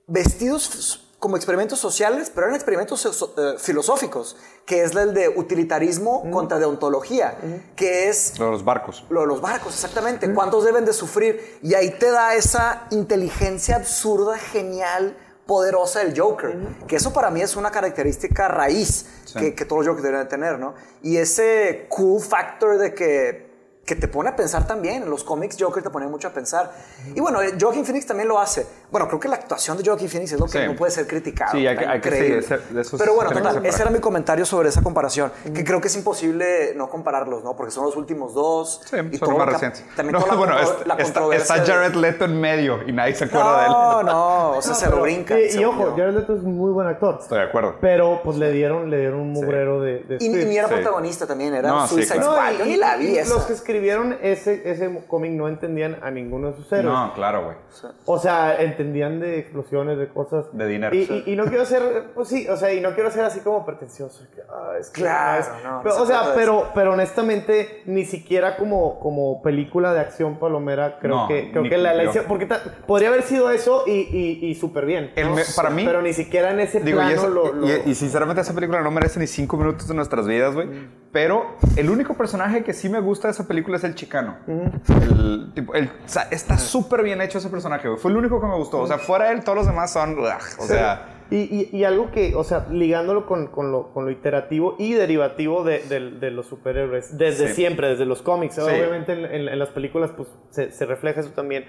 vestidos 0.07 0.99
como 1.19 1.37
experimentos 1.37 1.79
sociales, 1.79 2.29
pero 2.35 2.47
eran 2.47 2.55
experimentos 2.55 2.99
so- 2.99 3.33
eh, 3.37 3.55
filosóficos, 3.57 4.35
que 4.65 4.83
es 4.83 4.93
el 4.93 5.13
de 5.13 5.29
utilitarismo 5.29 6.29
contra 6.31 6.59
deontología, 6.59 7.37
que 7.77 8.09
es 8.09 8.37
Lo 8.37 8.45
de 8.47 8.51
los 8.51 8.65
barcos. 8.65 9.05
lo 9.09 9.21
de 9.21 9.27
los 9.27 9.39
barcos, 9.39 9.73
exactamente. 9.73 10.33
¿Cuántos 10.33 10.65
deben 10.65 10.83
de 10.83 10.91
sufrir? 10.91 11.59
Y 11.61 11.75
ahí 11.75 11.91
te 11.91 12.11
da 12.11 12.35
esa 12.35 12.87
inteligencia 12.91 13.77
absurda, 13.77 14.37
genial, 14.37 15.15
poderosa 15.53 15.99
del 15.99 16.19
Joker. 16.19 16.57
Que 16.87 16.95
eso 16.95 17.13
para 17.13 17.29
mí 17.29 17.39
es 17.41 17.55
una 17.55 17.69
característica 17.69 18.47
raíz 18.47 19.05
Sí. 19.25 19.39
que, 19.39 19.55
que 19.55 19.65
todos 19.65 19.85
los 19.85 19.87
Jokers 19.89 20.03
deberían 20.03 20.25
de 20.25 20.29
tener, 20.29 20.59
¿no? 20.59 20.73
Y 21.03 21.17
ese 21.17 21.85
cool 21.89 22.19
factor 22.21 22.77
de 22.79 22.93
que, 22.95 23.42
que 23.85 23.95
te 23.95 24.07
pone 24.07 24.29
a 24.29 24.35
pensar 24.35 24.65
también. 24.65 25.03
En 25.03 25.09
los 25.09 25.23
cómics 25.25 25.57
Joker 25.59 25.83
te 25.83 25.89
pone 25.89 26.07
mucho 26.07 26.29
a 26.29 26.31
pensar. 26.31 26.71
Y 27.15 27.19
bueno, 27.19 27.41
eh, 27.41 27.53
Joaquin 27.59 27.83
Phoenix 27.85 28.05
también 28.05 28.29
lo 28.29 28.39
hace. 28.39 28.65
Bueno, 28.89 29.07
creo 29.07 29.19
que 29.19 29.27
la 29.27 29.35
actuación 29.35 29.77
de 29.77 29.83
Joaquin 29.83 30.07
Phoenix 30.09 30.31
es 30.31 30.39
lo 30.39 30.45
que 30.45 30.61
Sí. 30.61 30.65
no 30.67 30.75
puede 30.75 30.91
ser 30.91 31.05
criticado. 31.05 31.51
Sí, 31.51 31.67
hay 31.67 31.75
hay 31.77 31.99
que 31.99 32.09
sí, 32.11 32.33
ese- 32.33 32.57
de 32.73 32.81
eso 32.81 32.97
Pero 32.97 33.13
bueno, 33.15 33.31
total, 33.31 33.65
ese 33.65 33.81
era 33.81 33.91
mi 33.91 33.99
comentario 33.99 34.45
sobre 34.45 34.69
esa 34.69 34.81
comparación. 34.81 35.31
Que 35.53 35.63
creo 35.65 35.81
que 35.81 35.87
es 35.87 35.95
imposible 35.97 36.73
no 36.75 36.89
compararlos, 36.89 37.43
¿no? 37.43 37.55
Porque 37.57 37.71
son 37.71 37.85
los 37.85 37.97
últimos 37.97 38.33
dos. 38.33 38.81
Sí, 38.85 38.95
y 39.11 39.17
son 39.17 39.37
más 39.37 39.47
recientes. 39.49 39.83
También 39.95 40.13
No, 40.13 40.19
toda 40.21 40.31
la, 40.33 40.37
bueno, 40.39 40.59
está, 40.59 40.73
la 40.85 40.93
está- 40.95 41.03
controversia. 41.03 41.55
está 41.55 41.73
Jared 41.73 41.95
Leto 41.95 42.25
en 42.25 42.39
medio 42.39 42.79
y 42.87 42.93
nadie 42.93 43.15
se 43.15 43.25
acuerda 43.25 43.59
de 43.61 43.65
él. 43.65 43.71
No, 43.71 44.03
no, 44.03 44.49
o 44.57 44.61
sea, 44.61 44.71
No, 44.71 44.77
se 44.77 44.85
pero- 44.85 44.97
lo 44.97 45.03
brinca. 45.03 45.39
Y, 45.39 45.57
y 45.57 45.65
ojo. 45.65 45.93
Jared 45.97 46.13
Leto 46.13 46.35
es 46.35 46.43
un 46.43 46.55
muy 46.55 46.71
buen 46.71 46.87
actor. 46.87 47.17
Estoy 47.21 47.39
de 47.39 47.43
acuerdo. 47.45 47.75
Pero 47.81 48.21
pues 48.23 48.37
le 48.37 48.49
dieron, 48.51 48.89
le 48.89 48.97
dieron 48.99 49.19
un 49.19 49.31
mugrero 49.33 49.81
de, 49.81 49.99
de 50.03 50.17
Y, 50.21 50.29
ni 50.29 50.57
era 50.57 50.69
Sí. 50.69 50.75
protagonista 50.75 51.27
también, 51.27 51.53
era 51.53 51.67
No, 51.67 51.85
sí, 51.87 51.95
Suicide 51.95 52.15
claro. 52.19 52.31
Squad. 52.31 52.51
No, 52.53 52.57
Yo 52.59 52.65
y, 52.65 52.69
ni 52.69 52.77
la 52.77 52.95
vi 52.95 53.17
esa. 53.17 53.33
Escribieron 53.73 54.17
ese, 54.21 54.69
ese 54.69 55.03
cómic 55.07 55.31
no 55.31 55.47
entendían 55.47 55.97
a 56.03 56.11
ninguno 56.11 56.51
de 56.51 56.57
sus 56.57 56.71
héroes. 56.71 56.85
No, 56.93 57.11
claro, 57.15 57.45
güey. 57.45 57.57
O 58.05 58.19
sea, 58.19 58.61
entendían 58.61 59.19
de 59.19 59.39
explosiones, 59.39 59.97
de 59.97 60.07
cosas. 60.09 60.45
De 60.55 60.67
dinero. 60.67 60.95
Y, 60.95 60.99
y- 61.25 61.33
y 61.33 61.35
no 61.35 61.45
quiero 61.45 61.65
ser, 61.65 62.11
pues 62.13 62.27
sí, 62.27 62.47
o 62.47 62.55
sea, 62.55 62.71
y 62.71 62.81
no 62.81 62.93
quiero 62.93 63.09
ser 63.09 63.23
así 63.25 63.39
como 63.39 63.65
pretencioso. 63.65 64.25
que, 64.35 64.41
ah, 64.47 64.73
es 64.79 64.89
Claro, 64.91 65.45
no, 65.63 65.79
pero, 65.83 66.01
o 66.01 66.05
sea, 66.05 66.33
pero, 66.35 66.67
pero 66.75 66.93
honestamente, 66.93 67.81
ni 67.85 68.05
siquiera 68.05 68.57
como, 68.57 68.99
como 68.99 69.41
película 69.41 69.91
de 69.93 70.01
acción 70.01 70.37
palomera, 70.37 70.99
creo 70.99 71.15
No, 71.15 71.27
que, 71.27 71.49
creo 71.51 71.63
que 71.63 71.77
la, 71.77 71.93
la 71.95 72.03
hicieron- 72.05 72.27
Porque 72.27 72.45
ta- 72.45 72.61
podría 72.85 73.09
haber 73.09 73.23
sido 73.23 73.49
eso 73.49 73.85
y, 73.87 73.91
y, 73.91 74.45
y 74.45 74.55
súper 74.55 74.85
bien. 74.85 75.11
El 75.15 75.29
¿no? 75.29 75.35
me- 75.35 75.41
para 75.55 75.69
mí- 75.71 75.83
Pero 75.85 76.01
ni 76.03 76.13
siquiera 76.13 76.51
en 76.51 76.59
ese 76.59 76.79
Digo, 76.79 76.99
y, 77.01 77.05
plano 77.05 77.11
eso- 77.15 77.29
lo. 77.29 77.53
lo- 77.53 77.67
y- 77.67 77.81
y 77.85 77.95
sinceramente 77.95 78.41
esa 78.41 78.53
película 78.53 78.81
no 78.81 78.91
merece 78.91 79.19
ni 79.19 79.25
cinco 79.27 79.57
minutos 79.57 79.87
de 79.87 79.95
nuestras 79.95 80.27
vidas, 80.27 80.53
güey. 80.53 80.67
Pero 81.13 81.55
el 81.77 81.89
único 81.91 82.15
personaje 82.15 82.63
que 82.63 82.73
sí 82.73 82.89
me 82.89 82.99
gusta 82.99 83.27
de 83.27 83.33
esa 83.33 83.47
película 83.47 83.77
es 83.77 83.83
el 83.83 83.93
chicano. 83.95 84.35
El 84.47 85.51
tipo- 85.53 85.75
el- 85.75 85.85
o 85.85 86.07
sea, 86.09 86.23
está 86.31 86.57
súper 86.57 87.03
bien 87.03 87.21
hecho 87.21 87.37
ese 87.37 87.49
personaje, 87.49 87.87
güey. 87.87 87.99
Fue 87.99 88.09
el 88.11 88.17
único 88.17 88.41
que 88.41 88.47
me 88.47 88.55
gustó. 88.55 88.79
O 88.81 88.87
sea, 88.87 88.97
fuera 88.97 89.25
de 89.25 89.33
él, 89.35 89.43
todos 89.43 89.59
los 89.59 89.67
demás 89.67 89.93
son... 89.93 90.17
ugh, 90.17 90.25
o 90.59 90.63
sea... 90.63 91.09
Y, 91.29 91.37
y- 91.37 91.69
y 91.71 91.83
algo 91.83 92.11
que, 92.11 92.35
o 92.35 92.43
sea, 92.43 92.67
ligándolo 92.69 93.25
con, 93.25 93.47
con 93.47 93.71
lo, 93.71 93.91
con 93.93 94.05
lo 94.05 94.11
iterativo 94.11 94.75
y 94.77 94.93
derivativo 94.93 95.63
de, 95.63 95.79
de- 95.79 96.11
de 96.19 96.31
los 96.31 96.45
superhéroes, 96.47 97.17
desde 97.17 97.47
Sí. 97.47 97.53
siempre, 97.55 97.87
desde 97.87 98.05
los 98.05 98.21
cómics, 98.21 98.59
obviamente 98.59 99.13
en, 99.13 99.25
en- 99.25 99.47
en 99.49 99.57
las 99.59 99.69
películas 99.69 100.11
pues 100.15 100.27
se, 100.49 100.71
se 100.71 100.85
refleja 100.85 101.21
eso 101.21 101.29
también. 101.31 101.65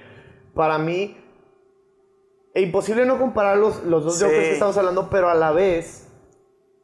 Para 0.55 0.77
mí, 0.79 1.17
es 2.53 2.63
imposible 2.63 3.07
no 3.07 3.19
comparar 3.19 3.57
los, 3.57 3.85
los 3.85 4.05
dos 4.05 4.19
Sí. 4.19 4.25
Jokers 4.25 4.43
que 4.43 4.53
estamos 4.53 4.77
hablando, 4.77 5.09
pero 5.09 5.29
a 5.31 5.35
la 5.35 5.53
vez, 5.53 6.04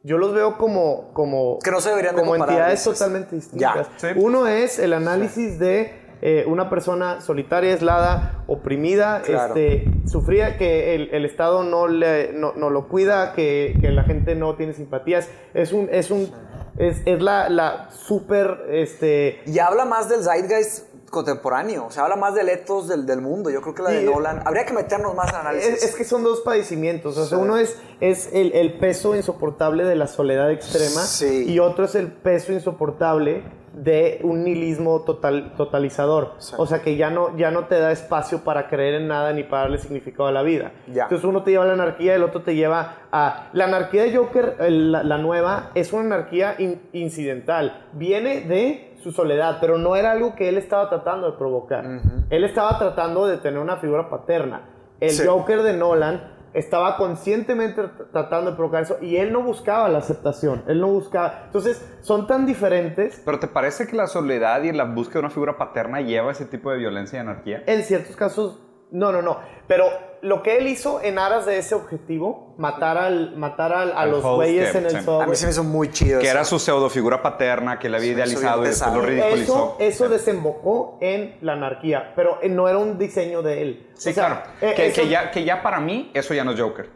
yo 0.03 0.17
los 0.17 0.33
veo 0.33 0.57
como, 0.57 1.11
como, 1.13 1.59
Que 1.59 1.71
no 1.71 1.79
se 1.81 1.89
deberían 1.89 2.15
de 2.15 2.21
como 2.21 2.35
entidades 2.35 2.83
totalmente 2.83 3.35
distintas. 3.35 3.87
Ya. 3.87 3.97
Sí. 3.97 4.07
Uno 4.15 4.47
es 4.47 4.79
el 4.79 4.93
análisis 4.93 5.59
de 5.59 5.93
eh, 6.23 6.43
una 6.47 6.69
persona 6.69 7.21
solitaria, 7.21 7.71
aislada, 7.73 8.43
oprimida, 8.47 9.21
Claro. 9.23 9.55
este, 9.55 9.85
sufría 10.05 10.57
que 10.57 10.93
el, 10.95 11.09
el 11.13 11.25
Estado 11.25 11.63
no, 11.63 11.87
le, 11.87 12.31
no, 12.33 12.53
no 12.53 12.69
lo 12.69 12.87
cuida, 12.87 13.33
que, 13.33 13.75
que 13.81 13.89
la 13.91 14.03
gente 14.03 14.35
no 14.35 14.55
tiene 14.55 14.73
simpatías. 14.73 15.29
Es 15.53 15.71
un, 15.73 15.89
es 15.91 16.11
un, 16.11 16.31
es, 16.77 17.01
es 17.05 17.21
la, 17.21 17.49
la 17.49 17.89
súper, 17.91 18.65
este... 18.69 19.41
Y 19.47 19.57
habla 19.59 19.85
más 19.85 20.09
del 20.09 20.23
zeitgeist 20.23 20.90
contemporáneo. 21.11 21.85
O 21.85 21.91
sea, 21.91 22.03
habla 22.03 22.15
más 22.15 22.33
del 22.33 22.49
ethos 22.49 22.87
del, 22.87 23.05
del 23.05 23.21
mundo. 23.21 23.49
Yo 23.51 23.61
creo 23.61 23.75
que 23.75 23.83
la 23.83 23.91
de 23.91 23.99
Sí. 23.99 24.05
Nolan. 24.05 24.41
Habría 24.45 24.65
que 24.65 24.73
meternos 24.73 25.13
más 25.13 25.29
en 25.29 25.35
análisis. 25.35 25.69
Es, 25.75 25.83
es 25.83 25.95
que 25.95 26.03
son 26.03 26.23
dos 26.23 26.41
padecimientos. 26.41 27.17
O 27.17 27.25
sea, 27.25 27.37
Sí. 27.37 27.43
uno 27.43 27.57
es, 27.57 27.77
es 27.99 28.29
el, 28.33 28.53
el 28.53 28.79
peso 28.79 29.15
insoportable 29.15 29.83
de 29.83 29.95
la 29.95 30.07
soledad 30.07 30.49
extrema 30.49 31.01
Sí. 31.01 31.45
y 31.47 31.59
otro 31.59 31.85
es 31.85 31.93
el 31.95 32.07
peso 32.11 32.51
insoportable 32.53 33.43
de 33.73 34.19
un 34.23 34.43
nihilismo 34.43 35.03
total, 35.03 35.53
totalizador. 35.55 36.33
O 36.57 36.65
sea, 36.65 36.81
que 36.81 36.97
ya 36.97 37.09
no, 37.09 37.37
ya 37.37 37.51
no 37.51 37.67
te 37.67 37.79
da 37.79 37.93
espacio 37.93 38.43
para 38.43 38.67
creer 38.67 38.95
en 38.95 39.07
nada 39.07 39.31
ni 39.31 39.43
para 39.43 39.61
darle 39.63 39.77
significado 39.77 40.27
a 40.27 40.31
la 40.33 40.41
vida. 40.41 40.73
Ya. 40.87 41.03
Entonces 41.03 41.23
uno 41.23 41.43
te 41.43 41.51
lleva 41.51 41.63
a 41.63 41.67
la 41.67 41.73
anarquía 41.73 42.11
y 42.11 42.15
el 42.17 42.23
otro 42.23 42.41
te 42.41 42.53
lleva 42.55 42.97
a... 43.13 43.49
La 43.53 43.65
anarquía 43.65 44.03
de 44.03 44.13
Joker, 44.15 44.57
la, 44.69 45.03
la 45.03 45.17
nueva, 45.19 45.71
es 45.73 45.93
una 45.93 46.03
anarquía 46.17 46.55
in- 46.59 46.81
incidental. 46.91 47.87
Viene 47.93 48.41
de 48.41 48.90
su 49.01 49.11
soledad, 49.11 49.57
pero 49.59 49.77
no 49.77 49.95
era 49.95 50.11
algo 50.11 50.35
que 50.35 50.47
él 50.49 50.57
estaba 50.57 50.89
tratando 50.89 51.31
de 51.31 51.37
provocar. 51.37 51.85
Él 52.29 52.43
estaba 52.43 52.77
tratando 52.79 53.25
de 53.27 53.37
tener 53.37 53.59
una 53.59 53.77
figura 53.77 54.09
paterna. 54.09 54.69
El 54.99 55.09
Sí. 55.11 55.25
Joker 55.27 55.63
de 55.63 55.73
Nolan 55.73 56.31
estaba 56.53 56.97
conscientemente 56.97 57.81
tr- 57.81 58.11
tratando 58.11 58.51
de 58.51 58.57
provocar 58.57 58.83
eso 58.83 58.97
y 59.01 59.15
él 59.17 59.31
no 59.31 59.41
buscaba 59.41 59.87
la 59.89 59.99
aceptación. 59.99 60.63
Él 60.67 60.81
no 60.81 60.87
buscaba... 60.87 61.43
Entonces, 61.45 61.83
son 62.01 62.27
tan 62.27 62.45
diferentes 62.45 63.21
¿Pero 63.25 63.39
te 63.39 63.47
parece 63.47 63.87
que 63.87 63.95
la 63.95 64.07
soledad 64.07 64.61
y 64.63 64.71
la 64.73 64.83
búsqueda 64.83 65.15
de 65.15 65.25
una 65.25 65.29
figura 65.29 65.57
paterna 65.57 66.01
lleva 66.01 66.31
ese 66.31 66.45
tipo 66.45 66.69
de 66.71 66.77
violencia 66.77 67.17
y 67.17 67.21
anarquía? 67.21 67.63
En 67.67 67.83
ciertos 67.83 68.15
casos, 68.15 68.59
no, 68.91 69.11
no, 69.11 69.21
no. 69.21 69.39
Pero 69.67 69.85
lo 70.21 70.43
que 70.43 70.57
él 70.57 70.67
hizo 70.67 71.01
en 71.01 71.17
aras 71.17 71.45
de 71.45 71.57
ese 71.57 71.73
objetivo, 71.73 72.53
matar, 72.57 72.97
al, 72.97 73.35
matar 73.37 73.73
al- 73.73 73.91
a 73.93 74.01
Al 74.01 74.11
los 74.11 74.21
güeyes 74.23 74.75
en 74.75 74.85
el 74.85 74.91
sí. 74.91 74.97
A 74.97 75.01
subway. 75.01 75.29
mí 75.29 75.35
se 75.35 75.45
me 75.45 75.51
hizo 75.51 75.63
muy 75.63 75.89
chido. 75.91 76.19
Que 76.19 76.25
eso. 76.27 76.35
era 76.35 76.45
su 76.45 76.59
pseudo 76.59 76.89
figura 76.89 77.21
paterna, 77.21 77.79
que 77.79 77.89
le 77.89 77.97
había 77.97 78.11
idealizado 78.11 78.57
y 78.59 78.61
bien 78.61 78.71
después 78.71 78.93
lo 78.93 79.01
ridiculizó. 79.01 79.75
Eso, 79.79 80.05
eso 80.05 80.05
Sí. 80.05 80.11
desembocó 80.11 80.97
en 81.01 81.37
la 81.41 81.53
anarquía, 81.53 82.13
pero 82.15 82.37
eh, 82.41 82.49
no 82.49 82.67
era 82.67 82.77
un 82.77 82.97
diseño 82.99 83.41
de 83.41 83.61
él. 83.61 83.89
Sí, 83.95 84.09
O 84.09 84.13
sea, 84.13 84.25
claro. 84.27 84.41
eh, 84.61 84.73
que, 84.75 84.87
eso- 84.87 85.01
que 85.01 85.07
ya, 85.07 85.31
que 85.31 85.43
ya 85.43 85.63
para 85.63 85.79
mí, 85.79 86.11
eso 86.13 86.33
ya 86.33 86.43
no 86.43 86.51
es 86.51 86.59
Joker. 86.59 86.89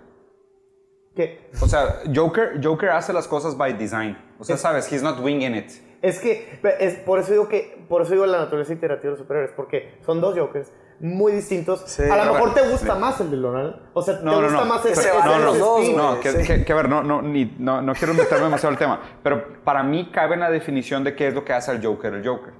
que- 1.15 1.49
O 1.61 1.67
sea, 1.67 2.01
Joker, 2.13 2.59
Joker 2.61 2.89
hace 2.89 3.13
las 3.13 3.27
cosas 3.27 3.55
by 3.57 3.73
design. 3.73 4.17
O 4.37 4.43
sea, 4.43 4.57
sabes, 4.57 4.91
he's 4.91 5.01
not 5.01 5.19
winging 5.21 5.55
it. 5.55 5.71
Es 6.01 6.19
que, 6.19 6.59
es, 6.79 6.95
por 6.97 7.19
eso 7.19 7.31
digo 7.31 7.47
que, 7.47 7.83
por 7.87 8.01
eso 8.01 8.11
digo 8.11 8.25
la 8.25 8.37
naturaleza 8.37 8.73
iterativa 8.73 9.05
de 9.05 9.09
los 9.11 9.19
superhéroes, 9.19 9.51
porque 9.55 9.97
son 10.05 10.19
dos 10.21 10.37
Jokers 10.37 10.71
muy 10.99 11.33
distintos. 11.33 11.83
Sí, 11.87 12.03
a 12.03 12.15
lo 12.17 12.23
mejor 12.33 12.39
bueno, 12.39 12.53
te 12.55 12.69
gusta 12.69 12.93
sí. 12.93 12.99
más 12.99 13.19
el 13.21 13.31
de 13.31 13.37
Nolan. 13.37 13.75
O 13.93 14.01
sea, 14.01 14.15
No, 14.23 14.35
te 14.35 14.37
no, 14.37 14.41
gusta 14.43 14.59
no. 14.59 14.65
más 14.65 14.85
ese, 14.85 14.95
se 14.95 15.09
ese 15.09 15.17
no, 15.19 15.39
no, 15.39 16.13
no, 16.13 16.19
que, 16.21 16.31
sí. 16.31 16.47
que- 16.47 16.63
que 16.65 16.73
a 16.73 16.75
ver, 16.75 16.89
no, 16.89 17.03
no, 17.03 17.21
ni- 17.21 17.55
no, 17.59 17.81
no 17.81 17.93
quiero 17.93 18.13
meterme 18.13 18.45
demasiado 18.45 18.71
al 18.73 18.77
tema, 18.79 19.01
pero 19.23 19.61
para 19.63 19.83
mí 19.83 20.09
cabe 20.11 20.35
en 20.35 20.39
la 20.41 20.49
definición 20.49 21.03
de 21.03 21.15
qué 21.15 21.27
es 21.27 21.33
lo 21.33 21.43
que 21.43 21.53
hace 21.53 21.71
al 21.71 21.85
Joker 21.85 22.13
el 22.13 22.25
Joker. 22.27 22.53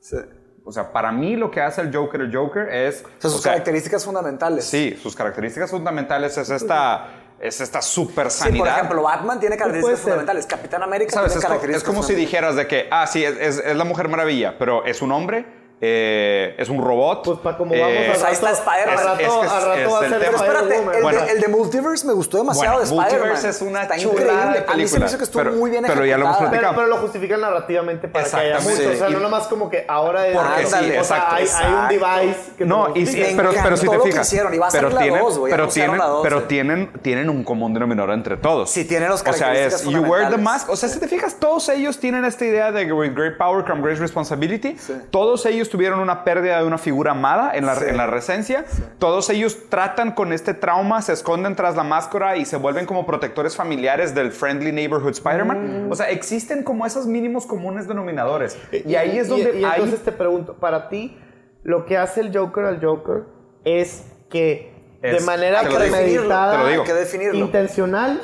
Sí. 0.00 0.16
O 0.64 0.72
sea, 0.72 0.92
para 0.92 1.10
mí 1.12 1.34
lo 1.36 1.50
que 1.50 1.60
hace 1.62 1.80
el 1.80 1.94
Joker 1.94 2.20
el 2.20 2.34
Joker 2.34 2.68
es... 2.68 3.02
O 3.02 3.08
sea, 3.08 3.30
sus 3.30 3.34
o 3.34 3.38
sea, 3.38 3.52
características 3.52 4.04
fundamentales. 4.04 4.64
Sí, 4.66 4.98
sus 5.02 5.16
características 5.16 5.70
fundamentales 5.70 6.36
es 6.36 6.50
esta, 6.50 7.06
es 7.40 7.60
esta 7.62 7.80
super 7.80 8.30
Sí, 8.30 8.40
sanidad. 8.44 8.58
por 8.58 8.68
ejemplo, 8.68 9.02
Batman 9.02 9.40
tiene 9.40 9.56
características 9.56 10.00
fundamentales. 10.00 10.44
Capitán 10.46 10.82
América 10.82 11.10
¿Sabes? 11.12 11.32
tiene 11.32 11.38
Es, 11.40 11.46
características 11.46 11.82
es 11.88 11.88
como 11.94 12.02
si 12.06 12.14
dijeras 12.14 12.54
de 12.56 12.66
que, 12.66 12.86
ah, 12.90 13.06
sí, 13.06 13.24
es, 13.24 13.36
es- 13.40 13.64
es 13.64 13.76
la 13.76 13.84
Mujer 13.84 14.08
Maravilla, 14.08 14.56
pero 14.58 14.84
es 14.84 15.00
un 15.00 15.10
hombre, 15.12 15.46
eh, 15.80 16.54
es 16.58 16.68
un 16.68 16.82
robot. 16.82 17.24
Pues 17.24 17.38
para 17.38 17.56
como 17.56 17.74
eh, 17.74 17.80
vamos 17.80 17.96
Pues 18.08 18.20
al 18.20 18.26
ahí 18.26 18.32
está 18.34 18.46
rato, 18.48 18.58
Spider-Man. 18.58 18.98
al 18.98 19.04
rato, 19.04 19.20
Es- 19.20 19.26
es 19.26 19.52
rato 19.52 19.74
es 19.78 19.92
va 19.92 20.00
a 20.00 20.04
el 20.04 20.10
ser. 20.10 20.18
Pero 20.20 20.36
espérate, 20.36 20.76
el, 20.96 21.02
Bueno. 21.02 21.24
de, 21.24 21.30
el 21.32 21.40
de 21.40 21.48
Multiverse 21.48 22.06
me 22.06 22.12
gustó 22.14 22.38
demasiado 22.38 22.78
Bueno, 22.78 22.78
de 22.78 22.84
Spider-Man. 22.96 23.28
Multiverse 23.28 23.48
es 23.48 23.62
una 23.62 23.82
Está 23.82 23.96
chulada 23.96 24.20
increíble. 24.22 24.52
de 24.52 24.58
A 24.58 24.60
mí 24.60 24.66
se 24.66 24.68
me 24.68 24.74
película, 24.76 25.06
hizo 25.06 25.18
que 25.18 25.24
estuvo 25.24 25.42
pero- 25.44 25.54
muy 25.56 25.70
bien 25.70 25.84
pero 25.86 26.04
ya 26.04 26.18
lo 26.18 26.24
hemos 26.24 26.36
ejecutada. 26.36 26.50
platicado. 26.50 26.74
Pero, 26.74 26.86
pero 26.88 26.96
lo 26.96 27.02
justifican 27.02 27.40
narrativamente 27.40 28.08
para 28.08 28.24
que 28.28 28.36
haya 28.36 28.58
mucho. 28.60 28.72
O 28.90 28.94
sea, 28.96 29.06
Sí. 29.08 29.12
no 29.14 29.20
nomás 29.20 29.46
como 29.46 29.70
que 29.70 29.84
ahora 29.88 30.26
es. 30.26 30.36
Porque 30.36 30.66
sí, 30.66 30.74
o 30.74 30.78
sea, 30.80 30.98
exacto, 30.98 31.34
hay, 31.36 31.42
hay 31.44 31.72
un 31.72 31.92
exacto. 31.92 31.94
device 31.94 32.40
que 32.58 32.64
No, 32.64 32.88
y 32.94 33.06
sí, 33.06 33.22
pero, 33.36 33.50
pero 33.62 33.76
si 33.76 33.88
te 33.88 33.96
lo 33.96 34.02
que 34.02 34.10
fijas, 34.10 34.26
hicieron, 34.26 34.54
y 34.54 34.58
va 34.58 34.66
a 34.68 34.70
pero 34.70 34.90
la 34.90 35.00
tienen, 35.00 35.20
dos, 35.22 35.38
güey, 35.38 35.50
pero 35.52 35.68
tienen, 35.68 35.98
la 35.98 36.06
dos, 36.06 36.22
pero 36.22 36.40
sí. 36.40 36.44
tienen, 36.48 36.92
tienen 37.02 37.30
un 37.30 37.44
común 37.44 37.72
denominador 37.72 38.10
entre 38.14 38.36
todos. 38.36 38.70
Sí, 38.70 38.84
tienen 38.84 39.08
las 39.10 39.20
O 39.20 39.24
sea, 39.24 39.32
es 39.32 39.38
características 39.40 39.92
you 39.94 40.00
wear 40.10 40.30
the 40.30 40.38
mask. 40.38 40.68
O 40.70 40.76
sea, 40.76 40.88
si 40.88 40.98
te 40.98 41.06
fijas, 41.08 41.36
todos 41.38 41.68
ellos 41.68 41.98
tienen 42.00 42.24
esta 42.24 42.44
idea 42.44 42.72
de 42.72 42.84
que 42.86 42.92
with 42.92 43.12
great 43.14 43.38
power 43.38 43.64
comes 43.64 43.84
great 43.84 43.98
responsibility. 43.98 44.76
Todos 45.10 45.46
ellos 45.46 45.67
tuvieron 45.70 46.00
una 46.00 46.24
pérdida 46.24 46.58
de 46.58 46.64
una 46.64 46.78
figura 46.78 47.12
amada 47.12 47.52
en 47.54 47.66
la, 47.66 47.74
Sí. 47.76 47.84
en 47.88 47.96
la 47.96 48.06
recencia. 48.06 48.64
Todos 48.98 49.30
ellos 49.30 49.56
tratan 49.68 50.12
con 50.12 50.32
este 50.32 50.54
trauma, 50.54 51.02
se 51.02 51.12
esconden 51.12 51.54
tras 51.56 51.76
la 51.76 51.84
máscara 51.84 52.36
y 52.36 52.44
se 52.44 52.56
vuelven 52.56 52.86
como 52.86 53.06
protectores 53.06 53.56
familiares 53.56 54.14
del 54.14 54.32
friendly 54.32 54.72
neighborhood 54.72 55.10
Spider-Man. 55.12 55.88
O 55.90 55.94
sea, 55.94 56.10
existen 56.10 56.62
como 56.62 56.86
esos 56.86 57.06
mínimos 57.06 57.46
comunes 57.46 57.86
denominadores. 57.88 58.58
Y 58.72 58.94
ahí 58.94 59.18
es 59.18 59.28
donde 59.28 59.60
Y, 59.60 59.64
hay... 59.64 59.72
entonces 59.76 60.00
te 60.04 60.12
pregunto, 60.12 60.54
para 60.54 60.88
ti, 60.88 61.18
lo 61.62 61.86
que 61.86 61.96
hace 61.96 62.20
el 62.20 62.36
Joker 62.36 62.64
al 62.64 62.84
Joker 62.84 63.24
es 63.64 64.04
que 64.30 64.76
de 65.02 65.16
Es- 65.18 65.24
manera 65.24 65.62
lo 65.62 65.68
digo. 65.68 65.78
premeditada, 65.80 66.52
Te 66.52 66.58
lo 66.58 66.68
digo. 66.68 66.82
Hay 66.82 66.88
que 66.88 66.94
definirlo. 66.94 67.38
intencional, 67.38 68.20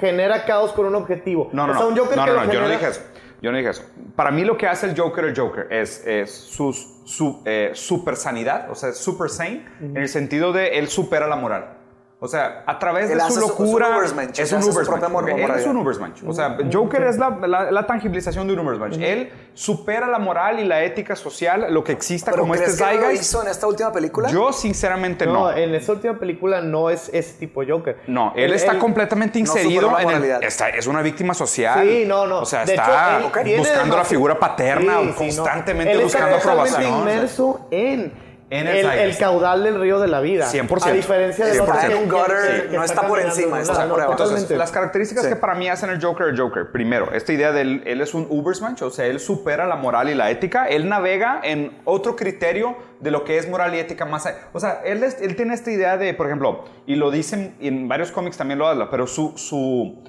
genera 0.00 0.44
caos 0.44 0.72
con 0.72 0.86
un 0.86 0.94
objetivo. 0.96 1.50
No, 1.52 1.66
no, 1.66 1.72
o 1.72 1.76
sea, 1.76 1.84
no. 1.84 1.88
un 1.92 1.96
Joker 1.98 2.16
no, 2.16 2.24
que 2.24 2.30
no, 2.32 2.36
no, 2.36 2.40
yo 2.52 2.60
no 2.60 2.66
genera- 2.66 2.78
dije 2.78 2.90
eso. 2.90 3.00
Yo 3.46 3.52
no 3.52 3.58
dije 3.58 3.70
eso. 3.70 3.84
Para 4.16 4.32
mí 4.32 4.44
lo 4.44 4.58
que 4.58 4.66
hace 4.66 4.86
el 4.86 4.98
Joker 4.98 5.24
el 5.24 5.36
Joker 5.38 5.68
es, 5.70 6.04
es 6.04 6.32
su, 6.32 6.72
su 6.72 7.42
eh, 7.44 7.70
super 7.74 8.16
sanidad, 8.16 8.68
o 8.72 8.74
sea, 8.74 8.90
super 8.90 9.30
sane, 9.30 9.64
en 9.80 9.96
el 9.96 10.08
sentido 10.08 10.52
de 10.52 10.80
él 10.80 10.88
supera 10.88 11.28
la 11.28 11.36
moral. 11.36 11.75
O 12.18 12.28
sea, 12.28 12.64
a 12.66 12.78
través 12.78 13.10
Él 13.10 13.18
de 13.18 13.24
su 13.24 13.32
su- 13.32 13.38
es 13.40 13.44
un 13.44 13.48
locura. 13.50 13.98
Ubersmensch, 13.98 14.38
Es 14.38 14.50
él 14.50 14.58
un 14.58 14.64
Ubersmensch. 14.64 15.28
Él 15.38 15.50
es 15.54 15.66
un 15.66 15.76
Ubersmensch. 15.76 16.22
O 16.26 16.32
sea, 16.32 16.56
Joker 16.72 17.02
es 17.02 17.18
la, 17.18 17.28
la- 17.46 17.70
la 17.70 17.86
tangibilización 17.86 18.46
de 18.46 18.54
un 18.54 18.60
Ubersmensch. 18.60 18.98
Él 19.02 19.30
supera 19.52 20.06
la 20.06 20.18
moral 20.18 20.58
y 20.58 20.64
la 20.64 20.82
ética 20.82 21.14
social, 21.14 21.66
lo 21.74 21.84
que 21.84 21.92
exista 21.92 22.30
¿Pero 22.30 22.44
como 22.44 22.54
crees 22.54 22.70
este 22.70 22.84
que 22.86 22.94
no 22.96 23.00
lo 23.02 23.12
hizo 23.12 23.42
en 23.42 23.48
esta 23.48 23.66
última 23.66 23.92
película? 23.92 24.30
Yo, 24.30 24.50
sinceramente, 24.52 25.26
No, 25.26 25.32
no. 25.34 25.52
en 25.52 25.74
esa 25.74 25.92
última 25.92 26.18
película 26.18 26.62
no 26.62 26.88
es 26.88 27.10
ese 27.12 27.34
tipo 27.38 27.62
Joker. 27.68 27.98
No, 28.06 28.32
él 28.34 28.54
está 28.54 28.78
completamente 28.78 29.38
no 29.38 29.44
inserido 29.44 29.90
la 29.90 29.96
en 29.96 29.98
el, 29.98 30.04
moralidad. 30.06 30.42
está, 30.42 30.70
es 30.70 30.86
una 30.86 31.02
víctima 31.02 31.34
social. 31.34 31.86
Sí, 31.86 32.04
no, 32.06 32.26
no. 32.26 32.40
O 32.40 32.46
sea, 32.46 32.64
De 32.64 32.74
está 32.76 33.18
hecho, 33.20 33.40
él 33.40 33.58
buscando 33.58 33.94
la 33.94 34.04
figura 34.06 34.38
paterna, 34.38 34.94
Sí, 35.00 35.02
sí, 35.02 35.06
no. 35.10 35.14
constantemente 35.16 35.92
Él 35.92 36.02
buscando 36.02 36.36
está 36.36 36.50
aprobación. 36.50 36.98
inmerso 36.98 37.68
en, 37.70 38.24
En 38.48 38.68
el 38.68 38.76
el, 38.76 38.86
el 38.86 39.18
caudal 39.18 39.64
del 39.64 39.80
río 39.80 39.98
de 39.98 40.06
la 40.06 40.20
vida. 40.20 40.46
100%. 40.48 40.86
A 40.86 40.92
diferencia 40.92 41.46
de 41.46 41.56
los 41.58 41.66
100%. 41.68 41.88
que- 41.88 41.94
Un 41.96 42.08
gutter, 42.08 42.62
que- 42.62 42.68
que 42.70 42.76
no 42.76 42.84
está 42.84 43.00
por 43.02 43.18
caminando, 43.18 43.34
encima, 43.40 43.60
está 43.60 43.72
por 43.88 44.00
abajo. 44.00 44.12
Entonces, 44.12 44.18
totalmente. 44.42 44.56
las 44.56 44.70
características 44.70 45.24
Sí. 45.24 45.30
que 45.30 45.36
para 45.36 45.56
mí 45.56 45.68
hacen 45.68 45.90
el 45.90 46.00
Joker 46.00 46.28
el 46.28 46.38
Joker. 46.38 46.70
Primero, 46.70 47.10
esta 47.12 47.32
idea 47.32 47.50
de 47.50 47.62
él, 47.62 47.82
él 47.86 48.00
es 48.00 48.14
un 48.14 48.26
Ubersmensch, 48.30 48.82
o 48.82 48.90
sea, 48.90 49.06
él 49.06 49.18
supera 49.18 49.66
la 49.66 49.74
moral 49.74 50.10
y 50.10 50.14
la 50.14 50.30
ética. 50.30 50.66
Él 50.68 50.88
navega 50.88 51.40
en 51.42 51.76
otro 51.84 52.14
criterio 52.14 52.76
de 53.00 53.10
lo 53.10 53.24
que 53.24 53.38
es 53.38 53.48
moral 53.48 53.74
y 53.74 53.78
ética 53.80 54.04
más 54.04 54.26
allá. 54.26 54.38
O 54.52 54.60
sea, 54.60 54.80
él, 54.84 55.02
es- 55.02 55.20
él 55.20 55.34
tiene 55.34 55.52
esta 55.54 55.72
idea 55.72 55.96
de, 55.96 56.14
por 56.14 56.26
ejemplo, 56.26 56.64
y 56.86 56.94
lo 56.94 57.10
dicen 57.10 57.56
y 57.58 57.66
en 57.66 57.88
varios 57.88 58.12
cómics 58.12 58.36
también 58.36 58.60
lo 58.60 58.68
habla, 58.68 58.90
pero 58.90 59.08
su, 59.08 59.32
su, 59.36 60.04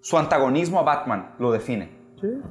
su 0.00 0.18
antagonismo 0.18 0.78
a 0.78 0.82
Batman 0.84 1.34
lo 1.40 1.50
define. 1.50 2.01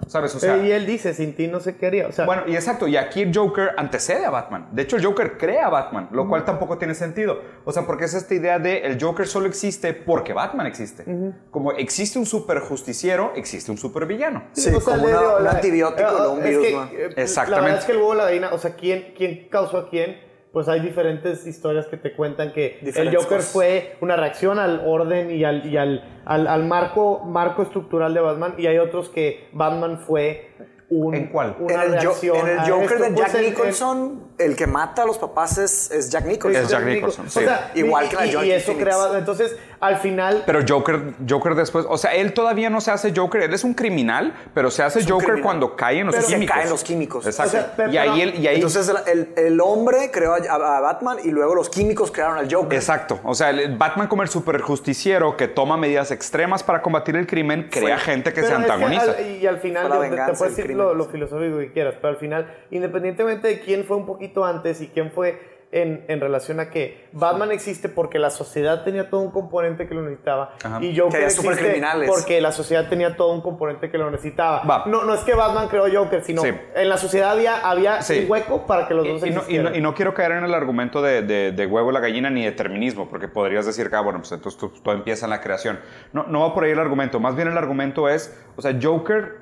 ¿Sabes? 0.07 0.35
O 0.35 0.39
sea, 0.39 0.57
Eh, 0.57 0.67
y 0.67 0.71
él 0.71 0.85
dice, 0.85 1.13
sin 1.13 1.35
ti 1.35 1.47
no 1.47 1.59
sé 1.59 1.75
qué 1.77 1.87
haría. 1.87 2.07
O 2.07 2.11
sea, 2.11 2.25
Bueno, 2.25 2.43
y 2.47 2.55
exacto, 2.55 2.87
y 2.87 2.97
aquí 2.97 3.21
el 3.21 3.35
Joker 3.35 3.71
antecede 3.77 4.25
a 4.25 4.29
Batman. 4.29 4.69
De 4.71 4.81
hecho, 4.81 4.97
el 4.97 5.05
Joker 5.05 5.37
crea 5.37 5.67
a 5.67 5.69
Batman, 5.69 6.09
lo 6.11 6.27
cual 6.27 6.45
tampoco 6.45 6.77
tiene 6.77 6.93
sentido. 6.95 7.41
O 7.65 7.71
sea, 7.71 7.85
porque 7.85 8.05
es 8.05 8.13
esta 8.13 8.33
idea 8.33 8.59
de 8.59 8.79
el 8.79 9.01
Joker 9.01 9.27
solo 9.27 9.47
existe 9.47 9.93
porque 9.93 10.33
Batman 10.33 10.67
existe. 10.67 11.05
Como 11.51 11.71
existe 11.73 12.19
un 12.19 12.25
super 12.25 12.59
justiciero, 12.59 13.33
existe 13.35 13.71
un 13.71 13.77
super 13.77 14.05
villano. 14.05 14.43
Sí, 14.53 14.69
o 14.73 14.79
sea, 14.81 14.95
como 14.95 15.07
una- 15.07 15.35
un 15.37 15.47
antibiótico 15.47 16.09
eh, 16.09 16.13
no 16.19 16.31
un 16.33 16.39
es 16.39 16.45
virus, 16.49 16.65
que, 16.67 16.71
¿no? 16.73 16.83
eh, 16.85 17.13
Exactamente. 17.17 17.51
La 17.51 17.61
verdad 17.61 17.79
es 17.79 17.85
que 17.85 17.91
el 17.91 17.97
huevo 17.97 18.11
de 18.11 18.17
la 18.17 18.25
gallina, 18.25 18.49
o 18.53 18.57
sea, 18.57 18.75
¿quién, 18.75 19.13
quién 19.17 19.47
causó 19.49 19.77
a 19.77 19.89
quién? 19.89 20.30
Pues 20.51 20.67
hay 20.67 20.81
diferentes 20.81 21.47
historias 21.47 21.85
que 21.85 21.95
te 21.95 22.13
cuentan 22.13 22.51
que 22.51 22.79
el 22.81 23.15
Joker 23.15 23.37
cosas. 23.37 23.51
fue 23.53 23.95
una 24.01 24.17
reacción 24.17 24.59
al 24.59 24.81
orden 24.85 25.31
y 25.31 25.45
al, 25.45 25.65
y 25.65 25.77
al, 25.77 26.03
al, 26.25 26.45
al 26.47 26.65
marco, 26.65 27.19
marco 27.23 27.61
estructural 27.61 28.13
de 28.13 28.19
Batman 28.19 28.55
y 28.57 28.67
hay 28.67 28.77
otros 28.77 29.07
que 29.07 29.47
Batman 29.53 29.99
fue 29.99 30.49
un, 30.93 31.15
¿En 31.15 31.27
cuál? 31.27 31.55
una 31.57 31.73
en 31.73 31.81
el, 31.81 31.91
reacción 32.01 32.35
en 32.37 32.47
el 32.49 32.59
Joker 32.69 32.83
esto. 32.83 33.03
de 33.03 33.09
Pues 33.11 33.15
Jack 33.15 33.35
el- 33.35 33.45
el- 33.45 33.49
Nicholson, 33.51 34.23
el, 34.37 34.55
que 34.57 34.67
mata 34.67 35.03
a 35.03 35.05
los 35.05 35.17
papás 35.17 35.57
es, 35.57 35.89
es 35.89 36.09
Jack 36.09 36.25
Nicholson. 36.25 36.63
Es 36.63 36.69
Jack 36.69 36.83
Nicholson, 36.83 37.25
O 37.27 37.29
sí. 37.29 37.39
sea, 37.39 37.71
Igual 37.75 38.05
y- 38.05 38.09
que 38.09 38.15
la 38.17 38.25
y, 38.25 38.33
Joaquin 38.33 38.49
y 38.51 38.53
eso 38.53 38.65
Phoenix. 38.67 38.83
creaba, 38.83 39.17
entonces 39.17 39.55
al 39.79 39.97
final 39.97 40.43
Pero 40.45 40.59
Joker, 40.67 41.13
Joker 41.27 41.55
después, 41.55 41.85
o 41.89 41.97
sea, 41.97 42.13
él 42.13 42.33
todavía 42.33 42.69
no 42.69 42.81
se 42.81 42.91
hace 42.91 43.13
Joker, 43.15 43.41
él 43.43 43.53
es 43.53 43.63
un 43.63 43.73
criminal, 43.73 44.33
pero 44.53 44.69
se 44.69 44.83
hace 44.83 44.99
Joker 45.03 45.17
criminal. 45.27 45.43
cuando 45.43 45.75
cae 45.75 45.99
en 45.99 46.07
los 46.07 46.15
Pero 46.15 46.27
químicos. 46.27 46.53
cae 46.55 46.63
en 46.65 46.69
los 46.69 46.83
químicos. 46.83 47.25
Exacto. 47.25 47.49
O 47.49 47.51
sea, 47.61 47.73
pero- 47.75 47.91
y 47.91 47.97
ahí, 47.97 48.21
él, 48.21 48.35
y 48.39 48.47
ahí 48.47 48.55
Entonces 48.55 48.89
el, 48.89 48.97
el- 49.37 49.45
el 49.45 49.61
hombre 49.61 50.11
creó 50.11 50.33
a, 50.33 50.37
a 50.77 50.79
Batman 50.81 51.17
y 51.23 51.29
luego 51.31 51.55
los 51.55 51.69
químicos 51.69 52.11
crearon 52.11 52.37
al 52.37 52.53
Joker. 52.53 52.77
Exacto. 52.77 53.19
O 53.23 53.33
sea, 53.33 53.49
el 53.51 53.77
Batman 53.77 54.07
como 54.07 54.23
el 54.23 54.29
super 54.29 54.59
justiciero 54.61 55.37
que 55.37 55.47
toma 55.47 55.77
medidas 55.77 56.11
extremas 56.11 56.63
para 56.63 56.81
combatir 56.81 57.15
el 57.15 57.25
crimen, 57.27 57.69
crea 57.71 57.97
gente 57.97 58.33
que 58.33 58.41
se 58.41 58.47
Pero 58.47 58.57
antagoniza. 58.59 59.03
al- 59.03 59.21
y 59.37 59.47
al 59.47 59.57
final, 59.59 59.83
te- 59.89 60.33
puedes 60.37 60.55
decir. 60.57 60.80
Lo, 60.81 60.93
lo 60.95 61.05
filosófico 61.05 61.57
que 61.59 61.71
quieras, 61.71 61.95
pero 62.01 62.09
al 62.09 62.17
final, 62.17 62.47
independientemente 62.71 63.47
de 63.47 63.59
quién 63.61 63.83
fue 63.85 63.97
un 63.97 64.05
poquito 64.05 64.43
antes 64.45 64.81
y 64.81 64.87
quién 64.87 65.11
fue 65.11 65.61
en, 65.73 66.03
en 66.09 66.19
relación 66.19 66.59
a 66.59 66.69
que 66.69 67.05
Batman 67.13 67.49
existe 67.53 67.87
porque 67.87 68.19
la 68.19 68.29
sociedad 68.29 68.83
tenía 68.83 69.09
todo 69.09 69.21
un 69.21 69.31
componente 69.31 69.87
que 69.87 69.95
lo 69.95 70.01
necesitaba 70.01 70.55
Ajá. 70.61 70.83
y 70.83 70.97
Joker 70.99 71.23
existe 71.23 72.05
porque 72.07 72.41
la 72.41 72.51
sociedad 72.51 72.89
tenía 72.89 73.15
todo 73.15 73.31
un 73.31 73.39
componente 73.39 73.89
que 73.89 73.97
lo 73.97 74.11
necesitaba. 74.11 74.63
Va. 74.63 74.83
No, 74.87 75.05
no 75.05 75.13
es 75.13 75.21
que 75.21 75.33
Batman 75.33 75.69
creó 75.69 75.85
Joker, 75.89 76.25
sino 76.25 76.41
Sí. 76.41 76.49
en 76.75 76.89
la 76.89 76.97
sociedad 76.97 77.31
había, 77.31 77.55
había 77.69 78.01
Sí. 78.01 78.23
un 78.25 78.31
hueco 78.31 78.67
para 78.67 78.85
que 78.85 78.93
los 78.95 79.07
dos 79.07 79.23
Y, 79.23 79.27
y 79.27 79.29
no, 79.29 79.31
y, 79.31 79.33
no, 79.33 79.39
existieran. 79.43 79.75
y 79.75 79.79
no 79.81 79.93
quiero 79.95 80.13
caer 80.13 80.33
en 80.33 80.43
el 80.43 80.53
argumento 80.53 81.01
de, 81.01 81.21
de- 81.21 81.53
de 81.53 81.65
huevo 81.65 81.89
la 81.93 82.01
gallina 82.01 82.29
ni 82.29 82.43
determinismo, 82.43 83.07
porque 83.09 83.29
podrías 83.29 83.65
decir 83.65 83.89
que, 83.89 83.95
ah, 83.95 84.01
bueno, 84.01 84.19
pues 84.19 84.33
entonces 84.33 84.59
todo 84.83 84.93
empieza 84.93 85.25
en 85.25 85.29
la 85.29 85.39
creación. 85.39 85.79
No, 86.11 86.23
no 86.27 86.41
va 86.41 86.53
por 86.53 86.65
ahí 86.65 86.71
el 86.71 86.79
argumento. 86.79 87.21
Más 87.21 87.37
bien 87.37 87.47
el 87.47 87.57
argumento 87.57 88.09
es, 88.09 88.37
o 88.57 88.61
sea, 88.61 88.77
Joker 88.81 89.40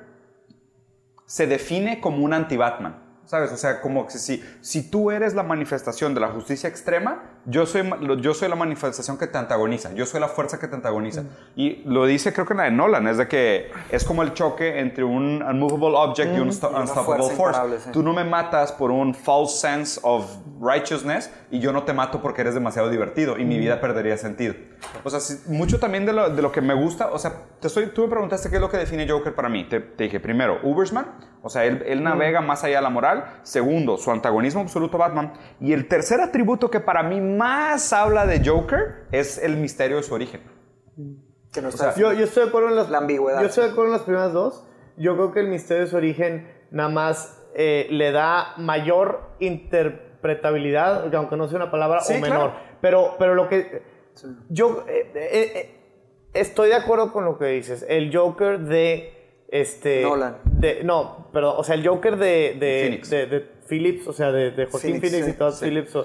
se 1.30 1.46
define 1.46 2.00
como 2.00 2.24
un 2.24 2.32
anti-Batman. 2.32 2.96
¿Sabes? 3.30 3.52
O 3.52 3.56
sea, 3.56 3.80
como 3.80 4.08
que 4.08 4.18
si, 4.18 4.42
si 4.60 4.90
tú 4.90 5.12
eres 5.12 5.34
la 5.34 5.44
manifestación 5.44 6.14
de 6.14 6.20
la 6.20 6.30
justicia 6.30 6.68
extrema, 6.68 7.22
yo 7.46 7.64
soy, 7.64 7.88
yo 8.20 8.34
soy 8.34 8.48
la 8.48 8.56
manifestación 8.56 9.16
que 9.18 9.28
te 9.28 9.38
antagoniza, 9.38 9.92
yo 9.94 10.04
soy 10.04 10.18
la 10.20 10.26
fuerza 10.26 10.58
que 10.58 10.66
te 10.66 10.74
antagoniza. 10.74 11.22
Y 11.54 11.84
lo 11.84 12.06
dice 12.06 12.32
creo 12.32 12.44
que 12.44 12.54
en 12.54 12.56
la 12.56 12.64
de 12.64 12.72
Nolan, 12.72 13.06
es 13.06 13.18
de 13.18 13.28
que 13.28 13.70
es 13.92 14.02
como 14.04 14.24
el 14.24 14.34
choque 14.34 14.80
entre 14.80 15.04
un 15.04 15.44
unmovable 15.44 15.96
object 15.96 16.34
y 16.36 16.40
un 16.40 16.48
unstoppable 16.48 17.22
force. 17.36 17.60
sí. 17.84 17.90
Tú 17.92 18.02
no 18.02 18.12
me 18.12 18.24
matas 18.24 18.72
por 18.72 18.90
un 18.90 19.14
false 19.14 19.58
sense 19.58 20.00
of 20.02 20.26
righteousness 20.60 21.30
y 21.52 21.60
yo 21.60 21.72
no 21.72 21.84
te 21.84 21.92
mato 21.92 22.20
porque 22.20 22.40
eres 22.40 22.54
demasiado 22.54 22.90
divertido 22.90 23.38
y 23.38 23.44
mi 23.44 23.58
vida 23.58 23.80
perdería 23.80 24.16
sentido. 24.16 24.54
O 25.04 25.10
sea, 25.10 25.20
si- 25.20 25.38
mucho 25.48 25.78
también 25.78 26.04
de 26.04 26.12
lo, 26.12 26.30
de 26.30 26.42
lo 26.42 26.50
que 26.50 26.60
me 26.60 26.74
gusta, 26.74 27.10
o 27.12 27.18
sea, 27.18 27.32
te 27.60 27.68
estoy, 27.68 27.86
tú 27.94 28.02
me 28.02 28.08
preguntaste 28.08 28.50
qué 28.50 28.56
es 28.56 28.60
lo 28.60 28.70
que 28.70 28.76
define 28.78 29.08
Joker 29.08 29.34
para 29.36 29.48
mí. 29.48 29.68
Te, 29.68 29.78
te 29.80 30.04
dije, 30.04 30.18
primero, 30.20 30.58
Ubersman, 30.64 31.06
o 31.42 31.48
sea, 31.48 31.64
él, 31.64 31.82
él 31.86 32.02
navega 32.02 32.40
más 32.40 32.64
allá 32.64 32.76
de 32.76 32.82
la 32.82 32.90
moral. 32.90 33.40
Segundo, 33.42 33.96
su 33.96 34.10
antagonismo 34.10 34.60
absoluto 34.60 34.96
a 34.96 35.08
Batman. 35.08 35.32
Y 35.60 35.72
el 35.72 35.88
tercer 35.88 36.20
atributo 36.20 36.70
que 36.70 36.80
para 36.80 37.02
mí 37.02 37.20
más 37.20 37.92
habla 37.92 38.26
de 38.26 38.42
Joker 38.44 39.06
es 39.10 39.38
el 39.38 39.56
misterio 39.56 39.96
de 39.96 40.02
su 40.02 40.14
origen. 40.14 40.42
Que 41.52 41.62
no 41.62 41.68
está 41.70 41.94
Yo, 41.94 42.12
yo 42.12 42.24
estoy 42.24 42.44
de 42.44 42.48
acuerdo 42.50 42.68
en 42.68 42.76
las, 42.76 42.90
La 42.90 42.98
ambigüedad. 42.98 43.40
Yo 43.40 43.46
estoy 43.46 43.64
de 43.64 43.70
acuerdo 43.70 43.92
en 43.92 43.92
las 43.92 44.02
primeras 44.02 44.32
dos. 44.32 44.66
Yo 44.96 45.14
creo 45.16 45.32
que 45.32 45.40
el 45.40 45.48
misterio 45.48 45.84
de 45.84 45.90
su 45.90 45.96
origen 45.96 46.52
nada 46.70 46.88
más 46.88 47.42
eh, 47.54 47.86
le 47.90 48.12
da 48.12 48.54
mayor 48.58 49.34
interpretabilidad, 49.40 51.12
aunque 51.14 51.36
no 51.36 51.48
sea 51.48 51.56
una 51.56 51.70
palabra, 51.70 52.00
Sí, 52.00 52.14
o 52.14 52.20
menor. 52.20 52.50
claro. 52.50 52.52
Pero, 52.80 53.14
pero 53.18 53.34
lo 53.34 53.48
que. 53.48 53.82
Yo 54.48 54.84
eh, 54.88 55.10
eh, 55.14 55.52
eh, 55.54 55.80
estoy 56.34 56.68
de 56.68 56.74
acuerdo 56.74 57.12
con 57.12 57.24
lo 57.24 57.38
que 57.38 57.46
dices. 57.46 57.84
El 57.88 58.14
Joker 58.14 58.60
de. 58.60 59.16
Este, 59.48 60.02
Nolan. 60.02 60.38
De, 60.44 60.84
no, 60.84 61.19
pero, 61.32 61.56
o 61.56 61.64
sea, 61.64 61.74
el 61.74 61.86
Joker 61.86 62.16
de, 62.16 62.56
de, 62.58 62.80
Phoenix. 62.84 63.10
de, 63.10 63.26
de 63.26 63.40
Phillips, 63.68 64.06
o 64.08 64.12
sea, 64.12 64.32
de, 64.32 64.50
de 64.50 64.66
Joaquín 64.66 65.00
Phoenix, 65.00 65.28
y 65.28 65.32
Todd 65.34 65.52
sí. 65.54 65.64
Phillips. 65.66 65.96
o- 65.96 66.04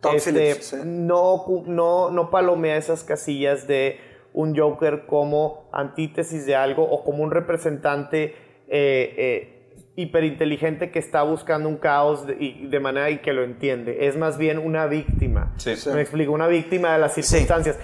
Todd 0.00 0.14
este, 0.14 0.32
Phillips, 0.32 0.74
no, 0.84 1.44
no, 1.66 2.10
no 2.10 2.30
palomea 2.30 2.76
esas 2.76 3.04
casillas 3.04 3.66
de 3.66 3.98
un 4.32 4.56
Joker 4.56 5.04
como 5.06 5.68
antítesis 5.72 6.46
de 6.46 6.56
algo 6.56 6.84
o 6.84 7.04
como 7.04 7.22
un 7.22 7.30
representante 7.30 8.34
eh, 8.68 9.14
eh, 9.18 9.56
hiperinteligente 9.96 10.90
que 10.90 10.98
está 11.00 11.22
buscando 11.24 11.68
un 11.68 11.76
caos 11.76 12.26
de, 12.26 12.36
y- 12.40 12.66
de 12.68 12.80
manera 12.80 13.10
y 13.10 13.18
que 13.18 13.32
lo 13.34 13.42
entiende. 13.44 14.06
Es 14.06 14.16
más 14.16 14.38
bien 14.38 14.58
una 14.58 14.86
víctima. 14.86 15.52
Sí. 15.58 15.76
Sí. 15.76 15.90
Me 15.90 16.00
explico, 16.00 16.32
una 16.32 16.46
víctima 16.46 16.92
de 16.94 16.98
las 17.00 17.12
circunstancias. 17.14 17.76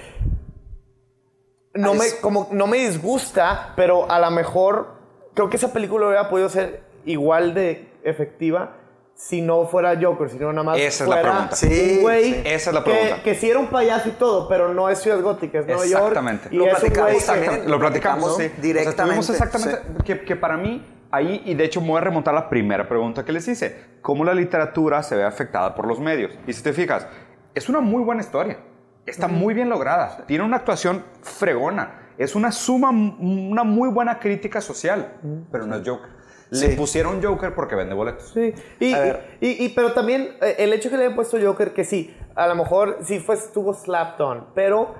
No 1.74 1.92
me, 1.94 2.04
como, 2.22 2.48
no 2.52 2.66
me 2.66 2.78
disgusta, 2.78 3.74
pero 3.76 4.10
a 4.10 4.18
lo 4.18 4.30
mejor 4.30 4.95
creo 5.36 5.48
que 5.48 5.56
esa 5.56 5.72
película 5.72 6.06
hubiera 6.08 6.28
podido 6.28 6.48
ser 6.48 6.82
igual 7.04 7.54
de 7.54 7.88
efectiva 8.02 8.72
si 9.14 9.40
no 9.40 9.64
fuera 9.66 9.96
Joker, 10.00 10.28
si 10.28 10.38
no 10.38 10.52
nada 10.52 10.62
más 10.64 10.78
Esa 10.78 11.04
es 11.04 11.08
la 11.10 11.16
fuera 11.16 11.30
pregunta. 11.32 11.56
Sí, 11.56 11.94
un 11.96 12.02
güey 12.02 12.24
sí. 12.34 12.42
Esa 12.44 12.70
es 12.70 12.74
la 12.74 12.84
que- 12.84 12.90
pregunta. 12.90 13.22
Que, 13.22 13.34
sí 13.34 13.48
era 13.50 13.58
un 13.60 13.68
payaso 13.68 14.08
y 14.08 14.12
todo, 14.12 14.48
pero 14.48 14.74
no 14.74 14.90
es 14.90 14.98
Ciudad 14.98 15.20
Gótica, 15.22 15.60
es 15.60 15.66
Nueva 15.66 15.86
York. 15.86 16.02
Exactamente. 16.08 16.48
Y 16.50 16.56
Lo 16.56 16.64
platicamos 16.64 17.14
que- 17.14 17.24
también. 17.26 17.70
Lo 17.70 17.78
platicamos, 17.78 18.28
¿no? 18.30 18.34
sí. 18.44 18.50
Directamente, 18.60 19.20
O 19.20 19.22
sea, 19.22 19.34
exactamente, 19.36 19.82
que, 20.04 20.20
que 20.22 20.36
para 20.36 20.56
mí, 20.58 20.84
ahí, 21.10 21.40
y 21.46 21.54
de 21.54 21.64
hecho 21.64 21.80
me 21.80 21.88
voy 21.88 21.98
a 21.98 22.00
remontar 22.02 22.34
a 22.34 22.40
la 22.40 22.48
primera 22.50 22.86
pregunta 22.88 23.24
que 23.24 23.32
les 23.32 23.46
hice, 23.48 23.76
¿cómo 24.02 24.24
la 24.24 24.34
literatura 24.34 25.02
se 25.02 25.16
ve 25.16 25.24
afectada 25.24 25.74
por 25.74 25.86
los 25.86 25.98
medios? 26.00 26.32
Y 26.46 26.52
si 26.52 26.62
te 26.62 26.72
fijas, 26.74 27.06
es 27.54 27.68
una 27.70 27.80
muy 27.80 28.02
buena 28.02 28.20
historia, 28.20 28.58
está 29.06 29.28
muy 29.28 29.54
bien 29.54 29.70
lograda, 29.70 30.24
tiene 30.26 30.44
una 30.44 30.56
actuación 30.58 31.04
fregona, 31.22 32.02
es 32.18 32.34
una 32.34 32.52
suma, 32.52 32.90
una 32.90 33.64
muy 33.64 33.88
buena 33.90 34.18
crítica 34.18 34.60
social, 34.60 35.14
pero 35.50 35.66
no 35.66 35.76
es 35.76 35.88
Joker. 35.88 36.10
Le 36.50 36.70
pusieron 36.76 37.20
Joker 37.22 37.54
porque 37.54 37.74
vende 37.74 37.92
boletos. 37.94 38.30
Sí, 38.32 38.54
y, 38.78 38.92
A 38.94 39.00
ver. 39.00 39.36
y, 39.40 39.64
y- 39.64 39.68
pero 39.70 39.92
también 39.92 40.36
eh, 40.40 40.54
el 40.58 40.72
hecho 40.72 40.88
que 40.90 40.96
le 40.96 41.04
hayan 41.04 41.16
puesto 41.16 41.36
Joker, 41.42 41.72
que 41.74 41.84
sí, 41.84 42.16
a 42.36 42.46
lo 42.46 42.54
mejor 42.54 42.98
sí 43.02 43.18
fue, 43.18 43.34
estuvo 43.34 43.74
slapped 43.74 44.24
on, 44.24 44.46
pero 44.54 44.94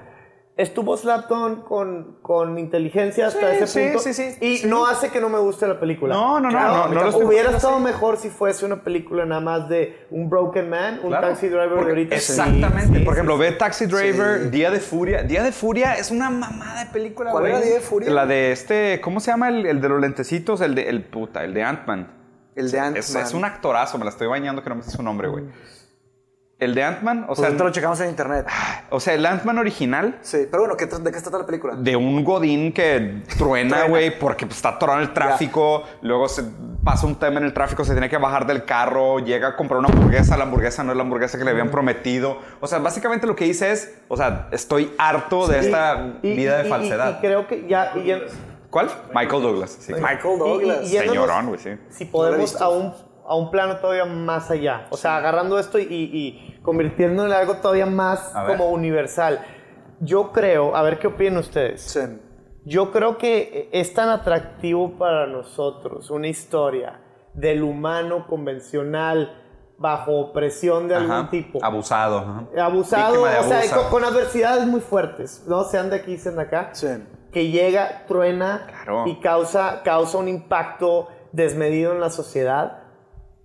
estuvo 0.56 0.96
slapped 0.96 1.30
on 1.30 1.56
con, 1.62 2.16
con 2.22 2.58
inteligencia 2.58 3.26
hasta 3.26 3.50
Sí, 3.50 3.56
ese 3.56 3.66
sí, 3.66 3.80
punto. 3.84 3.98
sí, 4.00 4.14
sí, 4.14 4.36
y 4.40 4.56
sí. 4.58 4.66
no 4.66 4.86
hace 4.86 5.10
que 5.10 5.20
no 5.20 5.28
me 5.28 5.38
guste 5.38 5.66
la 5.68 5.78
película. 5.78 6.14
No, 6.14 6.40
no, 6.40 6.48
no, 6.48 6.48
Claro, 6.50 6.88
no, 6.94 7.10
no 7.10 7.18
Hubiera 7.18 7.50
estado 7.50 7.78
mejor 7.78 8.16
si 8.16 8.30
fuese 8.30 8.64
una 8.64 8.82
película 8.82 9.26
nada 9.26 9.42
más 9.42 9.68
de 9.68 10.06
un 10.10 10.30
broken 10.30 10.70
man, 10.70 11.00
un 11.02 11.08
Claro. 11.10 11.28
taxi 11.28 11.48
driver 11.48 11.74
de 11.84 11.88
ahorita. 11.90 12.14
Exactamente. 12.14 12.98
sí, 13.00 13.04
Por 13.04 13.12
ejemplo, 13.14 13.34
sí. 13.36 13.40
ve 13.40 13.52
Taxi 13.52 13.84
Driver, 13.86 14.44
Sí. 14.44 14.48
Día 14.50 14.70
de 14.70 14.80
Furia. 14.80 15.22
Día 15.24 15.42
de 15.42 15.52
Furia 15.52 15.94
es 15.94 16.10
una 16.10 16.30
mamada 16.30 16.84
de 16.84 16.90
película, 16.90 17.30
¿Cuál 17.32 17.42
güey. 17.42 17.52
era 17.54 17.60
Día 17.62 17.74
de 17.74 17.80
Furia? 17.80 18.10
La 18.10 18.24
de 18.24 18.52
este, 18.52 19.00
¿cómo 19.02 19.20
se 19.20 19.30
llama 19.30 19.50
el, 19.50 19.66
el 19.66 19.80
de 19.82 19.88
los 19.90 20.00
lentecitos? 20.00 20.62
El 20.62 20.74
de, 20.74 20.88
el 20.88 21.04
puta, 21.04 21.44
el 21.44 21.52
de 21.52 21.62
Ant-Man. 21.64 22.12
El 22.54 22.70
de 22.70 22.78
Ant-Man. 22.80 22.96
Es, 22.96 23.14
es 23.14 23.34
un 23.34 23.44
actorazo, 23.44 23.98
me 23.98 24.04
la 24.04 24.10
estoy 24.10 24.26
bañando 24.26 24.62
que 24.62 24.70
no 24.70 24.76
me 24.76 24.82
sé 24.82 24.90
su 24.90 25.02
nombre, 25.02 25.28
güey. 25.28 25.44
El 26.58 26.74
de 26.74 26.82
Ant-Man, 26.84 27.24
o 27.24 27.26
Pues 27.26 27.38
sea, 27.40 27.48
ahorita 27.48 27.64
lo 27.64 27.70
checamos 27.70 28.00
en 28.00 28.08
internet. 28.08 28.46
o 28.88 28.98
sea, 28.98 29.12
el 29.12 29.26
Ant-Man 29.26 29.58
original 29.58 30.18
Sí, 30.22 30.46
pero 30.50 30.62
bueno, 30.62 30.74
¿qué 30.78 30.86
¿de 30.86 31.12
qué 31.12 31.20
trata 31.20 31.36
la 31.38 31.44
película? 31.44 31.74
de 31.76 31.94
un 31.96 32.24
godín 32.24 32.72
que 32.72 33.22
truena, 33.36 33.84
güey, 33.88 34.18
porque 34.18 34.46
pues, 34.46 34.56
está 34.56 34.70
atorado 34.70 35.00
en 35.00 35.06
el 35.08 35.12
tráfico, 35.12 35.82
luego 36.00 36.28
se 36.30 36.44
pasa 36.82 37.06
un 37.06 37.16
tema 37.16 37.40
en 37.40 37.44
el 37.44 37.52
tráfico, 37.52 37.84
se 37.84 37.92
tiene 37.92 38.08
que 38.08 38.16
bajar 38.16 38.46
del 38.46 38.64
carro, 38.64 39.18
llega 39.18 39.48
a 39.48 39.56
comprar 39.56 39.80
una 39.80 39.88
hamburguesa, 39.88 40.34
la 40.38 40.44
hamburguesa 40.44 40.82
no 40.82 40.92
es 40.92 40.96
la 40.96 41.02
hamburguesa 41.02 41.36
que 41.36 41.44
le 41.44 41.50
habían 41.50 41.70
prometido. 41.70 42.38
O 42.60 42.66
sea, 42.66 42.78
básicamente 42.78 43.26
lo 43.26 43.36
que 43.36 43.44
dice 43.44 43.72
es, 43.72 43.98
o 44.08 44.16
sea, 44.16 44.48
estoy 44.50 44.94
harto 44.96 45.46
de 45.48 45.58
esta 45.58 46.14
Y- 46.22 46.36
vida 46.36 46.58
y- 46.58 46.62
de 46.62 46.66
y- 46.68 46.70
falsedad. 46.70 47.18
Y, 47.18 47.20
creo 47.20 47.46
que 47.46 47.66
ya. 47.68 47.92
y 47.96 48.04
ya- 48.06 48.20
¿Cuál? 48.70 48.88
Michael 49.14 49.42
Douglas. 49.42 49.76
sí. 49.78 49.92
Michael 49.92 50.38
Douglas. 50.38 50.78
y- 50.82 50.86
y 50.86 50.90
yéndonos- 50.92 51.10
Señorón, 51.12 51.46
güey, 51.48 51.60
sí. 51.60 51.70
Si 51.90 52.04
podemos 52.06 52.60
a 52.60 52.68
un, 52.70 52.94
a 53.28 53.34
un 53.34 53.50
plano 53.50 53.76
todavía 53.76 54.04
más 54.04 54.50
allá. 54.50 54.86
O 54.90 54.96
sea, 54.96 55.16
agarrando 55.16 55.58
esto 55.58 55.78
y, 55.78 55.84
y 55.90 56.58
convirtiéndolo 56.62 57.28
en 57.32 57.38
algo 57.38 57.56
todavía 57.56 57.86
más 57.86 58.32
como 58.46 58.70
universal. 58.70 59.40
Yo 60.00 60.32
creo, 60.32 60.76
a 60.76 60.82
ver 60.82 60.98
qué 60.98 61.06
opinan 61.08 61.38
ustedes. 61.38 61.82
Sí. 61.82 62.00
Yo 62.64 62.90
creo 62.92 63.16
que 63.18 63.68
es 63.72 63.94
tan 63.94 64.08
atractivo 64.08 64.98
para 64.98 65.26
nosotros 65.26 66.10
una 66.10 66.28
historia 66.28 67.00
del 67.32 67.62
humano 67.62 68.26
convencional 68.26 69.42
bajo 69.78 70.18
opresión 70.18 70.88
de 70.88 70.96
algún 70.96 71.28
tipo. 71.30 71.58
Abusado. 71.62 72.48
Abusado, 72.58 73.22
o 73.22 73.42
sea, 73.44 73.62
con, 73.74 73.90
con 73.90 74.04
adversidades 74.04 74.66
muy 74.66 74.80
fuertes, 74.80 75.44
¿no? 75.46 75.64
Sean 75.64 75.90
de 75.90 75.96
aquí, 75.96 76.16
sean 76.16 76.36
de 76.36 76.42
acá. 76.42 76.70
Sí. 76.72 76.88
Que 77.32 77.50
llega, 77.50 78.04
truena 78.08 78.66
Claro. 78.66 79.06
y 79.06 79.20
causa, 79.20 79.82
causa 79.84 80.16
un 80.18 80.28
impacto 80.28 81.08
desmedido 81.32 81.92
en 81.92 82.00
la 82.00 82.08
sociedad 82.10 82.84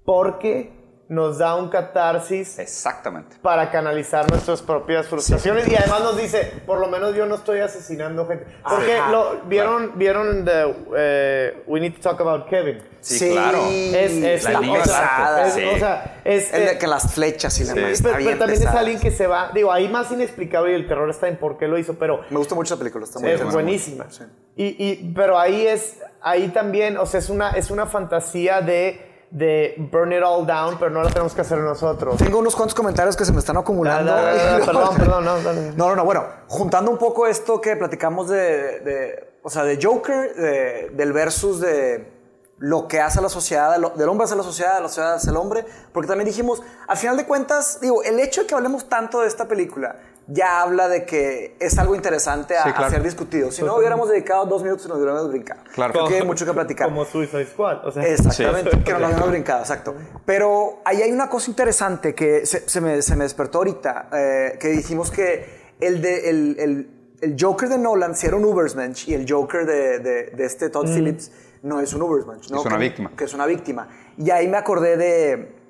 porque 0.05 0.79
nos 1.09 1.39
da 1.39 1.55
un 1.55 1.67
catarsis 1.67 2.57
Exactamente. 2.57 3.35
para 3.41 3.69
canalizar 3.69 4.29
nuestras 4.31 4.61
propias 4.61 5.07
frustraciones 5.07 5.67
y 5.67 5.75
además 5.75 6.03
nos 6.03 6.15
dice, 6.15 6.53
por 6.65 6.79
lo 6.79 6.87
menos 6.87 7.13
yo 7.13 7.25
no 7.25 7.35
estoy 7.35 7.59
asesinando 7.59 8.25
gente. 8.27 8.45
Porque 8.63 8.95
Ajá. 8.95 9.11
lo, 9.11 9.41
vieron, 9.45 9.91
vieron 9.95 10.45
the, 10.45 10.73
eh, 10.95 11.63
We 11.67 11.81
Need 11.81 11.95
to 11.95 11.99
Talk 11.99 12.21
About 12.21 12.47
Kevin. 12.47 12.81
Sí, 13.01 13.29
claro. 13.31 13.61
Es, 13.67 14.11
es 14.13 14.43
La 14.45 14.61
pesada, 14.61 15.47
es- 15.47 15.53
sí. 15.55 15.63
o 15.65 15.77
sea, 15.79 16.21
es, 16.23 16.53
El 16.53 16.65
de 16.65 16.71
eh, 16.71 16.77
que 16.77 16.87
las 16.87 17.13
flechas 17.13 17.59
y 17.59 17.65
la 17.65 17.73
Sí. 17.73 17.79
madre 17.81 17.93
pero, 18.01 18.15
pero 18.17 18.37
también 18.37 18.61
es 18.61 18.67
alguien 18.69 18.99
que 19.01 19.11
se 19.11 19.27
va, 19.27 19.51
digo, 19.53 19.69
ahí 19.69 19.89
más 19.89 20.09
inexplicable 20.13 20.71
y 20.71 20.75
el 20.75 20.87
terror 20.87 21.09
está 21.09 21.27
en 21.27 21.35
por 21.35 21.57
qué 21.57 21.67
lo 21.67 21.77
hizo, 21.77 21.95
pero 21.95 22.21
Me 22.29 22.37
gusta 22.37 22.55
mucho 22.55 22.75
la 22.75 22.79
película, 22.79 23.03
está 23.03 23.19
muy 23.19 23.31
es 23.31 23.43
buenísima. 23.51 24.05
Sí. 24.09 24.23
Y, 24.55 24.65
y- 24.77 25.13
pero 25.13 25.37
ahí 25.37 25.67
es, 25.67 25.97
ahí 26.21 26.47
también, 26.49 26.95
o 26.97 27.05
sea, 27.05 27.19
es 27.19 27.29
una, 27.29 27.49
es 27.51 27.69
una 27.69 27.85
fantasía 27.85 28.61
de, 28.61 29.10
de 29.31 29.75
burn 29.91 30.11
it 30.11 30.21
all 30.23 30.45
down, 30.45 30.77
pero 30.77 30.91
no 30.91 31.01
la 31.01 31.09
tenemos 31.09 31.33
que 31.33 31.41
hacer 31.41 31.57
nosotros. 31.59 32.17
Tengo 32.17 32.39
unos 32.39 32.55
cuantos 32.55 32.75
comentarios 32.75 33.15
que 33.15 33.23
se 33.25 33.31
me 33.31 33.39
están 33.39 33.57
acumulando. 33.57 34.11
Da, 34.11 34.21
da, 34.21 34.33
da, 34.33 34.59
da, 34.59 34.65
perdón, 34.65 34.95
perdón, 34.97 35.25
no. 35.25 35.37
No, 35.77 35.89
no, 35.89 35.95
no, 35.95 36.05
bueno, 36.05 36.25
juntando 36.47 36.91
un 36.91 36.97
poco 36.97 37.25
esto 37.27 37.59
que 37.61 37.75
platicamos 37.77 38.27
de, 38.29 38.79
de- 38.81 39.31
o 39.41 39.49
sea, 39.49 39.63
de 39.63 39.79
Joker, 39.81 40.35
de- 40.35 40.89
del 40.93 41.13
versus 41.13 41.59
de 41.61 42.19
lo 42.57 42.87
que 42.87 42.99
hace 42.99 43.21
la 43.21 43.29
sociedad, 43.29 43.75
lo- 43.77 43.89
del 43.91 44.07
hombre 44.09 44.25
hacia 44.25 44.35
la 44.37 44.43
sociedad, 44.43 44.75
de 44.75 44.81
la 44.81 44.87
sociedad 44.89 45.13
hacia 45.15 45.31
el 45.31 45.37
hombre, 45.37 45.65
porque 45.93 46.07
también 46.09 46.27
dijimos, 46.27 46.61
al 46.87 46.97
final 46.97 47.15
de 47.17 47.25
cuentas, 47.25 47.79
digo, 47.81 48.03
el 48.03 48.19
hecho 48.19 48.41
de 48.41 48.47
que 48.47 48.53
hablemos 48.53 48.87
tanto 48.89 49.21
de 49.21 49.27
esta 49.27 49.47
película 49.47 49.95
ya 50.27 50.61
habla 50.61 50.87
de 50.87 51.05
que 51.05 51.55
es 51.59 51.77
algo 51.77 51.95
interesante 51.95 52.55
a, 52.57 52.63
Sí, 52.63 52.69
a 52.69 52.73
claro. 52.75 52.91
ser 52.91 53.03
discutido. 53.03 53.51
Si 53.51 53.63
no 53.63 53.75
hubiéramos 53.75 54.07
dedicado 54.09 54.45
dos 54.45 54.63
minutos 54.63 54.85
y 54.85 54.89
nos 54.89 54.97
hubiéramos 54.97 55.29
brincado. 55.29 55.61
Claro. 55.73 55.91
Creo 55.93 56.07
que 56.07 56.15
hay 56.15 56.25
mucho 56.25 56.45
que 56.45 56.53
platicar. 56.53 56.87
Como 56.87 57.03
Suicide 57.05 57.45
Squad. 57.47 57.85
O 57.87 57.91
sea, 57.91 58.03
Exactamente, 58.03 58.71
Sí. 58.71 58.83
que 58.83 58.93
no 58.93 58.99
lo 58.99 59.05
habíamos 59.07 59.29
brincado, 59.29 59.59
exacto. 59.61 59.95
Pero 60.25 60.81
ahí 60.85 61.01
hay 61.01 61.11
una 61.11 61.29
cosa 61.29 61.49
interesante 61.51 62.15
que 62.15 62.45
se, 62.45 62.67
se 62.69 62.79
me, 62.81 63.01
se 63.01 63.15
me 63.15 63.23
despertó 63.23 63.57
ahorita, 63.59 64.09
eh, 64.13 64.57
que 64.59 64.69
dijimos 64.69 65.11
que 65.11 65.73
el, 65.79 66.01
de, 66.01 66.29
el, 66.29 66.55
el, 66.59 66.89
el 67.21 67.35
Joker 67.39 67.67
de 67.69 67.77
Nolan 67.77 68.15
sí 68.15 68.27
era 68.27 68.35
un 68.37 68.45
Ubersmensch 68.45 69.09
y 69.09 69.13
el 69.15 69.25
Joker 69.29 69.65
de, 69.65 69.99
de, 69.99 70.23
de 70.27 70.45
este 70.45 70.69
Todd 70.69 70.85
Phillips 70.87 71.31
no 71.63 71.79
es 71.79 71.93
un 71.93 72.01
Ubersmensch. 72.03 72.49
¿no? 72.51 72.59
Es 72.59 72.65
una 72.65 72.77
Que- 72.77 72.83
víctima. 72.83 73.11
Que 73.17 73.23
es 73.25 73.33
una 73.33 73.45
víctima. 73.45 73.87
Y 74.17 74.29
ahí 74.29 74.47
me 74.47 74.57
acordé 74.57 74.97
de, 74.97 75.60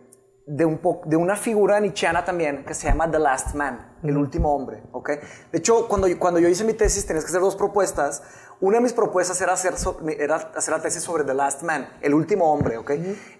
de, 0.46 0.66
un 0.66 0.80
de 1.06 1.16
una 1.16 1.36
figura 1.36 1.80
nietzscheana 1.80 2.26
también 2.26 2.66
que 2.66 2.74
se 2.74 2.88
llama 2.88 3.10
The 3.10 3.20
Last 3.20 3.54
Man, 3.54 3.96
el 4.04 4.18
último 4.18 4.54
hombre, 4.56 4.84
¿ok? 4.92 5.10
De 5.52 5.58
hecho, 5.60 5.88
cuando, 5.88 6.08
yo- 6.08 6.18
cuando 6.20 6.39
yo 6.39 6.48
hice 6.50 6.64
mi 6.64 6.74
tesis 6.74 7.06
tenías 7.06 7.24
que 7.26 7.30
hacer 7.30 7.42
dos 7.42 7.56
propuestas. 7.56 8.24
Una 8.60 8.78
de 8.78 8.84
mis 8.84 8.94
propuestas 8.94 9.39
era 9.42 9.54
hacer, 9.54 9.76
so- 9.78 10.00
era 10.20 10.36
hacer 10.36 10.74
la 10.76 10.82
tesis 10.82 11.02
sobre 11.04 11.24
The 11.24 11.34
Last 11.34 11.64
Man, 11.64 11.88
el 12.02 12.14
último 12.14 12.52
hombre, 12.54 12.78
¿ok? 12.78 12.92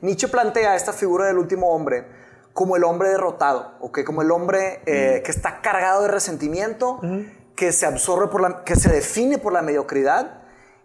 Nietzsche 0.02 0.28
plantea 0.28 0.76
esta 0.76 0.94
figura 0.94 1.26
del 1.28 1.38
último 1.38 1.70
hombre 1.70 2.06
como 2.54 2.76
el 2.76 2.84
hombre 2.84 3.10
derrotado, 3.10 3.74
¿ok? 3.82 4.04
Como 4.04 4.22
el 4.24 4.32
hombre 4.32 4.82
eh, 4.86 5.22
que 5.24 5.32
está 5.32 5.62
cargado 5.62 6.02
de 6.04 6.08
resentimiento, 6.10 7.00
que 7.56 7.72
se 7.72 7.86
absorbe 7.86 8.28
por 8.28 8.42
la, 8.42 8.64
que 8.64 8.76
se 8.76 8.90
define 8.92 9.38
por 9.38 9.54
la 9.54 9.62
mediocridad 9.62 10.41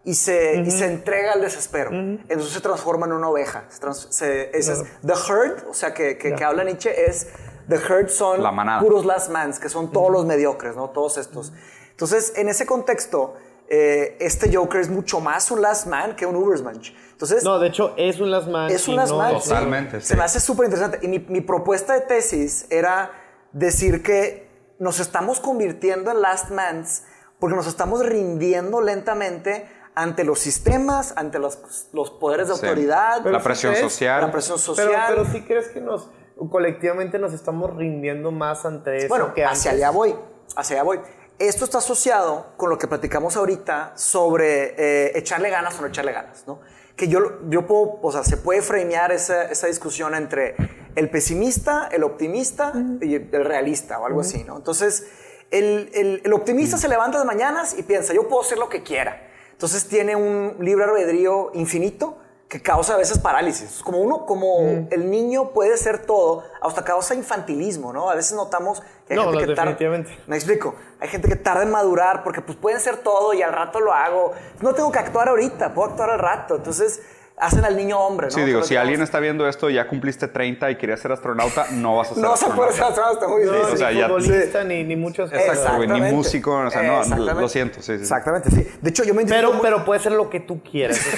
y 0.06 0.14
se, 0.14 0.60
y 0.64 0.70
se 0.70 0.86
entrega 0.86 1.32
al 1.34 1.42
desespero. 1.42 1.90
Entonces 1.92 2.50
se 2.52 2.60
transforma 2.60 3.04
en 3.06 3.12
una 3.12 3.28
oveja. 3.28 3.64
Se 3.68 3.80
trans- 3.80 4.06
se- 4.10 4.56
ese 4.56 4.72
es- 4.72 4.84
the 5.04 5.12
herd, 5.12 5.68
o 5.68 5.74
sea, 5.74 5.92
que, 5.92 6.16
que, 6.16 6.34
que 6.34 6.44
habla 6.44 6.64
Nietzsche, 6.64 7.06
es 7.10 7.26
the 7.68 7.74
herd 7.74 8.08
son 8.08 8.42
La 8.42 8.52
manada. 8.52 8.80
puros 8.80 9.04
last 9.04 9.30
mans, 9.30 9.58
que 9.58 9.68
son 9.68 9.90
todos 9.92 10.10
los 10.10 10.24
mediocres, 10.24 10.76
¿no? 10.76 10.90
Todos 10.90 11.18
estos. 11.18 11.52
Entonces, 11.90 12.32
en 12.36 12.48
ese 12.48 12.64
contexto, 12.66 13.34
eh, 13.68 14.16
este 14.20 14.54
Joker 14.56 14.80
es 14.80 14.88
mucho 14.88 15.18
más 15.20 15.50
un 15.50 15.60
last 15.60 15.86
man 15.88 16.14
que 16.14 16.24
un 16.24 16.36
Ubersmensch. 16.36 16.94
Entonces, 17.10 17.42
No, 17.42 17.58
de 17.58 17.66
hecho, 17.68 17.92
es 17.96 18.20
un 18.20 18.30
Last 18.30 18.46
Man. 18.48 18.70
es 18.70 18.86
un 18.86 18.94
last 18.94 19.10
no 19.10 19.18
man. 19.18 19.34
Totalmente, 19.42 20.00
sí. 20.00 20.06
Se 20.08 20.16
me 20.16 20.22
hace 20.22 20.38
súper 20.38 20.66
interesante. 20.66 21.00
Y 21.02 21.08
mi, 21.08 21.18
mi 21.18 21.40
propuesta 21.40 21.94
de 21.94 22.02
tesis 22.02 22.66
era 22.70 23.10
decir 23.52 24.02
que 24.04 24.48
nos 24.78 25.00
estamos 25.00 25.40
convirtiendo 25.40 26.10
en 26.12 26.20
last 26.20 26.50
mans 26.50 27.02
porque 27.40 27.56
nos 27.56 27.66
estamos 27.66 28.04
rindiendo 28.06 28.80
lentamente 28.82 29.68
ante 29.96 30.22
los 30.22 30.38
sistemas, 30.38 31.14
ante 31.16 31.38
los, 31.40 31.88
los 31.92 32.10
poderes 32.12 32.46
de 32.48 32.54
Sí. 32.54 32.66
autoridad. 32.66 33.24
La 33.24 33.42
presión 33.42 33.72
¿crees? 33.72 33.90
social. 33.92 34.20
La 34.20 34.30
presión 34.30 34.58
Pero, 34.58 34.74
social. 34.76 35.04
pero 35.08 35.24
sí 35.24 35.42
crees 35.42 35.68
que 35.68 35.80
nos 35.80 36.08
colectivamente 36.50 37.18
nos 37.18 37.32
estamos 37.32 37.74
rindiendo 37.74 38.30
más 38.30 38.64
ante 38.66 38.98
eso 38.98 39.08
Bueno, 39.08 39.32
que 39.34 39.44
hacia 39.44 39.70
antes? 39.72 39.82
allá 39.84 39.90
voy, 39.90 40.14
hacia 40.54 40.76
allá 40.76 40.82
voy. 40.84 41.00
Esto 41.38 41.64
está 41.64 41.78
asociado 41.78 42.52
con 42.56 42.70
lo 42.70 42.78
que 42.78 42.86
platicamos 42.86 43.36
ahorita 43.36 43.92
sobre 43.96 44.74
eh, 44.78 45.12
echarle 45.18 45.50
ganas 45.50 45.78
o 45.78 45.80
no 45.82 45.88
echarle 45.88 46.12
ganas, 46.12 46.44
¿no? 46.46 46.60
Que 46.94 47.08
yo, 47.08 47.40
yo 47.48 47.66
puedo, 47.66 47.98
o 48.02 48.12
sea, 48.12 48.22
se 48.24 48.36
puede 48.36 48.62
framear 48.62 49.12
esa, 49.12 49.44
esa 49.44 49.66
discusión 49.66 50.14
entre 50.14 50.56
el 50.94 51.10
pesimista, 51.10 51.88
el 51.90 52.04
optimista 52.04 52.72
y 53.02 53.14
el 53.16 53.44
realista 53.44 53.98
o 53.98 54.06
algo 54.06 54.20
así, 54.20 54.44
¿no? 54.44 54.56
Entonces, 54.56 55.06
el, 55.50 55.90
el- 55.94 56.22
el 56.24 56.32
optimista 56.32 56.76
se 56.78 56.88
levanta 56.88 57.18
de 57.18 57.24
mañanas 57.26 57.78
y 57.78 57.82
piensa, 57.82 58.14
yo 58.14 58.28
puedo 58.28 58.42
hacer 58.42 58.56
lo 58.58 58.68
que 58.70 58.82
quiera. 58.82 59.22
Entonces 59.56 59.88
tiene 59.88 60.14
un 60.16 60.56
libre 60.60 60.84
albedrío 60.84 61.50
infinito 61.54 62.18
que 62.46 62.60
causa 62.62 62.94
a 62.94 62.96
veces 62.98 63.18
parálisis. 63.18 63.80
Como 63.82 63.98
uno, 63.98 64.24
como 64.26 64.86
el 64.90 65.10
niño 65.10 65.50
puede 65.50 65.76
ser 65.78 66.04
todo, 66.04 66.44
hasta 66.60 66.84
causa 66.84 67.14
infantilismo, 67.14 67.92
¿no? 67.92 68.10
A 68.10 68.14
veces 68.14 68.34
notamos 68.36 68.82
que 69.08 69.14
hay 69.14 69.16
No, 69.18 69.24
gente 69.24 69.40
no, 69.40 69.40
que 69.48 69.54
tarda- 69.54 69.70
definitivamente. 69.70 70.18
Me 70.26 70.36
explico. 70.36 70.74
Hay 71.00 71.08
gente 71.08 71.28
que 71.28 71.36
tarda 71.36 71.62
en 71.62 71.70
madurar 71.70 72.22
porque 72.22 72.42
pues 72.42 72.56
pueden 72.58 72.78
ser 72.80 72.98
todo 72.98 73.32
y 73.34 73.42
al 73.42 73.52
rato 73.52 73.80
lo 73.80 73.92
hago. 73.92 74.32
No 74.60 74.74
tengo 74.74 74.92
que 74.92 74.98
actuar 74.98 75.28
ahorita, 75.28 75.74
puedo 75.74 75.88
actuar 75.90 76.10
al 76.10 76.18
rato. 76.20 76.56
Entonces, 76.56 77.00
hacen 77.38 77.64
al 77.64 77.76
niño 77.76 77.98
hombre, 78.00 78.28
¿no? 78.28 78.32
Sí, 78.32 78.40
digo, 78.42 78.62
si 78.62 78.76
alguien 78.76 79.02
está 79.02 79.20
viendo 79.20 79.46
esto, 79.46 79.68
ya 79.68 79.86
cumpliste 79.88 80.26
30 80.28 80.70
y 80.70 80.76
querías 80.76 81.00
ser 81.00 81.12
astronauta, 81.12 81.66
no 81.72 81.96
vas 81.96 82.10
a 82.10 82.14
ser 82.14 82.22
No 82.24 82.36
se 82.36 82.46
puede 82.46 82.72
ser 82.72 82.84
astronauta. 82.84 83.26
astronauta, 83.26 83.28
muy 83.28 83.42
bien. 83.42 83.54
Sí, 83.54 83.60
o 83.68 83.72
ni 83.72 83.76
sea, 83.78 83.92
ya- 83.92 84.06
futbolista 84.08 84.64
ni, 84.64 84.84
ni 84.84 84.96
muchas 84.96 85.30
cosas. 85.30 85.46
Exacto, 85.46 85.76
güey, 85.76 85.88
ni 85.88 86.00
músico, 86.12 86.52
o 86.56 86.70
sea, 86.70 86.82
no, 86.82 87.34
lo 87.40 87.48
siento, 87.48 87.82
sí, 87.82 87.96
sí. 87.96 88.02
Exactamente, 88.02 88.50
sí. 88.50 88.66
De 88.80 88.90
hecho, 88.90 89.04
yo 89.04 89.12
me 89.14 89.22
identifico 89.22 89.50
Pero, 89.50 89.62
pero 89.62 89.84
puede 89.84 90.00
ser 90.00 90.12
lo 90.12 90.30
que 90.30 90.40
tú 90.40 90.62
quieras. 90.62 90.98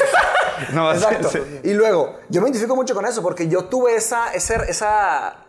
No, 0.72 0.90
sí, 0.92 0.96
Exacto. 1.04 1.28
sí. 1.28 1.38
Y 1.62 1.72
luego, 1.74 2.16
yo 2.28 2.40
me 2.42 2.48
identifico 2.48 2.74
mucho 2.74 2.92
con 2.92 3.06
eso 3.06 3.22
porque 3.22 3.46
yo 3.46 3.66
tuve 3.66 3.94
esa, 3.94 4.32
esa, 4.34 4.56
esa, 4.64 5.46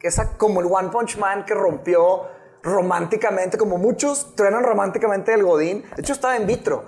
esa 0.00 0.36
como 0.36 0.60
el 0.60 0.66
One 0.70 0.88
Punch 0.90 1.16
Man 1.18 1.44
que 1.44 1.52
rompió 1.52 2.28
románticamente, 2.62 3.58
como 3.58 3.76
muchos 3.76 4.36
truenan 4.36 4.62
románticamente 4.62 5.34
el 5.34 5.42
Godín. 5.42 5.82
De 5.96 6.02
hecho, 6.02 6.12
estaba 6.12 6.36
en 6.36 6.46
vitro. 6.46 6.84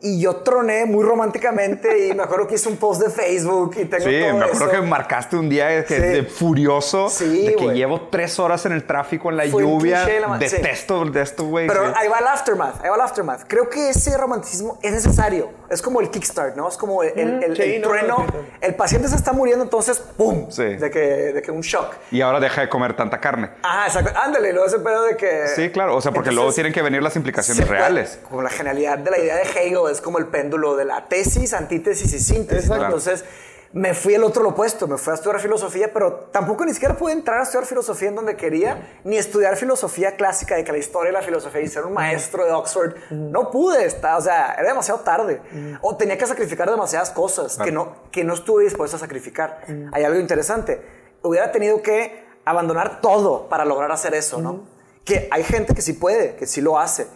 Y 0.00 0.20
yo 0.20 0.36
troné 0.36 0.86
muy 0.86 1.04
románticamente 1.04 2.06
y 2.08 2.14
me 2.14 2.22
acuerdo 2.22 2.46
que 2.46 2.54
hice 2.54 2.68
un 2.68 2.76
post 2.76 3.02
de 3.02 3.10
Facebook 3.10 3.72
y 3.78 3.84
tengo 3.86 4.04
Sí, 4.04 4.20
todo 4.20 4.38
me 4.38 4.44
acuerdo 4.44 4.64
eso. 4.66 4.70
que 4.70 4.80
marcaste 4.86 5.36
un 5.36 5.48
día 5.48 5.66
de, 5.66 5.84
que- 5.84 5.96
Sí. 5.96 6.00
de 6.02 6.22
furioso, 6.24 7.08
Sí, 7.10 7.46
de 7.46 7.56
que 7.56 7.64
güey. 7.64 7.76
llevo 7.76 8.02
tres 8.10 8.38
horas 8.38 8.64
en 8.66 8.72
el 8.72 8.84
tráfico, 8.84 9.30
en 9.30 9.36
la 9.38 9.44
Fue 9.46 9.62
lluvia. 9.62 10.06
la 10.20 10.28
ma- 10.28 10.38
sí. 10.40 10.46
Detesto 10.56 11.04
de 11.04 11.20
esto, 11.22 11.44
güey. 11.44 11.66
Pero 11.66 11.86
sí. 11.86 11.92
ahí 11.96 12.08
va 12.08 12.18
el 12.18 12.26
aftermath, 12.26 12.82
ahí 12.82 12.88
va 12.90 12.94
el 12.96 13.00
aftermath. 13.02 13.42
Creo 13.48 13.68
que 13.68 13.90
ese 13.90 14.16
romanticismo 14.16 14.78
es 14.82 14.92
necesario. 14.92 15.50
Es 15.68 15.82
como 15.82 16.00
el 16.00 16.10
kickstart, 16.10 16.56
¿no? 16.56 16.68
Es 16.68 16.76
como 16.76 17.02
el, 17.02 17.18
el- 17.18 17.42
el- 17.42 17.56
sí, 17.56 17.62
el 17.74 17.82
no, 17.82 17.88
trueno. 17.88 18.18
no, 18.18 18.26
sí. 18.26 18.48
El 18.60 18.74
paciente 18.74 19.08
se 19.08 19.16
está 19.16 19.32
muriendo, 19.32 19.64
entonces, 19.64 19.98
¡pum! 20.16 20.46
Sí. 20.50 20.64
De, 20.76 20.90
que, 20.90 20.98
de 21.00 21.42
que 21.42 21.50
un 21.50 21.60
shock. 21.60 21.92
Y 22.10 22.20
ahora 22.20 22.40
deja 22.40 22.60
de 22.62 22.68
comer 22.68 22.94
tanta 22.96 23.20
carne. 23.20 23.50
Ah, 23.62 23.84
exacto. 23.86 24.12
Ándale, 24.18 24.52
luego 24.52 24.66
ese 24.68 24.78
pedo 24.78 25.02
de 25.04 25.16
que... 25.16 25.48
Sí, 25.56 25.70
claro. 25.70 25.96
O 25.96 26.00
sea, 26.00 26.12
porque 26.12 26.30
luego 26.30 26.42
Entonces, 26.44 26.54
tienen 26.56 26.72
que 26.72 26.82
venir 26.82 27.02
las 27.02 27.16
implicaciones 27.16 27.66
puede- 27.66 27.78
reales. 27.80 28.18
Como 28.28 28.42
la 28.42 28.50
genialidad 28.50 28.98
de 28.98 29.10
la 29.10 29.18
idea 29.18 29.36
de 29.36 29.42
Hegel 29.42 29.87
es 29.88 30.00
como 30.00 30.18
el 30.18 30.26
péndulo 30.26 30.76
de 30.76 30.84
la 30.84 31.08
tesis, 31.08 31.52
antítesis 31.52 32.12
y 32.12 32.18
síntesis. 32.18 32.70
Entonces 32.70 33.24
me 33.72 33.92
fui 33.92 34.14
al 34.14 34.24
otro 34.24 34.42
lo 34.42 34.50
opuesto, 34.50 34.88
me 34.88 34.96
fui 34.96 35.10
a 35.10 35.14
estudiar 35.14 35.40
filosofía, 35.40 35.92
pero 35.92 36.28
tampoco 36.32 36.64
ni 36.64 36.72
siquiera 36.72 36.96
pude 36.96 37.12
entrar 37.12 37.40
a 37.40 37.42
estudiar 37.42 37.66
filosofía 37.66 38.08
en 38.08 38.14
donde 38.14 38.34
quería, 38.34 39.00
ni 39.04 39.18
estudiar 39.18 39.56
filosofía 39.56 40.16
clásica, 40.16 40.56
de 40.56 40.64
que 40.64 40.72
la 40.72 40.78
historia 40.78 41.12
de 41.12 41.18
la 41.18 41.22
filosofía 41.22 41.60
y 41.60 41.68
ser 41.68 41.84
un 41.84 41.92
maestro 41.92 42.44
de 42.46 42.52
Oxford. 42.52 42.94
No 43.10 43.50
pude, 43.50 43.84
está, 43.84 44.16
o 44.16 44.20
sea, 44.22 44.54
era 44.54 44.68
demasiado 44.68 45.00
tarde. 45.00 45.42
O 45.82 45.96
tenía 45.96 46.16
que 46.16 46.26
sacrificar 46.26 46.70
demasiadas 46.70 47.10
cosas 47.10 47.58
que, 47.58 47.70
no, 47.70 47.94
que 48.10 48.24
no 48.24 48.34
estuve 48.34 48.64
dispuesto 48.64 48.96
a 48.96 49.00
sacrificar. 49.00 49.60
Hay 49.92 50.04
algo 50.04 50.18
interesante. 50.18 50.80
Hubiera 51.22 51.52
tenido 51.52 51.82
que 51.82 52.26
abandonar 52.44 53.02
todo 53.02 53.48
para 53.48 53.64
lograr 53.66 53.92
hacer 53.92 54.14
eso, 54.14 54.40
¿no? 54.40 54.62
Que 55.04 55.28
hay 55.30 55.44
gente 55.44 55.74
que 55.74 55.82
sí 55.82 55.92
puede, 55.92 56.36
que 56.36 56.46
sí 56.46 56.60
lo 56.62 56.78
hace, 56.78 57.06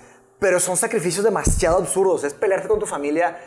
pero 0.43 0.59
son 0.61 0.76
sacrificios 0.76 1.24
demasiado 1.24 1.78
absurdos. 1.78 2.24
Es 2.24 2.34
pelearte 2.34 2.66
con 2.68 2.78
tu 2.80 2.84
familia, 2.86 3.38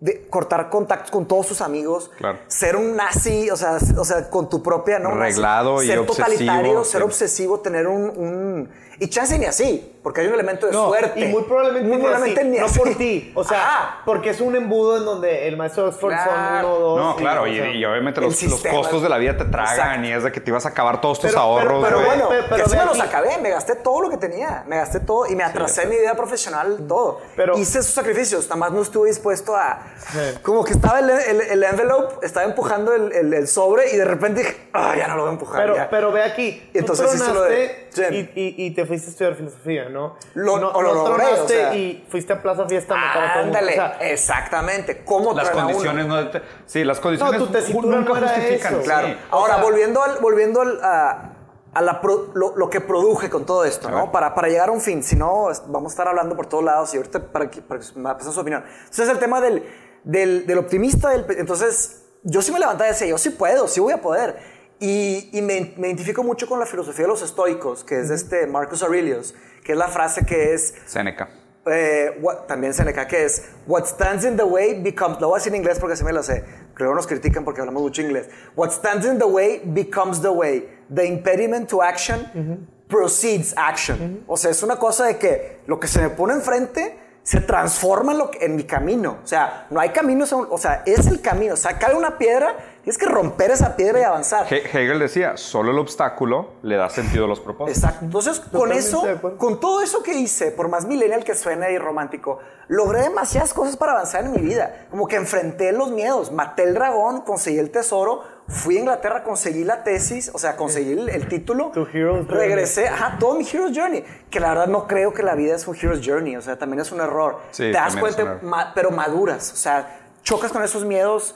de 0.00 0.28
cortar 0.28 0.70
contactos 0.70 1.10
con 1.10 1.26
todos 1.26 1.48
tus 1.48 1.60
amigos, 1.60 2.12
Claro. 2.18 2.38
ser 2.46 2.76
un 2.76 2.94
nazi, 2.94 3.50
o 3.50 3.56
sea, 3.56 3.78
o 3.98 4.04
sea, 4.04 4.30
con 4.30 4.48
tu 4.48 4.62
propia, 4.62 5.00
¿no? 5.00 5.08
Nazi. 5.16 5.32
Reglado 5.32 5.82
y 5.82 5.88
ser 5.88 5.98
obsesivo, 5.98 6.24
totalitario, 6.24 6.84
ser 6.84 7.02
obsesivo, 7.02 7.58
tener 7.60 7.88
un, 7.88 8.04
un- 8.16 8.70
y 9.00 9.08
chance 9.08 9.38
ni 9.38 9.44
así, 9.46 9.92
porque 10.02 10.20
hay 10.22 10.26
un 10.28 10.34
elemento 10.34 10.66
de 10.66 10.72
No, 10.72 10.88
suerte. 10.88 11.20
y 11.20 11.24
muy 11.26 11.42
probablemente, 11.44 11.86
muy 11.88 11.96
ni 11.98 12.02
probablemente 12.02 12.40
así, 12.40 12.50
ni 12.50 12.58
no 12.58 12.66
así. 12.66 12.78
por 12.78 12.94
ti. 12.96 13.32
O 13.34 13.44
sea, 13.44 13.58
Ajá. 13.58 14.02
porque 14.04 14.30
es 14.30 14.40
un 14.40 14.56
embudo 14.56 14.96
en 14.98 15.04
donde 15.04 15.46
el 15.48 15.56
maestro 15.56 15.84
de 15.84 15.88
Oxford 15.90 16.14
son 16.14 16.24
Claro. 16.24 16.68
uno 16.68 16.76
o 16.76 16.78
dos. 16.80 16.98
No, 17.00 17.16
claro, 17.16 17.42
o 17.42 17.46
y, 17.46 17.56
sea, 17.56 17.70
y 17.70 17.84
obviamente 17.84 18.20
los, 18.20 18.42
los 18.42 18.62
costos 18.64 19.02
de 19.02 19.08
la 19.08 19.18
vida 19.18 19.36
te 19.36 19.44
tragan 19.44 19.72
Exacto. 19.74 20.06
y 20.08 20.12
es 20.12 20.22
de 20.24 20.32
que 20.32 20.40
te 20.40 20.50
ibas 20.50 20.66
a 20.66 20.70
acabar 20.70 21.00
todos 21.00 21.20
tus 21.20 21.30
Pero- 21.30 21.40
pero- 21.58 21.70
ahorros. 21.70 21.84
Pero 21.84 21.96
güey. 21.98 22.08
bueno, 22.08 22.26
Pero- 22.28 22.44
pero 22.48 22.64
que 22.64 22.70
sí 22.70 22.76
me 22.76 22.84
los 22.86 23.00
acabé, 23.00 23.38
me 23.38 23.50
gasté 23.50 23.76
todo 23.76 24.00
lo 24.02 24.10
que 24.10 24.16
tenía, 24.16 24.64
me 24.66 24.76
gasté 24.76 25.00
todo 25.00 25.26
y 25.26 25.36
me 25.36 25.44
atrasé 25.44 25.82
en 25.82 25.90
mi 25.90 25.96
vida 25.96 26.14
profesional, 26.14 26.78
todo. 26.88 27.20
Pero- 27.36 27.56
Hice 27.58 27.78
esos 27.80 27.92
sacrificios, 27.94 28.44
nada 28.44 28.56
más 28.56 28.72
no 28.72 28.82
estuve 28.82 29.08
dispuesto 29.08 29.54
a... 29.54 29.80
Sí. 30.10 30.18
Como 30.42 30.64
que 30.64 30.72
estaba 30.72 30.98
el, 31.00 31.10
el, 31.10 31.40
el 31.42 31.62
envelope, 31.64 32.26
estaba 32.26 32.46
empujando 32.46 32.92
el, 32.94 33.12
el- 33.12 33.32
el 33.34 33.46
sobre 33.48 33.92
y 33.92 33.96
de 33.96 34.04
repente 34.04 34.40
dije, 34.40 34.56
ah, 34.72 34.94
ya 34.96 35.06
no 35.08 35.14
lo 35.16 35.22
voy 35.22 35.30
a 35.30 35.32
empujar. 35.34 35.60
Pero, 35.62 35.76
ya". 35.76 35.90
pero 35.90 36.10
ve 36.12 36.22
aquí. 36.22 36.68
Y 36.74 36.78
entonces 36.78 37.08
tú 37.08 37.14
hice 37.16 37.32
lo 37.32 37.42
de- 37.42 37.88
sí. 37.90 38.02
y, 38.34 38.40
y- 38.40 38.66
y 38.66 38.70
te 38.72 38.87
fuiste 38.88 39.06
a 39.06 39.10
estudiar 39.10 39.34
filosofía, 39.36 39.88
¿no? 39.88 40.16
Lo- 40.34 40.58
no, 40.58 40.70
o 40.70 40.82
lo 40.82 40.94
no 40.94 41.08
logré, 41.10 41.26
o 41.26 41.46
sea. 41.46 41.74
y 41.74 42.04
fuiste 42.08 42.32
a 42.32 42.42
Plaza 42.42 42.66
Fiesta. 42.66 42.96
Ándale, 43.40 43.72
O 43.72 43.74
sea, 43.74 43.98
exactamente. 44.00 45.04
¿Cómo 45.04 45.32
Las 45.34 45.50
condiciones 45.50 46.06
no... 46.06 46.28
te- 46.30 46.42
Sí, 46.66 46.82
las 46.84 46.98
condiciones 46.98 47.38
No, 47.40 47.46
tu 47.46 47.52
tesitura 47.52 47.96
nunca 47.98 48.10
no 48.10 48.16
era 48.16 48.28
justifican. 48.28 48.74
eso. 48.74 48.82
Claro. 48.82 49.06
sí. 49.08 49.16
Ahora, 49.30 49.54
sea- 49.54 49.62
volviendo, 49.62 50.02
al, 50.02 50.18
volviendo 50.20 50.60
al, 50.62 50.80
a, 50.82 51.32
a 51.74 51.82
la 51.82 52.00
pro- 52.00 52.32
lo, 52.34 52.56
lo 52.56 52.70
que 52.70 52.80
produje 52.80 53.30
con 53.30 53.46
todo 53.46 53.64
esto, 53.64 53.90
¿no? 53.90 54.10
Para, 54.10 54.34
para 54.34 54.48
llegar 54.48 54.70
a 54.70 54.72
un 54.72 54.80
fin. 54.80 55.02
Si 55.04 55.14
no, 55.16 55.48
vamos 55.68 55.92
a 55.92 55.94
estar 55.94 56.08
hablando 56.08 56.34
por 56.34 56.46
todos 56.46 56.64
lados 56.64 56.92
y 56.94 56.96
ahorita 56.96 57.20
para 57.30 57.48
que, 57.50 57.60
para 57.62 57.80
que 57.80 57.86
me 57.94 58.12
pasen 58.14 58.32
su 58.32 58.40
opinión. 58.40 58.64
Entonces, 58.80 59.08
el 59.08 59.18
tema 59.18 59.40
del, 59.40 59.64
del, 60.04 60.46
del 60.46 60.58
optimista, 60.58 61.10
del, 61.10 61.24
entonces, 61.38 62.04
yo 62.24 62.42
sí 62.42 62.50
me 62.52 62.58
levantaba 62.58 62.88
y 62.88 62.92
decía, 62.92 63.06
yo 63.06 63.18
sí 63.18 63.30
puedo, 63.30 63.68
sí 63.68 63.80
voy 63.80 63.92
a 63.92 64.00
poder. 64.02 64.57
Y, 64.80 65.30
y 65.32 65.42
me, 65.42 65.74
me 65.76 65.88
identifico 65.88 66.22
mucho 66.22 66.46
con 66.46 66.58
la 66.60 66.66
filosofía 66.66 67.04
de 67.04 67.08
los 67.08 67.22
estoicos, 67.22 67.82
que 67.84 67.98
es 68.00 68.10
este 68.10 68.46
Marcus 68.46 68.82
Aurelius, 68.82 69.34
que 69.64 69.72
es 69.72 69.78
la 69.78 69.88
frase 69.88 70.24
que 70.24 70.54
es, 70.54 70.72
Seneca. 70.86 71.28
eh, 71.66 72.16
what- 72.22 72.46
también 72.46 72.72
Seneca, 72.72 73.06
que 73.08 73.24
es 73.24 73.42
What 73.66 73.86
stands 73.86 74.24
in 74.24 74.36
the 74.36 74.44
way 74.44 74.80
becomes. 74.80 75.20
Lo 75.20 75.28
voy 75.28 75.36
a 75.36 75.38
decir 75.38 75.52
en 75.52 75.60
inglés 75.60 75.78
porque 75.80 75.94
así 75.94 76.04
me 76.04 76.12
lo 76.12 76.22
sé. 76.22 76.44
Creo 76.74 76.90
que 76.90 76.94
nos 76.94 77.06
critican 77.08 77.44
porque 77.44 77.60
hablamos 77.60 77.82
mucho 77.82 78.02
inglés. 78.02 78.28
What 78.54 78.70
stands 78.70 79.04
in 79.04 79.18
the 79.18 79.24
way 79.24 79.60
becomes 79.64 80.22
the 80.22 80.28
way. 80.28 80.68
The 80.94 81.04
impediment 81.06 81.68
to 81.70 81.82
action 81.82 82.68
proceeds 82.88 83.52
action. 83.56 84.24
O 84.28 84.36
sea, 84.36 84.50
es 84.52 84.62
una 84.62 84.76
cosa 84.76 85.06
de 85.06 85.18
que 85.18 85.58
lo 85.66 85.78
que 85.80 85.88
se 85.88 86.00
me 86.00 86.08
pone 86.10 86.34
enfrente 86.34 86.96
se 87.22 87.40
transforma 87.42 88.12
en, 88.12 88.18
lo 88.18 88.30
que- 88.30 88.42
en 88.46 88.56
mi 88.56 88.64
camino. 88.64 89.18
O 89.22 89.26
sea, 89.26 89.66
no 89.68 89.80
hay 89.80 89.90
caminos, 89.90 90.32
o 90.32 90.56
sea, 90.56 90.82
es 90.86 91.06
el 91.08 91.20
camino. 91.20 91.52
O 91.52 91.56
sea, 91.58 91.78
cae 91.78 91.94
una 91.94 92.16
piedra, 92.16 92.54
tienes 92.88 92.96
que 92.98 93.06
romper 93.06 93.50
esa 93.50 93.76
piedra 93.76 94.00
y 94.00 94.02
avanzar. 94.02 94.46
He- 94.50 94.62
Hegel 94.66 94.98
decía, 94.98 95.36
solo 95.36 95.72
el 95.72 95.78
obstáculo 95.78 96.52
le 96.62 96.76
da 96.76 96.88
sentido 96.88 97.26
a 97.26 97.28
los 97.28 97.38
propósitos. 97.38 97.82
Exacto. 97.82 98.04
Entonces, 98.06 98.40
con 98.40 98.72
eso, 98.72 99.02
con 99.36 99.60
todo 99.60 99.82
eso 99.82 100.02
que 100.02 100.14
hice, 100.14 100.52
por 100.52 100.68
más 100.68 100.86
millennial 100.86 101.22
que 101.22 101.34
suene 101.34 101.70
y 101.72 101.76
romántico, 101.76 102.38
logré 102.68 103.02
demasiadas 103.02 103.52
cosas 103.52 103.76
para 103.76 103.92
avanzar 103.92 104.24
en 104.24 104.32
mi 104.32 104.38
vida. 104.38 104.86
Como 104.90 105.06
que 105.06 105.16
enfrenté 105.16 105.70
los 105.72 105.90
miedos, 105.90 106.32
maté 106.32 106.62
el 106.62 106.72
dragón, 106.72 107.20
conseguí 107.20 107.58
el 107.58 107.70
tesoro, 107.70 108.22
fui 108.46 108.78
a 108.78 108.80
Inglaterra, 108.80 109.22
conseguí 109.22 109.64
la 109.64 109.84
tesis, 109.84 110.30
o 110.32 110.38
sea, 110.38 110.56
conseguí 110.56 110.92
el, 110.92 111.10
el 111.10 111.28
título. 111.28 111.70
Tu 111.74 111.86
hero's 111.92 112.26
journey. 112.26 112.38
Regresé, 112.48 112.88
ajá, 112.88 113.16
todo 113.20 113.34
mi 113.34 113.46
hero's 113.46 113.76
journey. 113.76 114.02
Que 114.30 114.40
la 114.40 114.48
verdad 114.48 114.66
no 114.66 114.86
creo 114.86 115.12
que 115.12 115.22
la 115.22 115.34
vida 115.34 115.54
es 115.56 115.68
un 115.68 115.76
hero's 115.76 116.00
journey, 116.02 116.36
o 116.36 116.40
sea, 116.40 116.58
también 116.58 116.80
es 116.80 116.90
un 116.90 117.00
error. 117.02 117.40
Sí, 117.50 117.64
Te 117.64 117.72
das 117.72 117.96
cuenta, 117.96 118.38
ma- 118.40 118.72
pero 118.74 118.90
maduras, 118.90 119.52
o 119.52 119.56
sea, 119.56 119.94
chocas 120.22 120.52
con 120.52 120.62
esos 120.62 120.84
miedos, 120.86 121.34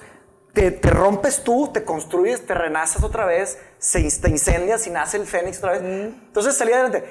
te, 0.52 0.70
te 0.70 0.90
rompes 0.90 1.42
tú, 1.44 1.70
te 1.72 1.84
construyes, 1.84 2.46
te 2.46 2.54
renaces 2.54 3.02
otra 3.02 3.24
vez, 3.24 3.58
se, 3.78 4.02
te 4.20 4.28
incendias 4.28 4.86
y 4.86 4.90
nace 4.90 5.16
el 5.16 5.26
fénix 5.26 5.58
otra 5.58 5.72
vez. 5.72 5.82
Entonces 5.82 6.56
salí 6.56 6.72
adelante. 6.72 7.04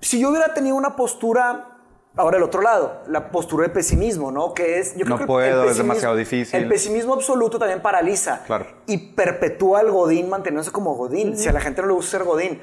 Si 0.00 0.20
yo 0.20 0.30
hubiera 0.30 0.54
tenido 0.54 0.76
una 0.76 0.94
postura, 0.96 1.78
ahora 2.16 2.36
el 2.36 2.42
otro 2.44 2.62
lado, 2.62 3.02
la 3.08 3.30
postura 3.30 3.66
de 3.66 3.74
pesimismo, 3.74 4.30
¿no? 4.30 4.54
Que 4.54 4.78
es, 4.78 4.92
yo 4.94 5.04
creo 5.04 5.16
No 5.16 5.18
que 5.18 5.26
puedo, 5.26 5.68
es 5.68 5.76
demasiado 5.76 6.14
difícil. 6.14 6.60
El 6.62 6.68
pesimismo 6.68 7.14
absoluto 7.14 7.58
también 7.58 7.82
paraliza 7.82 8.42
Claro. 8.46 8.66
y 8.86 8.98
perpetúa 9.14 9.80
al 9.80 9.90
godín 9.90 10.28
manteniéndose 10.28 10.70
como 10.70 10.94
godín. 10.94 11.36
Si 11.36 11.48
a 11.48 11.52
la 11.52 11.60
gente 11.60 11.82
no 11.82 11.88
le 11.88 11.94
gusta 11.94 12.18
ser 12.18 12.24
godín, 12.24 12.60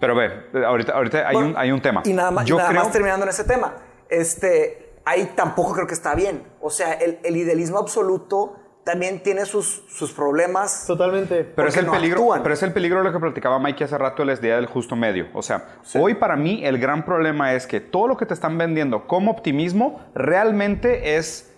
Pero 0.00 0.14
ve, 0.14 0.30
ahorita, 0.64 0.92
ahorita 0.92 1.28
hay, 1.28 1.34
bueno, 1.34 1.50
un, 1.50 1.56
hay 1.58 1.70
un 1.72 1.82
tema. 1.82 2.02
Y 2.04 2.12
nada 2.12 2.30
más, 2.30 2.46
y 2.46 2.48
Yo 2.48 2.56
nada 2.56 2.70
creo, 2.70 2.82
más 2.82 2.92
terminando 2.92 3.24
en 3.24 3.30
ese 3.30 3.44
tema. 3.44 3.74
Este, 4.08 4.94
ahí 5.04 5.32
tampoco 5.34 5.72
creo 5.74 5.86
que 5.86 5.94
está 5.94 6.14
bien. 6.14 6.42
O 6.60 6.70
sea, 6.70 6.92
el, 6.94 7.18
el 7.24 7.36
idealismo 7.36 7.78
absoluto 7.78 8.56
también 8.86 9.20
tiene 9.20 9.44
sus, 9.46 9.82
sus 9.88 10.12
problemas. 10.12 10.86
Totalmente. 10.86 11.42
Pero 11.42 11.66
es, 11.66 11.76
el 11.76 11.86
no 11.86 11.92
peligro, 11.92 12.20
actúan. 12.20 12.42
pero 12.44 12.54
es 12.54 12.62
el 12.62 12.72
peligro 12.72 12.98
de 12.98 13.04
lo 13.04 13.12
que 13.12 13.18
platicaba 13.18 13.58
Mike 13.58 13.82
hace 13.82 13.98
rato, 13.98 14.24
la 14.24 14.34
idea 14.34 14.54
del 14.54 14.66
justo 14.66 14.94
medio. 14.94 15.26
O 15.34 15.42
sea, 15.42 15.80
hoy 15.98 16.14
para 16.14 16.36
mí 16.36 16.64
el 16.64 16.78
gran 16.78 17.04
problema 17.04 17.52
es 17.54 17.66
que 17.66 17.80
todo 17.80 18.06
lo 18.06 18.16
que 18.16 18.26
te 18.26 18.32
están 18.32 18.56
vendiendo 18.56 19.08
como 19.08 19.32
optimismo 19.32 20.00
realmente 20.14 21.16
es, 21.16 21.52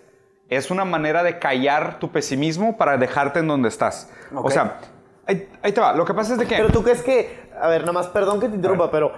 es 0.48 0.70
una 0.70 0.86
manera 0.86 1.22
de 1.22 1.38
callar 1.38 1.98
tu 1.98 2.10
pesimismo 2.10 2.78
para 2.78 2.96
dejarte 2.96 3.40
en 3.40 3.48
donde 3.48 3.68
estás. 3.68 4.10
O 4.34 4.50
sea, 4.50 4.78
ahí, 5.26 5.50
ahí 5.60 5.72
te 5.72 5.82
va. 5.82 5.92
Lo 5.92 6.06
que 6.06 6.14
pasa 6.14 6.32
es 6.32 6.38
de 6.38 6.46
que... 6.46 6.56
Pero 6.56 6.70
tú 6.70 6.82
crees 6.82 7.02
que, 7.02 7.50
a 7.60 7.68
ver, 7.68 7.82
nada 7.82 7.92
más, 7.92 8.06
perdón 8.06 8.40
que 8.40 8.48
te 8.48 8.56
interrumpa, 8.56 8.90
pero 8.90 9.12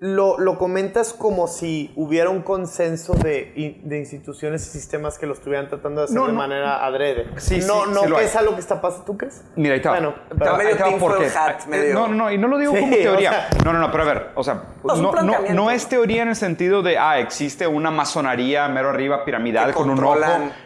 lo, 0.00 0.38
lo 0.38 0.58
comentas 0.58 1.14
como 1.14 1.46
si 1.46 1.90
hubiera 1.96 2.28
un 2.28 2.42
consenso 2.42 3.14
de, 3.14 3.80
de 3.82 3.98
instituciones 3.98 4.66
y 4.66 4.70
sistemas 4.70 5.18
que 5.18 5.26
lo 5.26 5.32
estuvieran 5.32 5.68
tratando 5.68 6.00
de 6.00 6.04
hacer 6.06 6.16
No, 6.16 6.26
de 6.26 6.32
no. 6.32 6.38
manera 6.38 6.84
adrede. 6.84 7.26
Sí, 7.36 7.60
no, 7.66 7.84
sí, 7.84 7.90
no 7.92 8.00
sí 8.02 8.08
lo 8.08 8.16
que 8.18 8.24
es 8.24 8.36
algo 8.36 8.54
que 8.54 8.60
está 8.60 8.80
pasando, 8.82 9.06
¿tú 9.06 9.16
crees? 9.16 9.42
Mira, 9.56 9.74
ahí 9.74 9.80
va. 9.80 9.90
Bueno, 9.92 10.14
pero- 10.28 10.56
ahí 10.56 10.66
va 10.74 10.86
medio 10.86 10.98
porque- 10.98 11.26
hat, 11.34 11.64
medio- 11.66 11.94
No, 11.94 12.08
no, 12.08 12.14
no, 12.14 12.30
y 12.32 12.36
no 12.38 12.48
lo 12.48 12.58
digo 12.58 12.74
Sí, 12.74 12.80
como 12.80 12.92
o 12.92 12.98
teoría. 12.98 13.30
sea- 13.30 13.48
no, 13.64 13.72
no, 13.72 13.78
no, 13.78 13.90
pero 13.90 14.02
a 14.02 14.06
ver, 14.06 14.30
o 14.34 14.42
sea, 14.44 14.62
No, 14.84 14.96
no, 14.96 15.40
no, 15.54 15.70
es 15.70 15.88
teoría 15.88 16.22
en 16.22 16.28
el 16.28 16.36
sentido 16.36 16.82
de, 16.82 16.98
ah, 16.98 17.18
existe 17.18 17.66
una 17.66 17.90
masonería 17.90 18.68
mero 18.68 18.90
arriba, 18.90 19.24
piramidal, 19.24 19.72
con 19.72 19.88
un 19.90 20.02
ojo, 20.04 20.18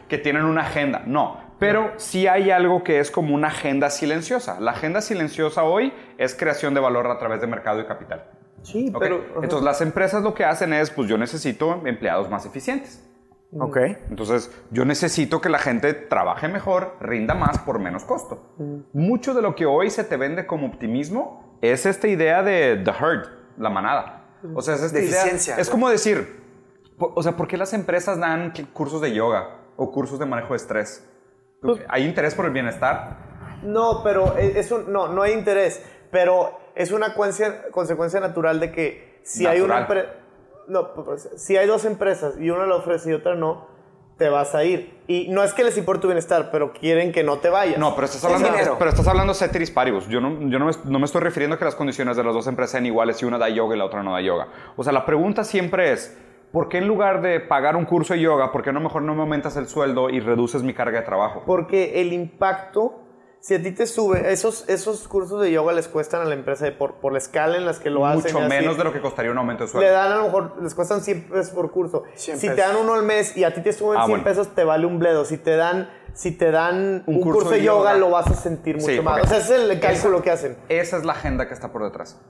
que 0.09 0.19
tienen 0.19 0.45
una 0.45 0.63
agenda. 0.63 1.03
No, 1.07 1.39
pero 1.61 1.93
sí 1.97 2.27
hay 2.27 2.51
algo 2.51 2.83
que 2.83 2.99
es 2.99 3.11
como 3.11 3.35
una 3.35 3.49
agenda 3.49 3.91
silenciosa. 3.91 4.59
La 4.59 4.73
agenda 4.73 5.01
silenciosa 5.01 5.63
hoy 5.65 5.93
es 6.17 6.35
creación 6.35 6.75
de 6.75 6.81
valor 6.81 7.07
a 7.09 7.19
través 7.19 7.41
de 7.41 7.47
mercado 7.47 7.81
y 7.81 7.85
capital. 7.85 8.25
Sí, 8.73 8.91
¿ok? 8.95 8.99
pero... 9.01 9.25
Entonces 9.43 9.63
las 9.63 9.81
empresas 9.81 10.23
lo 10.23 10.35
que 10.35 10.45
hacen 10.45 10.73
es, 10.73 10.91
pues 10.91 11.09
yo 11.09 11.17
necesito 11.19 11.81
empleados 11.87 12.29
más 12.31 12.45
eficientes. 12.47 13.05
Ok. 13.59 13.79
Entonces, 14.11 14.51
yo 14.71 14.85
necesito 14.85 15.41
que 15.41 15.49
la 15.49 15.59
gente 15.59 15.95
trabaje 15.95 16.49
mejor, 16.49 16.97
rinda 17.01 17.35
más 17.35 17.59
por 17.61 17.79
menos 17.79 18.05
costo. 18.05 18.55
Mucho 18.93 19.33
de 19.33 19.41
lo 19.41 19.55
que 19.55 19.65
hoy 19.65 19.89
se 19.89 20.05
te 20.05 20.19
vende 20.19 20.47
como 20.47 20.67
optimismo 20.67 21.57
es 21.63 21.87
esta 21.87 22.09
idea 22.09 22.43
de 22.43 22.77
the 22.85 22.91
herd, 22.91 23.27
la 23.57 23.71
manada. 23.71 24.37
O 24.55 24.61
sea, 24.61 24.75
es 24.75 24.83
esta 24.83 24.99
De 24.99 25.05
idea. 25.07 25.21
eficiencia. 25.23 25.57
Es 25.57 25.71
como 25.71 25.89
decir, 25.89 26.43
o 26.99 27.23
sea, 27.23 27.37
¿por 27.39 27.49
qué 27.49 27.57
las 27.57 27.73
empresas 27.73 28.19
dan 28.21 28.53
cursos 28.75 29.01
de 29.01 29.15
yoga 29.15 29.61
o 29.77 29.91
cursos 29.93 30.19
de 30.19 30.27
manejo 30.27 30.51
de 30.51 30.57
estrés? 30.57 31.09
¿Hay 31.89 32.05
interés 32.05 32.35
por 32.35 32.45
el 32.45 32.51
bienestar? 32.53 33.61
No, 33.63 34.03
pero 34.05 34.37
e- 34.37 34.59
es 34.61 34.71
un- 34.71 34.93
no, 34.93 35.09
no 35.09 35.23
hay 35.23 35.33
interés. 35.33 35.83
Pero 36.11 36.59
es 36.75 36.91
una 36.93 37.15
cuencia- 37.15 37.71
consecuencia 37.71 38.21
natural 38.21 38.61
de 38.61 38.73
que 38.73 39.21
si 39.23 39.47
hay 39.47 39.61
una 39.61 39.81
Natural. 39.81 39.99
empresa. 40.05 40.25
No, 40.69 40.93
pues, 40.95 41.29
si 41.37 41.57
hay 41.57 41.67
dos 41.67 41.85
empresas 41.85 42.35
y 42.39 42.51
una 42.51 42.67
lo 42.67 42.77
ofrece 42.79 43.11
y 43.11 43.15
otra 43.15 43.35
no, 43.35 43.67
te 44.19 44.29
vas 44.29 44.55
a 44.55 44.65
ir. 44.65 44.99
Y 45.07 45.29
no 45.29 45.43
es 45.45 45.55
que 45.55 45.65
les 45.65 45.79
importe 45.79 46.03
tu 46.03 46.09
bienestar, 46.09 46.51
pero 46.51 46.73
quieren 46.73 47.13
que 47.13 47.23
no 47.23 47.39
te 47.39 47.49
vayas. 47.51 47.79
No, 47.79 47.95
pero 47.95 48.07
estás 48.07 48.25
hablando, 48.25 48.49
dinero. 48.51 48.77
pero 48.79 48.91
estás 48.91 49.07
hablando 49.09 49.33
ceteris 49.33 49.71
paribus. 49.71 50.09
Yo, 50.09 50.21
no, 50.21 50.49
yo 50.51 50.59
no, 50.59 50.67
me, 50.67 50.73
no 50.85 50.99
me 50.99 51.05
estoy 51.07 51.21
refiriendo 51.23 51.55
a 51.55 51.59
que 51.59 51.65
las 51.65 51.75
condiciones 51.77 52.17
de 52.17 52.25
las 52.25 52.35
dos 52.35 52.47
empresas 52.49 52.73
sean 52.73 52.85
iguales 52.87 53.17
si 53.17 53.25
una 53.25 53.39
da 53.39 53.49
yoga 53.49 53.77
y 53.77 53.79
la 53.79 53.85
otra 53.85 54.03
no 54.03 54.13
da 54.13 54.21
yoga. 54.21 54.49
O 54.77 54.83
sea, 54.85 54.93
la 54.93 55.07
pregunta 55.07 55.45
siempre 55.45 55.93
es, 55.93 56.19
¿por 56.53 56.69
qué 56.69 56.79
en 56.79 56.89
lugar 56.89 57.23
de 57.23 57.41
pagar 57.41 57.77
un 57.77 57.85
curso 57.87 58.13
de 58.15 58.21
yoga, 58.21 58.51
por 58.53 58.63
qué 58.63 58.73
no 58.73 58.81
mejor 58.81 59.03
no 59.03 59.15
me 59.15 59.21
aumentas 59.23 59.57
el 59.57 59.69
sueldo 59.69 60.11
y 60.11 60.21
reduces 60.21 60.63
mi 60.65 60.75
carga 60.75 60.99
de 61.01 61.07
trabajo? 61.07 61.45
Porque 61.47 62.01
el 62.01 62.13
impacto, 62.13 63.01
si 63.41 63.55
a 63.55 63.63
ti 63.63 63.71
te 63.73 63.87
sube, 63.87 64.33
esos, 64.33 64.69
esos 64.69 65.07
cursos 65.09 65.41
de 65.41 65.53
yoga 65.53 65.73
les 65.73 65.87
cuestan 65.89 66.23
a 66.23 66.25
la 66.25 66.35
empresa 66.35 66.65
de 66.65 66.73
por, 66.73 66.95
por 66.97 67.13
la 67.13 67.19
escala 67.19 67.57
en 67.57 67.65
las 67.67 67.79
que 67.79 67.89
lo 67.91 68.05
hacen. 68.07 68.23
Mucho 68.33 68.39
así. 68.39 68.49
menos 68.49 68.77
de 68.77 68.85
lo 68.85 68.93
que 68.93 69.01
costaría 69.01 69.31
un 69.31 69.39
aumento 69.39 69.63
de 69.65 69.67
Le 69.69 69.73
sueldo. 69.73 69.93
dan 69.93 70.13
a 70.13 70.17
lo 70.17 70.23
mejor, 70.25 70.63
les 70.63 70.75
cuestan 70.75 71.01
100 71.03 71.29
pesos 71.29 71.51
por 71.51 71.71
curso. 71.71 72.03
100 72.15 72.39
si 72.39 72.49
te 72.49 72.57
dan 72.57 72.77
uno 72.77 72.95
al 72.95 73.05
mes 73.05 73.37
y 73.37 73.45
a 73.45 73.55
ti 73.55 73.61
te 73.61 73.73
suben 73.73 73.99
Ah, 73.99 74.07
100 74.07 74.11
bueno. 74.11 74.25
pesos, 74.25 74.55
te 74.55 74.65
vale 74.65 74.87
un 74.87 74.99
bledo. 74.99 75.25
Si 75.25 75.39
te 75.39 75.57
dan, 75.57 75.89
si 76.15 76.33
te 76.33 76.51
dan 76.51 77.05
un, 77.07 77.21
curso 77.21 77.33
curso, 77.41 77.51
de 77.51 77.63
yoga, 77.63 77.91
yoga. 77.93 77.97
lo 78.01 78.11
vas 78.11 78.27
a 78.27 78.35
sentir 78.35 78.75
mucho 78.77 78.89
Sí, 78.89 79.01
más. 79.01 79.23
O 79.23 79.27
sea, 79.27 79.39
ese 79.39 79.55
es 79.57 79.63
el 79.71 79.81
cálculo 79.81 80.17
Esa- 80.17 80.25
que 80.25 80.31
hacen. 80.33 80.57
Esa 80.69 80.97
es 80.97 81.05
la 81.05 81.13
agenda 81.13 81.47
que 81.47 81.55
está 81.55 81.71
por 81.71 81.85
detrás. 81.85 82.21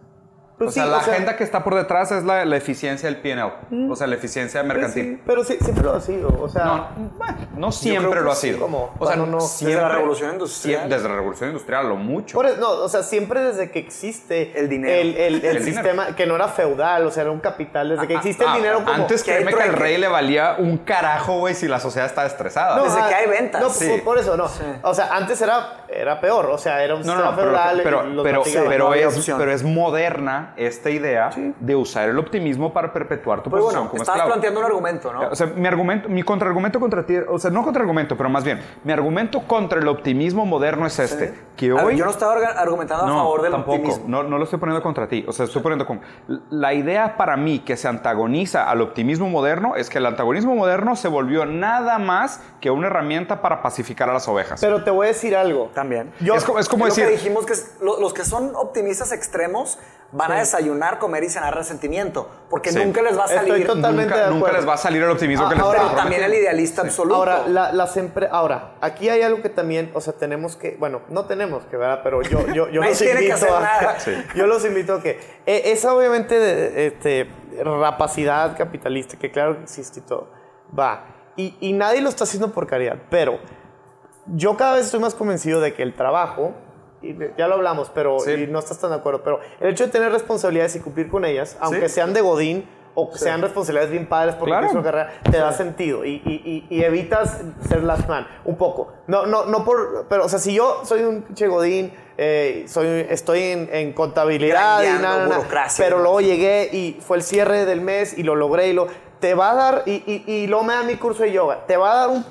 Pues 0.59 0.71
o 0.71 0.73
sea, 0.73 0.87
la 0.87 0.97
o 0.99 1.01
sea- 1.03 1.13
agenda 1.15 1.37
que 1.37 1.45
está 1.45 1.63
por 1.63 1.77
detrás 1.77 2.11
es 2.11 2.25
la, 2.25 2.45
la 2.45 2.57
eficiencia 2.57 3.09
del 3.09 3.21
P&L. 3.21 3.53
O 3.91 3.95
sea, 3.95 4.09
la 4.09 4.17
eficiencia 4.17 4.61
Pues 4.63 4.75
mercantil. 4.75 5.05
sí, 5.17 5.23
pero 5.25 5.45
sí, 5.45 5.57
siempre 5.63 5.85
lo 5.85 5.93
ha 5.95 6.01
sido. 6.01 6.29
O 6.41 6.49
sea, 6.49 6.65
No, 6.65 6.89
bueno, 7.17 7.37
no 7.57 7.71
siempre 7.73 8.11
creo 8.11 8.23
que 8.23 8.25
lo 8.27 8.33
ha 8.33 8.35
sí, 8.35 8.49
sido. 8.49 8.61
como 8.61 8.93
o 8.99 9.07
sea, 9.07 9.15
no- 9.17 9.41
siempre- 9.41 9.77
Desde 9.77 9.89
la 9.89 9.95
Revolución 9.95 10.33
Industrial. 10.33 10.89
Desde 10.89 11.09
la 11.09 11.15
revolución 11.15 11.51
industrial, 11.51 11.89
lo 11.89 11.95
mucho. 11.97 12.35
por 12.37 12.47
eso- 12.47 12.57
no, 12.59 12.71
o 12.71 12.89
sea, 12.89 13.05
siempre 13.05 13.41
desde 13.41 13.71
que 13.71 13.79
existe 13.79 14.59
El 14.59 14.69
dinero. 14.69 14.95
el, 15.01 15.17
el- 15.17 15.45
el 15.45 15.57
El 15.59 15.65
sistema, 15.65 16.17
que 16.17 16.27
no 16.27 16.35
era 16.35 16.49
feudal, 16.49 17.07
o 17.07 17.11
sea, 17.13 17.23
era 17.23 17.31
un 17.31 17.39
capital, 17.41 17.91
desde 17.91 18.09
que 18.09 18.15
existe 18.15 18.45
Ah, 18.45 18.51
el 18.57 18.63
dinero 18.63 18.79
como... 18.81 18.93
Antes 18.93 19.23
que 19.23 19.31
que 19.31 19.37
al 19.39 19.47
trueque. 19.49 19.71
rey 19.71 19.97
le 19.99 20.09
valía 20.09 20.57
un 20.59 20.79
carajo, 20.79 21.39
güey, 21.39 21.55
si 21.55 21.69
la 21.69 21.79
sociedad 21.79 22.07
estaba 22.09 22.27
estresada. 22.27 22.77
No, 22.79 22.85
Desde 22.85 23.01
ah, 23.01 23.07
que 23.09 23.15
hay 23.15 23.29
ventas. 23.29 23.61
No, 23.61 23.71
Sí. 23.71 23.87
por, 23.89 24.03
por 24.03 24.19
eso 24.19 24.37
no. 24.37 24.49
Sí. 24.49 24.65
O 24.83 24.93
sea, 24.93 25.15
antes 25.15 25.41
era, 25.41 25.85
era 25.89 26.21
peor. 26.21 26.47
O 26.47 26.59
sea, 26.59 26.83
era 26.83 26.97
un 26.97 27.05
sistema 27.05 27.33
feudal. 27.37 27.81
pero, 27.85 28.03
pero, 28.25 28.43
pero 29.37 29.53
es 29.53 29.63
moderna 29.63 30.48
esta 30.57 30.91
idea 30.91 31.31
de 31.59 31.77
usar 31.77 32.09
el 32.09 32.19
optimismo 32.19 32.73
para 32.73 32.93
perpetuar 32.93 33.43
tu 33.43 33.51
Pero 33.51 33.63
posición 33.63 33.83
bueno, 33.85 33.91
como 33.91 34.03
estabas 34.03 34.19
esclavo. 34.21 34.31
planteando 34.33 34.61
un 34.61 34.67
argumento, 34.67 35.13
¿no? 35.13 35.29
O 35.31 35.35
sea, 35.35 35.47
mi 35.49 35.67
argumento, 35.69 36.09
mi 36.09 36.23
contraargumento 36.23 36.81
contra 36.81 37.05
ti, 37.05 37.17
o 37.29 37.39
sea, 37.39 37.51
no 37.51 37.63
contraargumento, 37.65 38.17
pero 38.17 38.29
más 38.29 38.45
bien, 38.45 38.61
mi 38.85 38.93
argumento 38.93 39.41
contra 39.47 39.79
el 39.81 39.89
optimismo 39.89 40.47
moderno 40.47 40.87
es 40.87 40.99
este, 40.99 41.35
que 41.57 41.71
A 41.71 41.75
ver, 41.75 41.85
hoy... 41.85 41.97
yo 41.97 42.05
no 42.05 42.11
estaba 42.11 42.35
argumentando 42.35 43.05
a 43.05 43.09
favor 43.09 43.43
del 43.43 43.53
tampoco. 43.53 43.77
optimismo. 43.77 44.05
No, 44.09 44.23
no 44.23 44.39
lo 44.39 44.45
estoy 44.45 44.59
poniendo 44.59 44.83
contra 44.83 45.09
ti. 45.09 45.25
O 45.29 45.33
sea, 45.33 45.45
estoy 45.47 45.63
poniendo 45.63 45.87
como. 45.87 46.01
La 46.51 46.73
idea 46.75 47.17
para 47.17 47.37
mí 47.37 47.61
que 47.61 47.77
se 47.77 47.89
antagoniza 47.89 48.69
al 48.71 48.81
optimismo 48.81 49.29
moderno 49.29 49.75
es 49.77 49.91
que 49.91 49.99
el 49.99 50.07
antagonismo 50.07 50.55
moderno 50.55 50.97
se 50.97 51.09
volvió 51.09 51.45
nada 51.47 51.99
más 51.99 52.41
que 52.61 52.71
una 52.71 52.87
herramienta 52.89 53.41
para 53.43 53.63
pacificar 53.63 54.09
a 54.11 54.13
las 54.13 54.29
ovejas. 54.29 54.61
Pero 54.61 54.83
te 54.85 54.91
voy 54.91 55.07
a 55.07 55.09
decir 55.09 55.37
algo. 55.37 55.71
También. 55.75 56.13
Yo- 56.21 56.35
es 56.35 56.45
como, 56.45 56.59
es 56.59 56.69
como 56.69 56.87
Lo 56.87 56.95
que 56.95 57.01
decir. 57.03 57.17
dijimos 57.19 57.47
que 57.47 57.53
es- 57.55 57.77
lo- 57.81 58.01
los 58.01 58.13
que 58.15 58.25
son 58.25 58.53
optimistas 58.55 59.13
extremos 59.13 59.79
van 60.11 60.33
a 60.33 60.37
desayunar, 60.39 60.99
comer 60.99 61.23
y 61.25 61.29
cenar 61.29 61.55
resentimiento, 61.55 62.29
porque 62.49 62.73
Sí. 62.73 62.79
nunca 62.83 63.03
les 63.03 63.19
va 63.19 63.25
a 63.25 63.27
Estoy 63.27 63.49
salir. 63.51 63.67
totalmente 63.67 64.11
Nunca, 64.15 64.25
de 64.29 64.35
nunca 64.35 64.53
les 64.53 64.67
va 64.67 64.73
a 64.73 64.77
salir 64.79 65.03
el 65.03 65.11
optimismo 65.11 65.45
Ah, 65.45 65.49
que 65.51 65.55
les 65.57 65.65
ahora, 65.65 65.81
Pero 65.83 65.95
también 65.97 66.23
el 66.23 66.33
idealista 66.35 66.81
absoluto. 66.83 67.17
Ahora, 67.17 67.47
la- 67.47 67.73
las 67.73 67.95
empre- 67.99 68.29
ahora, 68.31 68.73
aquí 68.81 69.11
hay 69.11 69.21
algo 69.21 69.43
que 69.43 69.51
también, 69.51 69.91
o 69.93 70.01
sea, 70.01 70.15
tenemos 70.15 70.57
que, 70.57 70.77
bueno, 70.79 71.03
no 71.11 71.27
tenemos 71.27 71.65
que, 71.67 71.77
¿verdad? 71.77 72.01
Pero 72.03 72.23
yo, 72.23 72.47
yo, 72.49 72.69
yo 72.71 72.81
los 72.83 72.97
tiene 72.99 73.21
que 73.21 73.27
invito 73.29 73.35
hacer 73.35 73.51
a, 73.51 73.61
nada. 73.61 73.95
Sí. 74.01 74.15
yo 74.35 74.47
los 74.47 74.65
invito 74.65 74.95
a 74.95 75.03
que, 75.03 75.21
eh, 75.45 75.63
esa 75.67 75.93
obviamente, 75.95 76.39
de- 76.39 76.87
este, 76.87 77.31
rapacidad 77.63 78.57
capitalista, 78.57 79.19
que 79.19 79.31
claro 79.31 79.57
que 79.59 79.65
existe 79.65 80.01
y 80.01 80.03
todo, 80.05 80.31
va. 80.79 81.05
Y, 81.37 81.55
y 81.61 81.73
nadie 81.75 82.01
lo 82.01 82.09
está 82.09 82.25
haciendo 82.25 82.51
por 82.53 82.67
caridad, 82.67 82.97
pero 83.11 83.39
yo 84.27 84.57
cada 84.57 84.75
vez 84.77 84.87
estoy 84.87 85.01
más 85.01 85.15
convencido 85.15 85.61
de 85.61 85.75
que 85.75 85.83
el 85.83 85.95
trabajo, 85.95 86.55
y 87.03 87.15
ya 87.37 87.47
lo 87.49 87.55
hablamos, 87.55 87.91
pero 87.95 88.19
Sí. 88.21 88.33
y 88.33 88.47
no 88.47 88.59
estás 88.59 88.79
tan 88.81 88.91
de 88.91 88.97
acuerdo, 88.97 89.23
pero 89.23 89.41
el 89.61 89.69
hecho 89.71 89.85
de 89.87 89.91
tener 89.93 90.11
responsabilidades 90.13 90.77
y 90.77 90.81
cumplir 90.81 91.09
con 91.09 91.25
ellas, 91.25 91.57
aunque 91.61 91.89
Sí. 91.89 91.95
sean 91.97 92.13
de 92.13 92.21
Godín 92.21 92.69
o 92.95 93.13
que 93.13 93.19
sean 93.19 93.41
responsabilidades 93.41 93.93
bien 93.93 94.09
padres 94.09 94.35
porque 94.35 94.51
Claro. 94.51 94.71
una 94.73 94.83
carrera, 94.83 95.13
te 95.31 95.37
da 95.39 95.53
sentido 95.53 96.05
y, 96.05 96.15
y- 96.25 96.67
y- 96.69 96.77
y 96.77 96.83
evitas 96.83 97.43
ser 97.69 97.85
last 97.85 98.09
man 98.09 98.27
un 98.45 98.57
poco. 98.57 98.93
No, 99.07 99.25
no, 99.27 99.45
no 99.47 99.65
por, 99.65 100.07
pero 100.09 100.25
o 100.25 100.29
sea, 100.29 100.41
si 100.41 100.53
yo 100.53 100.81
soy 100.85 101.03
un 101.05 101.23
pinche 101.23 101.47
Godín, 101.47 101.93
eh, 102.17 102.65
soy, 102.67 103.07
estoy 103.09 103.43
en, 103.43 103.69
en 103.73 103.93
contabilidad 103.93 104.83
y 104.83 105.01
nada, 105.01 105.27
burocracia. 105.29 105.85
pero 105.85 105.99
luego 106.01 106.21
llegué 106.21 106.69
y 106.73 106.99
fue 107.01 107.19
el 107.19 107.23
cierre 107.23 107.65
del 107.67 107.81
mes 107.81 108.19
y 108.19 108.25
lo 108.25 108.35
logré 108.35 108.67
y 108.69 108.73
lo 108.73 108.89
te 109.21 109.35
va 109.35 109.51
a 109.53 109.55
dar 109.55 109.83
y, 109.87 110.03
y, 110.07 110.25
y 110.33 110.47
luego 110.49 110.65
me 110.65 110.73
da 110.75 110.83
mi 110.83 110.97
curso 110.97 111.23
de 111.23 111.31
yoga, 111.33 111.67
te 111.67 111.77
va 111.77 111.93
a 111.93 111.97
dar 112.07 112.09
un 112.17 112.25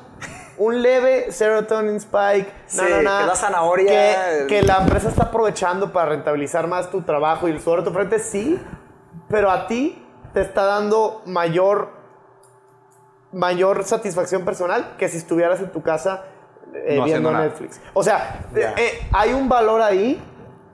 un 0.57 0.81
leve 0.81 1.31
serotonin 1.31 1.97
spike, 1.97 2.51
Sí, 2.65 2.77
na, 2.77 2.89
na, 2.89 3.01
na, 3.01 3.19
que 3.19 3.25
la 3.27 3.35
zanahoria, 3.35 4.47
que, 4.47 4.61
la 4.63 4.77
empresa 4.77 5.09
está 5.09 5.25
aprovechando 5.25 5.93
para 5.93 6.09
rentabilizar 6.09 6.67
más 6.67 6.89
tu 6.89 7.01
trabajo 7.03 7.47
y 7.47 7.51
el 7.51 7.61
sudor 7.61 7.79
de 7.83 7.89
tu 7.89 7.93
frente, 7.93 8.19
sí, 8.19 8.59
pero 9.29 9.51
a 9.51 9.67
ti 9.67 10.03
te 10.33 10.41
está 10.41 10.65
dando 10.65 11.21
mayor, 11.25 11.89
mayor 13.31 13.83
satisfacción 13.83 14.45
personal 14.45 14.95
que 14.97 15.07
si 15.09 15.17
estuvieras 15.17 15.59
en 15.59 15.71
tu 15.71 15.81
casa 15.81 16.25
eh, 16.73 16.97
No 16.97 17.05
viendo 17.05 17.31
nada. 17.31 17.45
Netflix. 17.45 17.79
O 17.93 18.03
sea, 18.03 18.45
Ya. 18.53 18.73
eh, 18.77 19.07
hay 19.13 19.33
un 19.33 19.47
valor 19.47 19.81
ahí. 19.81 20.21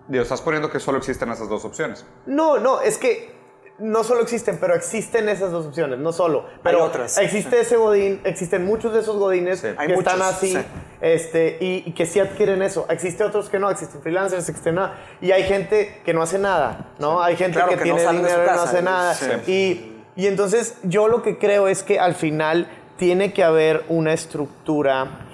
Digo, 0.08 0.24
estás 0.24 0.42
poniendo 0.42 0.70
que 0.70 0.80
solo 0.80 0.98
existen 0.98 1.30
esas 1.30 1.48
dos 1.48 1.64
opciones. 1.66 2.06
No, 2.26 2.58
no, 2.58 2.82
es 2.82 2.98
que 2.98 3.34
no 3.80 4.03
solo 4.03 4.21
existen, 4.21 4.57
pero 4.59 4.76
existen 4.76 5.28
esas 5.30 5.51
dos 5.51 5.65
opciones, 5.65 5.97
no 5.99 6.13
solo. 6.13 6.45
Pero 6.61 6.84
otras, 6.84 7.17
Existe 7.17 7.59
ese 7.59 7.76
godín, 7.76 8.21
existen 8.24 8.65
muchos 8.65 8.93
de 8.93 8.99
esos 8.99 9.17
godines 9.17 9.59
Sí. 9.59 9.67
que 9.67 9.76
Hay 9.78 9.91
están 9.91 10.19
muchos, 10.19 10.34
así 10.36 10.53
sí. 10.53 10.59
este, 11.01 11.57
y, 11.59 11.84
y 11.88 11.91
que 11.93 12.05
sí 12.05 12.19
adquieren 12.19 12.61
eso. 12.61 12.86
Existe 12.89 13.24
otros 13.24 13.49
que 13.49 13.57
no, 13.59 13.69
existen 13.71 14.01
freelancers, 14.01 14.47
existen 14.47 14.76
nada. 14.76 14.99
Y 15.21 15.32
hay 15.32 15.43
gente 15.43 16.01
que 16.05 16.13
no 16.13 16.21
hace 16.21 16.38
nada, 16.38 16.91
¿no? 16.99 17.21
Hay 17.21 17.36
gente 17.36 17.55
Claro, 17.57 17.71
que, 17.71 17.78
que 17.84 17.89
no 17.89 17.95
tiene 17.95 18.09
su 18.11 18.15
dinero 18.15 18.43
y 18.43 18.55
no 18.55 18.61
hace 18.61 18.82
nada. 18.82 19.15
Y, 19.47 19.93
y 20.15 20.28
entonces 20.28 20.78
yo 20.84 21.07
lo 21.07 21.24
que 21.24 21.38
creo 21.39 21.67
es 21.67 21.82
que 21.84 21.99
al 21.99 22.13
final 22.13 22.67
tiene 22.97 23.34
que 23.34 23.43
haber 23.43 23.84
una 23.89 24.13
estructura 24.13 25.28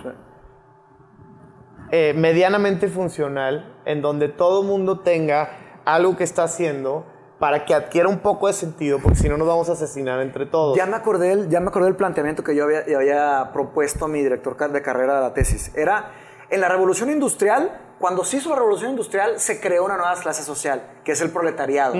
eh, 1.91 2.13
medianamente 2.15 2.87
funcional 2.87 3.73
en 3.85 4.01
donde 4.01 4.29
todo 4.29 4.63
mundo 4.63 4.99
tenga 4.99 5.57
algo 5.85 6.15
que 6.15 6.23
está 6.23 6.43
haciendo 6.43 7.05
para 7.39 7.63
que 7.65 7.73
adquiera 7.73 8.09
un 8.09 8.19
poco 8.19 8.47
de 8.47 8.53
sentido, 8.53 8.99
porque 9.01 9.17
si 9.17 9.29
no 9.29 9.37
nos 9.37 9.47
vamos 9.47 9.69
a 9.69 9.73
asesinar 9.73 10.19
entre 10.21 10.45
todos. 10.45 10.77
Ya 10.77 10.85
me 10.85 10.95
acordé, 10.97 11.29
del- 11.29 11.49
ya 11.49 11.59
me 11.61 11.69
acordé 11.69 11.85
del 11.85 11.95
planteamiento 11.95 12.43
que 12.43 12.53
yo 12.55 12.65
había, 12.65 13.49
propuesto 13.53 14.05
a 14.05 14.07
mi 14.09 14.21
director 14.21 14.57
de 14.71 14.81
carrera 14.81 15.15
de 15.15 15.21
la 15.21 15.33
tesis. 15.33 15.71
Era, 15.75 16.11
en 16.49 16.59
la 16.61 16.67
revolución 16.67 17.09
industrial, 17.09 17.71
cuando 17.97 18.23
se 18.25 18.37
hizo 18.37 18.49
la 18.49 18.57
revolución 18.57 18.91
industrial, 18.91 19.39
se 19.39 19.59
creó 19.61 19.85
una 19.85 19.95
nueva 19.97 20.15
clase 20.15 20.43
social, 20.43 20.81
que 21.05 21.13
es 21.13 21.21
el 21.21 21.31
proletariado, 21.31 21.93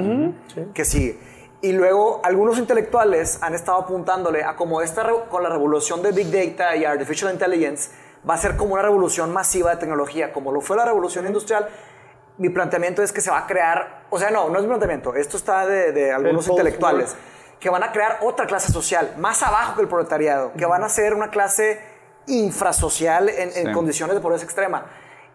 que 0.74 0.84
sigue. 0.86 1.18
Y 1.62 1.72
luego 1.74 2.22
algunos 2.24 2.58
intelectuales 2.58 3.40
han 3.42 3.54
estado 3.54 3.78
apuntándole 3.80 4.44
a 4.44 4.56
como 4.56 4.82
esta, 4.82 5.06
con 5.30 5.44
la 5.44 5.50
revolución 5.50 6.02
de 6.02 6.12
Big 6.12 6.32
Data 6.32 6.76
y 6.76 6.86
Artificial 6.86 7.32
Intelligence, 7.34 7.92
va 8.30 8.34
a 8.34 8.38
ser 8.38 8.56
como 8.58 8.74
una 8.74 8.82
revolución 8.84 9.32
masiva 9.32 9.72
de 9.72 9.78
tecnología, 9.78 10.32
como 10.34 10.52
lo 10.52 10.60
fue 10.62 10.76
la 10.78 10.86
revolución 10.86 11.26
industrial. 11.28 11.68
Mi 12.38 12.50
planteamiento 12.50 13.04
es 13.04 13.12
que 13.12 13.20
se 13.22 13.30
va 13.30 13.40
a 13.40 13.48
crear, 13.48 13.99
o 14.10 14.20
sea, 14.20 14.30
no, 14.32 14.50
no 14.50 14.56
es 14.58 14.62
mi 14.64 14.68
planteamiento, 14.70 15.16
esto 15.16 15.38
está 15.38 15.66
de, 15.66 15.92
de 15.92 16.12
algunos 16.12 16.48
intelectuales 16.48 17.16
que 17.60 17.70
van 17.70 17.84
a 17.84 17.92
crear 17.92 18.20
otra 18.22 18.46
clase 18.46 18.72
social, 18.72 19.16
más 19.18 19.44
abajo 19.44 19.76
que 19.76 19.82
el 19.82 19.88
proletariado, 19.88 20.54
que 20.54 20.66
van 20.66 20.84
a 20.84 20.90
ser 20.90 21.14
una 21.14 21.30
clase 21.30 21.80
infrasocial 22.28 23.30
en, 23.30 23.50
en 23.56 23.68
Sí. 23.68 23.72
condiciones 23.74 24.16
de 24.16 24.22
pobreza 24.22 24.46
extrema. 24.46 24.86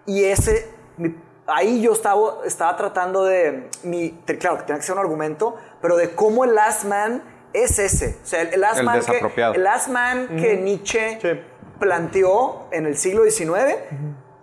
Y 0.07 0.25
ese, 0.25 0.71
mi- 0.97 1.15
ahí 1.47 1.83
yo 1.83 1.93
estaba, 1.93 2.39
estaba 2.47 2.77
tratando 2.77 3.25
de, 3.25 3.69
mi, 3.83 4.11
claro, 4.39 4.59
que 4.59 4.65
tiene 4.65 4.81
que 4.81 4.87
ser 4.87 4.95
un 4.95 5.01
argumento, 5.01 5.57
pero 5.83 5.97
de 5.97 6.15
cómo 6.15 6.45
el 6.45 6.55
last 6.55 6.85
man 6.85 7.23
es 7.53 7.79
ese. 7.79 8.17
O 8.23 8.27
sea, 8.27 8.41
el, 8.43 8.55
el 8.55 8.61
last 8.61 8.79
El 8.79 8.85
man, 8.87 9.01
que, 9.35 9.43
el 9.43 9.63
last 9.63 9.89
man 9.89 10.29
que 10.41 10.57
Nietzsche 10.57 11.19
Sí. 11.21 11.41
planteó 11.79 12.67
en 12.71 12.87
el 12.87 12.97
siglo 12.97 13.25
XIX 13.25 13.77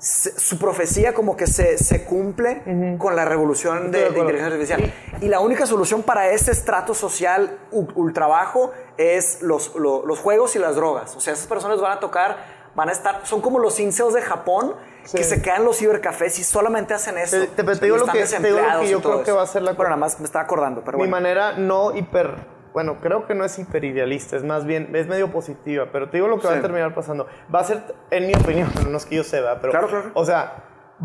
se- 0.01 0.37
su 0.39 0.57
profecía 0.57 1.13
como 1.13 1.37
que 1.37 1.45
se, 1.45 1.77
se 1.77 2.03
cumple 2.05 2.63
con 2.97 3.15
la 3.15 3.23
revolución 3.23 3.91
de, 3.91 4.09
de 4.09 4.19
inteligencia 4.19 4.47
artificial. 4.47 4.93
Y 5.21 5.27
la 5.27 5.39
única 5.39 5.65
solución 5.67 6.01
para 6.01 6.29
este 6.31 6.51
estrato 6.51 6.93
social 6.95 7.59
u- 7.71 7.85
ultra 7.95 8.25
bajo 8.27 8.71
es 8.97 9.41
los, 9.43 9.75
lo- 9.75 10.05
los 10.05 10.19
juegos 10.19 10.55
y 10.55 10.59
las 10.59 10.75
drogas. 10.75 11.15
O 11.15 11.19
sea, 11.21 11.33
esas 11.33 11.45
personas 11.47 11.79
van 11.79 11.91
a 11.91 11.99
tocar, 11.99 12.37
van 12.75 12.89
a 12.89 12.91
estar, 12.91 13.21
son 13.25 13.41
como 13.41 13.59
los 13.59 13.79
incels 13.79 14.13
de 14.15 14.21
Japón 14.23 14.73
que 15.15 15.23
se 15.23 15.41
quedan 15.41 15.59
en 15.59 15.65
los 15.65 15.77
cibercafés 15.77 16.37
y 16.39 16.43
solamente 16.43 16.93
hacen 16.95 17.17
eso. 17.19 17.37
Te- 17.39 17.47
te- 17.47 17.63
te 17.63 17.71
Y 17.73 17.79
digo 17.81 17.97
lo 17.97 18.05
que- 18.07 18.23
te 18.23 18.39
digo 18.39 18.59
lo 18.59 18.79
que 18.81 18.89
yo 18.89 19.01
creo 19.01 19.23
que 19.23 19.31
va 19.31 19.43
a 19.43 19.47
ser 19.47 19.61
la- 19.61 19.73
Bueno, 19.73 19.89
nada 19.91 19.99
más 19.99 20.19
me 20.19 20.25
estaba 20.25 20.43
acordando, 20.45 20.81
pero 20.83 20.97
Mi 20.97 21.03
bueno. 21.03 21.11
manera 21.11 21.53
no 21.53 21.95
hiper, 21.95 22.35
bueno, 22.73 22.97
creo 23.01 23.25
que 23.27 23.35
no 23.35 23.43
es 23.45 23.57
hiperidealista, 23.59 24.35
es 24.37 24.43
más 24.43 24.65
bien, 24.65 24.95
es 24.95 25.07
medio 25.07 25.31
positiva, 25.31 25.87
pero 25.91 26.09
te 26.09 26.17
digo 26.17 26.27
lo 26.27 26.39
que 26.39 26.47
va 26.47 26.53
Sí. 26.53 26.59
a 26.59 26.61
terminar 26.61 26.93
pasando. 26.95 27.27
Va 27.53 27.59
a 27.59 27.63
ser, 27.63 27.81
en 28.11 28.27
mi 28.27 28.33
opinión, 28.33 28.69
no 28.89 28.97
es 28.97 29.05
que 29.05 29.15
yo 29.17 29.23
sepa, 29.23 29.59
pero... 29.61 29.71
Claro, 29.71 29.87
claro. 29.87 30.11
O 30.13 30.25
sea, 30.25 30.63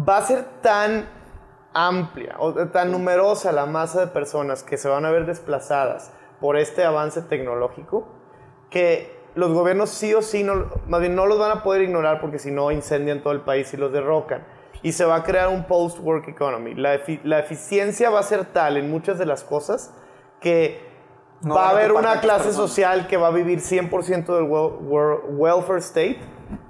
va 0.08 0.18
a 0.18 0.22
ser 0.22 0.44
tan 0.62 1.06
amplia, 1.72 2.36
o 2.38 2.54
tan 2.68 2.90
numerosa 2.92 3.52
la 3.52 3.66
masa 3.66 4.00
de 4.00 4.06
personas 4.08 4.62
que 4.62 4.76
se 4.76 4.88
van 4.88 5.04
a 5.04 5.10
ver 5.10 5.26
desplazadas 5.26 6.12
por 6.40 6.56
este 6.56 6.84
avance 6.84 7.22
tecnológico, 7.22 8.08
que 8.70 9.14
los 9.34 9.52
gobiernos 9.52 9.90
sí 9.90 10.14
o 10.14 10.22
sí, 10.22 10.42
no, 10.42 10.66
más 10.86 11.00
bien 11.00 11.14
no 11.14 11.26
los 11.26 11.38
van 11.38 11.50
a 11.50 11.62
poder 11.62 11.82
ignorar 11.82 12.20
porque 12.20 12.38
si 12.38 12.50
no 12.50 12.70
incendian 12.70 13.20
todo 13.22 13.32
el 13.34 13.42
país 13.42 13.72
y 13.74 13.76
los 13.76 13.92
derrocan. 13.92 14.46
Y 14.82 14.92
se 14.92 15.04
va 15.04 15.16
a 15.16 15.22
crear 15.24 15.48
un 15.48 15.64
post-work 15.64 16.28
economy. 16.28 16.74
La, 16.74 16.94
efi- 16.96 17.20
la 17.24 17.38
eficiencia 17.40 18.08
va 18.08 18.20
a 18.20 18.22
ser 18.22 18.44
tal 18.46 18.76
en 18.76 18.90
muchas 18.90 19.18
de 19.18 19.26
las 19.26 19.42
cosas 19.44 19.92
que 20.40 20.85
No 21.42 21.54
va 21.54 21.68
a 21.68 21.70
haber 21.70 21.92
una 21.92 22.20
clase 22.20 22.52
social 22.52 23.06
que 23.06 23.16
va 23.16 23.28
a 23.28 23.30
vivir 23.30 23.60
100% 23.60 24.34
del 24.34 24.44
wel- 24.48 24.78
wel- 24.88 25.20
welfare 25.28 25.78
state 25.80 26.18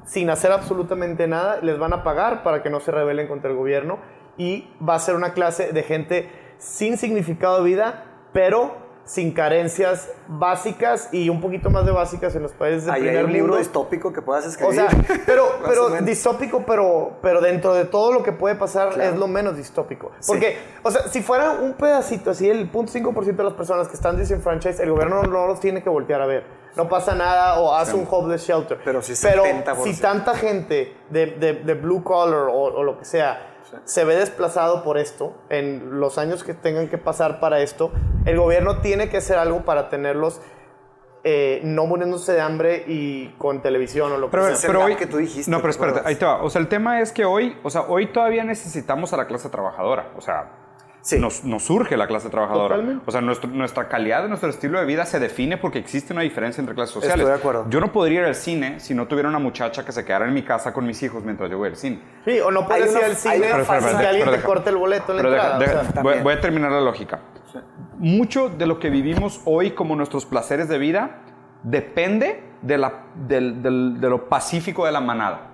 sin 0.04 0.28
hacer 0.30 0.52
absolutamente 0.52 1.26
nada. 1.26 1.58
Les 1.62 1.78
van 1.78 1.92
a 1.92 2.02
pagar 2.02 2.42
para 2.42 2.62
que 2.62 2.70
no 2.70 2.80
se 2.80 2.90
rebelen 2.90 3.28
contra 3.28 3.50
el 3.50 3.56
gobierno. 3.56 3.98
Y 4.36 4.68
va 4.86 4.94
a 4.96 4.98
ser 4.98 5.14
una 5.14 5.32
clase 5.32 5.72
de 5.72 5.82
gente 5.82 6.30
sin 6.58 6.98
significado 6.98 7.58
de 7.58 7.64
vida, 7.64 8.04
pero 8.32 8.85
sin 9.06 9.32
carencias 9.32 10.10
básicas 10.28 11.08
y 11.12 11.28
un 11.28 11.40
poquito 11.40 11.70
más 11.70 11.86
de 11.86 11.92
básicas 11.92 12.34
en 12.34 12.42
los 12.42 12.52
países 12.52 12.84
del 12.86 12.94
Ahí 12.94 13.02
hay 13.02 13.06
primer 13.08 13.24
un 13.26 13.32
libro 13.32 13.46
mundo. 13.48 13.58
distópico 13.58 14.12
que 14.12 14.20
puedas 14.20 14.44
escribir. 14.46 14.80
O 14.80 14.90
sea, 14.90 14.98
pero, 15.26 15.44
pero 15.64 15.90
distópico, 16.02 16.64
pero, 16.66 17.12
pero 17.22 17.40
dentro 17.40 17.72
de 17.72 17.84
todo 17.84 18.12
lo 18.12 18.22
que 18.22 18.32
puede 18.32 18.56
pasar 18.56 18.90
Claro. 18.90 19.10
es 19.12 19.16
lo 19.18 19.28
menos 19.28 19.56
distópico. 19.56 20.10
Porque, 20.26 20.58
o 20.82 20.90
sea, 20.90 21.02
si 21.08 21.22
fuera 21.22 21.52
un 21.52 21.74
pedacito 21.74 22.32
así, 22.32 22.50
el 22.50 22.70
0.5% 22.70 23.36
de 23.36 23.44
las 23.44 23.52
personas 23.54 23.88
que 23.88 23.94
están 23.94 24.16
disenfranchised, 24.18 24.80
el 24.82 24.90
gobierno 24.90 25.22
no 25.22 25.46
los 25.46 25.60
tiene 25.60 25.82
que 25.82 25.88
voltear 25.88 26.20
a 26.20 26.26
ver. 26.26 26.44
No 26.76 26.88
pasa 26.88 27.14
nada 27.14 27.58
o 27.60 27.74
hace 27.74 27.94
un 27.96 28.06
homeless 28.10 28.46
shelter. 28.46 28.78
Pero 28.84 29.00
si 29.00 29.14
pero 29.26 29.44
70%. 29.44 29.84
si 29.84 30.00
tanta 30.00 30.34
gente 30.34 30.94
de, 31.10 31.26
de- 31.26 31.54
de 31.54 31.74
blue 31.74 32.02
collar 32.04 32.48
o, 32.50 32.52
o 32.64 32.82
lo 32.82 32.98
que 32.98 33.04
sea 33.06 33.54
se 33.84 34.04
ve 34.04 34.16
desplazado 34.16 34.82
por 34.82 34.98
esto, 34.98 35.34
en 35.48 36.00
los 36.00 36.18
años 36.18 36.44
que 36.44 36.54
tengan 36.54 36.88
que 36.88 36.98
pasar 36.98 37.40
para 37.40 37.60
esto, 37.60 37.90
el 38.24 38.38
gobierno 38.38 38.80
tiene 38.80 39.08
que 39.08 39.16
hacer 39.18 39.38
algo 39.38 39.64
para 39.64 39.88
tenerlos 39.88 40.40
eh, 41.28 41.60
no 41.64 41.86
muriéndose 41.86 42.32
de 42.32 42.40
hambre 42.40 42.84
y 42.86 43.30
con 43.38 43.60
televisión 43.60 44.12
o 44.12 44.16
lo 44.16 44.28
que 44.28 44.30
Pero, 44.30 44.44
sea. 44.44 44.52
es 44.54 44.64
el 44.64 44.68
pero 44.70 44.84
hoy, 44.84 44.94
que 44.94 45.06
tú 45.06 45.16
dijiste, 45.16 45.50
No, 45.50 45.56
pero 45.56 45.72
¿te 45.72 45.78
espérate, 45.78 46.08
ahí 46.08 46.14
te 46.14 46.24
va. 46.24 46.40
O 46.42 46.50
sea, 46.50 46.60
el 46.60 46.68
tema 46.68 47.00
es 47.00 47.10
que 47.10 47.24
hoy, 47.24 47.58
o 47.64 47.70
sea, 47.70 47.82
hoy 47.88 48.06
todavía 48.12 48.44
necesitamos 48.44 49.12
a 49.12 49.16
la 49.16 49.26
clase 49.26 49.48
trabajadora. 49.48 50.12
O 50.16 50.20
sea, 50.20 50.50
Sí. 51.06 51.18
nos, 51.20 51.44
nos 51.44 51.62
surge 51.64 51.96
la 51.96 52.06
clase 52.08 52.28
trabajadora. 52.30 52.74
Totalmente. 52.76 53.04
O 53.06 53.12
sea, 53.12 53.20
nuestro- 53.20 53.48
nuestra 53.48 53.86
calidad, 53.88 54.26
nuestro 54.28 54.48
estilo 54.50 54.80
de 54.80 54.86
vida 54.86 55.06
se 55.06 55.20
define 55.20 55.56
porque 55.56 55.78
existe 55.78 56.12
una 56.12 56.22
diferencia 56.22 56.60
entre 56.60 56.74
clases 56.74 56.94
sociales. 56.94 57.18
Estoy 57.20 57.32
de 57.32 57.38
acuerdo. 57.38 57.66
Yo 57.70 57.80
no 57.80 57.92
podría 57.92 58.20
ir 58.20 58.26
al 58.26 58.34
cine 58.34 58.80
si 58.80 58.92
no 58.94 59.06
tuviera 59.06 59.28
una 59.28 59.38
muchacha 59.38 59.84
que 59.84 59.92
se 59.92 60.04
quedara 60.04 60.26
en 60.26 60.34
mi 60.34 60.42
casa 60.42 60.72
con 60.72 60.84
mis 60.84 61.00
hijos 61.04 61.22
mientras 61.22 61.48
yo 61.50 61.58
voy 61.58 61.68
al 61.68 61.76
cine. 61.76 62.00
Sí, 62.24 62.40
o 62.40 62.50
no 62.50 62.66
puedes 62.66 62.90
ir 62.92 63.04
al 63.04 63.14
cine 63.16 63.48
fase- 63.64 63.96
que 63.98 64.06
alguien 64.06 64.30
te 64.30 64.40
corte 64.42 64.70
el 64.70 64.76
boleto 64.76 65.16
en 65.16 65.22
la 65.22 65.30
deja- 65.30 65.52
entrada. 65.52 65.58
deja- 65.58 65.80
o 65.90 65.92
sea. 65.92 66.02
voy, 66.02 66.14
voy 66.24 66.32
a 66.34 66.40
terminar 66.40 66.72
la 66.72 66.80
lógica. 66.80 67.20
Mucho 67.98 68.48
de 68.48 68.66
lo 68.66 68.78
que 68.80 68.90
vivimos 68.90 69.40
hoy 69.44 69.70
como 69.70 69.96
nuestros 69.96 70.26
placeres 70.26 70.68
de 70.68 70.78
vida 70.78 71.20
depende 71.62 72.42
de, 72.62 72.78
la, 72.78 73.04
del- 73.14 73.62
del- 73.62 74.00
de 74.00 74.08
lo 74.10 74.28
pacífico 74.28 74.84
de 74.86 74.92
la 74.92 75.00
manada. 75.00 75.52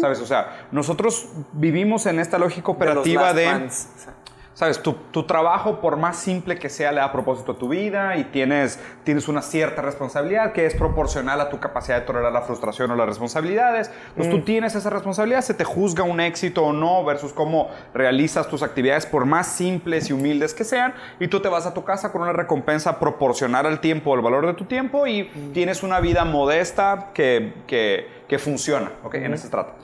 ¿Sabes? 0.00 0.20
O 0.20 0.26
sea, 0.26 0.68
nosotros 0.70 1.28
vivimos 1.52 2.06
en 2.06 2.18
esta 2.20 2.38
lógica 2.38 2.68
De 2.68 2.72
operativa 2.72 3.32
last 3.32 3.36
de... 3.36 4.14
Sabes, 4.56 4.80
tu, 4.80 4.94
tu 5.10 5.24
trabajo, 5.24 5.82
por 5.82 5.98
más 5.98 6.16
simple 6.16 6.58
que 6.58 6.70
sea, 6.70 6.90
le 6.90 7.00
da 7.00 7.12
propósito 7.12 7.52
a 7.52 7.58
tu 7.58 7.68
vida 7.68 8.16
y 8.16 8.24
tienes, 8.24 8.80
tienes 9.04 9.28
una 9.28 9.42
cierta 9.42 9.82
responsabilidad 9.82 10.54
que 10.54 10.64
es 10.64 10.74
proporcional 10.74 11.42
a 11.42 11.50
tu 11.50 11.60
capacidad 11.60 12.00
de 12.00 12.06
tolerar 12.06 12.32
la 12.32 12.40
frustración 12.40 12.90
o 12.90 12.96
las 12.96 13.06
responsabilidades. 13.06 13.90
Pues 14.16 14.30
tú 14.30 14.40
tienes 14.40 14.74
esa 14.74 14.88
responsabilidad, 14.88 15.42
se 15.42 15.52
te 15.52 15.64
juzga 15.64 16.04
un 16.04 16.20
éxito 16.20 16.64
o 16.64 16.72
no 16.72 17.04
versus 17.04 17.34
cómo 17.34 17.68
realizas 17.92 18.48
tus 18.48 18.62
actividades, 18.62 19.04
por 19.04 19.26
más 19.26 19.46
simples 19.46 20.08
y 20.08 20.14
humildes 20.14 20.54
que 20.54 20.64
sean, 20.64 20.94
y 21.20 21.28
tú 21.28 21.40
te 21.40 21.50
vas 21.50 21.66
a 21.66 21.74
tu 21.74 21.84
casa 21.84 22.10
con 22.10 22.22
una 22.22 22.32
recompensa 22.32 22.98
proporcional 22.98 23.66
al 23.66 23.80
tiempo, 23.80 24.14
al 24.14 24.22
valor 24.22 24.46
de 24.46 24.54
tu 24.54 24.64
tiempo 24.64 25.06
y 25.06 25.24
tienes 25.52 25.82
una 25.82 26.00
vida 26.00 26.24
modesta 26.24 27.10
que, 27.12 27.52
que, 27.66 28.08
que 28.26 28.38
funciona, 28.38 28.90
¿ok? 29.04 29.16
En 29.16 29.34
ese 29.34 29.50
trata. 29.50 29.74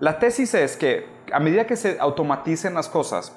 La 0.00 0.18
tesis 0.18 0.52
es 0.52 0.76
que 0.76 1.06
a 1.32 1.40
medida 1.40 1.66
que 1.66 1.76
se 1.76 1.96
automaticen 1.98 2.74
las 2.74 2.90
cosas, 2.90 3.32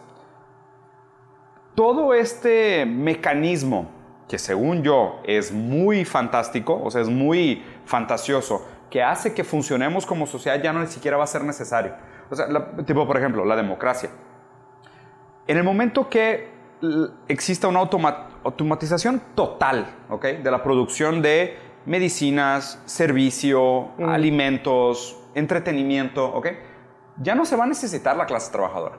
todo 1.76 2.14
este 2.14 2.86
mecanismo, 2.86 3.90
que 4.28 4.38
según 4.38 4.84
yo 4.84 5.20
es 5.26 5.52
muy 5.52 6.06
fantástico, 6.06 6.80
o 6.84 6.90
sea, 6.92 7.02
es 7.02 7.10
muy 7.10 7.64
fantasioso, 7.86 8.66
que 8.90 9.02
hace 9.04 9.34
que 9.34 9.44
funcionemos 9.44 10.06
como 10.06 10.28
sociedad 10.28 10.62
ya 10.62 10.74
no 10.74 10.82
ni 10.82 10.88
siquiera 10.88 11.18
va 11.18 11.24
a 11.24 11.28
ser 11.28 11.44
necesario. 11.44 11.94
O 12.30 12.36
sea, 12.36 12.48
la- 12.48 12.76
tipo, 12.86 13.06
por 13.08 13.18
ejemplo, 13.18 13.46
la 13.46 13.56
democracia. 13.56 14.10
En 15.48 15.58
el 15.58 15.64
momento 15.64 16.10
que 16.10 16.50
exista 17.28 17.68
una 17.68 17.80
automa- 17.80 18.28
automatización 18.44 19.22
total, 19.36 19.86
¿ok? 20.10 20.26
De 20.44 20.52
la 20.52 20.64
producción 20.64 21.22
de 21.22 21.58
medicinas, 21.86 22.82
servicio, 22.86 23.90
alimentos, 24.06 25.18
entretenimiento, 25.36 26.26
¿ok? 26.34 26.48
Ya 27.18 27.36
no 27.36 27.46
se 27.46 27.56
va 27.56 27.66
a 27.66 27.68
necesitar 27.68 28.16
la 28.18 28.26
clase 28.26 28.52
trabajadora. 28.52 28.98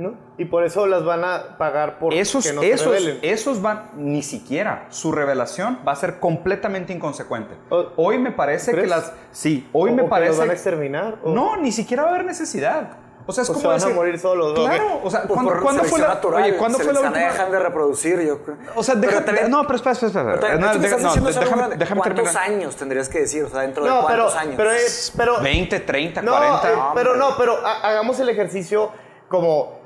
¿No? 0.00 0.14
Y 0.38 0.46
por 0.46 0.64
eso 0.64 0.86
las 0.86 1.04
van 1.04 1.24
a 1.24 1.56
pagar 1.58 1.98
por 1.98 2.12
Esos, 2.14 2.44
que 2.46 2.52
no 2.52 2.62
se 2.62 2.72
esos, 2.72 2.86
rebelen. 2.92 3.18
esos 3.22 3.60
van, 3.62 3.90
ni 3.96 4.22
siquiera, 4.22 4.86
su 4.88 5.12
revelación 5.12 5.78
va 5.86 5.92
a 5.92 5.96
ser 5.96 6.18
completamente 6.18 6.92
inconsecuente. 6.92 7.54
O- 7.68 7.86
Hoy 7.96 8.18
me 8.18 8.32
parece 8.32 8.70
que 8.72 8.78
¿crees? 8.78 8.90
las... 8.90 9.12
Sí, 9.30 9.68
hoy 9.72 9.90
¿O- 9.90 9.94
me 9.94 10.02
o 10.02 10.04
que 10.06 10.10
parece... 10.10 10.30
los 10.30 10.38
van 10.38 10.50
a 10.50 10.52
exterminar? 10.54 11.18
¿O- 11.22 11.30
No, 11.32 11.56
ni 11.56 11.70
siquiera 11.72 12.02
va 12.04 12.08
a 12.10 12.14
haber 12.14 12.24
necesidad. 12.26 12.96
O 13.26 13.32
sea, 13.32 13.42
es 13.42 13.50
O 13.50 13.52
como 13.52 13.60
se 13.62 13.68
van 13.68 13.76
a 13.76 13.84
decir- 13.84 13.94
morir 13.94 14.18
solos, 14.18 14.58
¿no? 14.58 14.64
Claro, 14.64 15.00
o 15.04 15.10
sea, 15.10 15.20
Pues 15.22 15.34
¿cuándo, 15.34 15.62
cuándo 15.62 15.84
fue 15.84 16.00
la... 16.00 16.08
natural, 16.08 16.42
Oye, 16.42 16.56
¿cuándo 16.56 16.78
se 16.78 16.84
fue 16.84 16.92
la 16.94 17.00
última... 17.00 17.18
dejan 17.18 17.52
de 17.52 17.58
reproducir, 17.60 18.20
yo 18.22 18.42
creo. 18.42 18.56
O 18.74 18.82
sea, 18.82 18.96
Pero 18.98 19.22
también- 19.22 19.50
no, 19.50 19.62
pero 19.64 19.76
espera, 19.76 19.92
espera, 19.92 20.08
espera. 20.08 20.24
Pero 20.24 20.40
también, 20.40 20.60
No, 20.60 20.80
que 20.80 20.86
estás 20.86 21.02
no, 21.02 21.40
déjame, 21.40 21.76
déjame 21.76 22.00
¿Cuántos 22.00 22.24
terminar. 22.32 22.50
años 22.50 22.76
tendrías 22.76 23.08
que 23.08 23.20
decir? 23.20 23.44
O 23.44 23.48
sea, 23.50 23.60
dentro 23.60 23.84
de 23.84 23.90
No, 23.90 24.06
pero, 24.06 24.22
cuántos 24.24 24.36
años. 24.36 24.54
pero, 24.56 24.70
es- 24.72 25.12
pero, 25.16 25.40
20, 25.40 25.80
30, 25.80 26.22
no, 26.22 26.32
40. 26.32 26.68
eh, 26.72 26.74
pero 26.94 27.14
no, 27.16 27.36
pero 27.36 27.58
ha- 27.64 27.88
hagamos 27.88 28.18
el 28.18 28.30
ejercicio 28.30 28.90
como 29.28 29.79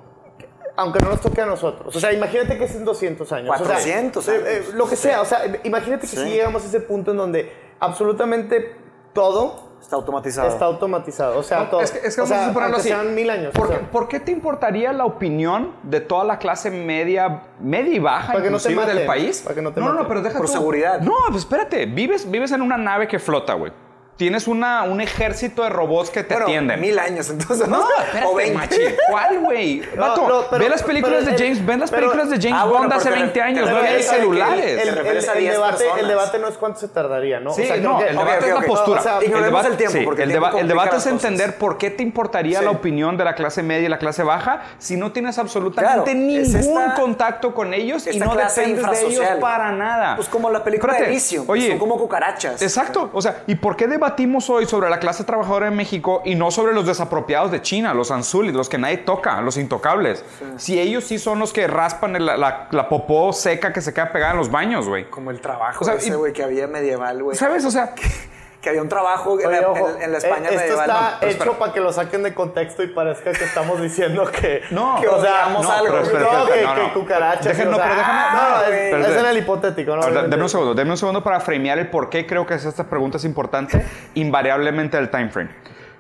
aunque 0.77 0.99
no 1.01 1.09
nos 1.11 1.21
toque 1.21 1.41
a 1.41 1.47
nosotros. 1.47 1.95
O 1.95 2.01
sea, 2.01 2.13
imagínate 2.13 2.59
que 2.59 2.65
es 2.65 2.75
en 2.75 2.85
200 2.85 3.31
años. 3.33 3.51
O 3.55 3.57
sea, 3.59 3.67
400 3.67 4.29
eh, 4.29 4.31
años. 4.33 4.45
eh, 4.47 4.65
lo 4.75 4.89
que 4.89 4.97
sea. 4.97 5.21
O 5.21 5.25
sea, 5.25 5.41
imagínate 5.65 6.03
que 6.03 6.07
Sí. 6.09 6.17
si 6.17 6.31
llegamos 6.31 6.65
a 6.65 6.67
ese 6.67 6.81
punto 6.81 7.13
en 7.13 7.17
donde 7.17 7.53
absolutamente 7.81 8.77
todo 9.13 9.73
Está 9.81 9.97
automatizado. 9.97 10.49
está 10.49 10.65
automatizado. 10.65 11.39
O 11.39 11.43
sea, 11.43 11.69
todo. 11.71 11.81
Es 11.83 11.91
que, 11.91 12.07
es 12.09 12.15
que 12.17 12.23
o 12.23 12.25
vamos 12.27 12.55
sea, 12.55 12.65
a 12.65 12.77
así. 12.79 12.89
sean 12.89 13.15
mil 13.15 13.29
años. 13.31 13.53
¿Por, 13.53 13.67
o 13.67 13.69
sea. 13.69 13.79
qué- 13.81 13.85
por 13.85 14.09
qué 14.09 14.19
te 14.19 14.33
importaría 14.33 14.93
la 14.93 15.05
opinión 15.05 15.73
de 15.83 16.01
toda 16.01 16.25
la 16.25 16.39
clase 16.39 16.71
media, 16.71 17.43
media 17.61 17.95
y 17.95 17.99
baja, 17.99 18.33
Para 18.33 18.43
que 18.45 18.51
no 18.51 18.59
te 18.59 18.75
del 18.75 19.07
país? 19.07 19.43
para 19.43 19.55
que 19.55 19.63
no 19.63 19.73
te 19.73 19.81
no, 19.81 19.87
no, 19.89 19.93
maten. 19.93 20.09
pero 20.09 20.23
deja 20.23 20.39
Por 20.39 20.47
tú. 20.47 20.53
seguridad. 20.53 21.01
No, 21.01 21.13
pues 21.29 21.41
espérate. 21.43 21.87
Vives, 21.87 22.29
vives 22.31 22.51
en 22.53 22.63
una 22.63 22.77
nave 22.79 23.07
que 23.07 23.19
flota, 23.19 23.55
güey. 23.55 23.73
Tienes 24.17 24.47
una, 24.47 24.85
un 24.85 25.01
ejército 25.01 25.65
de 25.65 25.71
robots 25.71 26.09
que 26.11 26.23
te 26.23 26.35
bueno, 26.35 26.47
atienden. 26.47 26.81
mil 26.81 26.97
años, 27.01 27.31
entonces. 27.31 27.67
No, 27.67 27.81
o 27.81 27.89
espérate, 28.01 28.35
20. 28.37 28.55
machi. 28.57 28.77
¿Cuál, 29.11 29.41
güey? 29.41 29.83
Vato, 29.97 30.29
no, 30.51 30.57
ve 30.59 30.69
las 30.69 30.85
películas 30.85 31.23
pero 31.25 31.37
de 31.37 31.43
James, 31.45 31.67
ven 31.67 31.81
las 31.81 31.91
pero- 31.91 32.03
películas 32.13 32.31
de 32.31 32.37
James 32.49 32.63
Ah, 32.63 32.67
Bond 32.67 32.93
hace 32.93 33.09
te- 33.09 33.15
20 33.17 33.33
te 33.33 33.43
años, 33.43 33.69
no 33.69 33.77
había 33.77 34.01
celulares. 34.03 34.65
El, 34.67 34.77
Te 34.77 34.89
el- 34.89 34.95
refieres 34.95 35.29
a 35.29 35.33
el 35.33 35.39
10 35.41 35.53
debate, 35.55 35.85
el 35.99 36.07
debate 36.09 36.39
no 36.39 36.47
es 36.49 36.57
cuánto 36.59 36.79
se 36.79 36.89
tardaría, 36.89 37.41
¿no? 37.41 37.53
Sí, 37.55 37.63
O 37.63 37.67
sea, 37.67 37.77
no, 37.79 37.99
que- 37.99 38.07
el 38.09 38.17
debate 38.17 38.49
es 38.49 38.55
la 38.55 38.61
postura. 38.63 39.01
O 39.01 39.03
sea, 39.03 39.19
ignoremos 39.21 39.47
debate- 39.51 39.69
el 39.69 39.77
tiempo, 39.77 39.99
sí, 39.99 40.05
porque 40.05 40.23
el 40.23 40.29
el, 40.31 40.33
tiempo 40.35 40.47
deba- 40.47 40.61
el 40.61 40.61
complica 40.69 40.83
debate 40.83 40.97
es 40.97 41.03
cosas. 41.05 41.13
entender 41.25 41.59
por 41.59 41.79
qué 41.79 41.91
te 41.91 42.03
importaría 42.05 42.59
Sí. 42.61 42.65
la 42.65 42.71
opinión 42.71 43.17
de 43.17 43.25
la 43.25 43.35
clase 43.35 43.65
media 43.65 43.87
y 43.87 43.89
la 43.91 43.99
clase 43.99 44.23
baja 44.23 44.63
si 44.79 44.97
no 44.97 45.11
tienes 45.11 45.39
absolutamente 45.39 46.13
Claro, 46.13 46.19
ningún 46.21 46.41
es 46.41 46.55
esta- 46.55 46.95
contacto 46.95 47.53
con 47.53 47.75
ellos 47.75 48.07
y 48.07 48.19
no 48.21 48.37
dependes 48.37 48.89
de 48.93 49.07
ellos 49.09 49.27
para 49.41 49.73
nada. 49.73 50.15
Pues 50.15 50.29
como 50.29 50.51
la 50.51 50.63
película 50.63 50.93
de 50.95 51.21
Oye, 51.49 51.69
son 51.71 51.79
como 51.79 51.99
cucarachas. 51.99 52.63
Exacto. 52.63 53.11
O 53.13 53.21
sea, 53.21 53.43
¿y 53.49 53.57
por 53.57 53.77
qué 53.77 53.89
debatimos 54.05 54.51
hoy 54.51 54.67
sobre 54.67 54.91
la 54.91 54.99
clase 54.99 55.25
trabajadora 55.25 55.69
en 55.69 55.77
México 55.77 56.23
y 56.25 56.35
no 56.35 56.51
sobre 56.51 56.75
los 56.75 56.87
desapropiados 56.87 57.51
de 57.51 57.63
China, 57.63 57.95
los 57.95 58.11
anzulis, 58.11 58.53
los 58.53 58.69
que 58.69 58.79
nadie 58.79 58.99
toca, 58.99 59.41
los 59.41 59.57
intocables? 59.57 60.25
Si 60.57 60.79
ellos 60.79 61.05
sí 61.05 61.19
son 61.19 61.39
los 61.39 61.53
que 61.53 61.67
raspan 61.67 62.17
el- 62.17 62.27
la, 62.27 62.69
la 62.71 62.89
popó 62.89 63.33
seca 63.33 63.73
que 63.73 63.81
se 63.81 63.93
queda 63.95 64.13
pegada 64.13 64.33
en 64.33 64.39
los 64.39 64.51
baños, 64.51 64.87
güey. 64.89 65.09
Como 65.09 65.31
el 65.31 65.41
trabajo 65.41 65.83
O 65.83 65.85
sea, 65.85 65.95
ese, 65.95 66.15
güey, 66.17 66.33
que 66.33 66.43
había 66.43 66.67
medieval, 66.67 67.23
güey. 67.23 67.37
¿Sabes? 67.37 67.65
O 67.65 67.71
sea, 67.71 67.95
que 68.65 68.71
había 68.71 68.81
un 68.83 68.89
trabajo 68.89 69.39
en, 69.39 69.47
Oye, 69.47 69.61
la, 69.61 69.69
ojo, 69.69 69.91
en- 69.91 70.03
en 70.03 70.11
la 70.13 70.19
España 70.19 70.49
eh, 70.49 70.55
Esto 70.55 70.61
medieval. 70.79 70.91
está 70.91 71.19
No, 71.21 71.29
hecho 71.29 71.59
para 71.59 71.73
que 71.75 71.81
lo 71.81 71.93
saquen 71.93 72.23
de 72.23 72.35
contexto 72.35 72.83
y 72.83 72.87
parezca 72.89 73.31
que 73.33 73.45
estamos 73.45 73.81
diciendo 73.81 74.25
que. 74.33 74.63
No, 74.71 74.97
que, 75.01 75.07
o 75.07 75.21
sea, 75.21 75.51
no, 75.51 75.71
algo. 75.71 75.95
pero 76.11 76.19
no, 76.33 76.47
que, 76.47 76.63
no, 76.63 76.75
no. 76.75 76.83
que 76.87 76.93
cucarachas. 76.99 77.47
Dejen- 77.47 77.69
o 77.69 77.71
no, 77.73 77.77
sea, 77.77 77.85
pero 77.87 77.97
déjame- 78.01 78.21
ah, 78.25 78.63
no, 78.67 78.73
es, 78.73 78.91
Pero- 79.07 79.21
en 79.21 79.27
el 79.27 79.37
hipotético, 79.39 79.97
¿no? 79.97 80.03
Deme 80.29 80.43
un 80.43 80.49
segundo, 80.49 80.75
deme 80.75 80.91
un 80.93 80.97
segundo 80.97 81.23
para 81.23 81.39
framear 81.41 81.79
el 81.79 81.89
por 81.91 82.09
qué 82.09 82.27
creo 82.27 82.47
que 82.47 82.55
es 82.55 82.65
esta 82.65 82.85
pregunta 82.89 83.19
es 83.19 83.25
importante, 83.27 83.85
invariablemente 84.15 84.97
el 84.97 85.11
time 85.11 85.29
frame. 85.29 85.51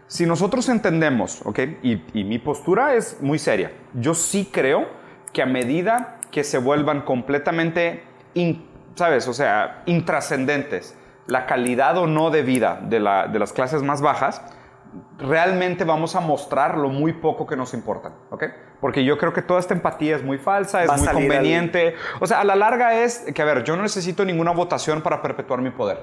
Si 0.06 0.24
nosotros 0.26 0.68
entendemos, 0.70 1.42
¿ok? 1.44 1.58
Y, 1.82 2.02
y 2.14 2.24
mi 2.24 2.38
postura 2.38 2.94
es 2.94 3.18
muy 3.20 3.38
seria. 3.38 3.72
Yo 3.92 4.14
sí 4.14 4.48
creo 4.50 4.86
que 5.32 5.42
a 5.42 5.46
medida 5.46 6.16
que 6.30 6.44
se 6.44 6.58
vuelvan 6.58 7.02
completamente, 7.02 8.04
in- 8.34 8.66
¿sabes? 8.94 9.28
O 9.28 9.34
sea, 9.34 9.82
intrascendentes, 9.86 10.96
la 11.26 11.46
calidad 11.46 11.96
o 11.98 12.06
no 12.06 12.30
de 12.30 12.42
vida 12.42 12.78
de, 12.82 13.00
la- 13.00 13.26
de 13.28 13.38
las 13.38 13.52
clases 13.52 13.82
más 13.82 14.02
bajas, 14.02 14.42
realmente 15.18 15.84
vamos 15.84 16.14
a 16.16 16.20
mostrar 16.20 16.76
lo 16.78 16.88
muy 16.88 17.12
poco 17.14 17.46
que 17.46 17.56
nos 17.56 17.74
importa, 17.74 18.12
¿ok? 18.30 18.44
Porque 18.80 19.04
yo 19.04 19.16
creo 19.18 19.32
que 19.32 19.42
toda 19.42 19.60
esta 19.60 19.74
empatía 19.74 20.16
es 20.16 20.22
muy 20.22 20.38
falsa, 20.38 20.84
es 20.84 20.92
muy 20.98 21.08
al- 21.08 21.14
conveniente. 21.14 21.94
O 22.20 22.26
sea, 22.26 22.40
a 22.40 22.44
la 22.44 22.54
larga 22.54 22.94
es 23.02 23.26
que, 23.34 23.42
a 23.42 23.44
ver, 23.44 23.64
yo 23.64 23.76
no 23.76 23.82
necesito 23.82 24.24
ninguna 24.24 24.50
votación 24.52 25.00
para 25.02 25.22
perpetuar 25.22 25.60
mi 25.60 25.70
poder. 25.70 26.02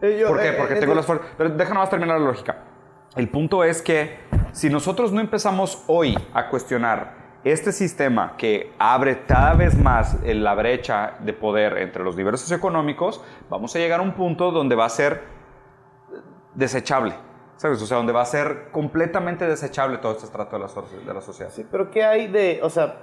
Eh, 0.00 0.18
yo- 0.20 0.28
¿Por 0.28 0.40
qué? 0.40 0.48
eh, 0.50 0.54
Porque 0.56 0.74
eh, 0.74 0.80
tengo 0.80 0.92
eh, 0.92 0.96
las 0.96 1.06
fuerzas. 1.06 1.26
Pero 1.36 1.50
deja 1.50 1.74
nomás 1.74 1.90
terminar 1.90 2.18
la 2.20 2.26
lógica. 2.26 2.56
El 3.16 3.28
punto 3.28 3.64
es 3.64 3.82
que 3.82 4.20
si 4.52 4.70
nosotros 4.70 5.10
no 5.12 5.20
empezamos 5.20 5.82
hoy 5.88 6.16
a 6.32 6.48
cuestionar 6.48 7.19
este 7.44 7.72
sistema 7.72 8.36
que 8.36 8.72
abre 8.78 9.24
cada 9.26 9.54
vez 9.54 9.76
más 9.78 10.18
en 10.24 10.44
la 10.44 10.54
brecha 10.54 11.14
de 11.20 11.32
poder 11.32 11.78
entre 11.78 12.04
los 12.04 12.16
niveles 12.16 12.40
socioeconómicos, 12.40 13.24
vamos 13.48 13.74
a 13.74 13.78
llegar 13.78 14.00
a 14.00 14.02
un 14.02 14.12
punto 14.12 14.50
donde 14.50 14.76
va 14.76 14.84
a 14.84 14.90
ser 14.90 15.22
desechable. 16.54 17.14
¿Sabes? 17.56 17.82
O 17.82 17.86
sea, 17.86 17.98
donde 17.98 18.14
va 18.14 18.22
a 18.22 18.26
ser 18.26 18.70
completamente 18.72 19.46
desechable 19.46 19.98
todo 19.98 20.12
este 20.12 20.24
estrato 20.24 20.56
de 20.56 20.62
la, 20.62 20.68
so- 20.68 20.82
de 21.06 21.12
la 21.12 21.20
sociedad. 21.20 21.50
Sí, 21.52 21.66
pero 21.70 21.90
¿qué 21.90 22.04
hay 22.04 22.26
de, 22.28 22.60
o 22.62 22.70
sea, 22.70 23.00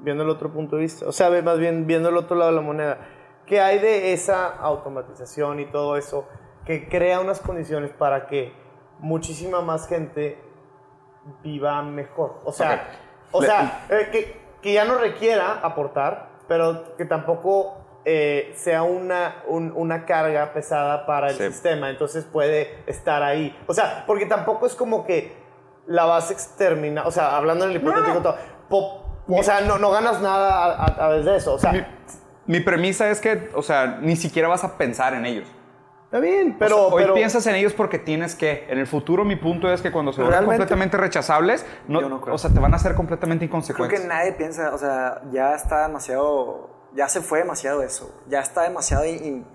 viendo 0.00 0.24
el 0.24 0.28
otro 0.30 0.52
punto 0.52 0.74
de 0.74 0.82
vista, 0.82 1.06
o 1.06 1.12
sea, 1.12 1.30
más 1.42 1.58
bien 1.60 1.86
viendo 1.86 2.08
el 2.08 2.16
otro 2.16 2.34
lado 2.36 2.50
de 2.50 2.56
la 2.56 2.62
moneda, 2.62 2.98
¿qué 3.46 3.60
hay 3.60 3.78
de 3.78 4.12
esa 4.12 4.48
automatización 4.56 5.60
y 5.60 5.66
todo 5.66 5.96
eso 5.96 6.26
que 6.66 6.88
crea 6.88 7.20
unas 7.20 7.38
condiciones 7.40 7.92
para 7.92 8.26
que 8.26 8.52
muchísima 8.98 9.60
más 9.60 9.86
gente 9.88 10.36
viva 11.44 11.80
mejor? 11.82 12.40
O 12.44 12.50
sea, 12.50 12.88
o 13.32 13.42
sea 13.42 13.86
eh, 13.88 14.08
que, 14.12 14.40
que 14.62 14.72
ya 14.72 14.84
no 14.84 14.96
requiera 14.98 15.60
aportar, 15.62 16.28
pero 16.48 16.96
que 16.96 17.04
tampoco 17.04 17.78
eh, 18.04 18.52
sea 18.56 18.82
una, 18.82 19.42
un- 19.46 19.72
una 19.76 20.04
carga 20.06 20.52
pesada 20.52 21.06
para 21.06 21.30
el 21.30 21.36
Sí. 21.36 21.46
sistema, 21.46 21.88
entonces 21.90 22.24
puede 22.24 22.82
estar 22.86 23.22
ahí. 23.22 23.56
O 23.66 23.74
sea, 23.74 24.04
porque 24.06 24.26
tampoco 24.26 24.66
es 24.66 24.74
como 24.74 25.04
que 25.06 25.32
la 25.86 26.04
vas 26.04 26.30
a 26.30 26.32
exterminar, 26.32 27.06
o 27.06 27.10
sea, 27.10 27.36
hablando 27.36 27.64
en 27.64 27.70
el 27.72 27.76
hipotético, 27.76 28.18
todo, 28.20 28.36
po- 28.68 29.02
o 29.28 29.42
sea, 29.42 29.60
no, 29.62 29.78
no 29.78 29.90
ganas 29.90 30.20
nada 30.20 30.64
a, 30.74 30.84
a 30.86 30.94
través 30.94 31.24
de 31.24 31.36
eso, 31.36 31.54
o 31.54 31.58
sea, 31.58 31.72
Mi 32.46 32.58
premisa 32.60 33.08
es 33.08 33.20
que, 33.20 33.50
o 33.54 33.62
sea, 33.62 33.98
ni 34.00 34.16
siquiera 34.16 34.48
vas 34.48 34.64
a 34.64 34.76
pensar 34.76 35.14
en 35.14 35.24
ellos. 35.26 35.46
Está 36.12 36.20
bien, 36.20 36.56
pero... 36.58 36.76
O 36.76 36.86
sea, 36.88 36.94
hoy 36.96 37.02
pero- 37.04 37.14
piensas 37.14 37.46
en 37.46 37.54
ellos 37.54 37.72
porque 37.72 37.98
tienes 37.98 38.34
que. 38.34 38.66
En 38.68 38.78
el 38.78 38.86
futuro, 38.86 39.24
mi 39.24 39.36
punto 39.36 39.72
es 39.72 39.80
que 39.80 39.90
cuando 39.90 40.12
se 40.12 40.20
vuelvan 40.22 40.44
completamente 40.44 40.96
rechazables, 40.98 41.64
no, 41.88 42.20
creo. 42.20 42.34
o 42.34 42.38
sea, 42.38 42.50
te 42.50 42.60
van 42.60 42.74
a 42.74 42.76
hacer 42.76 42.94
completamente 42.94 43.46
Creo 43.46 43.56
inconsecuentes. 43.58 44.00
que 44.00 44.06
nadie 44.06 44.32
piensa, 44.32 44.74
o 44.74 44.78
sea, 44.78 45.22
ya 45.32 45.54
está 45.54 45.86
demasiado, 45.86 46.68
ya 46.94 47.08
se 47.08 47.22
fue 47.22 47.38
demasiado 47.38 47.82
eso, 47.82 48.14
ya 48.28 48.40
está 48.40 48.62
demasiado, 48.62 49.06
in- 49.06 49.24
in- 49.24 49.46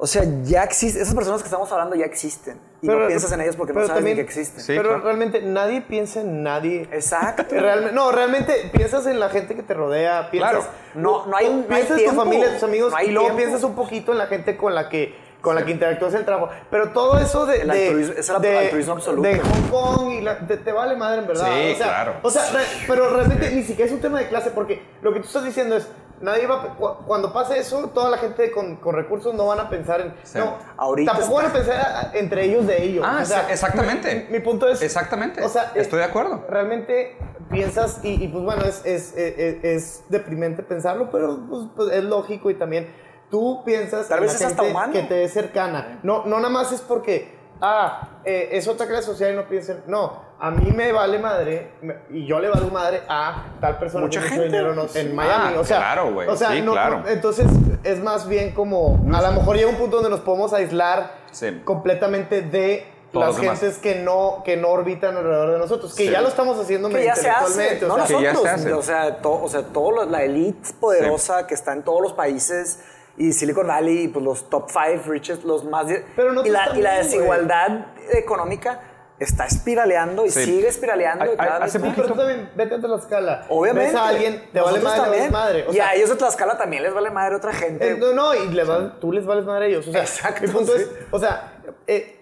o 0.00 0.06
sea, 0.06 0.22
ya 0.44 0.62
existe, 0.62 1.00
esas 1.02 1.12
personas 1.12 1.42
que 1.42 1.48
estamos 1.48 1.72
hablando 1.72 1.96
ya 1.96 2.04
existen 2.04 2.60
y 2.80 2.86
pero- 2.86 3.00
no 3.00 3.06
piensas 3.08 3.32
en 3.32 3.40
ellas 3.40 3.56
porque 3.56 3.72
no 3.72 3.84
sabes 3.84 4.04
ni 4.04 4.14
que 4.14 4.20
existen. 4.20 4.60
Sí, 4.62 4.74
pero 4.76 4.90
claro. 4.90 5.02
realmente 5.04 5.42
nadie 5.42 5.80
piensa 5.80 6.20
en 6.20 6.44
nadie. 6.44 6.82
Exacto. 6.92 7.42
Realmente, 7.50 7.92
no, 7.96 8.12
realmente 8.12 8.70
piensas 8.72 9.06
en 9.08 9.18
la 9.18 9.28
gente 9.28 9.56
que 9.56 9.64
te 9.64 9.74
rodea, 9.74 10.30
piensas, 10.30 10.52
Claro. 10.52 10.66
No- 10.94 11.26
no 11.26 11.36
hay- 11.36 11.48
no 11.48 11.62
hay 11.74 11.82
piensas 11.82 11.98
en 12.00 12.10
tu 12.10 12.14
familia, 12.14 12.52
tus 12.54 12.62
amigos, 12.62 12.92
No 12.92 13.02
y 13.02 13.06
luego 13.10 13.26
tiempo. 13.30 13.36
piensas 13.38 13.64
un 13.64 13.74
poquito 13.74 14.12
en 14.12 14.18
la 14.18 14.28
gente 14.28 14.56
con 14.56 14.72
la 14.76 14.88
que 14.88 15.26
con 15.40 15.54
la 15.54 15.64
que 15.64 15.70
interactúas 15.70 16.14
el 16.14 16.24
trabajo. 16.24 16.48
Pero 16.70 16.90
todo 16.90 17.18
eso 17.18 17.46
de, 17.46 17.62
El 17.62 17.68
de, 17.68 17.90
altruismo- 17.92 18.14
es 18.18 18.28
el 18.28 18.40
de- 18.42 18.58
altruismo 18.58 18.92
absoluto. 18.94 19.28
de 19.28 19.38
Hong 19.38 19.70
Kong 19.70 20.10
y 20.12 20.20
la- 20.20 20.38
te, 20.46 20.56
te 20.56 20.72
vale 20.72 20.96
madre 20.96 21.20
en 21.20 21.26
verdad. 21.28 21.46
Sí, 21.46 21.72
o 21.72 21.76
sea, 21.76 21.86
claro. 21.86 22.14
O 22.22 22.30
sea, 22.30 22.42
re- 22.52 22.64
pero 22.86 23.10
realmente 23.10 23.50
ni 23.52 23.62
siquiera 23.62 23.86
es 23.86 23.92
un 23.92 24.00
tema 24.00 24.18
de 24.18 24.28
clase 24.28 24.50
porque 24.50 24.82
lo 25.02 25.12
que 25.12 25.20
tú 25.20 25.26
estás 25.26 25.44
diciendo 25.44 25.76
es 25.76 25.86
nadie 26.20 26.48
va 26.48 26.74
cuando 27.06 27.32
pase 27.32 27.56
eso 27.60 27.90
toda 27.94 28.10
la 28.10 28.18
gente 28.18 28.50
con, 28.50 28.74
con 28.76 28.92
recursos 28.96 29.32
no 29.34 29.46
van 29.46 29.60
a 29.60 29.70
pensar 29.70 30.00
en 30.00 30.14
Sí. 30.24 30.36
no 30.38 30.56
Ahorita 30.76 31.12
tampoco 31.12 31.40
está- 31.40 31.52
van 31.52 31.62
a 31.62 31.64
pensar 31.64 32.10
entre 32.14 32.44
ellos 32.44 32.66
de 32.66 32.82
ellos. 32.82 33.04
Ah, 33.06 33.20
O 33.22 33.24
sea, 33.24 33.42
sí, 33.46 33.52
exactamente. 33.52 34.26
Mi, 34.28 34.38
mi 34.38 34.40
punto 34.44 34.68
es 34.68 34.82
Exactamente. 34.82 35.44
O 35.44 35.48
sea, 35.48 35.70
Estoy 35.76 36.00
eh, 36.00 36.02
de 36.02 36.08
acuerdo. 36.08 36.44
Realmente 36.48 37.16
piensas, 37.48 38.00
y, 38.02 38.22
y, 38.24 38.26
pues 38.28 38.42
bueno, 38.42 38.64
es, 38.64 38.84
es, 38.84 39.16
es, 39.16 39.64
es 39.64 40.04
deprimente 40.08 40.62
pensarlo, 40.64 41.08
pero 41.12 41.38
pues, 41.48 41.62
pues, 41.76 41.92
es 41.92 42.02
lógico 42.04 42.50
y 42.50 42.54
también 42.54 42.88
tú 43.30 43.62
piensas 43.64 44.08
Tal 44.08 44.18
en 44.18 44.24
vez 44.24 44.32
la 44.40 44.46
es 44.46 44.52
hasta 44.52 44.62
humano. 44.62 44.92
que 44.92 45.02
te 45.02 45.24
es 45.24 45.32
cercana. 45.32 45.98
No, 46.02 46.24
no 46.24 46.36
nada 46.36 46.48
más 46.48 46.72
es 46.72 46.80
porque, 46.80 47.36
ah, 47.60 48.08
eh, 48.24 48.50
es 48.52 48.68
otra 48.68 48.86
clase 48.86 49.02
social 49.06 49.32
y 49.32 49.36
no 49.36 49.46
piensen, 49.48 49.82
no, 49.86 50.28
a 50.40 50.50
mí 50.50 50.70
me 50.70 50.92
vale 50.92 51.18
madre 51.18 51.72
me- 51.82 51.96
y 52.10 52.24
yo 52.26 52.38
le 52.38 52.48
valgo 52.48 52.70
madre 52.70 53.02
a 53.08 53.46
tal 53.60 53.78
persona 53.78 54.04
Mucha 54.06 54.20
mucho 54.20 54.30
gente. 54.30 54.46
dinero 54.46 54.74
no- 54.74 54.86
en 54.94 55.14
Miami. 55.14 55.54
Ah, 55.56 55.60
o 55.60 55.64
sea, 55.64 55.78
claro, 55.78 56.12
güey. 56.12 56.28
O 56.28 56.36
sea, 56.36 56.50
Sí, 56.52 56.62
no- 56.62 56.72
claro. 56.72 57.00
no- 57.00 57.08
entonces 57.08 57.46
es 57.82 57.98
más 58.02 58.28
bien 58.28 58.52
como, 58.52 59.00
a 59.12 59.20
lo 59.22 59.32
mejor 59.32 59.56
llega 59.56 59.68
un 59.68 59.76
punto 59.76 59.96
donde 59.96 60.10
nos 60.10 60.20
podemos 60.20 60.52
aislar 60.52 61.12
Sí. 61.32 61.60
completamente 61.64 62.42
de 62.42 62.86
Todos 63.12 63.24
las 63.26 63.34
los 63.34 63.40
demás. 63.42 63.60
gentes 63.60 63.78
que 63.78 63.96
no, 63.96 64.42
que 64.44 64.56
no 64.56 64.68
orbitan 64.68 65.16
alrededor 65.16 65.52
de 65.52 65.58
nosotros, 65.58 65.94
que 65.94 66.04
Sí. 66.04 66.10
ya 66.10 66.20
lo 66.20 66.28
estamos 66.28 66.58
haciendo 66.58 66.88
que 66.88 67.04
ya 67.04 67.16
se 67.16 67.28
hace, 67.30 67.50
intelectualmente, 67.74 67.86
no 67.86 67.94
o 67.94 67.96
sea, 67.96 68.06
Que 68.06 68.22
ya 68.22 68.28
se 68.30 68.34
nosotros, 68.34 68.54
hace. 68.60 68.72
o 68.74 68.82
sea, 68.82 69.16
to- 69.22 69.42
o 69.42 69.48
sea, 69.48 69.62
todo 69.62 69.90
lo- 69.90 70.04
la 70.04 70.22
elite 70.22 70.68
poderosa 70.78 71.46
que 71.48 71.54
está 71.54 71.72
en 71.72 71.82
todos 71.82 72.00
los 72.02 72.12
países 72.12 72.80
y 73.18 73.32
Silicon 73.32 73.66
Valley 73.66 74.04
y 74.04 74.08
pues 74.08 74.24
los 74.24 74.48
top 74.48 74.70
five 74.70 75.02
richest, 75.06 75.44
los 75.44 75.64
más 75.64 75.86
Pero 76.16 76.32
no 76.32 76.46
y, 76.46 76.48
la, 76.50 76.64
está 76.64 76.78
y 76.78 76.82
la 76.82 76.90
bien, 76.92 77.02
desigualdad 77.04 77.86
económica 78.12 78.80
está 79.18 79.46
espiraleando 79.46 80.24
y 80.24 80.30
Sí. 80.30 80.44
sigue 80.44 80.68
espiraleando 80.68 81.24
y 81.32 81.36
cada 81.36 81.58
vez 81.58 81.74
hace. 81.74 81.84
Sí, 81.84 81.92
pero 81.96 82.06
tú 82.08 82.14
también 82.14 82.50
vete 82.54 82.76
a 82.76 82.80
Tlaxcala. 82.80 83.46
Obviamente. 83.48 83.90
Ves 83.90 84.00
a 84.00 84.08
alguien, 84.08 84.44
te 84.52 84.60
vale 84.60 84.78
madre, 84.78 84.80
te 84.80 84.84
vale 85.00 85.02
también. 85.10 85.32
madre. 85.32 85.64
O 85.66 85.70
y 85.72 85.74
sea, 85.74 85.88
a 85.88 85.94
ellos 85.96 86.10
de 86.10 86.14
Tlaxcala 86.16 86.56
también 86.56 86.84
les 86.84 86.94
vale 86.94 87.10
madre 87.10 87.34
otra 87.34 87.52
gente. 87.52 87.90
eh, 87.90 87.96
no, 87.98 88.12
no, 88.12 88.34
y 88.34 88.48
le 88.48 88.62
va- 88.62 89.00
tú 89.00 89.10
les 89.10 89.26
vales 89.26 89.44
madre 89.44 89.64
a 89.64 89.68
ellos. 89.68 89.88
O 89.88 89.90
sea, 89.92 90.02
Exacto, 90.02 90.42
mi 90.46 90.48
punto 90.52 90.72
sí. 90.76 90.82
es, 90.82 90.90
o 91.10 91.18
sea, 91.18 91.60
eh, 91.88 92.14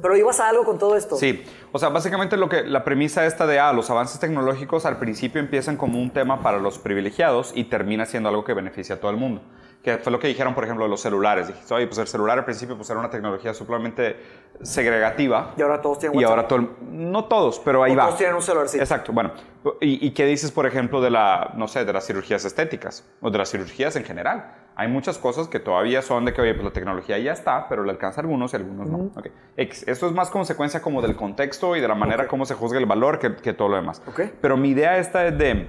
Pero 0.00 0.16
ibas 0.16 0.40
a 0.40 0.48
algo 0.48 0.64
con 0.64 0.78
todo 0.78 0.96
esto. 0.96 1.16
Sí, 1.16 1.44
o 1.70 1.78
sea, 1.78 1.90
básicamente 1.90 2.36
lo 2.38 2.48
que 2.48 2.62
la 2.64 2.82
premisa 2.82 3.26
esta 3.26 3.46
de 3.46 3.60
ah, 3.60 3.72
los 3.74 3.90
avances 3.90 4.18
tecnológicos 4.18 4.86
al 4.86 4.98
principio 4.98 5.38
empiezan 5.40 5.76
como 5.76 6.00
un 6.00 6.10
tema 6.10 6.42
para 6.42 6.58
los 6.58 6.78
privilegiados 6.78 7.52
y 7.54 7.64
termina 7.64 8.06
siendo 8.06 8.30
algo 8.30 8.42
que 8.42 8.54
beneficia 8.54 8.94
a 8.96 8.98
todo 9.00 9.10
el 9.10 9.16
mundo. 9.18 9.42
Que 9.82 9.98
fue 9.98 10.12
lo 10.12 10.20
que 10.20 10.28
dijeron, 10.28 10.54
por 10.54 10.62
ejemplo, 10.62 10.84
de 10.84 10.90
los 10.90 11.00
celulares. 11.00 11.48
Dijiste, 11.48 11.74
oye, 11.74 11.86
pues 11.88 11.98
el 11.98 12.06
celular 12.06 12.38
al 12.38 12.44
principio 12.44 12.76
pues 12.76 12.88
era 12.90 13.00
una 13.00 13.10
tecnología 13.10 13.52
suplemente 13.52 14.16
segregativa. 14.62 15.54
Y 15.56 15.62
ahora 15.62 15.80
todos 15.82 15.98
tienen 15.98 16.14
Y 16.18 16.22
WhatsApp. 16.24 16.36
ahora 16.38 16.48
todo 16.48 16.58
el- 16.60 16.68
no 17.10 17.24
todos, 17.24 17.58
pero 17.58 17.82
ahí 17.82 17.92
O 17.92 17.96
va. 17.96 18.04
todos 18.04 18.18
tienen 18.18 18.36
un 18.36 18.42
celularcito. 18.42 18.82
Exacto, 18.82 19.12
bueno. 19.12 19.32
¿Y, 19.80 20.06
y 20.06 20.10
qué 20.12 20.24
dices, 20.26 20.50
por 20.52 20.66
ejemplo, 20.66 21.00
de 21.00 21.10
la, 21.10 21.52
no 21.56 21.68
sé, 21.68 21.84
de 21.84 21.92
las 21.92 22.06
cirugías 22.06 22.44
estéticas 22.44 23.04
o 23.20 23.30
de 23.30 23.38
las 23.38 23.50
cirugías 23.50 23.96
en 23.96 24.04
general? 24.04 24.54
Hay 24.74 24.88
muchas 24.88 25.18
cosas 25.18 25.48
que 25.48 25.60
todavía 25.60 26.00
son 26.00 26.24
de 26.24 26.32
que, 26.32 26.40
oye, 26.40 26.54
pues 26.54 26.64
la 26.64 26.72
tecnología 26.72 27.18
ya 27.18 27.32
está, 27.32 27.68
pero 27.68 27.84
le 27.84 27.90
alcanza 27.90 28.20
a 28.20 28.22
algunos 28.22 28.52
y 28.52 28.56
a 28.56 28.58
algunos 28.60 28.88
no. 28.88 29.10
Ok. 29.16 29.28
X. 29.56 29.84
Esto 29.86 30.06
es 30.06 30.12
más 30.12 30.30
consecuencia 30.30 30.80
como 30.80 31.02
del 31.02 31.14
contexto 31.14 31.76
y 31.76 31.80
de 31.80 31.88
la 31.88 31.94
manera 31.94 32.26
como 32.26 32.46
se 32.46 32.54
juzga 32.54 32.78
el 32.78 32.86
valor 32.86 33.18
que, 33.18 33.34
que 33.36 33.52
todo 33.52 33.68
lo 33.68 33.76
demás. 33.76 34.00
Ok. 34.06 34.20
Pero 34.40 34.56
mi 34.56 34.70
idea 34.70 34.96
esta 34.96 35.26
es 35.26 35.36
de, 35.36 35.66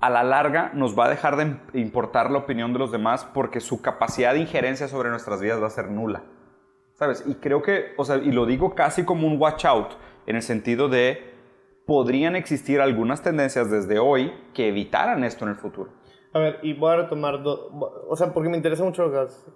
a 0.00 0.10
la 0.10 0.22
larga 0.22 0.70
nos 0.74 0.98
va 0.98 1.06
a 1.06 1.08
dejar 1.08 1.36
de 1.36 1.56
importar 1.78 2.30
la 2.30 2.38
opinión 2.38 2.72
de 2.72 2.78
los 2.78 2.92
demás 2.92 3.24
porque 3.32 3.60
su 3.60 3.80
capacidad 3.80 4.34
de 4.34 4.40
injerencia 4.40 4.88
sobre 4.88 5.10
nuestras 5.10 5.40
vidas 5.40 5.62
va 5.62 5.66
a 5.68 5.70
ser 5.70 5.90
nula. 5.90 6.22
¿Sabes? 6.94 7.24
Y 7.26 7.34
creo 7.36 7.62
que, 7.62 7.92
o 7.98 8.04
sea, 8.04 8.16
y 8.16 8.32
lo 8.32 8.46
digo 8.46 8.74
casi 8.74 9.04
como 9.04 9.26
un 9.26 9.40
watch 9.40 9.64
out, 9.66 9.88
en 10.26 10.36
el 10.36 10.42
sentido 10.42 10.88
de, 10.88 11.34
podrían 11.86 12.36
existir 12.36 12.80
algunas 12.80 13.22
tendencias 13.22 13.70
desde 13.70 13.98
hoy 13.98 14.32
que 14.54 14.68
evitaran 14.68 15.22
esto 15.24 15.44
en 15.44 15.50
el 15.50 15.56
futuro. 15.56 15.90
a 16.32 16.38
ver, 16.38 16.58
y 16.62 16.72
voy 16.74 16.92
a 16.92 16.96
retomar, 16.96 17.42
do- 17.42 17.70
o 18.08 18.16
sea, 18.16 18.32
porque 18.34 18.48
me 18.48 18.56
interesa 18.56 18.82
mucho 18.84 19.04
lo 19.04 19.10
que 19.12 19.18
haces. 19.18 19.46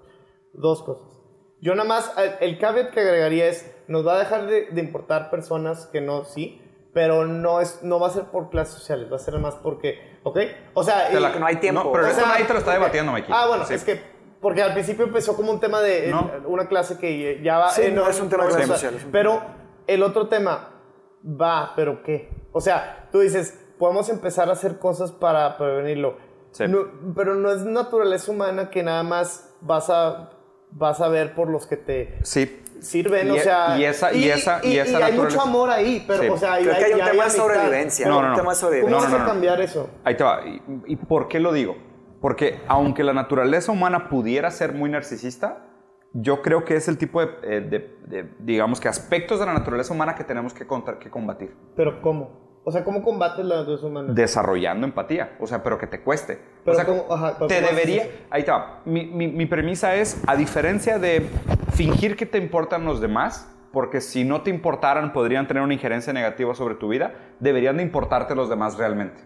Dos 0.53 0.83
cosas. 0.83 1.19
Yo 1.61 1.75
nada 1.75 1.89
más, 1.89 2.15
el- 2.41 2.59
caveat 2.59 2.91
que 2.91 3.01
agregaría 3.01 3.47
es, 3.47 3.75
nos 3.89 4.07
va 4.07 4.15
a 4.15 4.19
dejar 4.19 4.47
de, 4.47 4.67
de 4.71 4.81
importar 4.81 5.31
personas 5.31 5.87
que 5.93 6.01
no, 6.01 6.25
sí, 6.25 6.60
pero 6.93 7.27
no, 7.27 7.61
es, 7.61 7.83
no 7.83 8.01
va 8.01 8.09
a 8.09 8.11
ser 8.11 8.25
por 8.25 8.51
clases 8.51 8.75
sociales, 8.75 9.11
va 9.11 9.17
a 9.17 9.21
ser 9.21 9.39
más 9.39 9.55
porque, 9.57 10.19
¿ok? 10.25 10.39
O 10.75 10.83
sea, 10.83 11.09
Te 11.09 11.17
y- 11.17 11.21
la- 11.21 11.35
no 11.39 11.47
hay 11.47 11.57
tiempo. 11.57 11.85
No, 11.85 11.93
pero 11.93 12.05
O 12.05 12.09
eso 12.09 12.21
sea, 12.21 12.29
nadie 12.29 12.45
te 12.45 12.53
lo 12.53 12.59
está 12.59 12.73
debatiendo, 12.73 13.13
Mikey. 13.13 13.33
Ah, 13.35 13.47
bueno, 13.49 13.65
Sí. 13.65 13.75
es 13.75 13.85
que 13.85 14.01
porque 14.41 14.63
al 14.63 14.73
principio 14.73 15.05
empezó 15.05 15.37
como 15.37 15.53
un 15.53 15.61
tema 15.61 15.81
de 15.81 16.09
No. 16.09 16.31
una 16.47 16.67
clase 16.67 16.97
que 16.99 17.41
ya 17.43 17.59
va. 17.59 17.71
Sí, 17.71 17.91
no, 17.93 18.09
es 18.09 18.21
un 18.21 18.29
tema 18.31 18.45
de 18.45 18.51
clases 18.51 18.69
sociales. 18.69 19.07
Pero 19.13 19.43
el 19.87 20.03
otro 20.03 20.29
tema 20.29 20.81
va, 21.25 21.73
pero 21.77 22.03
¿qué? 22.03 22.31
O 22.53 22.61
sea, 22.61 23.09
tú 23.13 23.21
dices, 23.21 23.59
podemos 23.79 24.09
empezar 24.09 24.49
a 24.49 24.53
hacer 24.53 24.79
cosas 24.79 25.13
para 25.13 25.57
prevenirlo. 25.59 26.17
Sí. 26.53 26.65
No, 26.69 26.81
pero 27.15 27.35
no 27.35 27.51
es 27.53 27.65
naturaleza 27.65 28.33
humana 28.33 28.71
que 28.71 28.83
nada 28.83 29.03
más 29.03 29.55
vas 29.61 29.91
a 29.91 30.31
vas 30.73 31.01
a 31.01 31.09
ver 31.09 31.35
por 31.35 31.49
los 31.49 31.67
que 31.67 31.77
te 31.77 32.19
Sí. 32.23 32.60
Sirven, 32.83 33.29
Y 33.29 33.31
o 33.31 33.37
sea... 33.43 33.79
y 33.79 33.85
esa- 33.85 34.13
y 34.13 34.29
esa- 34.29 34.61
y 34.65 34.79
esa 34.79 35.05
hay 35.05 35.13
mucho 35.17 35.41
amor 35.41 35.71
ahí, 35.71 36.05
pero, 36.07 36.23
Sí. 36.23 36.29
o 36.29 36.37
sea... 36.37 36.61
y 36.61 36.65
Creo 36.65 36.77
que 36.79 36.85
hay 36.85 36.93
un 36.95 37.05
tema 37.05 37.25
de 37.25 37.31
sobrevivencia. 37.31 38.09
No, 38.09 38.15
no, 38.15 38.19
Un 38.21 38.31
no. 38.31 38.37
tema 38.37 38.41
de 38.41 38.45
¿Cómo 38.45 38.55
sobrevivencia. 38.55 39.09
vas 39.11 39.15
a 39.15 39.19
no. 39.19 39.27
cambiar 39.27 39.61
eso? 39.61 39.91
Ahí 40.05 40.17
te 40.17 40.25
va. 40.25 40.41
¿Y, 40.47 40.63
y 40.87 40.97
por 40.97 41.29
qué 41.29 41.41
lo 41.41 41.53
digo? 41.53 41.77
Porque 42.21 42.61
aunque 42.69 43.03
la 43.05 43.13
naturaleza 43.15 43.73
humana 43.73 44.09
pudiera 44.09 44.51
ser 44.51 44.73
muy 44.75 44.91
narcisista, 44.91 45.67
yo 46.13 46.43
creo 46.43 46.65
que 46.65 46.75
es 46.75 46.89
el 46.89 46.99
tipo 46.99 47.21
de, 47.25 47.29
eh, 47.45 47.61
de- 47.61 47.97
de, 48.07 48.31
digamos 48.41 48.81
que 48.81 48.89
aspectos 48.89 49.39
de 49.41 49.47
la 49.47 49.53
naturaleza 49.55 49.95
humana 49.95 50.15
que 50.17 50.25
tenemos 50.25 50.53
que, 50.53 50.67
contra- 50.67 50.99
que 50.99 51.09
combatir. 51.09 51.55
Pero 51.77 52.03
¿cómo? 52.03 52.50
O 52.63 52.71
sea, 52.71 52.85
¿cómo 52.85 53.03
combates 53.03 53.45
la 53.45 53.63
humana? 53.83 54.13
Desarrollando 54.13 54.87
empatía, 54.87 55.37
o 55.41 55.47
sea, 55.47 55.63
pero 55.63 55.79
que 55.79 55.87
te 55.87 56.03
cueste. 56.03 56.39
Pero 56.65 56.73
o 56.73 56.77
sea, 56.77 56.85
¿cómo- 56.87 57.07
ajá, 57.11 57.35
pero 57.37 57.47
te 57.47 57.57
cómo 57.57 57.69
debería... 57.69 58.09
Ahí 58.29 58.43
te 58.45 58.51
va. 58.51 58.83
Mi, 58.85 59.07
mi- 59.07 59.29
mi 59.29 59.47
premisa 59.47 59.95
es, 59.95 60.23
a 60.27 60.37
diferencia 60.37 60.99
de 60.99 61.27
fingir 61.73 62.17
que 62.17 62.27
te 62.27 62.37
importan 62.39 62.85
los 62.85 63.01
demás, 63.01 63.51
porque 63.73 64.01
si 64.03 64.25
no 64.25 64.43
te 64.43 64.51
importaran 64.51 65.13
podrían 65.13 65.49
tener 65.49 65.63
una 65.63 65.73
injerencia 65.75 66.13
negativa 66.13 66.55
sobre 66.55 66.75
tu 66.75 66.89
vida, 66.89 67.15
deberían 67.41 67.79
de 67.79 67.83
importarte 67.83 68.35
los 68.35 68.51
demás 68.51 68.77
realmente. 68.77 69.23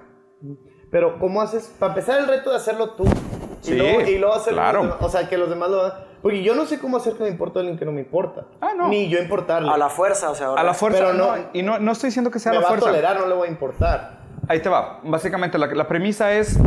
Pero 0.90 1.18
¿cómo 1.18 1.40
haces? 1.40 1.74
Para 1.78 1.92
empezar 1.92 2.20
el 2.20 2.28
reto 2.28 2.50
de 2.50 2.56
hacerlo 2.56 2.90
tú. 2.90 3.04
Sí, 3.64 3.72
y 3.72 3.76
luego, 3.78 4.00
y 4.02 4.18
luego 4.18 4.34
hacerlo 4.34 4.58
claro. 4.60 4.78
los 4.84 4.92
demás. 4.92 5.04
O 5.06 5.08
sea, 5.10 5.28
que 5.28 5.38
los 5.38 5.48
demás 5.48 5.70
lo 5.70 5.80
hagan. 5.80 6.04
Porque 6.22 6.42
yo 6.42 6.54
no 6.54 6.64
sé 6.66 6.78
cómo 6.78 6.96
hacer 6.96 7.14
que 7.14 7.22
me 7.24 7.28
importe 7.28 7.58
a 7.58 7.60
alguien 7.60 7.78
que 7.78 7.84
no 7.84 7.92
me 7.92 8.00
importa. 8.00 8.46
Ah, 8.60 8.70
no. 8.76 8.88
Ni 8.88 9.08
yo 9.08 9.18
importarle. 9.20 9.70
A 9.70 9.76
la 9.76 9.88
fuerza, 9.90 10.30
o 10.30 10.34
sea, 10.34 10.46
ahora- 10.48 10.60
A 10.60 10.64
la 10.64 10.74
fuerza, 10.74 10.98
Pero 11.00 11.12
no- 11.14 11.36
no, 11.36 11.42
y 11.52 11.62
no, 11.62 11.78
no 11.78 11.92
estoy 11.92 12.08
diciendo 12.08 12.30
que 12.30 12.38
sea 12.38 12.52
me 12.52 12.58
a 12.58 12.60
la 12.60 12.64
va 12.64 12.68
fuerza. 12.70 12.86
a 12.86 12.90
tolerar, 12.90 13.20
no 13.20 13.26
le 13.26 13.34
voy 13.34 13.48
a 13.48 13.50
importar. 13.50 14.20
Ahí 14.48 14.60
te 14.60 14.68
va. 14.68 15.00
Básicamente 15.04 15.58
la, 15.58 15.66
la 15.66 15.86
premisa 15.88 16.32
es, 16.32 16.58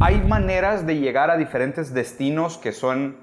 hay 0.00 0.20
maneras 0.22 0.86
de 0.86 0.96
llegar 0.98 1.30
a 1.30 1.36
diferentes 1.36 1.92
destinos 1.94 2.58
que 2.58 2.72
son 2.72 3.16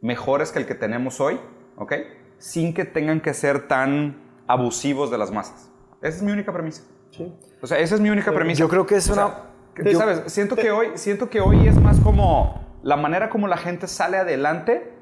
mejores 0.00 0.52
que 0.52 0.58
el 0.58 0.66
que 0.66 0.74
tenemos 0.74 1.20
hoy, 1.20 1.38
¿ok? 1.76 1.92
Sin 2.38 2.72
que 2.74 2.84
tengan 2.84 3.20
que 3.20 3.32
ser 3.34 3.66
tan 3.68 4.22
abusivos 4.46 5.10
de 5.10 5.18
las 5.18 5.30
masas. 5.30 5.70
Esa 6.02 6.16
es 6.18 6.22
mi 6.22 6.32
única 6.32 6.52
premisa. 6.52 6.82
Sí. 7.10 7.34
O 7.62 7.66
sea, 7.66 7.78
esa 7.78 7.94
es 7.94 8.00
mi 8.00 8.10
única 8.10 8.32
premisa. 8.32 8.58
Yo 8.60 8.68
creo 8.68 8.86
que 8.86 8.96
es 8.96 9.08
O 9.10 9.14
sea, 9.14 9.26
una... 9.26 9.34
que, 9.74 9.92
yo- 9.92 9.98
¿Sabes? 9.98 10.22
Siento 10.26 10.54
que, 10.56 10.70
hoy, 10.70 10.88
siento 10.94 11.28
que 11.30 11.40
hoy 11.40 11.66
es 11.66 11.80
más 11.80 11.98
como 12.00 12.65
la 12.86 12.96
manera 12.96 13.30
como 13.30 13.48
la 13.48 13.56
gente 13.56 13.88
sale 13.88 14.16
adelante, 14.16 14.92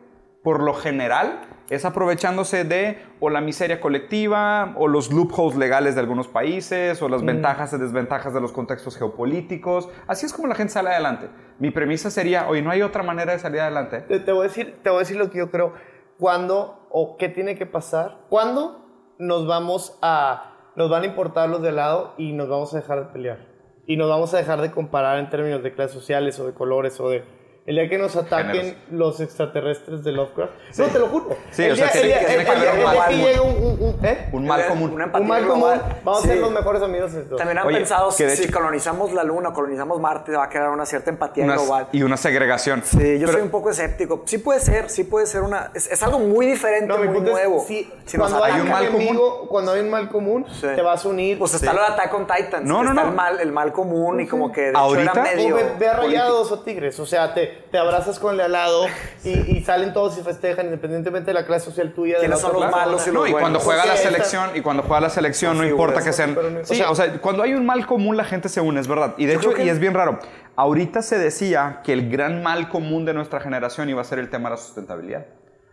por 0.43 0.63
lo 0.63 0.73
general, 0.73 1.41
es 1.69 1.85
aprovechándose 1.85 2.65
de 2.65 2.99
o 3.21 3.29
la 3.29 3.43
miseria 3.43 3.79
colectiva, 3.81 4.75
o 4.77 4.89
los 4.89 5.13
loopholes 5.13 5.57
legales 5.57 5.95
de 5.95 6.01
algunos 6.01 6.27
países, 6.29 7.03
o 7.03 7.09
las 7.11 7.23
Mm. 7.23 7.27
ventajas 7.27 7.73
y 7.75 7.79
desventajas 7.79 8.33
de 8.33 8.41
los 8.41 8.53
contextos 8.53 8.97
geopolíticos. 8.97 9.91
Así 10.07 10.25
es 10.25 10.33
como 10.33 10.49
la 10.49 10.55
gente 10.55 10.73
sale 10.73 10.89
adelante. 10.91 11.29
Mi 11.59 11.71
premisa 11.71 12.11
sería, 12.11 12.49
oye, 12.49 12.63
no 12.63 12.71
hay 12.71 12.81
otra 12.81 13.03
manera 13.03 13.33
de 13.33 13.39
salir 13.39 13.61
adelante. 13.61 14.01
Te, 14.01 14.19
te 14.19 14.33
voy 14.33 14.47
a 14.47 14.49
decir, 14.49 14.79
te 14.83 14.89
voy 14.89 14.97
a 14.97 15.01
decir 15.01 15.17
lo 15.19 15.31
que 15.31 15.39
yo 15.39 15.51
creo. 15.51 15.75
¿Cuándo 16.19 16.87
o 16.91 17.17
qué 17.19 17.29
tiene 17.29 17.55
que 17.55 17.67
pasar? 17.67 18.21
¿Cuándo 18.31 19.15
nos 19.19 19.47
vamos 19.47 19.99
a... 20.01 20.73
Nos 20.75 20.89
van 20.91 21.03
a 21.03 21.07
importar 21.07 21.51
los 21.51 21.61
de 21.61 21.73
lado 21.73 22.15
y 22.17 22.33
nos 22.33 22.49
vamos 22.49 22.73
a 22.73 22.79
dejar 22.79 23.07
de 23.07 23.13
pelear? 23.13 23.39
Y 23.87 23.97
nos 23.99 24.09
vamos 24.09 24.33
a 24.33 24.39
dejar 24.39 24.61
de 24.63 24.71
comparar 24.71 25.19
en 25.19 25.29
términos 25.29 25.63
de 25.63 25.75
clases 25.75 25.93
sociales 25.93 26.39
o 26.41 26.47
de 26.47 26.55
colores 26.55 26.99
o 26.99 27.11
de... 27.11 27.44
El 27.67 27.77
día 27.77 27.89
que 27.89 27.97
nos 27.97 28.15
ataquen 28.15 28.53
Géneros. 28.53 28.77
los 28.91 29.21
extraterrestres 29.21 30.05
de 30.05 30.13
Lovecraft. 30.13 30.53
No, 30.77 30.85
te 30.85 30.99
lo 30.99 31.07
juro. 31.09 31.35
Sí, 31.51 31.63
el 31.63 31.73
o 31.73 31.77
sea, 31.77 31.87
día, 31.87 31.93
tiene 31.93 32.07
el 32.13 32.19
día- 32.21 32.27
que- 32.27 32.35
el 32.35 32.45
que 32.45 32.55
día- 32.61 32.73
un 32.75 33.15
el 33.15 33.35
que 33.35 33.41
un... 33.41 33.49
un- 33.49 33.83
un- 33.99 34.05
¿eh? 34.05 34.29
Un 34.33 34.47
mal 34.47 34.67
común. 34.67 34.91
Un 34.91 34.99
mal 34.99 35.47
común. 35.47 35.61
global. 35.61 35.83
Vamos 36.05 36.25
a 36.25 36.27
ser 36.27 36.37
los 36.41 36.51
mejores 36.53 36.83
amigos 36.83 37.15
de 37.15 37.23
todos. 37.23 37.39
También 37.39 37.57
han 37.57 37.67
Oye, 37.67 37.79
pensado, 37.79 38.11
que 38.15 38.29
si 38.37 38.43
hecho- 38.45 38.53
colonizamos 38.53 39.15
la 39.15 39.25
Luna, 39.25 39.55
colonizamos 39.55 39.99
Marte, 39.99 40.33
va 40.33 40.45
a 40.45 40.49
crear 40.51 40.69
una 40.69 40.85
cierta 40.85 41.09
empatía 41.09 41.47
global. 41.47 41.89
y 41.93 42.03
una 42.03 42.19
segregación. 42.19 42.83
Sí, 42.85 42.99
yo 43.19 43.21
Pero- 43.29 43.33
soy 43.33 43.41
un 43.43 43.49
poco 43.51 43.71
escéptico. 43.71 44.25
Sí 44.27 44.37
puede 44.37 44.61
ser, 44.61 44.91
sí 44.91 45.05
puede 45.05 45.25
ser 45.25 45.41
una... 45.41 45.71
Es, 45.73 45.91
es 45.91 46.03
algo 46.03 46.19
muy 46.19 46.45
diferente, 46.45 46.87
No, 46.87 46.99
muy 46.99 47.09
punto 47.09 47.31
es, 47.31 47.33
nuevo. 47.33 47.65
sí, 47.67 47.91
Si 48.05 48.19
cuando 48.19 48.45
hay 48.45 48.61
un 48.61 48.69
mal 48.69 48.89
común. 48.91 49.19
cuando 49.49 49.73
hay 49.73 49.81
un 49.81 49.89
mal 49.89 50.11
común, 50.11 50.45
te 50.61 50.83
vas 50.83 51.03
a 51.03 51.09
unir. 51.09 51.39
Pues 51.39 51.55
está 51.55 51.73
lo 51.73 51.81
de 51.81 51.87
Attack 51.87 52.13
on 52.13 52.27
Titans. 52.27 52.67
No, 52.67 52.81
que 52.81 52.85
no, 52.85 52.91
está 52.91 53.03
no. 53.05 53.09
El 53.09 53.15
mal, 53.17 53.41
el 53.41 53.53
mal 53.53 53.73
común 53.73 54.21
y 54.21 54.27
como 54.27 54.53
que 54.53 54.61
de 54.65 54.69
hecho 54.69 54.79
Ahorita- 54.79 55.13
O 55.13 55.23
medio... 55.23 55.57
ve, 55.79 55.93
rayados 55.95 56.53
o 56.53 56.59
tigres, 56.61 57.01
o 57.01 57.07
sea, 57.07 57.33
te, 57.33 57.54
te 57.71 57.79
abrazas 57.79 58.19
con 58.19 58.33
el 58.33 58.37
de 58.39 58.43
al 58.45 58.53
lado 58.53 58.87
y, 59.25 59.31
y 59.57 59.65
salen 59.65 59.93
todos 59.93 60.17
y 60.19 60.23
festejan 60.23 60.67
independientemente 60.67 61.31
de 61.31 61.35
la 61.35 61.47
clase 61.47 61.65
social 61.67 61.93
tuya. 61.93 62.15
de 62.15 62.21
¿Quiénes 62.21 62.43
la 62.43 62.49
son 62.51 62.61
los 62.61 62.71
malos 62.71 63.07
y 63.07 63.11
No, 63.11 63.21
los 63.21 63.31
y 63.31 63.33
cuando 63.33 63.61
juega 63.61 63.85
la 63.87 63.95
esta- 63.95 64.09
selección, 64.11 64.51
y 64.55 64.61
cuando 64.61 64.83
juega 64.83 65.01
la 65.01 65.11
selección, 65.11 65.57
no 65.59 65.65
importa 65.67 66.03
que 66.03 66.13
sean. 66.13 66.35
no- 66.35 66.65
Sí, 66.65 66.75
o 66.75 66.77
sea- 66.77 66.91
o 66.91 66.95
sea, 66.95 67.21
cuando 67.21 67.43
hay 67.43 67.55
un 67.55 67.65
mal 67.67 67.87
común, 67.87 68.17
la 68.17 68.25
gente 68.25 68.49
se 68.49 68.61
une, 68.61 68.81
es 68.81 68.89
verdad. 68.89 69.15
Y 69.19 69.27
de 69.27 69.35
Yo 69.35 69.39
hecho, 69.41 69.55
que- 69.55 69.65
y 69.65 69.69
es 69.69 69.79
bien 69.79 69.95
raro. 69.95 70.19
Ahorita 70.57 71.03
se 71.03 71.19
decía 71.19 71.81
que 71.85 71.93
el 71.93 72.09
gran 72.11 72.43
mal 72.43 72.69
común 72.69 73.05
de 73.05 73.13
nuestra 73.15 73.41
generación 73.41 73.89
iba 73.89 74.01
a 74.01 74.05
ser 74.05 74.19
el 74.19 74.31
tema 74.31 74.49
de 74.51 74.57
la 74.57 74.61
sustentabilidad. 74.63 75.27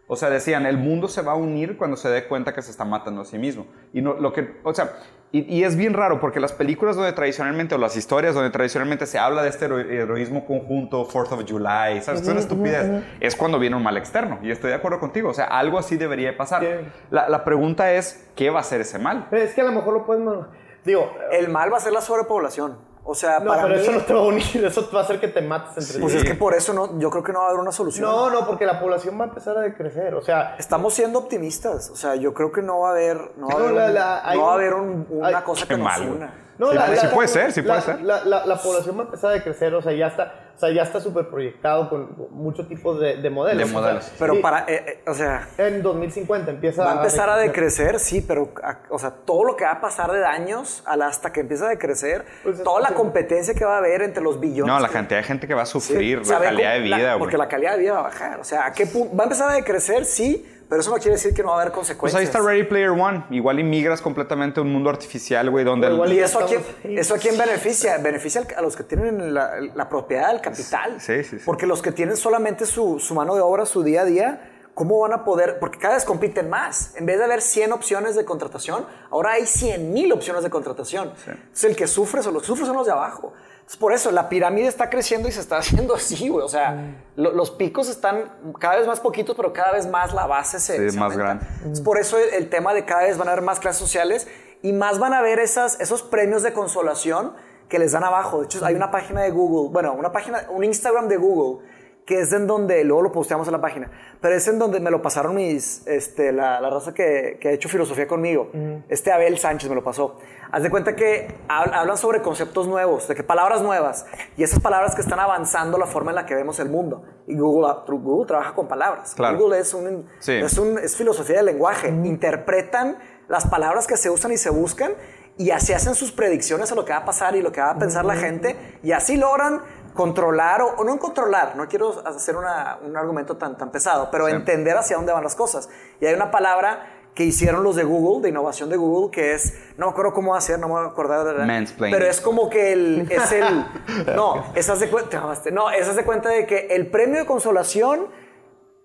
O 0.07 0.15
sea, 0.15 0.29
decían, 0.29 0.65
el 0.65 0.77
mundo 0.77 1.07
se 1.07 1.21
va 1.21 1.33
a 1.33 1.35
unir 1.35 1.77
cuando 1.77 1.95
se 1.95 2.09
dé 2.09 2.27
cuenta 2.27 2.53
que 2.53 2.61
se 2.61 2.71
está 2.71 2.83
matando 2.83 3.21
a 3.21 3.25
sí 3.25 3.37
mismo. 3.37 3.67
Y 3.93 4.01
no, 4.01 4.13
lo 4.15 4.33
que, 4.33 4.59
o 4.63 4.73
sea, 4.73 4.91
y, 5.33 5.41
y 5.59 5.63
es 5.63 5.75
bien 5.77 5.93
raro 5.93 6.19
porque 6.19 6.39
las 6.39 6.51
películas 6.51 6.95
donde 6.97 7.13
tradicionalmente, 7.13 7.75
o 7.75 7.77
las 7.77 7.95
historias 7.95 8.35
donde 8.35 8.49
tradicionalmente 8.49 9.05
se 9.05 9.17
habla 9.17 9.43
de 9.43 9.49
este 9.49 9.65
hero- 9.65 9.79
heroísmo 9.79 10.45
conjunto, 10.45 11.07
4th 11.07 11.31
of 11.31 11.45
July, 11.49 12.01
¿sabes? 12.01 12.21
Es 12.21 12.27
una 12.27 12.39
estupidez. 12.39 13.03
Es 13.21 13.35
cuando 13.35 13.57
viene 13.57 13.75
un 13.77 13.83
mal 13.83 13.95
externo. 13.97 14.39
Y 14.43 14.51
estoy 14.51 14.69
de 14.71 14.75
acuerdo 14.75 14.99
contigo. 14.99 15.29
O 15.29 15.33
sea, 15.33 15.45
algo 15.45 15.79
así 15.79 15.95
debería 15.97 16.35
pasar. 16.35 16.63
La, 17.11 17.29
la 17.29 17.43
pregunta 17.45 17.91
es, 17.93 18.27
¿qué 18.35 18.49
va 18.49 18.59
a 18.59 18.63
ser 18.63 18.81
ese 18.81 18.99
mal? 18.99 19.27
Es 19.31 19.53
que 19.53 19.61
a 19.61 19.63
lo 19.63 19.71
mejor 19.71 19.93
lo 19.93 20.05
puedes. 20.05 20.23
man- 20.23 20.47
Digo, 20.83 21.13
El 21.31 21.49
mal 21.49 21.71
va 21.71 21.77
a 21.77 21.79
ser 21.79 21.93
la 21.93 22.01
sobrepoblación. 22.01 22.77
O 23.03 23.15
sea, 23.15 23.39
no, 23.39 23.47
para 23.47 23.63
pero 23.63 23.75
mí... 23.75 23.81
eso 23.81 23.91
no 23.91 24.01
te 24.01 24.13
va 24.13 24.19
a 24.19 24.23
unir, 24.23 24.65
eso 24.65 24.89
va 24.93 24.99
a 24.99 25.03
hacer 25.03 25.19
que 25.19 25.27
te 25.27 25.41
mates 25.41 25.85
entre 25.89 26.01
Pues 26.01 26.13
ti. 26.13 26.19
es 26.19 26.23
que 26.25 26.35
por 26.35 26.53
eso 26.53 26.71
no, 26.73 26.99
yo 26.99 27.09
creo 27.09 27.23
que 27.23 27.33
no 27.33 27.39
va 27.39 27.45
a 27.45 27.49
haber 27.49 27.59
una 27.61 27.71
solución. 27.71 28.05
No, 28.07 28.29
no, 28.29 28.45
porque 28.45 28.65
la 28.65 28.79
población 28.79 29.19
va 29.19 29.25
a 29.25 29.27
empezar 29.29 29.57
a 29.57 29.61
decrecer. 29.61 30.13
O 30.13 30.21
sea, 30.21 30.55
Estamos 30.59 30.93
siendo 30.93 31.17
optimistas. 31.19 31.89
O 31.89 31.95
sea, 31.95 32.15
yo 32.15 32.33
creo 32.33 32.51
que 32.51 32.61
no 32.61 32.79
va 32.81 32.89
a 32.89 32.91
haber, 32.91 33.31
no 33.37 33.47
va 33.47 33.53
a 33.53 33.57
haber, 33.57 33.71
la- 33.73 33.85
un- 33.87 33.93
la- 33.95 34.29
hay 34.29 34.37
no 34.37 34.45
va 34.45 34.51
a 34.51 34.55
un- 34.55 34.59
haber 34.61 34.73
un- 34.75 35.07
una 35.09 35.27
hay- 35.27 35.43
cosa 35.43 35.67
que 35.67 35.77
nos 35.77 35.97
una. 35.99 36.33
No, 36.61 36.69
Sí, 36.71 36.75
la, 36.77 36.95
sí 36.95 37.05
la- 37.07 37.11
puede 37.13 37.27
ser, 37.27 37.51
sí 37.51 37.61
puede 37.63 37.75
la- 37.75 37.81
ser. 37.81 38.01
La, 38.01 38.23
la- 38.23 38.45
la 38.45 38.55
población 38.57 38.95
va 38.97 39.01
a 39.01 39.05
empezar 39.05 39.31
a 39.31 39.33
decrecer, 39.33 39.73
o 39.73 39.81
sea, 39.81 39.91
ya 39.93 40.07
está, 40.07 40.33
o 40.55 40.59
sea, 40.59 40.69
ya 40.71 40.83
está 40.83 40.99
súper 41.01 41.27
proyectado 41.27 41.89
con 41.89 42.15
muchos 42.29 42.67
tipos 42.67 42.99
de, 42.99 43.17
de 43.17 43.29
modelos. 43.31 43.57
De 43.57 43.63
O 43.63 43.67
sea, 43.67 43.79
modelos. 43.79 44.11
Pero 44.19 44.35
sí, 44.35 44.39
para, 44.41 44.59
eh, 44.67 44.85
eh, 44.87 45.03
o 45.07 45.13
sea, 45.15 45.47
En 45.57 45.81
2050 45.81 46.51
empieza 46.51 46.83
va 46.85 46.91
a 46.91 46.95
empezar 46.97 47.29
a 47.29 47.37
decrecer, 47.37 47.99
sí, 47.99 48.21
pero, 48.21 48.53
a- 48.63 48.79
o 48.89 48.99
sea, 48.99 49.09
todo 49.11 49.43
lo 49.43 49.55
que 49.55 49.63
va 49.65 49.71
a 49.71 49.81
pasar 49.81 50.11
de 50.11 50.19
daños 50.19 50.83
hasta 50.85 51.33
que 51.33 51.39
empieza 51.39 51.65
a 51.65 51.69
decrecer, 51.69 52.25
Pues 52.43 52.57
es- 52.59 52.63
toda 52.63 52.79
la 52.79 52.89
competencia 52.95 53.55
que 53.55 53.65
va 53.65 53.75
a 53.75 53.77
haber 53.79 54.03
entre 54.03 54.21
los 54.21 54.39
billones. 54.39 54.71
No, 54.71 54.79
la 54.79 54.87
que- 54.87 54.93
cantidad 54.93 55.19
de 55.19 55.23
gente 55.23 55.47
que 55.47 55.55
va 55.55 55.63
a 55.63 55.65
Sí, 55.65 55.71
sufrir, 55.71 56.25
la 56.27 56.39
calidad 56.39 56.73
de 56.73 56.79
vida, 56.81 56.97
güey. 57.13 57.19
Porque 57.19 57.37
la 57.37 57.47
calidad 57.47 57.71
de 57.73 57.79
vida 57.79 57.93
va 57.93 57.99
a 57.99 58.03
bajar. 58.03 58.39
O 58.39 58.43
sea, 58.43 58.67
¿a 58.67 58.71
qué 58.71 58.85
punto? 58.85 59.15
Va 59.17 59.23
a 59.23 59.25
empezar 59.25 59.49
a 59.49 59.53
decrecer, 59.55 60.05
sí, 60.05 60.47
pero 60.71 60.79
eso 60.79 60.89
no 60.89 60.95
quiere 60.95 61.11
decir 61.17 61.33
que 61.33 61.43
no 61.43 61.49
va 61.49 61.55
a 61.57 61.61
haber 61.63 61.73
Pues 61.73 61.79
consecuencias. 61.79 62.17
ahí 62.19 62.25
está 62.25 62.39
Ready 62.39 62.63
Player 62.63 62.91
One. 62.91 63.25
Igual 63.29 63.59
inmigras 63.59 64.01
completamente 64.01 64.61
a 64.61 64.63
un 64.63 64.71
mundo 64.71 64.89
artificial, 64.89 65.49
güey, 65.49 65.65
donde... 65.65 65.87
Pero 65.87 66.05
el- 66.05 66.11
igual- 66.13 66.13
¿Y 66.13 66.19
eso 66.23 66.39
a, 66.39 66.45
quién, 66.45 66.61
eso 66.97 67.13
a 67.15 67.17
quién 67.17 67.37
beneficia? 67.37 67.97
Beneficia 67.97 68.47
a 68.55 68.61
los 68.61 68.77
que 68.77 68.83
tienen 68.83 69.33
la, 69.33 69.59
la 69.75 69.89
propiedad 69.89 70.29
del 70.31 70.39
capital. 70.39 71.01
Sí, 71.01 71.23
sí, 71.25 71.39
sí. 71.39 71.43
Porque 71.45 71.67
los 71.67 71.81
que 71.81 71.91
tienen 71.91 72.15
solamente 72.15 72.65
su, 72.65 72.99
su 72.99 73.13
mano 73.13 73.35
de 73.35 73.41
obra, 73.41 73.65
su 73.65 73.83
día 73.83 74.03
a 74.03 74.05
día, 74.05 74.41
¿cómo 74.73 74.99
van 74.99 75.13
a 75.13 75.23
poder? 75.23 75.59
Porque 75.59 75.77
cada 75.79 75.95
vez 75.95 76.05
compiten 76.05 76.49
más. 76.49 76.95
En 76.95 77.05
vez 77.05 77.17
de 77.17 77.23
haber 77.25 77.41
100 77.41 77.71
opciones 77.73 78.15
de 78.15 78.25
contratación, 78.25 78.85
ahora 79.09 79.33
hay 79.33 79.45
100 79.45 79.93
mil 79.93 80.11
opciones 80.13 80.43
de 80.43 80.49
contratación. 80.49 81.13
Entonces, 81.27 81.63
el 81.63 81.75
que 81.75 81.87
sufre 81.87 82.23
son 82.23 82.33
los, 82.33 82.45
sufre 82.45 82.65
son 82.65 82.75
los 82.75 82.85
de 82.85 82.91
abajo. 82.91 83.33
Entonces, 83.55 83.77
por 83.77 83.93
eso, 83.93 84.11
la 84.11 84.27
pirámide 84.29 84.67
está 84.67 84.89
creciendo 84.89 85.27
y 85.27 85.31
se 85.31 85.39
está 85.39 85.57
haciendo 85.59 85.93
así, 85.95 86.29
güey. 86.29 86.43
O 86.45 86.49
sea, 86.49 86.71
Mm. 86.71 86.95
lo- 87.17 87.31
los 87.31 87.51
picos 87.51 87.89
están 87.89 88.31
cada 88.59 88.77
vez 88.77 88.87
más 88.87 88.99
poquitos, 88.99 89.35
pero 89.35 89.53
cada 89.53 89.71
vez 89.73 89.87
más 89.87 90.13
la 90.13 90.25
base 90.27 90.59
se, 90.59 90.77
Sí, 90.77 90.89
se 90.91 90.99
más 90.99 91.11
aumenta. 91.13 91.23
grande. 91.23 91.45
Entonces, 91.57 91.81
por 91.85 91.97
eso 91.99 92.17
el, 92.17 92.33
el 92.33 92.49
tema 92.49 92.73
de 92.73 92.85
cada 92.85 93.03
vez 93.03 93.17
van 93.17 93.27
a 93.27 93.31
haber 93.31 93.43
más 93.43 93.59
clases 93.59 93.79
sociales 93.79 94.27
y 94.61 94.73
más 94.73 94.99
van 94.99 95.13
a 95.13 95.19
haber 95.19 95.39
esas, 95.39 95.79
esos 95.79 96.01
premios 96.03 96.43
de 96.43 96.53
consolación 96.53 97.33
que 97.69 97.79
les 97.79 97.93
dan 97.93 98.03
abajo. 98.03 98.39
De 98.39 98.45
hecho, 98.45 98.65
hay 98.65 98.75
una 98.75 98.91
página 98.91 99.21
de 99.21 99.31
Google, 99.31 99.69
bueno, 99.71 99.93
una 99.93 100.11
página, 100.11 100.45
un 100.49 100.63
Instagram 100.65 101.07
de 101.07 101.15
Google, 101.15 101.65
que 102.05 102.19
es 102.21 102.33
en 102.33 102.47
donde, 102.47 102.83
luego 102.83 103.03
lo 103.03 103.11
posteamos 103.11 103.47
en 103.47 103.53
la 103.53 103.61
página, 103.61 103.89
pero 104.19 104.35
es 104.35 104.47
en 104.47 104.57
donde 104.59 104.79
me 104.79 104.89
lo 104.91 105.01
pasaron 105.01 105.35
mis, 105.35 105.85
este, 105.87 106.31
la, 106.31 106.59
la 106.59 106.69
raza 106.69 106.93
que, 106.93 107.37
que 107.39 107.49
ha 107.49 107.51
hecho 107.51 107.69
filosofía 107.69 108.07
conmigo. 108.07 108.49
Este 108.89 109.11
Abel 109.11 109.37
Sánchez 109.37 109.69
me 109.69 109.75
lo 109.75 109.83
pasó. 109.83 110.17
Haz 110.51 110.63
de 110.63 110.69
cuenta 110.69 110.95
que 110.95 111.27
hab- 111.47 111.71
hablan 111.73 111.97
sobre 111.97 112.21
conceptos 112.21 112.67
nuevos, 112.67 113.07
de 113.07 113.15
que 113.15 113.23
palabras 113.23 113.61
nuevas, 113.61 114.05
y 114.35 114.43
esas 114.43 114.59
palabras 114.59 114.95
que 114.95 115.01
están 115.01 115.19
avanzando 115.19 115.77
la 115.77 115.85
forma 115.85 116.11
en 116.11 116.15
la 116.15 116.25
que 116.25 116.35
vemos 116.35 116.59
el 116.59 116.69
mundo. 116.69 117.03
Y 117.27 117.37
Google, 117.37 117.73
Google 117.87 118.27
trabaja 118.27 118.53
con 118.53 118.67
palabras. 118.67 119.13
Claro. 119.15 119.37
Google 119.37 119.59
es 119.59 119.73
un, 119.73 120.07
Sí. 120.19 120.33
es 120.33 120.57
un- 120.57 120.79
es 120.79 120.95
filosofía 120.97 121.37
del 121.37 121.45
lenguaje. 121.45 121.89
Interpretan 121.89 122.97
las 123.29 123.47
palabras 123.47 123.87
que 123.87 123.95
se 123.97 124.09
usan 124.09 124.31
y 124.31 124.37
se 124.37 124.49
buscan 124.49 124.93
y 125.37 125.51
así 125.51 125.73
hacen 125.73 125.95
sus 125.95 126.11
predicciones 126.11 126.71
a 126.71 126.75
lo 126.75 126.83
que 126.85 126.91
va 126.91 126.99
a 126.99 127.05
pasar 127.05 127.35
y 127.35 127.41
lo 127.41 127.51
que 127.51 127.61
va 127.61 127.71
a 127.71 127.77
pensar 127.79 128.03
la 128.05 128.15
gente 128.15 128.55
y 128.83 128.91
así 128.91 129.15
logran 129.17 129.61
controlar 129.93 130.61
o, 130.61 130.75
o 130.77 130.83
no 130.83 130.97
controlar, 130.99 131.55
no 131.55 131.67
quiero 131.67 132.01
hacer 132.07 132.35
una- 132.35 132.77
un 132.85 132.95
argumento 132.95 133.37
tan, 133.37 133.57
tan 133.57 133.71
pesado, 133.71 134.09
pero 134.11 134.27
Sí. 134.27 134.33
entender 134.33 134.77
hacia 134.77 134.95
dónde 134.97 135.11
van 135.13 135.23
las 135.23 135.35
cosas. 135.35 135.69
Y 135.99 136.05
hay 136.05 136.13
una 136.13 136.31
palabra 136.31 136.97
que 137.13 137.25
hicieron 137.25 137.61
los 137.63 137.75
de 137.75 137.83
Google, 137.83 138.21
de 138.23 138.29
innovación 138.29 138.69
de 138.69 138.77
Google, 138.77 139.11
que 139.11 139.33
es, 139.33 139.53
no 139.77 139.87
me 139.87 139.91
acuerdo 139.91 140.13
cómo 140.13 140.33
hacer, 140.33 140.57
no 140.59 140.67
me 140.67 140.75
voy 140.75 140.83
a 140.85 140.87
acordar 140.87 141.25
de 141.25 141.45
Mansplaining. 141.45 141.97
Pero 141.99 142.09
es 142.09 142.21
como 142.21 142.49
que 142.49 142.71
el, 142.71 143.11
es 143.11 143.31
el, 143.33 143.65
no, 144.15 144.45
esas 144.55 144.79
de 144.79 144.89
cuenta, 144.89 145.21
no, 145.51 145.69
esas 145.71 145.95
de 145.97 146.05
cuenta 146.05 146.29
de 146.29 146.45
que 146.45 146.67
el 146.71 146.87
premio 146.87 147.19
de 147.19 147.25
consolación 147.25 148.07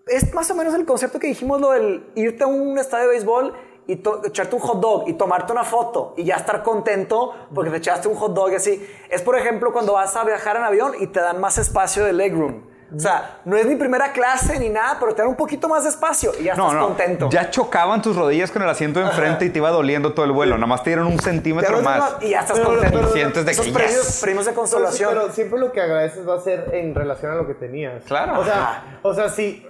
es 0.09 0.33
más 0.35 0.51
o 0.51 0.55
menos 0.55 0.74
el 0.74 0.85
concepto 0.85 1.19
que 1.20 1.28
dijimos, 1.28 1.61
lo 1.61 1.70
del 1.70 2.11
irte 2.16 2.43
a 2.45 2.47
un 2.49 2.78
estadio 2.78 3.05
de 3.07 3.11
béisbol 3.11 3.55
y 3.88 3.96
to- 3.96 4.22
echarte 4.24 4.54
un 4.56 4.60
hot 4.62 4.80
dog 4.80 5.08
y 5.08 5.12
tomarte 5.14 5.52
una 5.52 5.64
foto 5.64 6.14
y 6.16 6.24
ya 6.24 6.36
estar 6.36 6.62
contento 6.62 7.34
porque 7.54 7.70
te 7.70 7.76
echaste 7.78 8.08
un 8.08 8.16
hot 8.16 8.32
dog 8.34 8.50
y 8.52 8.54
así. 8.56 8.86
Es, 9.10 9.22
por 9.22 9.36
ejemplo, 9.38 9.72
cuando 9.72 9.92
vas 9.94 10.14
a 10.16 10.24
viajar 10.24 10.56
en 10.56 10.64
avión 10.64 10.92
y 10.98 11.06
te 11.06 11.20
dan 11.20 11.40
más 11.40 11.58
espacio 11.58 12.04
de 12.04 12.12
legroom. 12.12 12.64
O 12.94 13.00
sea, 13.00 13.40
no 13.44 13.56
es 13.56 13.66
ni 13.66 13.74
primera 13.74 14.12
clase 14.12 14.60
ni 14.60 14.68
nada, 14.68 14.96
pero 15.00 15.12
te 15.12 15.20
dan 15.20 15.28
un 15.28 15.34
poquito 15.36 15.68
más 15.68 15.82
de 15.82 15.88
espacio 15.88 16.30
y 16.38 16.44
ya 16.44 16.54
No, 16.54 16.66
estás 16.66 16.80
no. 16.80 16.86
contento. 16.86 17.28
Ya 17.30 17.50
chocaban 17.50 18.00
tus 18.00 18.14
rodillas 18.14 18.52
con 18.52 18.62
el 18.62 18.68
asiento 18.68 19.00
de 19.00 19.06
enfrente 19.06 19.44
y 19.44 19.50
te 19.50 19.58
iba 19.58 19.70
doliendo 19.72 20.14
todo 20.14 20.24
el 20.24 20.30
vuelo. 20.30 20.54
Nada 20.54 20.68
más 20.68 20.84
te 20.84 20.90
dieron 20.90 21.08
un 21.08 21.18
centímetro 21.18 21.82
más. 21.82 22.14
y 22.20 22.30
ya 22.30 22.40
estás 22.42 22.58
Pero- 22.58 22.70
contento. 22.70 22.98
pero- 23.00 23.12
Sientes 23.12 23.44
de 23.44 23.50
Esos 23.50 23.66
que 23.66 23.72
premios, 23.72 24.06
yes. 24.06 24.20
premios 24.22 24.44
de 24.46 24.52
Pero, 24.52 24.60
consolación. 24.60 25.10
pero 25.14 25.32
siempre 25.32 25.58
lo 25.58 25.72
que 25.72 25.80
agradeces 25.80 26.28
va 26.28 26.36
a 26.36 26.40
ser 26.40 26.70
en 26.74 26.94
relación 26.94 27.32
a 27.32 27.34
lo 27.34 27.46
que 27.48 27.54
tenías. 27.54 28.04
Claro. 28.04 28.38
O 28.40 28.44
sea, 28.44 29.00
o 29.02 29.12
sea 29.14 29.28
sí. 29.30 29.66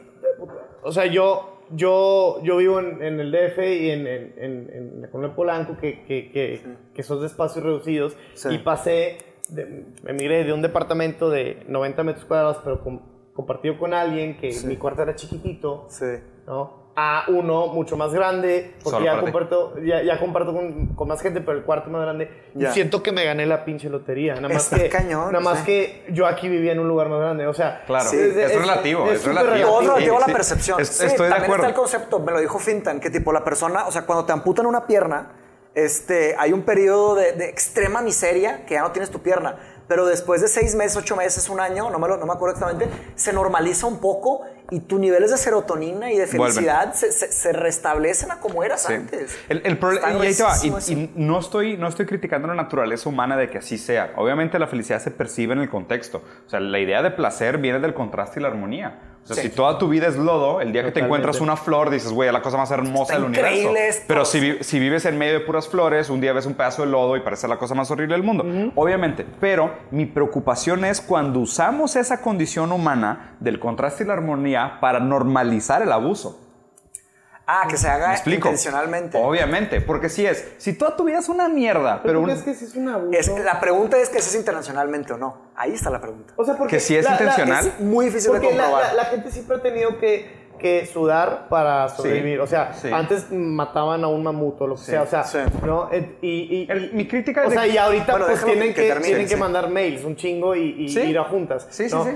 O 0.83 0.93
sea, 0.93 1.07
yo, 1.07 1.56
yo, 1.71 2.41
yo 2.43 2.57
vivo 2.59 2.81
en, 2.81 3.03
en 3.03 3.21
el 3.21 3.31
DF 3.33 3.59
y 3.59 3.91
en, 3.91 4.07
en, 4.07 4.35
en, 4.39 4.71
en 4.73 5.01
la 5.03 5.11
Colonia 5.11 5.35
Polanco, 5.37 5.77
que, 5.77 6.05
que, 6.05 6.31
que, 6.31 6.61
que 6.95 7.03
son 7.03 7.21
de 7.21 7.27
espacios 7.27 7.65
reducidos. 7.65 8.17
Sí. 8.35 8.49
Y 8.53 8.59
pasé, 8.59 9.19
de, 9.49 9.85
emigré 10.07 10.45
de 10.45 10.53
un 10.53 10.63
departamento 10.63 11.31
de 11.31 11.65
90 11.69 12.03
metros 12.05 12.25
cuadrados, 12.25 12.59
pero 12.65 12.83
com- 12.83 13.01
compartido 13.33 13.79
con 13.79 13.93
alguien 13.95 14.37
que 14.39 14.51
mi 14.65 14.77
cuarto 14.77 15.03
era 15.03 15.15
chiquitito. 15.15 15.87
Sí. 15.89 16.07
¿no? 16.47 16.86
A 16.99 17.25
uno 17.29 17.67
mucho 17.67 17.95
más 17.99 18.15
grande, 18.15 18.73
porque 18.83 19.05
ya 19.05 19.21
comparto, 19.21 19.75
ya, 19.85 20.03
ya 20.03 20.19
comparto 20.19 20.55
con, 20.55 20.87
con 20.95 21.07
más 21.09 21.21
gente, 21.21 21.43
pero 21.43 21.59
el 21.59 21.65
cuarto 21.65 21.91
más 21.91 22.01
grande. 22.01 22.31
Ya. 22.55 22.71
Y 22.71 22.73
siento 22.73 23.03
que 23.03 23.13
me 23.13 23.23
gané 23.23 23.45
la 23.45 23.67
pinche 23.67 23.91
lotería. 23.91 24.35
Nada 24.37 24.49
más 24.55 24.65
Está 24.73 24.79
que, 24.85 24.89
cañón, 24.89 25.31
nada 25.31 25.41
más 25.45 25.59
sí. 25.59 25.65
que 25.67 26.05
yo 26.09 26.27
aquí 26.27 26.49
vivía 26.49 26.73
en 26.73 26.79
un 26.81 26.89
lugar 26.89 27.11
más 27.11 27.21
grande. 27.21 27.47
O 27.47 27.53
sea, 27.53 27.83
Claro, 27.87 28.09
Sí, 28.09 28.17
es, 28.17 28.59
relativo, 28.59 29.11
es, 29.11 29.21
súper 29.21 29.45
relativo. 29.45 29.69
Todo 29.69 29.97
es 29.99 30.05
Sí, 30.05 30.11
a 30.11 30.19
la 30.21 30.25
sí. 30.27 30.33
percepción. 30.33 30.81
Es- 30.81 30.89
Sí, 30.89 31.05
estoy 31.05 31.29
de 31.29 31.35
acuerdo. 31.35 31.55
está 31.57 31.67
el 31.69 31.75
concepto, 31.75 32.19
me 32.19 32.33
lo 32.33 32.41
dijo 32.41 32.59
Fintan, 32.59 32.99
que 32.99 33.11
tipo 33.11 33.31
la 33.31 33.45
persona, 33.45 33.87
o 33.87 33.93
sea, 33.93 34.07
cuando 34.07 34.25
te 34.25 34.33
amputan 34.33 34.65
una 34.65 34.87
pierna, 34.87 35.33
este, 35.75 36.35
hay 36.39 36.55
un 36.55 36.63
periodo 36.63 37.15
de, 37.15 37.33
de 37.33 37.51
extrema 37.51 38.01
miseria 38.01 38.65
que 38.65 38.73
ya 38.73 38.81
no 38.81 38.93
tienes 38.93 39.11
tu 39.11 39.21
pierna. 39.21 39.76
Pero 39.89 40.05
después 40.07 40.41
de 40.41 40.49
seis 40.49 40.75
meses, 40.75 40.97
ocho 40.97 41.15
meses, 41.17 41.49
un 41.49 41.61
año, 41.61 41.91
no 41.91 41.99
me, 41.99 42.09
lo- 42.09 42.17
no 42.17 42.27
me 42.27 42.33
acuerdo 42.33 42.57
exactamente, 42.57 42.93
se 43.15 43.33
normaliza 43.33 43.87
un 43.87 44.01
poco 44.01 44.43
y 44.71 44.81
tus 44.81 44.99
niveles 44.99 45.31
de 45.31 45.37
serotonina 45.37 46.11
y 46.13 46.19
de 46.19 46.27
felicidad 46.27 46.93
se, 46.95 47.13
se- 47.13 47.31
se 47.31 47.53
restablecen 47.53 48.33
a 48.33 48.41
como 48.41 48.65
eras 48.65 48.83
Sí. 48.83 48.95
antes. 48.95 49.37
El, 49.49 49.59
el 49.65 49.73
Está 49.75 50.13
y 50.13 50.21
ahí 50.27 50.35
te 50.35 50.43
va, 50.43 50.55
y- 50.89 50.93
y 50.93 51.13
no, 51.15 51.39
estoy, 51.39 51.77
no 51.77 51.87
estoy 51.87 52.07
criticando 52.07 52.49
la 52.49 52.55
naturaleza 52.55 53.09
humana 53.09 53.37
de 53.37 53.49
que 53.49 53.59
así 53.59 53.79
sea. 53.79 54.13
Obviamente 54.17 54.59
la 54.59 54.67
felicidad 54.67 55.01
se 55.01 55.13
percibe 55.13 55.53
en 55.53 55.61
el 55.61 55.71
contexto. 55.71 56.23
O 56.47 56.51
sea, 56.51 56.59
la 56.59 56.81
idea 56.81 57.03
de 57.03 57.13
placer 57.13 57.59
viene 57.59 57.79
del 57.79 57.95
contraste 57.95 58.41
y 58.41 58.43
la 58.43 58.49
armonía. 58.49 58.99
O 59.29 59.35
sea, 59.35 59.43
Sí. 59.43 59.49
si 59.51 59.57
toda 59.57 59.77
tu 59.77 59.89
vida 59.89 60.07
es 60.07 60.17
lodo, 60.17 60.61
el 60.61 60.73
día 60.73 60.85
que 60.85 60.93
te 60.93 61.01
encuentras 61.01 61.41
una 61.41 61.57
flor, 61.57 61.91
dices, 61.91 62.13
güey, 62.13 62.29
es 62.29 62.33
la 62.33 62.43
cosa 62.43 62.57
más 62.59 62.71
hermosa 62.71 63.15
Está 63.15 63.15
del 63.17 63.25
universo. 63.25 63.75
esto. 63.77 64.05
Pero 64.07 64.25
si, 64.25 64.63
si 64.63 64.79
vives 64.79 65.05
en 65.05 65.19
medio 65.19 65.33
de 65.35 65.41
puras 65.41 65.67
flores, 65.69 66.11
un 66.11 66.21
día 66.21 66.33
ves 66.33 66.47
un 66.47 66.55
pedazo 66.55 66.83
de 66.83 66.89
lodo 66.93 67.17
y 67.17 67.21
parece 67.21 67.49
la 67.49 67.59
cosa 67.59 67.75
más 67.75 67.91
horrible 67.91 68.15
del 68.15 68.23
mundo. 68.23 68.45
Obviamente. 68.77 69.27
Pero 69.41 69.73
mi 69.91 70.07
preocupación 70.07 70.85
es 70.85 71.01
cuando 71.01 71.41
usamos 71.41 71.97
esa 71.97 72.21
condición 72.23 72.71
humana 72.71 73.35
del 73.41 73.59
contraste 73.59 74.05
y 74.05 74.07
la 74.07 74.13
armonía 74.13 74.79
para 74.81 75.01
normalizar 75.01 75.83
el 75.83 75.91
abuso. 75.91 76.46
Ah, 77.49 77.67
que 77.71 77.77
se 77.77 77.87
haga 77.89 78.21
intencionalmente. 78.27 79.19
Obviamente, 79.23 79.81
porque 79.81 80.09
si 80.09 80.27
es, 80.27 80.49
si 80.59 80.73
toda 80.73 80.97
tu 80.97 81.05
vida 81.05 81.19
es 81.21 81.29
una 81.29 81.49
mierda, 81.49 82.01
pero 82.03 82.07
pero 82.07 82.15
¿tú 82.15 82.25
un- 82.25 82.25
crees 82.31 82.43
que 82.43 82.55
sí 82.55 82.65
es 82.65 82.75
un 82.75 82.89
abuso? 82.89 83.19
Es- 83.19 83.29
la 83.45 83.61
pregunta 83.61 83.97
es 83.99 84.09
que 84.09 84.21
si 84.21 84.31
es 84.31 84.35
internacionalmente 84.35 85.13
o 85.13 85.17
no. 85.17 85.37
Ahí 85.55 85.73
está 85.75 85.91
la 85.91 86.01
pregunta. 86.01 86.35
o 86.37 86.45
sea, 86.45 86.57
porque 86.57 86.77
que 86.77 86.81
si 86.81 86.97
es 86.97 87.05
la- 87.05 87.13
la- 87.13 87.17
intencional. 87.17 87.67
Es 87.67 87.81
muy 87.81 88.07
difícil 88.07 88.33
de 88.33 88.41
comprobar. 88.41 88.83
la- 88.87 88.95
la 88.95 89.05
gente 89.05 89.31
siempre 89.31 89.57
ha 89.59 89.63
tenido 89.63 89.97
que, 89.99 90.47
que 90.59 90.87
sudar 90.87 91.49
para 91.49 91.89
sobrevivir. 91.91 92.41
O 92.41 92.47
sea, 92.49 92.73
sí. 92.73 92.89
antes 92.93 93.31
mataban 93.31 94.03
a 94.03 94.09
un 94.09 94.23
mamut 94.25 94.61
o 94.63 94.67
lo 94.67 94.75
que 94.75 94.81
sea. 94.83 95.03
O 95.03 95.07
sea, 95.07 95.23
sí. 95.23 95.39
¿no? 95.65 95.89
Y, 96.21 96.29
y- 96.29 96.67
El- 96.69 96.87
y- 96.87 96.97
mi 96.97 97.07
crítica 97.07 97.43
es 97.43 97.49
O 97.49 97.51
sea, 97.53 97.67
y 97.67 97.77
ahorita 97.79 98.11
Bueno, 98.13 98.27
pues 98.27 98.45
tienen 98.45 98.69
que 98.75 98.83
que, 98.83 98.89
termine, 98.89 99.07
tienen 99.09 99.29
que 99.29 99.35
sí. 99.35 99.41
mandar 99.41 99.69
mails, 99.71 100.03
un 100.05 100.17
chingo 100.17 100.57
y, 100.57 100.71
y 100.85 100.89
Sí. 100.89 101.01
ir 101.01 101.19
a 101.19 101.25
juntas. 101.25 101.69
Sí, 101.71 101.89
sí, 101.89 101.95
¿no? 101.95 102.05
sí. 102.05 102.11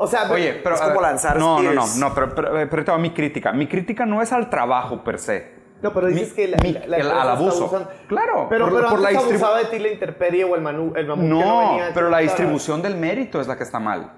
O 0.00 0.06
sea, 0.06 0.30
Oye, 0.30 0.60
pero 0.62 0.76
es 0.76 0.80
como 0.80 1.00
lanzar 1.00 1.38
No, 1.38 1.60
no, 1.60 1.72
no, 1.72 1.84
no, 1.96 2.14
pero, 2.14 2.34
pero, 2.34 2.50
pero 2.52 2.76
ahí 2.78 2.84
te 2.84 2.90
va 2.92 2.98
mi 2.98 3.12
crítica. 3.12 3.52
Mi 3.52 3.66
crítica 3.66 4.06
no 4.06 4.22
es 4.22 4.32
al 4.32 4.48
trabajo 4.48 5.02
per 5.02 5.18
se. 5.18 5.58
No, 5.82 5.92
pero 5.92 6.06
dices 6.08 6.30
Mi- 6.30 6.34
que 6.34 6.48
la, 6.48 6.56
mi- 6.62 6.72
la- 6.72 6.80
la 6.80 6.96
el- 6.96 7.02
empresa 7.02 7.22
al 7.22 7.28
abuso. 7.30 7.88
Claro, 8.08 8.46
Pero, 8.48 8.64
por- 8.68 8.74
pero 8.76 8.88
por 8.90 9.00
la 9.00 9.08
antes 9.10 9.24
abusaba 9.24 9.58
de 9.58 9.64
ti 9.66 9.78
la 9.78 9.88
intemperie 9.88 10.44
o 10.44 10.54
el, 10.56 10.60
manu, 10.62 10.92
el 10.96 11.06
mamut 11.06 11.24
que 11.24 11.28
no 11.44 11.58
venía. 11.58 11.90
pero 11.94 12.10
la 12.10 12.18
distribución 12.18 12.80
del 12.82 12.96
mérito 12.96 13.40
es 13.40 13.46
la 13.46 13.56
que 13.56 13.62
está 13.64 13.78
mal. 13.78 14.12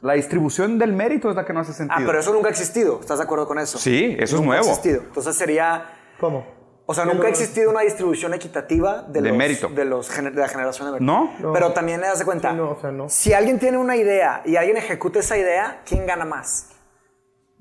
La 0.00 0.14
distribución 0.14 0.78
del 0.78 0.92
mérito 0.92 1.28
es 1.30 1.36
la 1.36 1.44
que 1.44 1.52
no 1.52 1.60
hace 1.60 1.72
sentido. 1.72 1.98
Ah, 2.00 2.04
pero 2.06 2.18
eso 2.20 2.32
nunca 2.32 2.48
ha 2.48 2.50
existido. 2.50 2.98
¿Estás 3.00 3.18
de 3.18 3.24
acuerdo 3.24 3.46
con 3.46 3.58
eso? 3.58 3.78
Sí, 3.78 4.16
eso 4.18 4.36
es 4.36 4.40
Nunca 4.42 4.46
nuevo. 4.56 4.66
Ha 4.66 4.70
existido. 4.70 5.02
Entonces 5.02 5.36
sería. 5.36 5.84
¿Cómo? 6.18 6.46
O 6.90 6.94
sea, 6.94 7.04
nunca 7.04 7.18
ha 7.20 7.22
no, 7.22 7.28
existido 7.28 7.70
una 7.70 7.80
distribución 7.82 8.34
equitativa 8.34 9.02
de, 9.02 9.22
De 9.22 9.28
los, 9.28 9.38
mérito. 9.38 9.68
De, 9.68 9.84
los, 9.84 10.10
gener- 10.10 10.32
de 10.32 10.40
la 10.40 10.48
generación 10.48 10.86
de 10.88 10.92
mérito. 10.94 11.12
¿No? 11.12 11.32
No. 11.38 11.52
Pero 11.52 11.72
también 11.72 12.00
le 12.00 12.06
das 12.08 12.18
de 12.18 12.24
cuenta. 12.24 12.50
Sí, 12.50 12.56
no, 12.56 12.70
o 12.72 12.80
sea, 12.80 12.90
no. 12.90 13.08
Si 13.08 13.32
alguien 13.32 13.58
tiene 13.58 13.78
una 13.78 13.96
idea 13.96 14.42
y 14.44 14.56
alguien 14.56 14.76
ejecuta 14.76 15.20
esa 15.20 15.36
idea, 15.38 15.82
¿quién 15.86 16.06
gana 16.06 16.24
más? 16.24 16.66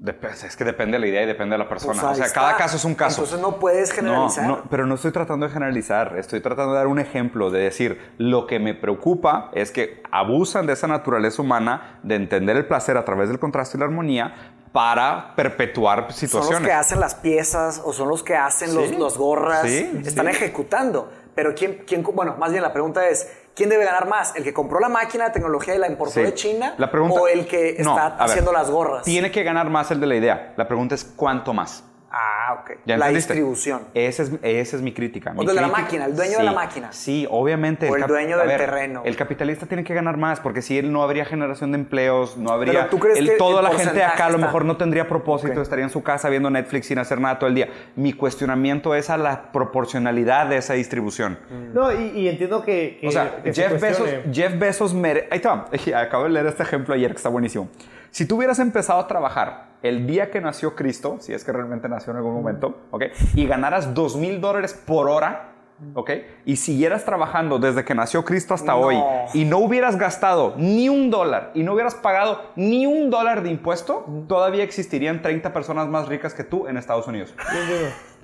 Dep- 0.01 0.23
es 0.45 0.55
que 0.55 0.63
depende 0.63 0.93
de 0.93 0.99
la 0.99 1.07
idea 1.07 1.23
y 1.23 1.25
depende 1.25 1.55
de 1.55 1.57
la 1.57 1.67
persona. 1.67 1.91
Pues 1.93 2.03
o 2.03 2.07
ahí 2.09 2.15
sea, 2.15 2.25
está. 2.27 2.39
cada 2.39 2.55
caso 2.55 2.77
es 2.77 2.85
un 2.85 2.95
caso. 2.95 3.21
Entonces 3.21 3.41
no 3.41 3.59
puedes 3.59 3.91
generalizar. 3.91 4.45
No, 4.47 4.55
no, 4.57 4.63
pero 4.69 4.85
no 4.85 4.95
estoy 4.95 5.11
tratando 5.11 5.45
de 5.45 5.51
generalizar, 5.51 6.15
estoy 6.17 6.39
tratando 6.39 6.71
de 6.71 6.77
dar 6.77 6.87
un 6.87 6.99
ejemplo, 6.99 7.51
de 7.51 7.59
decir, 7.59 7.99
lo 8.17 8.47
que 8.47 8.59
me 8.59 8.73
preocupa 8.73 9.51
es 9.53 9.71
que 9.71 10.01
abusan 10.09 10.67
de 10.67 10.73
esa 10.73 10.87
naturaleza 10.87 11.41
humana 11.41 11.99
de 12.03 12.15
entender 12.15 12.55
el 12.55 12.65
placer 12.65 12.95
a 12.95 13.03
través 13.03 13.27
del 13.27 13.39
contraste 13.39 13.75
y 13.75 13.79
la 13.81 13.87
armonía 13.87 14.53
para 14.71 15.33
perpetuar 15.35 15.99
Son 15.99 16.07
los 16.07 16.15
situaciones. 16.15 16.67
que 16.67 16.73
hacen 16.73 16.99
las 16.99 17.15
piezas 17.15 17.81
o 17.83 17.91
son 17.93 18.07
los 18.09 18.23
que 18.23 18.35
hacen 18.35 18.75
los, 18.75 18.89
Sí. 18.89 18.95
los 18.97 19.17
gorras. 19.17 19.63
Sí, 19.67 20.01
Están 20.05 20.25
sí. 20.27 20.31
ejecutando. 20.31 21.11
Pero 21.35 21.53
¿quién, 21.55 21.83
quién, 21.87 22.03
bueno, 22.03 22.35
más 22.37 22.51
bien 22.51 22.61
la 22.61 22.73
pregunta 22.73 23.07
es, 23.07 23.31
¿quién 23.55 23.69
debe 23.69 23.85
ganar 23.85 24.07
más? 24.07 24.35
¿El 24.35 24.43
que 24.43 24.53
compró 24.53 24.79
la 24.79 24.89
máquina 24.89 25.25
de 25.25 25.31
tecnología 25.31 25.73
y 25.75 25.77
la 25.77 25.87
importó 25.87 26.19
de 26.19 26.33
China? 26.33 26.75
La 26.77 26.91
pregunta- 26.91 27.21
¿O 27.21 27.27
el 27.27 27.47
que 27.47 27.77
No, 27.79 27.95
está 27.95 28.09
ver, 28.09 28.21
haciendo 28.21 28.51
las 28.51 28.69
gorras? 28.69 29.03
Tiene 29.03 29.31
que 29.31 29.43
ganar 29.43 29.69
más 29.69 29.89
el 29.91 29.99
de 29.99 30.07
la 30.07 30.15
idea. 30.15 30.53
La 30.57 30.67
pregunta 30.67 30.95
es 30.95 31.03
cuánto 31.03 31.53
más. 31.53 31.83
Ah, 32.11 32.59
ok. 32.61 32.71
¿Ya 32.85 32.97
la 32.97 33.05
entendiste? 33.07 33.33
distribución. 33.33 33.81
Esa 33.93 34.23
es, 34.23 34.31
esa 34.41 34.75
es 34.77 34.81
mi 34.81 34.93
crítica. 34.93 35.31
Mi 35.31 35.41
el 35.41 35.47
de 35.47 35.53
la 35.61 35.67
máquina, 35.67 36.05
el 36.05 36.15
dueño 36.15 36.39
de 36.39 36.43
la 36.43 36.53
máquina. 36.53 36.91
Sí, 36.91 37.27
obviamente. 37.29 37.87
O 37.89 37.95
el 37.95 38.07
dueño 38.07 38.37
del 38.37 38.47
ver, 38.47 38.57
terreno. 38.59 39.03
El 39.05 39.15
capitalista 39.15 39.67
tiene 39.67 39.83
que 39.83 39.93
ganar 39.93 40.17
más, 40.17 40.39
porque 40.39 40.61
si 40.63 40.77
él 40.77 40.91
no 40.91 41.03
habría 41.03 41.23
generación 41.25 41.71
de 41.71 41.77
empleos, 41.77 42.35
no 42.37 42.49
habría. 42.51 42.73
Pero 42.73 42.85
¿tú 42.89 42.99
crees 42.99 43.19
el- 43.19 43.29
que 43.29 43.35
toda 43.37 43.59
el 43.59 43.63
la 43.65 43.69
gente 43.69 43.83
porcentaje 43.85 44.13
acá 44.13 44.25
a 44.25 44.29
lo 44.29 44.35
está- 44.37 44.47
mejor 44.47 44.65
no 44.65 44.75
tendría 44.77 45.07
propósito, 45.07 45.61
estaría 45.61 45.85
en 45.85 45.91
su 45.91 46.01
casa 46.01 46.29
viendo 46.29 46.49
Netflix 46.49 46.87
sin 46.87 46.97
hacer 46.97 47.19
nada 47.21 47.37
todo 47.37 47.47
el 47.47 47.55
día. 47.55 47.69
Mi 47.95 48.13
cuestionamiento 48.13 48.95
es 48.95 49.09
a 49.11 49.17
la 49.17 49.51
proporcionalidad 49.51 50.47
de 50.47 50.57
esa 50.57 50.73
distribución. 50.73 51.37
No, 51.73 51.91
y, 51.93 52.07
y 52.19 52.27
entiendo 52.27 52.63
que. 52.63 52.97
que- 52.99 53.07
O 53.07 53.11
sea, 53.11 53.41
que 53.43 53.53
se 53.53 53.61
Jeff 53.69 53.79
Bezos. 53.79 54.09
Jeff 54.31 54.57
Bezos 54.57 54.93
mere- 54.93 55.27
Ahí 55.31 55.39
va. 55.45 55.67
Acabo 56.01 56.23
de 56.23 56.31
leer 56.31 56.47
este 56.47 56.63
ejemplo 56.63 56.93
ayer 56.95 57.11
que 57.11 57.17
está 57.17 57.29
buenísimo. 57.29 57.69
Si 58.11 58.25
tú 58.25 58.37
hubieras 58.37 58.59
empezado 58.59 58.99
a 58.99 59.07
trabajar 59.07 59.69
el 59.81 60.07
día 60.07 60.29
que 60.31 60.41
nació 60.41 60.75
Cristo, 60.75 61.17
si 61.19 61.33
es 61.33 61.43
que 61.43 61.51
realmente 61.51 61.87
nació 61.87 62.11
en 62.11 62.17
algún 62.17 62.33
momento, 62.33 62.77
¿ok? 62.91 63.03
Y 63.35 63.47
ganaras 63.47 63.93
dos 63.93 64.15
mil 64.15 64.41
dólares 64.41 64.73
por 64.73 65.07
hora, 65.09 65.53
¿ok? 65.93 66.09
Y 66.45 66.57
siguieras 66.57 67.05
trabajando 67.05 67.59
desde 67.59 67.85
que 67.85 67.95
nació 67.95 68.25
Cristo 68.25 68.53
hasta 68.53 68.73
No. 68.73 68.79
hoy 68.79 68.97
y 69.33 69.45
no 69.45 69.59
hubieras 69.59 69.97
gastado 69.97 70.53
ni 70.57 70.89
un 70.89 71.09
dólar 71.09 71.51
y 71.53 71.63
no 71.63 71.73
hubieras 71.73 71.95
pagado 71.95 72.41
ni 72.55 72.85
un 72.85 73.09
dólar 73.09 73.43
de 73.43 73.49
impuesto, 73.51 74.05
todavía 74.27 74.63
existirían 74.63 75.21
30 75.21 75.53
personas 75.53 75.87
más 75.87 76.07
ricas 76.09 76.33
que 76.33 76.43
tú 76.43 76.67
en 76.67 76.75
Estados 76.75 77.07
Unidos. 77.07 77.33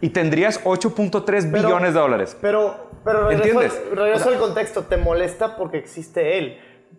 Y 0.02 0.10
tendrías 0.10 0.60
8.3 0.66 1.46
Pero- 1.46 1.68
billones 1.70 1.94
de 1.94 2.00
dólares. 2.00 2.38
Pero, 2.42 2.90
pero 3.06 3.30
regreso, 3.30 3.44
¿Entiendes? 3.62 3.82
regreso 3.96 4.16
O 4.16 4.24
sea- 4.30 4.32
al 4.34 4.40
contexto. 4.40 4.82
Te 4.84 4.98
molesta 4.98 5.56
porque 5.56 5.78
existe 5.78 6.38
él. 6.38 6.58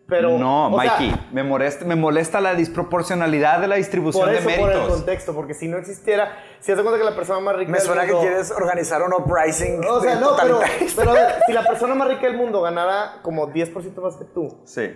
Pero. 0.08 0.38
no, 0.38 0.68
o 0.72 0.80
sea, 0.80 0.92
Mikey, 0.98 1.28
me, 1.32 1.42
molesta, 1.42 1.84
me 1.84 1.96
molesta 1.96 2.40
la 2.40 2.54
disproporcionalidad 2.54 3.60
de 3.60 3.66
la 3.66 3.74
distribución 3.76 4.24
por 4.26 4.34
eso, 4.34 4.48
de 4.48 4.56
por 4.56 4.70
el 4.70 4.76
méritos. 4.76 4.96
contexto, 4.96 5.34
porque 5.34 5.52
si 5.54 5.66
no 5.66 5.78
existiera, 5.78 6.36
si 6.60 6.72
das 6.72 6.80
cuenta 6.82 6.98
que 6.98 7.04
la 7.04 7.16
persona 7.16 7.40
más 7.40 7.56
rica 7.56 7.72
Me 7.72 7.78
del 7.78 7.86
suena 7.86 8.02
que 8.06 8.12
mundo- 8.12 8.20
quieres 8.28 8.50
organizar 8.52 9.02
un 9.02 9.12
uprising 9.14 9.84
O 9.84 10.00
sea, 10.00 10.14
no, 10.16 10.36
pero, 10.40 10.60
pero 10.94 11.10
a 11.10 11.14
ver, 11.14 11.34
si 11.46 11.52
la 11.52 11.64
persona 11.66 11.94
más 11.96 12.06
rica 12.08 12.26
del 12.28 12.36
mundo 12.36 12.62
ganara 12.62 13.20
como 13.22 13.48
10% 13.48 14.00
más 14.00 14.16
que 14.16 14.24
tú, 14.26 14.60
Sí. 14.64 14.92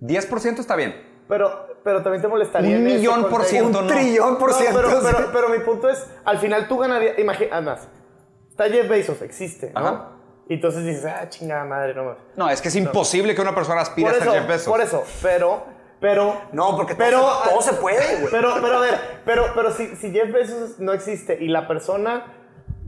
10% 0.00 0.58
está 0.58 0.74
bien. 0.76 0.94
pero, 1.28 1.68
pero 1.84 2.02
también 2.02 2.20
te 2.20 2.28
molestaría. 2.28 2.76
Un 2.76 2.84
millón 2.84 3.28
por 3.28 3.44
ciento 3.44 3.78
un 3.78 3.86
no. 3.86 3.92
trillón 3.92 4.36
por 4.38 4.50
No, 4.50 4.56
ciento. 4.56 4.80
pero, 4.82 5.00
pero, 5.00 5.28
pero 5.32 5.48
mi 5.48 5.60
punto 5.60 5.88
es, 5.88 6.04
al 6.24 6.38
final 6.38 6.66
tú 6.66 6.76
ganarías, 6.78 7.18
imagina, 7.20 7.50
además, 7.56 7.88
está 8.50 8.64
Jeff 8.64 8.88
Bezos, 8.88 9.22
existe, 9.22 9.70
¿no? 9.74 10.19
Y 10.50 10.54
entonces 10.54 10.84
dices, 10.84 11.04
ah, 11.06 11.28
chingada 11.28 11.64
madre, 11.64 11.94
no. 11.94 12.16
No, 12.34 12.50
es 12.50 12.60
que 12.60 12.68
es 12.68 12.74
imposible 12.76 13.34
que 13.36 13.40
una 13.40 13.54
persona 13.54 13.82
aspire 13.82 14.08
a 14.08 14.14
ser 14.14 14.28
Jeff 14.30 14.48
Bezos. 14.48 14.66
por 14.66 14.80
eso, 14.80 15.04
pero, 15.22 15.62
pero... 16.00 16.40
No, 16.52 16.76
porque 16.76 16.96
pero, 16.96 17.20
todo, 17.20 17.42
se- 17.44 17.48
todo 17.50 17.62
se 17.62 17.72
puede, 17.74 18.16
güey. 18.16 18.32
Pero, 18.32 18.54
pero 18.60 18.78
a 18.78 18.80
ver, 18.80 18.94
pero, 19.24 19.44
pero 19.54 19.70
si, 19.70 19.94
si 19.94 20.10
Jeff 20.10 20.32
Bezos 20.32 20.80
no 20.80 20.92
existe 20.92 21.38
y 21.40 21.46
la 21.46 21.68
persona 21.68 22.34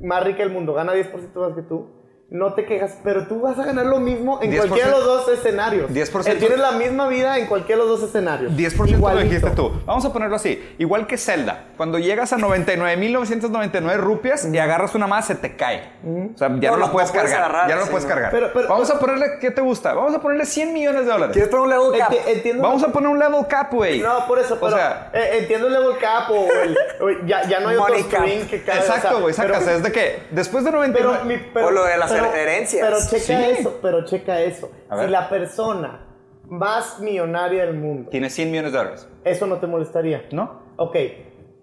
más 0.00 0.24
rica 0.24 0.38
del 0.40 0.50
mundo 0.50 0.74
gana 0.74 0.92
10% 0.92 1.32
más 1.36 1.54
que 1.54 1.62
tú, 1.62 1.88
no 2.32 2.54
te 2.54 2.64
quejas, 2.64 2.96
pero 3.04 3.26
tú 3.26 3.40
vas 3.42 3.58
a 3.58 3.64
ganar 3.64 3.84
lo 3.84 4.00
mismo 4.00 4.40
en 4.42 4.50
10%. 4.50 4.56
cualquiera 4.56 4.86
de 4.88 4.96
los 4.96 5.04
dos 5.04 5.28
escenarios. 5.28 5.90
10%. 5.90 6.26
Eh, 6.32 6.36
Tienes 6.36 6.58
la 6.58 6.72
misma 6.72 7.06
vida 7.08 7.36
en 7.38 7.46
cualquiera 7.46 7.82
de 7.82 7.88
los 7.88 8.00
dos 8.00 8.08
escenarios. 8.08 8.52
10% 8.52 8.76
lo 8.78 8.86
Igualito. 8.96 9.24
dijiste 9.24 9.50
tú. 9.50 9.70
Vamos 9.84 10.04
a 10.06 10.12
ponerlo 10.12 10.36
así. 10.36 10.74
Igual 10.78 11.06
que 11.06 11.18
Zelda. 11.18 11.64
Cuando 11.76 11.98
llegas 11.98 12.32
a 12.32 12.38
99.999 12.38 13.96
rupias 13.98 14.44
y 14.46 14.58
agarras 14.58 14.94
una 14.94 15.06
más, 15.06 15.26
se 15.26 15.34
te 15.34 15.56
cae. 15.56 15.90
O 16.04 16.38
sea, 16.38 16.48
ya 16.58 16.70
no, 16.70 16.76
No, 16.78 16.86
lo 16.86 16.92
puedes 16.92 17.10
cargar. 17.12 17.36
agarrar, 17.36 17.68
ya 17.68 17.74
no 17.76 17.82
lo 17.82 17.86
puedes 17.90 18.06
cargar. 18.06 18.30
Pero- 18.30 18.50
pero- 18.52 18.68
Vamos 18.68 18.90
a 18.90 18.98
ponerle, 18.98 19.38
¿qué 19.40 19.50
te 19.50 19.60
gusta? 19.60 19.92
Vamos 19.94 20.14
a 20.14 20.20
ponerle 20.20 20.46
100 20.46 20.72
millones 20.72 21.04
de 21.04 21.12
dólares. 21.12 21.32
¿Quieres 21.34 21.50
poner 21.50 21.64
un 21.64 21.70
level 21.70 21.98
cap? 21.98 22.12
Enti- 22.12 22.20
entiendo. 22.28 22.62
Vamos 22.62 22.82
a 22.82 22.88
poner 22.88 23.08
un 23.10 23.18
level 23.18 23.46
cap, 23.46 23.72
güey. 23.72 24.00
No, 24.00 24.26
por 24.26 24.38
eso, 24.38 24.54
O 24.54 24.60
pero 24.60 24.76
sea, 24.76 25.10
eh, 25.12 25.38
entiendo 25.40 25.66
el 25.66 25.74
level 25.74 25.98
cap 25.98 26.30
o 26.30 26.46
el, 26.50 26.76
o 27.00 27.26
ya, 27.26 27.46
ya 27.48 27.60
no 27.60 27.68
hay 27.68 27.76
otro 27.76 27.98
screen 27.98 28.46
que 28.48 28.62
cae. 28.62 28.78
exacto, 28.78 29.20
güey. 29.20 29.32
o 29.32 29.34
sea, 29.34 29.44
Sacas. 29.44 29.64
pero- 29.64 29.76
Es 29.76 29.82
de 29.82 29.92
que 29.92 30.22
después 30.30 30.64
de 30.64 30.70
99... 30.72 31.18
Pero, 31.18 31.24
mi- 31.26 31.50
pero- 31.52 31.66
O 31.66 31.70
lo 31.70 31.84
de 31.84 31.96
las 31.96 32.10
pero- 32.30 32.42
herencias. 32.42 32.86
Pero 32.86 32.98
checa 33.08 33.20
Sí. 33.38 33.50
eso, 33.58 33.78
pero 33.82 34.04
checa 34.04 34.40
eso. 34.40 34.70
Si 35.00 35.06
la 35.08 35.28
persona 35.28 36.06
más 36.48 37.00
millonaria 37.00 37.64
del 37.66 37.74
mundo, 37.74 38.10
Tiene 38.10 38.28
100 38.30 38.50
millones 38.50 38.72
de 38.72 38.78
dólares. 38.78 39.08
eso 39.24 39.46
no 39.46 39.56
te 39.58 39.66
molestaría. 39.66 40.26
¿No? 40.32 40.62
Ok. 40.76 40.96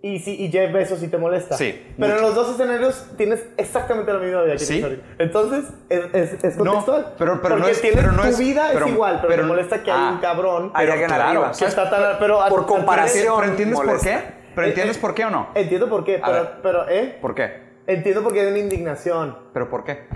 Y, 0.01 0.19
si, 0.19 0.41
y 0.45 0.49
Jeff 0.49 0.71
Bezos 0.71 0.99
sí 0.99 1.09
te 1.09 1.17
molesta. 1.17 1.57
Sí, 1.57 1.77
Pero 1.97 2.05
en 2.05 2.21
mucho. 2.21 2.27
los 2.27 2.35
dos 2.35 2.49
escenarios 2.51 3.05
tienes 3.17 3.45
exactamente 3.57 4.13
la 4.13 4.19
misma 4.19 4.43
vida 4.43 4.53
que 4.53 4.59
Sí. 4.59 4.81
Entonces, 5.17 5.65
es, 5.89 6.05
es, 6.13 6.41
es 6.41 6.55
contextual. 6.55 7.15
pero- 7.17 7.41
pero 7.41 7.55
no 7.55 7.61
Porque 7.63 7.71
es- 7.73 7.81
tienes 7.81 7.99
pero 7.99 8.13
no 8.13 8.21
tu 8.23 8.37
vida 8.37 8.69
pero- 8.71 8.85
es 8.85 8.91
igual, 8.93 9.15
pero, 9.17 9.27
pero- 9.27 9.41
te 9.43 9.47
molesta 9.49 9.83
que 9.83 9.91
hay 9.91 9.97
ah. 10.01 10.11
un 10.13 10.19
cabrón. 10.19 10.71
Hay 10.73 10.85
Pero 10.85 10.93
alguien 10.93 11.11
arriba. 11.11 11.51
que 11.51 11.65
está 11.65 11.89
tan- 11.89 12.17
pero 12.17 12.39
Por 12.47 12.65
comparación. 12.65 13.35
¿Pero 13.41 13.51
entiendes 13.51 13.77
por 13.81 13.99
qué? 14.01 14.19
¿Pero 14.55 14.67
Eh, 14.67 14.69
entiendes 14.69 14.95
eh, 14.97 15.01
por 15.01 15.13
qué 15.13 15.25
o 15.25 15.29
no? 15.29 15.49
Entiendo 15.53 15.89
por 15.89 16.03
qué, 16.05 16.21
pero, 16.25 16.49
pero, 16.63 16.89
¿eh? 16.89 17.17
¿Por 17.21 17.35
qué? 17.35 17.69
Entiendo 17.85 18.23
por 18.23 18.31
qué 18.31 18.39
hay 18.41 18.47
una 18.47 18.59
indignación. 18.59 19.37
¿Pero 19.53 19.69
por 19.69 19.83
qué? 19.83 20.07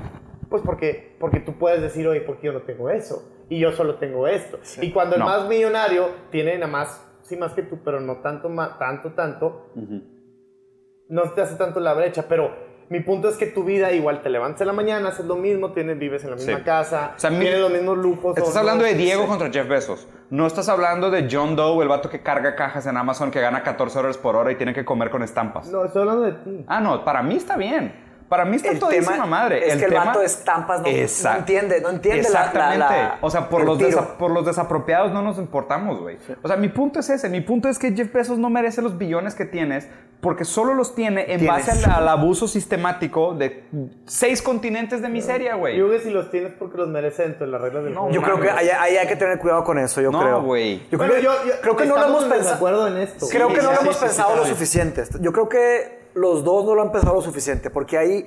Pues 0.53 0.61
porque, 0.63 1.15
porque 1.19 1.39
tú 1.39 1.53
puedes 1.57 1.81
decir, 1.81 2.07
oye, 2.07 2.21
¿por 2.21 2.37
qué 2.37 2.45
yo 2.45 2.53
no 2.53 2.61
tengo 2.61 2.87
eso? 2.91 3.27
Y 3.49 3.57
yo 3.57 3.71
solo 3.71 3.95
tengo 3.95 4.27
esto. 4.27 4.59
Y 4.83 4.91
cuando 4.91 5.15
el 5.15 5.21
No. 5.21 5.25
más 5.25 5.47
millonario 5.49 6.09
tiene 6.29 6.53
nada 6.59 6.71
más, 6.71 7.03
sí 7.23 7.35
más 7.35 7.53
que 7.53 7.63
tú, 7.63 7.79
pero 7.83 7.99
no 7.99 8.17
tanto, 8.17 8.49
ma- 8.49 8.77
tanto, 8.77 9.13
tanto, 9.13 9.71
no 11.09 11.23
te 11.31 11.41
hace 11.41 11.55
tanto 11.55 11.79
la 11.79 11.95
brecha. 11.95 12.25
Pero 12.29 12.51
mi 12.89 12.99
punto 12.99 13.29
es 13.29 13.35
que 13.37 13.47
tu 13.47 13.63
vida 13.63 13.91
igual 13.93 14.21
te 14.21 14.29
levantas 14.29 14.61
en 14.61 14.67
la 14.67 14.73
mañana, 14.73 15.09
haces 15.09 15.25
lo 15.25 15.37
mismo, 15.37 15.71
tienes, 15.71 15.97
vives 15.97 16.23
en 16.23 16.29
la 16.29 16.35
misma 16.35 16.57
Sí. 16.57 16.63
casa, 16.63 17.13
O 17.15 17.19
sea, 17.19 17.31
mi- 17.31 17.39
tienes 17.39 17.59
los 17.59 17.71
mismos 17.71 17.97
lujos. 17.97 18.37
Estás 18.37 18.55
hablando 18.55 18.83
de 18.83 18.93
Diego 18.93 19.25
contra 19.25 19.49
Jeff 19.51 19.67
Bezos. 19.67 20.07
No 20.29 20.45
estás 20.45 20.69
hablando 20.69 21.09
de 21.09 21.27
John 21.31 21.55
Doe, 21.55 21.81
el 21.81 21.89
vato 21.89 22.11
que 22.11 22.21
carga 22.21 22.55
cajas 22.55 22.85
en 22.85 22.95
Amazon, 22.97 23.31
que 23.31 23.41
gana 23.41 23.63
14 23.63 23.97
dólares 23.97 24.19
por 24.19 24.35
hora 24.35 24.51
y 24.51 24.55
tiene 24.55 24.75
que 24.75 24.85
comer 24.85 25.09
con 25.09 25.23
estampas. 25.23 25.67
No, 25.71 25.83
estoy 25.83 26.01
hablando 26.03 26.21
de 26.25 26.31
ti. 26.33 26.65
Ah, 26.67 26.79
no, 26.79 27.03
para 27.03 27.23
mí 27.23 27.37
está 27.37 27.57
bien. 27.57 28.02
Para 28.33 28.45
mí 28.45 28.55
está 28.55 28.69
El 28.71 28.79
todísima 28.79 29.11
tema 29.11 29.25
madre. 29.27 29.67
es 29.67 29.75
que 29.75 29.83
el 29.85 29.91
tema- 29.91 30.05
vato 30.05 30.21
de 30.21 30.25
estampas 30.25 30.81
no- 30.81 30.87
entiende, 30.87 31.81
no 31.81 31.89
entiende 31.91 32.23
la- 32.23 32.29
la- 32.31 32.39
Exactamente. 32.39 32.79
la- 32.79 33.17
o 33.21 33.29
sea, 33.29 33.47
por 33.47 33.63
los, 33.63 33.77
desa- 33.77 34.17
por 34.17 34.31
los 34.31 34.43
desapropiados 34.43 35.11
no 35.11 35.21
nos 35.21 35.37
importamos, 35.37 35.99
güey. 36.01 36.17
O 36.41 36.47
sea, 36.47 36.57
mi 36.57 36.69
punto 36.69 36.99
es 36.99 37.11
ese. 37.11 37.29
Mi 37.29 37.41
punto 37.41 37.69
es 37.69 37.77
que 37.77 37.91
Jeff 37.93 38.11
Bezos 38.11 38.39
no 38.39 38.49
merece 38.49 38.81
los 38.81 38.97
billones 38.97 39.35
que 39.35 39.45
tienes 39.45 39.87
porque 40.19 40.45
solo 40.45 40.73
los 40.73 40.95
tiene 40.95 41.31
en 41.31 41.41
Tienes. 41.41 41.47
base 41.67 41.85
al, 41.85 41.91
al 41.91 42.07
abuso 42.09 42.47
sistemático 42.47 43.35
de 43.35 43.65
seis 44.07 44.41
continentes 44.41 45.03
de 45.03 45.09
miseria, 45.09 45.53
güey. 45.53 45.77
Yo 45.77 45.85
creo 45.87 45.99
que 45.99 46.03
si 46.05 46.09
los 46.11 46.31
tienes 46.31 46.53
porque 46.57 46.77
los 46.79 46.87
mereces 46.87 47.27
dentro 47.27 47.45
de 47.45 47.51
las 47.51 47.61
reglas 47.61 47.83
del 47.83 47.93
No. 47.93 48.09
Yo 48.09 48.23
creo 48.23 48.39
que 48.39 48.49
ahí, 48.49 48.67
hay 48.97 49.05
que 49.07 49.15
tener 49.15 49.37
cuidado 49.37 49.63
con 49.63 49.77
eso, 49.77 50.01
yo 50.01 50.09
No, 50.11 50.21
creo. 50.21 50.41
güey. 50.41 50.79
Yo 50.89 50.97
creo 50.97 50.97
Bueno, 50.97 51.13
que, 51.15 51.21
yo- 51.21 51.45
yo- 51.45 51.61
creo 51.61 51.75
que 51.75 51.85
no 51.85 51.97
lo 51.97 52.05
hemos 52.07 52.23
en 52.23 52.29
pensado. 52.31 52.87
en 52.87 52.97
esto. 52.97 53.27
Creo 53.29 53.49
que 53.49 53.61
no 53.61 53.71
lo 53.73 53.81
hemos 53.81 53.97
pensado 53.97 54.35
lo 54.35 54.45
suficiente. 54.45 55.03
Yo 55.19 55.31
creo 55.31 55.47
que 55.49 56.02
los 56.13 56.43
dos 56.43 56.65
no 56.65 56.75
lo 56.75 56.81
han 56.81 56.91
pensado 56.91 57.15
lo 57.15 57.21
suficiente, 57.21 57.69
porque 57.69 57.97
hay, 57.97 58.25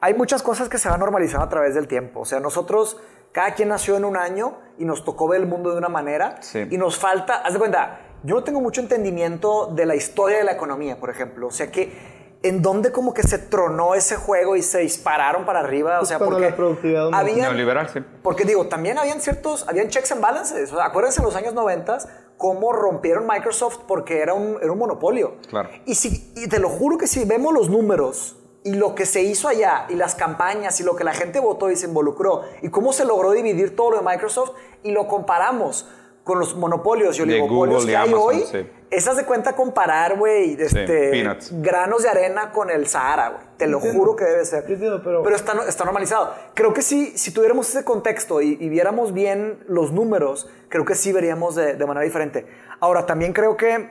hay 0.00 0.14
muchas 0.14 0.42
cosas 0.42 0.68
que 0.68 0.78
se 0.78 0.88
van 0.88 1.00
normalizando 1.00 1.44
a 1.46 1.48
través 1.48 1.74
del 1.74 1.86
tiempo. 1.88 2.20
O 2.20 2.24
sea, 2.24 2.40
nosotros, 2.40 2.98
cada 3.32 3.54
quien 3.54 3.68
nació 3.68 3.96
en 3.96 4.04
un 4.04 4.16
año 4.16 4.58
y 4.78 4.84
nos 4.84 5.04
tocó 5.04 5.28
ver 5.28 5.40
el 5.40 5.46
mundo 5.46 5.70
de 5.72 5.78
una 5.78 5.88
manera 5.88 6.36
Sí. 6.42 6.66
y 6.70 6.76
nos 6.78 6.98
falta, 6.98 7.36
haz 7.36 7.52
de 7.52 7.58
cuenta, 7.58 8.00
yo 8.24 8.34
no 8.36 8.44
tengo 8.44 8.60
mucho 8.60 8.80
entendimiento 8.80 9.66
de 9.66 9.86
la 9.86 9.94
historia 9.94 10.38
de 10.38 10.44
la 10.44 10.52
economía, 10.52 10.98
por 10.98 11.10
ejemplo. 11.10 11.46
O 11.46 11.50
sea, 11.50 11.70
que 11.70 12.17
en 12.42 12.62
dónde 12.62 12.92
como 12.92 13.12
que 13.14 13.22
se 13.24 13.38
tronó 13.38 13.94
ese 13.94 14.16
juego 14.16 14.54
y 14.56 14.62
se 14.62 14.78
dispararon 14.78 15.44
para 15.44 15.60
arriba. 15.60 15.96
O 15.96 15.98
Pues 16.00 16.08
sea, 16.08 16.18
porque 16.18 16.50
la 16.50 16.56
productividad 16.56 17.04
aumentó. 17.06 17.18
había, 17.18 17.44
Neoliberal, 17.44 17.88
sí. 17.88 18.00
porque 18.22 18.44
digo, 18.44 18.66
también 18.68 18.96
habían 18.98 19.20
ciertos, 19.20 19.66
habían 19.68 19.88
checks 19.88 20.12
and 20.12 20.20
balances. 20.20 20.72
O 20.72 20.76
sea, 20.76 20.86
acuérdense 20.86 21.20
en 21.20 21.24
los 21.26 21.34
años 21.36 21.54
90 21.54 21.98
cómo 22.36 22.72
rompieron 22.72 23.26
Microsoft 23.26 23.78
porque 23.88 24.20
era 24.20 24.34
un, 24.34 24.58
era 24.62 24.70
un 24.70 24.78
monopolio. 24.78 25.36
Claro. 25.48 25.68
Y, 25.84 25.96
si, 25.96 26.32
y 26.36 26.48
te 26.48 26.60
lo 26.60 26.68
juro 26.68 26.96
que 26.96 27.08
si 27.08 27.24
vemos 27.24 27.52
los 27.52 27.68
números 27.68 28.36
y 28.62 28.74
lo 28.74 28.94
que 28.94 29.06
se 29.06 29.22
hizo 29.22 29.48
allá 29.48 29.86
y 29.88 29.94
las 29.96 30.14
campañas 30.14 30.78
y 30.80 30.84
lo 30.84 30.94
que 30.94 31.02
la 31.02 31.14
gente 31.14 31.40
votó 31.40 31.70
y 31.70 31.76
se 31.76 31.86
involucró 31.86 32.42
y 32.62 32.68
cómo 32.70 32.92
se 32.92 33.04
logró 33.04 33.32
dividir 33.32 33.74
todo 33.74 33.90
lo 33.90 33.96
de 33.98 34.04
Microsoft 34.04 34.50
y 34.84 34.92
lo 34.92 35.08
comparamos 35.08 35.88
con 36.28 36.38
los 36.38 36.54
monopolios 36.54 37.18
y 37.18 37.22
oligopolios 37.22 37.80
Google 37.84 37.90
que 37.90 37.96
hay 37.96 38.06
Amazon, 38.08 38.26
hoy, 38.28 38.44
sí. 38.52 38.70
esas 38.90 39.16
de 39.16 39.24
cuenta 39.24 39.56
comparar, 39.56 40.18
güey, 40.18 40.60
este, 40.60 41.24
granos 41.52 42.02
de 42.02 42.08
arena 42.10 42.52
con 42.52 42.68
el 42.68 42.86
Sahara, 42.86 43.30
güey. 43.30 43.42
Te 43.56 43.66
lo 43.66 43.78
Entiendo. 43.78 43.98
juro 43.98 44.14
que 44.16 44.24
debe 44.24 44.44
ser. 44.44 44.64
Entiendo, 44.70 45.00
pero- 45.02 45.26
está, 45.34 45.54
no- 45.54 45.62
está 45.64 45.84
normalizado. 45.84 46.34
Creo 46.52 46.74
que 46.74 46.82
sí, 46.82 47.14
si 47.16 47.32
tuviéramos 47.32 47.66
ese 47.70 47.82
contexto 47.82 48.42
y, 48.42 48.58
y 48.60 48.68
viéramos 48.68 49.14
bien 49.14 49.64
los 49.68 49.90
números, 49.90 50.50
creo 50.68 50.84
que 50.84 50.94
sí 50.94 51.12
veríamos 51.14 51.54
de, 51.54 51.74
de 51.74 51.86
manera 51.86 52.04
diferente. 52.04 52.46
Ahora, 52.78 53.06
también 53.06 53.32
creo 53.32 53.56
que, 53.56 53.88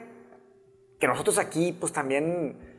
que 0.99 1.07
nosotros 1.07 1.39
aquí, 1.39 1.75
pues 1.79 1.91
también 1.91 2.76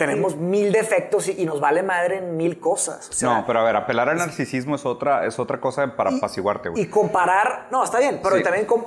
tenemos 0.00 0.36
mil 0.36 0.72
defectos 0.72 1.28
y, 1.28 1.42
y 1.42 1.44
nos 1.46 1.60
vale 1.60 1.82
madre 1.82 2.16
en 2.16 2.36
mil 2.36 2.58
cosas. 2.58 3.08
O 3.08 3.12
sea, 3.12 3.28
no, 3.38 3.44
pero 3.46 3.60
a 3.60 3.64
ver, 3.64 3.76
apelar 3.76 4.08
al 4.08 4.16
narcisismo 4.16 4.74
es 4.74 4.84
otra, 4.86 5.26
es 5.26 5.38
otra 5.38 5.60
cosa 5.60 5.94
para 5.96 6.10
apaciguarte, 6.16 6.70
güey. 6.70 6.82
y 6.82 6.86
comparar, 6.88 7.68
no, 7.70 7.84
está 7.84 7.98
bien, 8.00 8.18
pero 8.22 8.36
Sí. 8.36 8.42
también 8.42 8.64
com- 8.66 8.84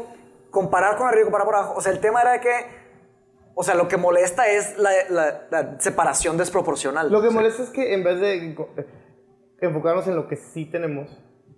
comparar 0.49 0.97
con 0.97 1.07
arriba 1.07 1.21
y 1.21 1.25
comparar 1.25 1.45
por 1.45 1.55
abajo. 1.55 1.73
O 1.77 1.81
sea, 1.81 1.91
el 1.91 1.99
tema 1.99 2.21
era 2.21 2.41
que, 2.41 2.51
o 3.55 3.63
sea, 3.63 3.75
lo 3.75 3.87
que 3.87 3.97
molesta 3.97 4.47
es 4.47 4.77
la, 4.77 4.89
la- 5.09 5.41
la 5.51 5.79
separación 5.79 6.35
desproporcional. 6.37 7.11
Lo 7.11 7.21
que 7.21 7.29
molesta 7.29 7.63
es 7.63 7.69
que 7.69 7.93
en 7.93 8.03
vez 8.03 8.19
de 8.19 8.55
co- 8.55 8.69
enfocarnos 9.61 10.07
en 10.07 10.15
lo 10.15 10.27
que 10.27 10.35
sí 10.35 10.65
tenemos 10.65 11.09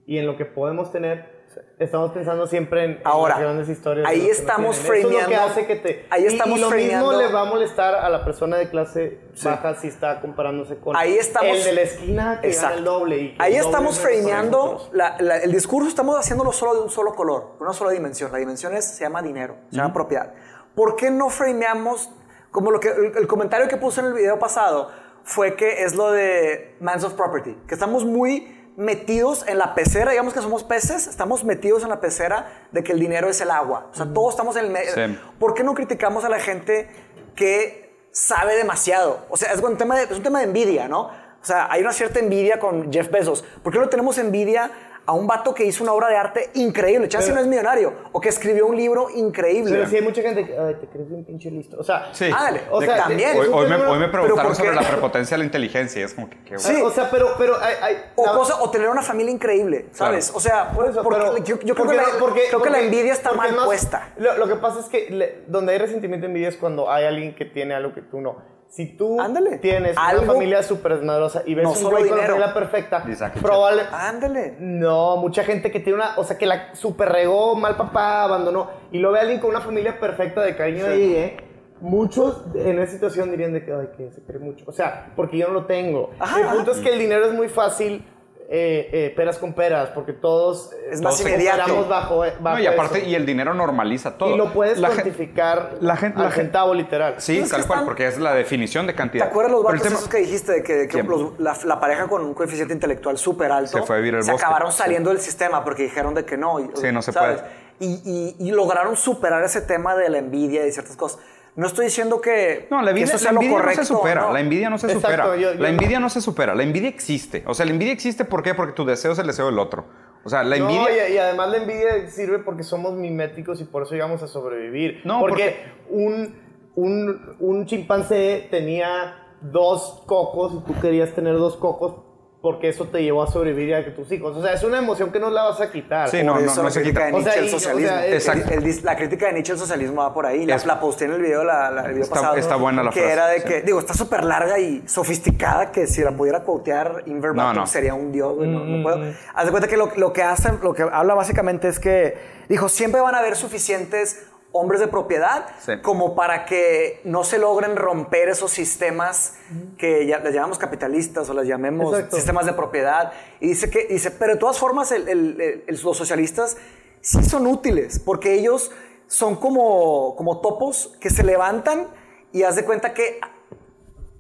y 0.06 0.18
en 0.18 0.28
lo 0.28 0.38
que 0.38 0.46
podemos 0.46 0.92
tener, 0.92 1.35
estamos 1.80 2.12
pensando 2.12 2.48
siempre 2.48 2.84
en, 2.84 2.92
en 2.92 3.02
Ahora, 3.04 3.36
las 3.36 3.44
grandes 3.44 3.70
historias. 3.70 4.08
ahí 4.08 4.18
lo 4.18 4.24
que 4.24 4.28
no 4.28 4.34
estamos 4.34 4.80
tienen. 4.80 5.00
Eso 5.00 5.08
es 5.18 5.22
lo 5.24 5.28
que 5.30 5.36
hace 5.36 5.66
que 5.68 5.76
te... 5.76 6.06
ahí 6.10 6.24
y- 6.24 6.28
estamos 6.28 6.58
y, 6.58 6.62
lo 6.62 6.70
frameando- 6.70 7.08
mismo 7.10 7.22
le 7.22 7.32
va 7.34 7.42
a 7.42 7.46
molestar 7.46 7.96
a 7.96 8.10
la 8.10 8.24
persona 8.26 8.58
de 8.58 8.70
clase 8.70 9.20
baja 9.44 9.76
si 9.76 9.88
está 9.88 10.22
comparándose 10.22 10.78
con 10.78 10.96
Ahí 10.96 11.16
estamos- 11.18 11.58
el 11.58 11.64
de 11.64 11.72
la 11.74 11.82
esquina 11.82 12.40
que 12.42 12.48
Exacto. 12.48 12.68
gana 12.68 12.78
el 12.80 12.84
doble. 12.86 13.18
Y 13.18 13.36
Ahí 13.40 13.56
el 13.56 13.62
doble 13.64 13.78
estamos 13.78 14.04
nosotros. 14.52 14.90
la- 14.94 15.16
la- 15.20 15.38
el 15.40 15.52
discurso, 15.52 15.90
estamos 15.90 16.18
haciéndolo 16.18 16.52
solo 16.52 16.76
de 16.76 16.82
un 16.82 16.90
solo 16.90 17.14
color, 17.16 17.56
una 17.60 17.74
sola 17.74 17.92
dimensión. 17.92 18.32
La 18.32 18.38
dimensión 18.38 18.74
es, 18.76 18.86
se 18.86 19.04
llama 19.04 19.22
dinero, 19.22 19.56
se 19.70 19.78
llama 19.78 19.94
propiedad. 19.94 20.34
¿Por 20.76 20.96
qué 20.96 21.12
no 21.12 21.30
frameamos, 21.30 22.10
como 22.52 22.72
lo 22.72 22.80
que, 22.80 22.90
el, 22.90 23.18
el 23.18 23.28
comentario 23.28 23.68
que 23.68 23.78
puse 23.78 24.02
en 24.02 24.08
el 24.08 24.14
video 24.14 24.40
pasado, 24.40 24.90
fue 25.24 25.56
que 25.56 25.84
es 25.84 25.96
lo 25.96 26.12
de 26.12 26.76
Mans 26.80 27.04
of 27.04 27.14
Property, 27.14 27.58
que 27.68 27.74
estamos 27.74 28.06
muy 28.06 28.65
metidos 28.78 29.46
en 29.48 29.58
la 29.58 29.74
pecera, 29.74 30.12
digamos 30.12 30.34
que 30.34 30.42
somos 30.42 30.64
peces, 30.64 31.08
estamos 31.08 31.44
metidos 31.44 31.84
en 31.84 31.90
la 31.90 32.02
pecera 32.02 32.68
de 32.72 32.84
que 32.84 32.92
el 32.92 33.00
dinero 33.00 33.30
es 33.30 33.40
el 33.42 33.52
agua. 33.52 33.88
O 33.92 33.96
sea, 33.96 34.06
todos 34.14 34.34
estamos 34.34 34.56
en 34.58 34.66
el 34.66 34.72
medio. 34.72 34.94
Sí. 34.94 35.20
¿Por 35.40 35.54
qué 35.54 35.64
no 35.64 35.74
criticamos 35.74 36.24
a 36.26 36.30
la 36.30 36.40
gente 36.40 36.90
que 37.36 38.08
sabe 38.12 38.56
demasiado? 38.56 39.26
O 39.30 39.38
sea, 39.38 39.54
es 39.54 39.62
un 39.62 39.78
tema 39.78 39.98
de, 39.98 40.04
es 40.04 40.12
un 40.12 40.24
tema 40.24 40.40
de 40.40 40.46
envidia, 40.46 40.88
¿no? 40.88 41.04
O 41.46 41.48
sea, 41.48 41.68
hay 41.72 41.82
una 41.82 41.94
cierta 41.94 42.20
envidia 42.20 42.60
con 42.60 42.92
Jeff 42.92 43.12
Bezos. 43.12 43.44
¿Por 43.64 43.72
qué 43.72 43.80
no 43.80 43.88
tenemos 43.88 44.18
envidia 44.18 44.72
a 45.06 45.14
un 45.14 45.28
vato 45.28 45.54
que 45.54 45.66
hizo 45.66 45.84
una 45.84 45.94
obra 45.94 46.08
de 46.10 46.18
arte 46.18 46.50
increíble? 46.56 47.08
Chance 47.08 47.32
no 47.34 47.40
es 47.40 47.48
millonario. 47.48 47.94
O 48.12 48.20
que 48.22 48.30
escribió 48.30 48.66
un 48.68 48.76
libro 48.76 49.08
increíble. 49.10 49.72
Pero 49.72 49.88
sí 49.88 49.96
hay 49.98 50.02
mucha 50.02 50.22
gente 50.22 50.46
que, 50.46 50.58
ay, 50.58 50.76
te 50.82 50.88
crees 50.88 51.10
bien 51.10 51.24
pinche 51.26 51.52
listo. 51.52 51.78
O 51.80 51.84
sea, 51.84 52.10
Sí. 52.14 52.26
Ándale, 52.26 52.62
O 52.72 52.82
sea, 52.82 52.98
también. 52.98 53.38
Hoy, 53.38 53.48
un 53.48 53.70
me, 53.70 53.76
hoy 53.76 54.00
me 54.00 54.08
preguntaron 54.08 54.56
sobre 54.56 54.74
la 54.74 54.82
prepotencia 54.82 55.36
de 55.36 55.40
la 55.40 55.46
inteligencia 55.46 56.02
y 56.02 56.04
es 56.04 56.14
como 56.14 56.30
que, 56.30 56.38
qué 56.44 56.58
Sí. 56.60 56.82
O 56.82 56.90
sea, 56.92 57.10
pero, 57.12 57.36
pero 57.38 57.56
hay, 57.62 57.76
hay- 57.82 57.98
O, 58.16 58.26
la- 58.26 58.32
cosa- 58.34 58.62
o 58.62 58.70
tener 58.72 58.90
una 58.90 59.02
familia 59.02 59.32
increíble, 59.32 59.88
¿sabes? 59.92 60.26
Claro. 60.26 60.38
O 60.38 60.42
sea, 60.42 60.72
Por 60.72 60.88
eso, 60.90 61.04
porque 61.04 61.20
pero- 61.20 61.38
yo, 61.44 61.60
yo 61.60 61.76
creo, 61.76 61.88
que, 61.88 61.96
la, 61.96 62.04
porque- 62.20 62.44
creo 62.50 62.62
que 62.62 62.70
la 62.70 62.80
envidia 62.80 63.14
está 63.14 63.34
mal 63.34 63.54
más- 63.56 63.66
puesta. 63.66 64.14
Lo, 64.18 64.38
lo 64.38 64.48
que 64.48 64.56
pasa 64.56 64.80
es 64.80 64.86
que 64.88 65.10
le- 65.10 65.44
donde 65.48 65.74
hay 65.74 65.80
resentimiento 65.80 66.26
y 66.26 66.30
envidia 66.30 66.50
es 66.50 66.58
cuando 66.58 66.92
hay 66.92 67.06
alguien 67.06 67.36
que 67.36 67.46
tiene 67.46 67.74
algo 67.76 67.94
que 67.94 68.02
tú 68.02 68.22
no. 68.22 68.55
Si 68.76 68.88
tú 68.88 69.22
Ándale. 69.22 69.58
tienes 69.60 69.96
Algo- 69.98 70.24
una 70.24 70.34
familia 70.34 70.62
súper 70.62 70.96
desmadrosa 70.96 71.44
y 71.46 71.56
ves 71.56 71.64
No 71.64 71.70
un 71.70 71.76
solo 71.78 71.92
güey 71.92 72.10
con 72.10 72.18
la 72.18 72.24
dinero. 72.26 72.34
familia 72.44 72.54
perfecta, 72.54 73.06
probable... 73.42 73.84
Ándale. 73.90 74.58
No, 74.60 75.16
mucha 75.16 75.46
gente 75.46 75.72
que 75.72 75.80
tiene 75.80 76.00
una, 76.00 76.16
o 76.18 76.26
sea, 76.26 76.38
que 76.38 76.46
la 76.46 76.76
super 76.76 77.08
regó, 77.10 77.56
mal 77.56 77.78
papá, 77.78 78.24
abandonó, 78.24 78.70
y 78.92 79.00
lo 79.00 79.14
ve 79.14 79.20
a 79.20 79.22
alguien 79.22 79.40
con 79.40 79.52
una 79.52 79.62
familia 79.62 79.98
perfecta 79.98 80.42
de 80.42 80.58
cariño 80.58 80.84
de 80.88 80.98
llegué, 80.98 81.38
muchos 81.80 82.44
en 82.54 82.80
esa 82.80 82.92
situación 82.92 83.32
dirían 83.32 83.54
de 83.54 83.64
que, 83.64 83.72
ay, 83.72 83.88
que 83.96 84.12
se 84.12 84.22
cree 84.24 84.40
mucho. 84.40 84.66
O 84.68 84.74
sea, 84.74 85.14
porque 85.16 85.38
yo 85.38 85.48
no 85.48 85.54
lo 85.54 85.66
tengo. 85.68 86.12
Ajá, 86.20 86.42
el 86.42 86.48
punto 86.58 86.72
ajá. 86.72 86.80
es 86.82 86.86
que 86.86 86.92
el 86.94 87.00
dinero 87.00 87.26
es 87.28 87.34
muy 87.34 87.48
fácil 87.48 88.06
eh, 88.48 88.90
eh, 88.94 89.14
peras 89.16 89.38
con 89.40 89.54
peras, 89.54 89.90
porque 89.90 90.14
todos 90.14 90.72
Es 90.74 91.02
todos 91.02 91.02
más 91.02 91.18
se 91.18 91.24
inmediato. 91.30 91.86
bajo, 91.88 92.20
bajo 92.20 92.58
No, 92.58 92.60
y 92.60 92.68
aparte, 92.68 93.00
eso. 93.00 93.08
y 93.10 93.16
el 93.16 93.26
dinero 93.26 93.54
normaliza 93.56 94.18
todo. 94.18 94.34
Y 94.34 94.38
lo 94.38 94.54
puedes 94.54 94.78
La 94.80 94.90
gen- 94.90 94.98
cuantificar 95.02 95.78
la 95.82 95.96
gen- 95.98 96.14
al 96.16 96.24
la 96.26 96.32
gen- 96.32 96.44
centavo 96.46 96.74
literal. 96.76 97.16
Sí, 97.18 97.40
Es 97.40 97.50
tal 97.50 97.62
cual, 97.66 97.80
están- 97.80 97.86
porque 97.86 98.08
es 98.08 98.20
la 98.20 98.34
definición 98.36 98.86
de 98.86 98.94
¿Te 98.94 98.98
cantidad. 98.98 99.28
acuerdas 99.28 99.52
los 99.52 99.74
el 99.74 99.82
tema- 99.82 99.96
esos 99.96 100.08
que 100.08 100.18
dijiste 100.18 100.52
de 100.52 100.64
que, 100.64 100.88
que 100.88 101.02
los- 101.04 101.40
la, 101.40 101.58
la 101.66 101.80
pareja 101.80 102.08
con 102.08 102.22
un 102.22 102.34
coeficiente 102.36 102.74
intelectual 102.74 103.18
súper 103.18 103.52
alto 103.52 103.80
Se 103.80 103.84
fue 103.84 103.96
a 103.96 104.00
vivir 104.00 104.16
al 104.16 104.24
se 104.24 104.32
bosque. 104.32 104.46
acabaron 104.46 104.72
Sí. 104.72 104.78
saliendo 104.78 105.10
del 105.10 105.20
sistema 105.20 105.64
porque 105.64 105.84
dijeron 105.84 106.14
de 106.14 106.24
que 106.26 106.38
no? 106.38 106.60
y- 106.60 106.70
Sí, 106.76 106.92
no 106.92 107.02
se 107.02 107.12
¿sabes? 107.14 107.42
puede. 107.42 107.66
Y, 107.80 108.00
y- 108.06 108.48
y 108.48 108.52
lograron 108.52 108.96
superar 108.96 109.44
ese 109.44 109.60
tema 109.62 109.96
de 109.96 110.08
la 110.10 110.20
envidia 110.20 110.66
y 110.66 110.72
ciertas 110.72 110.96
cosas. 110.96 111.20
No 111.56 111.68
estoy 111.68 111.86
diciendo 111.86 112.20
que, 112.20 112.68
No, 112.70 112.78
la 112.82 112.86
que 112.86 112.90
envidia, 112.92 113.06
eso 113.16 113.18
sea 113.18 113.32
la 113.32 113.36
lo 113.40 113.42
envidia 113.42 113.64
no 113.64 113.72
se 113.76 113.86
supera. 113.86 114.22
¿no? 114.22 114.34
La 114.34 114.40
envidia 114.42 114.70
no 114.70 114.78
se 114.78 114.88
Exacto, 114.88 115.08
supera. 115.24 115.36
yo- 115.38 115.54
yo- 115.54 115.60
La 115.62 115.70
envidia 115.70 116.00
no 116.00 116.10
se 116.10 116.22
supera. 116.22 116.54
La 116.56 116.64
envidia 116.64 116.90
existe. 116.90 117.44
O 117.48 117.54
sea, 117.54 117.66
la 117.66 117.72
envidia 117.72 117.94
existe 117.94 118.26
¿por 118.26 118.44
qué? 118.44 118.54
Porque 118.54 118.74
tu 118.74 118.84
deseo 118.86 119.14
es 119.14 119.20
el 119.20 119.28
deseo 119.28 119.46
del 119.46 119.60
otro. 119.60 119.86
O 120.26 120.30
sea, 120.30 120.44
la 120.44 120.58
envidia. 120.58 120.82
No, 120.82 120.88
y, 120.90 121.14
y 121.14 121.18
además 121.18 121.50
la 121.50 121.58
envidia 121.58 122.10
sirve 122.10 122.40
porque 122.40 122.64
somos 122.64 122.94
miméticos 122.96 123.62
y 123.62 123.64
por 123.64 123.84
eso 123.84 123.94
llegamos 123.94 124.22
a 124.24 124.28
sobrevivir. 124.28 125.02
No, 125.06 125.20
porque, 125.22 125.56
Un, 125.90 126.36
un, 126.76 127.36
un 127.40 127.66
chimpancé 127.66 128.48
tenía 128.52 129.16
dos 129.42 130.04
cocos 130.08 130.54
y 130.56 130.60
tú 130.74 130.78
querías 130.82 131.14
tener 131.14 131.36
dos 131.38 131.56
cocos 131.56 132.02
porque 132.46 132.70
eso 132.70 132.86
te 132.86 133.02
llevó 133.02 133.24
a 133.24 133.28
sobrevivir 133.28 133.70
y 133.70 133.74
a 133.74 133.84
que 133.84 133.90
tus 133.90 134.12
hijos. 134.12 134.38
O 134.38 134.42
sea, 134.44 134.54
es 134.54 134.62
una 134.64 134.78
emoción 134.78 135.12
que 135.12 135.20
no 135.20 135.32
la 135.32 135.46
vas 135.46 135.60
a 135.62 135.72
quitar. 135.72 136.08
Sí, 136.10 136.22
no, 136.24 136.40
no, 136.40 136.70
se 136.70 136.82
crítica 136.82 136.84
quita. 136.84 137.06
de 137.08 137.12
O 137.14 137.18
Nietzsche 137.18 137.32
sea, 137.34 137.42
y- 137.42 137.46
o 137.46 137.50
sea, 137.50 137.60
socialismo. 137.60 137.98
es- 137.98 138.14
Exacto. 138.14 138.54
El- 138.54 138.64
el- 138.68 138.86
la 138.86 138.96
crítica 138.96 139.26
de 139.26 139.34
Nietzsche 139.34 139.54
al 139.54 139.58
socialismo 139.58 140.04
va 140.04 140.14
por 140.14 140.28
ahí. 140.28 140.46
La, 140.46 140.58
la 140.64 140.80
posté 140.80 141.06
en 141.06 141.14
el 141.14 141.22
video, 141.24 141.44
la, 141.44 141.72
la- 141.72 141.82
el 141.86 141.90
video 141.94 142.04
Está- 142.04 142.16
pasado. 142.16 142.36
está 142.36 142.56
buena 142.58 142.84
la 142.84 142.92
Que 142.92 143.00
frase, 143.00 143.14
era 143.14 143.28
de 143.30 143.40
sí. 143.42 143.48
que, 143.48 143.62
digo, 143.64 143.80
está 143.80 143.96
súper 143.96 144.24
larga 144.24 144.60
y 144.60 144.84
sofisticada 144.88 145.72
que 145.72 145.88
si 145.88 146.02
la 146.04 146.12
pudiera 146.12 146.44
quotear 146.44 147.02
in 147.08 147.20
verbatim 147.20 147.54
No, 147.56 147.62
no. 147.62 147.66
sería 147.68 147.96
un 147.96 148.12
dios, 148.12 148.36
güey, 148.36 148.48
no, 148.48 148.64
no 148.64 148.84
puedo. 148.84 149.00
Haz 149.34 149.46
de 149.46 149.50
cuenta 149.52 149.68
que 149.68 149.78
lo, 149.78 149.90
lo 149.96 150.14
que 150.14 150.22
hacen, 150.22 150.60
lo 150.62 150.74
que 150.76 150.84
habla 150.84 151.16
básicamente 151.16 151.68
es 151.68 151.80
que, 151.80 152.16
dijo, 152.48 152.70
siempre 152.70 153.02
van 153.02 153.16
a 153.16 153.20
haber 153.20 153.36
suficientes 153.36 154.24
hombres 154.58 154.80
de 154.80 154.88
propiedad 154.88 155.48
Sí. 155.66 155.74
como 155.82 156.16
para 156.16 156.46
que 156.46 157.02
no 157.04 157.24
se 157.24 157.38
logren 157.38 157.76
romper 157.76 158.30
esos 158.30 158.52
sistemas 158.52 159.36
que 159.78 160.06
ya 160.08 160.20
les 160.20 160.34
llamamos 160.34 160.58
capitalistas 160.58 161.30
o 161.30 161.34
les 161.34 161.48
llamemos 161.48 161.94
Exacto. 161.94 162.16
sistemas 162.16 162.46
de 162.46 162.54
propiedad. 162.54 163.12
Y 163.40 163.48
dice 163.50 163.70
que, 163.70 163.86
dice, 163.88 164.12
pero 164.12 164.34
de 164.34 164.40
todas 164.40 164.58
formas 164.58 164.92
el- 164.92 165.08
el- 165.10 165.42
el- 165.68 165.80
los 165.84 165.98
socialistas 165.98 166.58
sí 167.02 167.24
son 167.24 167.48
útiles 167.48 168.00
porque 168.00 168.34
ellos 168.34 168.72
son 169.08 169.36
como, 169.36 170.16
como 170.16 170.40
topos 170.42 170.96
que 171.00 171.10
se 171.10 171.24
levantan 171.24 171.88
y 172.32 172.44
haz 172.44 172.56
de 172.56 172.64
cuenta 172.66 172.94
que 172.94 173.20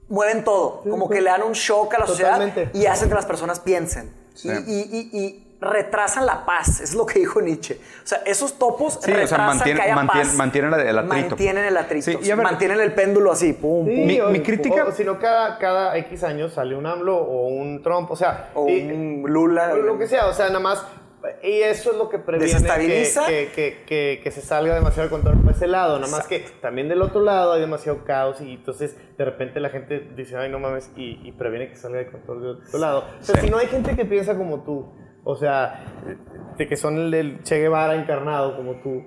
mueven 0.07 0.43
todo, 0.43 0.81
como 0.89 1.09
que 1.09 1.21
le 1.21 1.29
dan 1.29 1.43
un 1.43 1.53
shock 1.53 1.93
a 1.95 1.99
la 1.99 2.07
sociedad 2.07 2.33
Totalmente. 2.39 2.69
y 2.77 2.85
hacen 2.85 3.09
que 3.09 3.15
las 3.15 3.25
personas 3.25 3.59
piensen. 3.59 4.13
Sí. 4.35 4.49
Y, 4.49 4.73
y- 4.73 5.09
y- 5.13 5.19
y 5.25 5.44
retrasan 5.71 6.25
la 6.25 6.45
paz, 6.45 6.79
es 6.81 6.93
lo 6.95 7.05
que 7.05 7.19
dijo 7.19 7.41
Nietzsche. 7.41 7.79
O 8.03 8.07
sea, 8.07 8.19
esos 8.25 8.57
topos 8.57 8.93
Sí, 8.93 8.99
o 8.99 9.01
sea, 9.01 9.15
retrasan 9.15 9.45
mantienen- 9.47 9.75
que 9.77 9.81
haya 9.83 9.95
mantien- 9.95 10.27
paz. 10.27 10.33
mantienen 10.35 10.73
el- 10.73 10.97
atrito. 10.99 11.29
Mantienen 11.29 11.65
el 11.65 11.77
atrito. 11.77 12.05
Sí, 12.05 12.17
ver- 12.27 12.37
mantienen 12.37 12.79
el 12.79 12.93
péndulo 12.93 13.31
así, 13.31 13.53
pum, 13.53 13.85
Sí, 13.87 13.95
pum. 13.95 14.05
Mi- 14.07 14.21
o- 14.21 14.29
mi 14.29 14.39
crítica- 14.41 14.85
o- 14.85 14.91
si 14.91 15.03
no, 15.03 15.19
cada, 15.19 15.57
cada 15.57 15.97
X 15.97 16.23
años 16.23 16.53
sale 16.53 16.75
un 16.75 16.85
AMLO 16.85 17.15
o 17.17 17.47
un 17.47 17.81
Trump, 17.83 18.09
o 18.11 18.15
sea... 18.15 18.49
O 18.53 18.67
y- 18.69 18.81
un 18.91 19.23
Lula. 19.27 19.71
o 19.73 19.77
lo 19.77 19.97
que 19.97 20.07
sea, 20.07 20.27
o 20.27 20.33
sea, 20.33 20.47
nada 20.47 20.59
más... 20.59 20.85
Y 21.41 21.53
eso 21.61 21.91
es 21.91 21.97
lo 21.97 22.07
que 22.07 22.19
previene 22.19 22.53
que, 22.53 22.67
que, 22.67 23.51
que, 23.55 23.83
que- 23.87 24.21
que 24.23 24.29
se 24.31 24.41
salga 24.41 24.75
demasiado 24.75 25.09
de 25.09 25.09
control 25.09 25.41
por 25.41 25.53
ese 25.53 25.65
lado. 25.65 25.97
Nada 25.99 26.11
más 26.11 26.27
que 26.27 26.45
también 26.61 26.87
del 26.87 27.01
otro 27.01 27.19
lado 27.21 27.53
hay 27.53 27.61
demasiado 27.61 28.03
caos 28.03 28.41
y 28.41 28.53
entonces 28.53 28.95
de 29.17 29.25
repente 29.25 29.59
la 29.59 29.69
gente 29.69 30.07
dice, 30.15 30.37
ay, 30.37 30.51
no 30.51 30.59
mames, 30.59 30.91
y, 30.95 31.19
y 31.27 31.31
previene 31.31 31.67
que 31.69 31.77
salga 31.77 31.97
de 31.97 32.11
control 32.11 32.41
del 32.41 32.49
otro 32.63 32.77
lado. 32.77 33.05
O 33.19 33.23
sea, 33.23 33.35
Sí. 33.37 33.47
si 33.47 33.49
no 33.49 33.57
hay 33.57 33.65
gente 33.65 33.95
que 33.95 34.05
piensa 34.05 34.37
como 34.37 34.61
tú, 34.63 34.85
o 35.25 35.35
sea, 35.35 35.83
de 36.57 36.67
que 36.67 36.77
son 36.77 36.97
el, 36.97 37.13
el 37.13 37.43
Che 37.43 37.59
Guevara 37.59 37.95
encarnado 37.95 38.55
como 38.55 38.75
tú. 38.75 39.03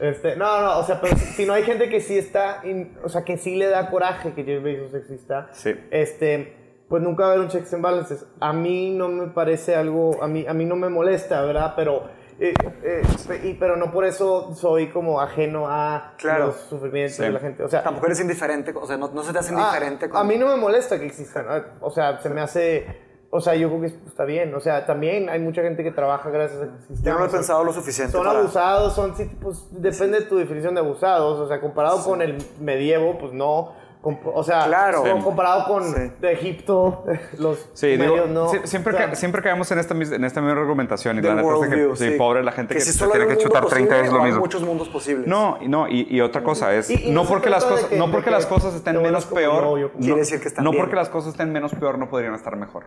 Este, 0.00 0.36
no, 0.36 0.60
no, 0.60 0.78
o 0.80 0.84
sea, 0.84 1.00
pero 1.00 1.16
si, 1.16 1.24
si 1.26 1.46
no 1.46 1.52
hay 1.54 1.62
gente 1.62 1.88
que 1.88 2.00
sí 2.00 2.18
está, 2.18 2.60
in- 2.64 2.98
o 3.02 3.08
sea, 3.08 3.22
que 3.24 3.38
sí 3.38 3.54
le 3.56 3.68
da 3.68 3.88
coraje 3.88 4.32
que 4.34 4.44
Jeff 4.44 4.62
Bezos 4.62 4.94
exista, 4.94 5.48
Sí. 5.52 5.74
este, 5.90 6.56
pues 6.88 7.02
nunca 7.02 7.22
va 7.22 7.28
a 7.28 7.32
haber 7.34 7.44
un 7.44 7.50
checks 7.50 7.72
and 7.72 7.82
balances. 7.82 8.26
A 8.40 8.52
mí 8.52 8.92
no 8.94 9.08
me 9.08 9.28
parece 9.28 9.76
algo, 9.76 10.22
a 10.22 10.26
mí, 10.28 10.44
a 10.46 10.52
mí 10.54 10.64
no 10.64 10.74
me 10.74 10.88
molesta, 10.88 11.40
¿verdad? 11.42 11.74
Pero, 11.76 12.08
eh, 12.40 12.52
eh, 12.82 13.02
y- 13.44 13.54
pero 13.54 13.76
no 13.76 13.92
por 13.92 14.04
eso 14.04 14.52
soy 14.56 14.88
como 14.88 15.20
ajeno 15.20 15.68
a 15.68 16.14
Claro. 16.18 16.46
los 16.48 16.56
sufrimientos 16.56 17.16
Sí. 17.16 17.22
de 17.22 17.30
la 17.30 17.38
gente. 17.38 17.62
O 17.62 17.68
sea, 17.68 17.84
Tampoco 17.84 18.06
eres 18.06 18.20
indiferente, 18.20 18.72
o 18.74 18.86
sea, 18.88 18.96
no, 18.96 19.08
no 19.12 19.22
se 19.22 19.32
te 19.32 19.38
hace 19.38 19.54
Ah, 19.54 19.60
indiferente. 19.68 20.08
con- 20.08 20.20
a 20.20 20.24
mí 20.24 20.36
no 20.36 20.46
me 20.48 20.56
molesta 20.56 20.98
que 20.98 21.06
existan. 21.06 21.46
O 21.80 21.90
sea, 21.90 22.18
se 22.20 22.28
me 22.28 22.40
hace. 22.40 23.08
O 23.32 23.40
sea, 23.40 23.54
yo 23.54 23.68
creo 23.68 23.80
que 23.82 23.86
está 23.86 24.24
bien. 24.24 24.52
O 24.56 24.60
sea, 24.60 24.86
también 24.86 25.28
hay 25.30 25.38
mucha 25.38 25.62
gente 25.62 25.84
que 25.84 25.92
trabaja 25.92 26.30
gracias 26.30 26.62
a 26.62 26.66
que 26.66 26.76
existan. 26.78 27.04
Yo 27.04 27.12
no 27.12 27.18
lo 27.20 27.24
he 27.26 27.28
Son- 27.28 27.38
pensado 27.38 27.64
lo 27.64 27.72
suficiente. 27.72 28.10
Son 28.12 28.24
para- 28.26 28.40
abusados, 28.40 28.92
son. 28.94 29.16
sí, 29.16 29.30
pues 29.40 29.66
depende 29.70 30.20
de 30.20 30.26
tu 30.26 30.36
definición 30.36 30.74
de 30.74 30.80
abusados. 30.80 31.38
O 31.38 31.46
sea, 31.46 31.60
comparado 31.60 32.02
con 32.02 32.22
el 32.22 32.38
medievo, 32.60 33.18
pues 33.18 33.32
no. 33.32 33.78
O 34.02 34.42
sea, 34.42 34.64
Claro. 34.64 35.02
com- 35.02 35.22
comparado 35.22 35.66
con 35.66 35.84
Sí. 35.84 36.10
de 36.22 36.32
Egipto, 36.32 37.04
los 37.38 37.68
Sí, 37.74 37.88
digo, 37.98 38.14
medios 38.14 38.30
no. 38.30 38.48
sie- 38.48 38.64
siempre, 38.66 38.94
O 38.94 38.96
sea, 38.96 39.14
siempre 39.14 39.42
caemos 39.42 39.70
en 39.72 39.78
esta, 39.78 39.92
en 39.94 40.24
esta 40.24 40.40
misma 40.40 40.58
argumentación 40.58 41.18
y 41.18 41.20
la 41.20 41.34
neta 41.34 41.46
es 41.46 41.46
que, 41.46 41.54
worldview, 41.60 41.96
sí, 41.96 42.08
sí. 42.12 42.16
pobre 42.16 42.42
la 42.42 42.50
gente 42.52 42.74
que, 42.74 42.80
si 42.80 42.92
se 42.92 42.98
solo 42.98 43.12
tiene 43.12 43.26
que 43.28 43.36
chutar 43.36 43.66
30 43.66 43.96
veces 43.98 44.10
lo 44.12 44.22
mismo. 44.24 44.40
muchos 44.40 44.62
mundos 44.62 44.88
posibles. 44.88 45.26
No, 45.26 45.58
y 45.60 45.68
no, 45.68 45.86
y, 45.86 46.06
y 46.10 46.20
otra 46.22 46.42
cosa 46.42 46.74
es, 46.74 46.88
Y- 46.90 47.08
y 47.08 47.10
no 47.12 47.26
porque 47.26 47.50
las 47.50 47.62
cosas, 47.62 47.84
que- 47.90 47.96
no 47.98 48.10
porque 48.10 48.24
que 48.24 48.30
las 48.30 48.46
cosas 48.46 48.74
estén 48.74 49.00
menos 49.02 49.26
peor, 49.26 49.62
no- 49.78 49.90
Quiere 50.00 50.20
decir 50.20 50.40
que 50.40 50.48
están 50.48 50.64
no 50.64 50.70
bien. 50.70 50.82
porque 50.82 50.96
las 50.96 51.10
cosas 51.10 51.32
estén 51.32 51.52
menos 51.52 51.74
peor 51.74 51.98
no 51.98 52.08
podrían 52.08 52.34
estar 52.34 52.56
mejor. 52.56 52.84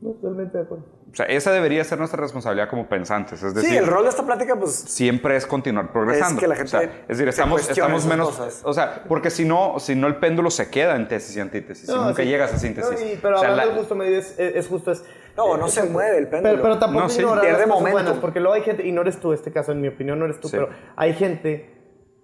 No, 0.00 0.10
Totalmente 0.10 0.58
de 0.58 0.64
acuerdo. 0.64 0.84
O 1.10 1.16
sea, 1.16 1.24
esa 1.26 1.50
debería 1.52 1.82
ser 1.84 1.98
nuestra 1.98 2.20
responsabilidad 2.20 2.68
como 2.68 2.86
pensantes, 2.88 3.42
es 3.42 3.54
decir, 3.54 3.70
Sí, 3.70 3.76
el 3.76 3.86
rol 3.86 4.02
de 4.02 4.10
esta 4.10 4.26
plática, 4.26 4.54
pues, 4.56 4.72
siempre 4.74 5.34
es 5.36 5.46
continuar 5.46 5.90
progresando. 5.90 6.34
Es 6.34 6.40
que 6.40 6.46
la 6.48 6.54
gente 6.56 6.66
O 6.76 6.80
sea, 6.80 6.82
es 6.82 7.08
decir, 7.08 7.28
estamos, 7.28 7.70
estamos 7.70 8.04
menos, 8.04 8.28
cosas. 8.36 8.60
o 8.64 8.74
sea, 8.74 9.04
porque 9.08 9.30
si 9.30 9.46
no, 9.46 9.78
si 9.78 9.94
no 9.94 10.08
el 10.08 10.16
péndulo 10.16 10.50
se 10.50 10.68
queda 10.68 10.94
en 10.96 11.08
tesis 11.08 11.34
y 11.36 11.40
antítesis, 11.40 11.88
nunca 11.88 12.22
sí. 12.22 12.28
llegas 12.28 12.52
a 12.52 12.58
síntesis. 12.58 12.90
No, 13.00 13.06
y- 13.12 13.18
pero 13.22 13.36
O 13.36 13.38
sea, 13.38 13.48
hablando 13.48 13.56
la- 13.56 13.72
del 13.72 13.78
justo 13.78 13.94
medio 13.94 14.18
es, 14.18 14.38
es- 14.38 14.56
es 14.56 14.68
justo 14.68 14.92
es. 14.92 15.02
No, 15.38 15.56
no 15.56 15.66
eh, 15.66 15.70
se 15.70 15.80
es- 15.80 15.90
mueve 15.90 16.18
el 16.18 16.28
péndulo. 16.28 16.50
Pero, 16.50 16.62
pero 16.62 16.78
tampoco 16.78 17.04
No, 17.04 17.08
sí, 17.08 17.22
las 17.22 17.30
cosas 17.66 17.92
buenas, 17.92 18.16
porque 18.18 18.40
luego 18.40 18.54
hay 18.54 18.62
gente, 18.62 18.86
y 18.86 18.92
no 18.92 19.00
eres 19.00 19.18
tú 19.18 19.32
este 19.32 19.50
caso, 19.52 19.72
en 19.72 19.80
mi 19.80 19.88
opinión 19.88 20.18
no 20.18 20.26
eres 20.26 20.38
tú, 20.40 20.48
Sí. 20.48 20.56
pero 20.56 20.68
hay 20.96 21.14
gente 21.14 21.75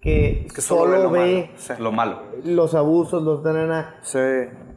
que, 0.02 0.46
que 0.54 0.60
solo, 0.60 0.90
ve 0.90 0.98
lo 1.04 1.10
ve 1.10 1.18
malo. 1.20 1.48
Sí. 1.56 1.72
lo 1.78 1.92
malo. 1.92 2.22
los 2.44 2.74
abusos, 2.74 3.22
los 3.22 3.42
danana, 3.44 3.94
Sí. 4.02 4.18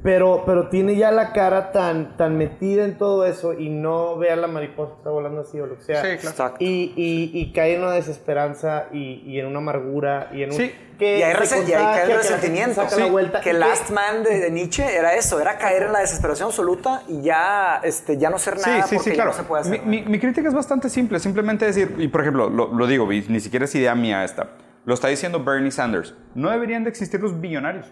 pero, 0.03 0.43
pero 0.45 0.69
tiene 0.69 0.95
ya 0.95 1.11
la 1.11 1.33
cara 1.33 1.71
tan, 1.71 2.15
tan 2.15 2.37
metida 2.37 2.85
en 2.85 2.97
todo 2.99 3.25
eso 3.25 3.53
y 3.53 3.69
no 3.69 4.17
ve 4.17 4.29
a 4.29 4.35
la 4.35 4.47
mariposa 4.47 4.91
que 4.91 4.97
está 4.99 5.09
volando 5.09 5.41
así 5.41 5.59
o 5.59 5.65
lo 5.65 5.77
que 5.77 5.83
sea. 5.83 6.01
Sí, 6.03 6.07
claro. 6.17 6.29
Exacto. 6.29 6.57
Y, 6.63 6.93
y, 6.95 7.31
y 7.33 7.51
cae 7.53 7.75
en 7.75 7.81
una 7.81 7.93
desesperanza 7.93 8.85
y, 8.93 9.23
y 9.25 9.39
en 9.39 9.47
una 9.47 9.57
amargura 9.57 10.29
y 10.31 10.43
en 10.43 10.51
un... 10.51 10.57
Sí. 10.57 10.71
que 10.99 11.17
Y 11.17 11.21
resen- 11.23 11.63
y 11.63 11.65
que 11.65 11.73
el 11.73 11.81
la 11.81 11.93
gente 11.95 12.17
resentimiento. 12.17 12.75
saca 12.75 12.95
la 12.97 13.05
Sí, 13.05 13.11
vuelta 13.11 13.41
que 13.41 13.53
Last 13.53 13.89
Man 13.89 14.23
de, 14.23 14.39
de 14.41 14.51
Nietzsche 14.51 14.95
era 14.95 15.15
eso, 15.15 15.41
era 15.41 15.57
caer 15.57 15.81
en 15.83 15.91
la 15.93 15.99
desesperación 16.01 16.49
absoluta 16.49 17.01
y 17.07 17.23
ya, 17.23 17.81
este, 17.83 18.19
ya 18.19 18.29
no 18.29 18.37
ser 18.37 18.57
nada 18.57 18.83
Sí, 18.83 18.89
sí, 18.89 18.95
porque 18.97 19.09
sí, 19.09 19.09
ya 19.09 19.23
claro. 19.23 19.31
no 19.31 19.37
se 19.37 19.43
puede 19.43 19.61
hacer. 19.61 19.81
mi, 19.83 20.01
mi- 20.03 20.07
mi 20.07 20.19
crítica 20.19 20.47
es 20.47 20.53
bastante 20.53 20.87
simple, 20.87 21.17
simplemente 21.19 21.65
decir, 21.65 21.95
y 21.97 22.07
por 22.09 22.21
ejemplo, 22.21 22.47
lo, 22.47 22.71
lo 22.71 22.85
digo, 22.85 23.07
ni 23.07 23.39
siquiera 23.39 23.65
es 23.65 23.73
idea 23.73 23.95
mía 23.95 24.23
esta, 24.23 24.49
lo 24.85 24.93
está 24.93 25.07
diciendo 25.07 25.43
Bernie 25.43 25.71
Sanders, 25.71 26.15
no 26.35 26.49
deberían 26.49 26.83
de 26.83 26.89
existir 26.89 27.19
los 27.19 27.39
billonarios. 27.39 27.91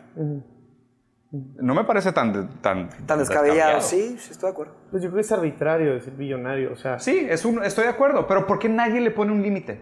No 1.32 1.74
me 1.74 1.84
parece 1.84 2.12
tan, 2.12 2.62
tan, 2.62 2.90
Tan 3.08 3.18
descabellado, 3.18 3.82
sí, 3.82 4.18
sí, 4.20 4.32
estoy 4.32 4.50
de 4.50 4.52
acuerdo. 4.52 4.76
Pues 4.92 5.02
yo 5.02 5.10
creo 5.10 5.16
que 5.16 5.22
es 5.22 5.32
arbitrario 5.32 5.94
decir 5.94 6.14
billonario, 6.14 6.72
o 6.72 6.76
sea... 6.76 7.00
Sí, 7.00 7.26
es 7.28 7.44
un, 7.44 7.64
estoy 7.64 7.86
de 7.86 7.90
acuerdo, 7.90 8.28
pero 8.28 8.46
¿por 8.46 8.60
qué 8.60 8.70
nadie 8.70 9.02
le 9.02 9.10
pone 9.10 9.32
un 9.32 9.42
límite? 9.42 9.82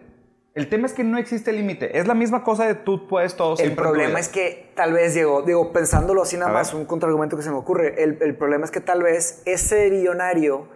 El 0.53 0.69
tema 0.69 0.85
es 0.85 0.93
que 0.93 1.03
no 1.03 1.17
existe 1.17 1.51
límite. 1.51 1.97
Es 1.97 2.07
la 2.07 2.13
misma 2.13 2.43
cosa 2.43 2.65
de 2.65 2.75
tú 2.75 3.07
puedes 3.07 3.35
todo 3.35 3.57
El 3.57 3.73
problema 3.73 4.19
es 4.19 4.29
que 4.29 4.71
tal 4.75 4.93
vez, 4.93 5.13
Diego, 5.13 5.41
digo, 5.43 5.73
pensándolo 5.73 6.21
así 6.21 6.37
nada 6.37 6.51
A 6.51 6.53
más, 6.53 6.71
ver. 6.71 6.81
un 6.81 6.87
contraargumento 6.87 7.35
que 7.35 7.43
se 7.43 7.49
me 7.49 7.57
ocurre, 7.57 8.01
el, 8.01 8.17
el 8.21 8.35
problema 8.35 8.65
es 8.65 8.71
que 8.71 8.81
tal 8.81 9.03
vez 9.03 9.43
ese 9.45 9.89
billonario 9.89 10.67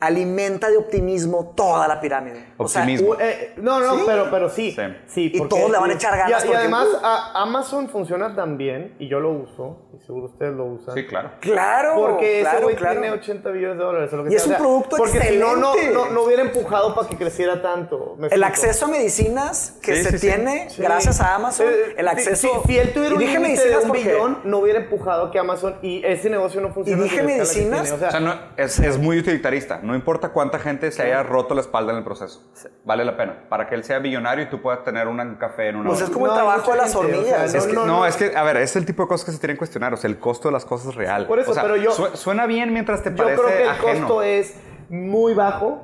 alimenta 0.00 0.68
de 0.68 0.76
optimismo 0.76 1.54
toda 1.56 1.88
la 1.88 1.98
pirámide. 2.00 2.52
O 2.58 2.68
sea, 2.68 2.82
Optimismo. 2.82 3.16
Eh, 3.18 3.54
no, 3.56 3.80
no, 3.80 3.96
Sí. 3.96 4.02
pero, 4.04 4.30
pero 4.30 4.50
sí. 4.50 4.72
Sí. 4.72 4.82
sí. 5.06 5.30
Y 5.32 5.48
todos 5.48 5.70
le 5.70 5.78
van 5.78 5.90
a 5.90 5.94
echar 5.94 6.16
ganas 6.18 6.42
Y, 6.42 6.46
y 6.46 6.48
porque- 6.48 6.56
además, 6.58 6.86
a- 7.02 7.42
Amazon 7.42 7.88
funciona 7.88 8.34
tan 8.34 8.58
bien, 8.58 8.96
y 8.98 9.08
yo 9.08 9.20
lo 9.20 9.30
uso, 9.30 9.88
y 9.98 10.04
seguro 10.04 10.26
ustedes 10.26 10.52
lo 10.54 10.66
usan. 10.66 10.94
Sí, 10.94 11.06
claro. 11.06 11.30
claro, 11.40 11.94
Porque 11.94 12.40
ese 12.40 12.50
claro, 12.50 12.62
güey 12.64 12.76
claro. 12.76 13.00
tiene 13.00 13.14
80 13.16 13.50
billones 13.50 13.78
de 13.78 13.84
dólares. 13.84 14.12
o 14.12 14.16
lo 14.16 14.24
que 14.24 14.28
Y 14.28 14.32
sea. 14.32 14.40
es 14.40 14.46
un 14.46 14.54
producto 14.56 14.96
Porque 14.96 15.20
si 15.22 15.36
no, 15.38 15.56
no, 15.56 15.72
excelente. 15.74 15.94
no, 15.98 16.10
no 16.10 16.22
hubiera 16.22 16.42
empujado 16.42 16.94
para 16.94 17.08
que 17.08 17.16
creciera 17.16 17.62
tanto. 17.62 18.16
¿me 18.18 18.26
El 18.28 18.44
acceso 18.44 18.84
a 18.84 18.88
medicinas 18.88 19.78
que 19.80 19.96
Sí, 19.96 20.04
se 20.04 20.18
tiene 20.18 20.68
Sí. 20.68 20.82
gracias 20.82 21.20
a 21.22 21.34
Amazon, 21.36 21.66
Eh, 21.68 21.94
el 21.96 22.08
acceso... 22.08 22.60
Si, 22.66 22.72
si 22.72 22.78
él 22.78 22.92
tuviera 22.92 23.14
un 23.14 23.20
dije 23.20 23.38
límite 23.38 23.52
de 23.52 23.56
medicinas 23.58 23.82
un 23.84 23.88
porque- 23.88 24.02
billón, 24.12 24.38
no 24.44 24.58
hubiera 24.58 24.80
empujado 24.80 25.30
que 25.30 25.38
Amazon 25.38 25.76
y 25.80 26.04
ese 26.04 26.28
negocio 26.28 26.60
no 26.60 26.72
funciona. 26.74 27.00
Y 27.00 27.04
dije 27.04 27.22
medicinas. 27.22 27.90
O 27.90 27.98
sea, 27.98 28.08
O 28.08 28.68
sea, 28.68 28.86
es 28.88 28.98
muy 28.98 29.18
utilitarista. 29.18 29.80
No 29.84 29.94
importa 29.94 30.30
cuánta 30.30 30.58
gente 30.58 30.90
se 30.90 31.02
haya 31.02 31.22
roto 31.22 31.54
la 31.54 31.60
espalda 31.60 31.92
en 31.92 31.98
el 31.98 32.04
proceso. 32.04 32.42
Vale 32.84 33.04
la 33.04 33.16
pena. 33.16 33.44
Para 33.48 33.66
que 33.68 33.74
él 33.74 33.84
sea 33.84 33.98
billonario 33.98 34.44
y 34.44 34.48
tú 34.50 34.60
puedas 34.62 34.82
tener 34.84 35.06
un 35.08 35.36
café 35.36 35.68
en 35.68 35.76
una 35.76 35.88
Pues 35.88 35.98
hora. 35.98 36.06
es 36.06 36.10
como 36.12 36.26
No, 36.26 36.32
el 36.32 36.38
trabajo 36.38 36.70
de 36.72 36.76
las 36.78 36.92
gente, 36.94 36.98
o 36.98 37.10
sea, 37.10 37.18
hormigas. 37.20 37.54
Es 37.54 37.66
que- 37.66 37.72
no, 37.72 37.86
no, 37.86 37.96
no. 37.98 38.06
es 38.06 38.16
que, 38.16 38.36
a 38.36 38.42
ver, 38.42 38.56
es 38.56 38.74
el 38.76 38.86
tipo 38.86 39.02
de 39.02 39.08
cosas 39.08 39.26
que 39.26 39.32
se 39.32 39.38
tienen 39.38 39.56
que 39.56 39.58
cuestionar. 39.58 39.92
O 39.94 39.96
sea, 39.96 40.08
el 40.10 40.18
costo 40.18 40.48
de 40.48 40.52
las 40.52 40.64
cosas 40.64 40.94
real. 40.94 41.26
Por 41.26 41.38
eso, 41.38 41.50
O 41.50 41.54
sea, 41.54 41.62
pero 41.62 41.76
yo- 41.76 41.92
su- 41.92 42.16
suena 42.16 42.46
bien 42.46 42.72
mientras 42.72 43.02
te 43.02 43.10
yo 43.10 43.16
parece 43.16 43.42
creo 43.42 43.56
que 43.56 43.62
el 43.62 43.68
ajeno. 43.68 44.06
costo 44.08 44.22
es 44.22 44.56
muy 44.88 45.34
bajo 45.34 45.82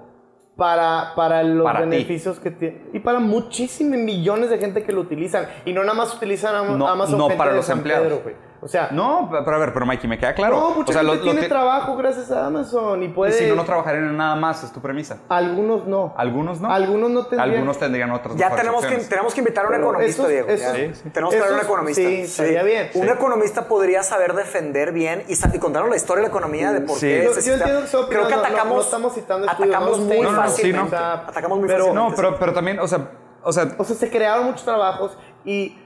para, 0.56 1.12
para 1.16 1.42
los 1.42 1.64
Para 1.64 1.80
ti. 1.84 1.88
beneficios 1.88 2.38
que 2.38 2.50
tiene. 2.50 2.82
Y 2.92 3.00
para 3.00 3.18
muchísimos 3.18 3.98
millones 3.98 4.50
de 4.50 4.58
gente 4.58 4.82
que 4.82 4.92
lo 4.92 5.00
utilizan. 5.00 5.46
Y 5.64 5.72
no 5.72 5.82
nada 5.82 5.94
más 5.94 6.14
utilizan 6.14 6.54
Am- 6.54 6.76
No- 6.78 6.86
Amazon 6.88 7.16
no 7.18 7.24
gente 7.24 7.38
para 7.38 7.50
de 7.52 7.56
los 7.56 7.66
San 7.66 7.78
empleados. 7.78 8.08
Pedro. 8.18 8.49
O 8.62 8.68
sea, 8.68 8.90
No, 8.92 9.28
pero 9.30 9.56
a 9.56 9.58
ver, 9.58 9.72
pero 9.72 9.86
Mikey, 9.86 10.08
me 10.08 10.18
queda 10.18 10.34
claro. 10.34 10.60
no, 10.60 10.70
mucha 10.74 10.90
o 10.90 10.92
sea, 10.92 11.00
gente 11.02 11.06
lo- 11.06 11.14
lo 11.14 11.22
tiene 11.22 11.40
ti- 11.42 11.48
trabajo 11.48 11.96
gracias 11.96 12.30
a 12.30 12.44
Amazon 12.46 13.02
y 13.02 13.06
y 13.06 13.08
puede... 13.08 13.32
si 13.32 13.46
no, 13.46 13.54
no 13.54 13.64
trabajarían 13.64 14.04
en 14.08 14.16
nada 14.18 14.34
más, 14.36 14.62
es 14.62 14.70
tu 14.70 14.80
premisa. 14.82 15.16
Algunos 15.30 15.86
no. 15.86 16.12
Algunos 16.16 16.60
no. 16.60 16.70
Algunos 16.70 17.10
no 17.10 17.26
tendrían... 17.26 17.50
Algunos 17.54 17.78
tendrían 17.78 18.10
otras 18.10 18.36
Ya 18.36 18.54
tenemos 18.54 18.84
que, 18.84 18.96
tenemos 18.98 19.32
que 19.32 19.40
invitar 19.40 19.64
a 19.64 19.68
un 19.68 19.74
Pero 19.74 19.84
economista, 19.84 20.22
esos- 20.22 20.28
Diego. 20.28 20.48
esos- 20.48 20.60
ya. 20.60 20.74
sí, 20.74 20.90
sí. 21.02 21.10
Tenemos 21.10 21.32
que 21.34 21.40
traer 21.40 21.54
un 21.54 21.60
economista. 21.60 22.02
sí, 22.02 22.20
estaría 22.20 22.62
bien. 22.62 22.90
Un 22.94 23.08
economista 23.08 23.66
podría 23.66 24.02
saber 24.02 24.34
defender 24.34 24.92
bien 24.92 25.24
y, 25.26 25.32
y 25.32 25.58
contarnos 25.58 25.88
la 25.90 25.96
historia 25.96 26.22
de 26.22 26.28
la 26.28 26.28
economía 26.28 26.72
de 26.72 26.80
por 26.82 26.96
Sí. 26.98 27.06
qué 27.06 27.24
Yo- 27.24 27.40
yo 27.40 27.54
entiendo 27.54 27.80
que 27.80 27.86
Creo 27.90 28.00
que 28.00 28.04
opiniones, 28.04 28.30
no- 28.30 28.36
no- 28.36 28.42
atacamos, 28.46 28.74
no 28.76 28.80
estamos 28.82 29.14
citando 29.14 29.46
estudios, 29.46 29.74
atacamos 29.74 29.98
muy 30.00 30.08
tengo- 30.10 30.22
No, 30.24 30.32
no, 30.32 30.42
sí, 30.42 30.50
fácilmente. 30.50 30.96
no. 30.96 31.02
Atacamos 31.06 31.58
muy 31.58 31.66
Pero- 31.68 31.84
fácilmente. 31.86 32.10
No, 32.10 32.16
pero, 32.16 32.38
pero 32.38 32.52
también, 32.52 32.78
o 32.78 32.86
sea, 32.86 33.10
o 33.42 33.52
sea, 33.54 33.68
O 33.78 33.84
sea, 33.84 33.96
se 33.96 34.10
crearon 34.10 34.44
muchos 34.44 34.64
trabajos 34.64 35.16
y... 35.46 35.78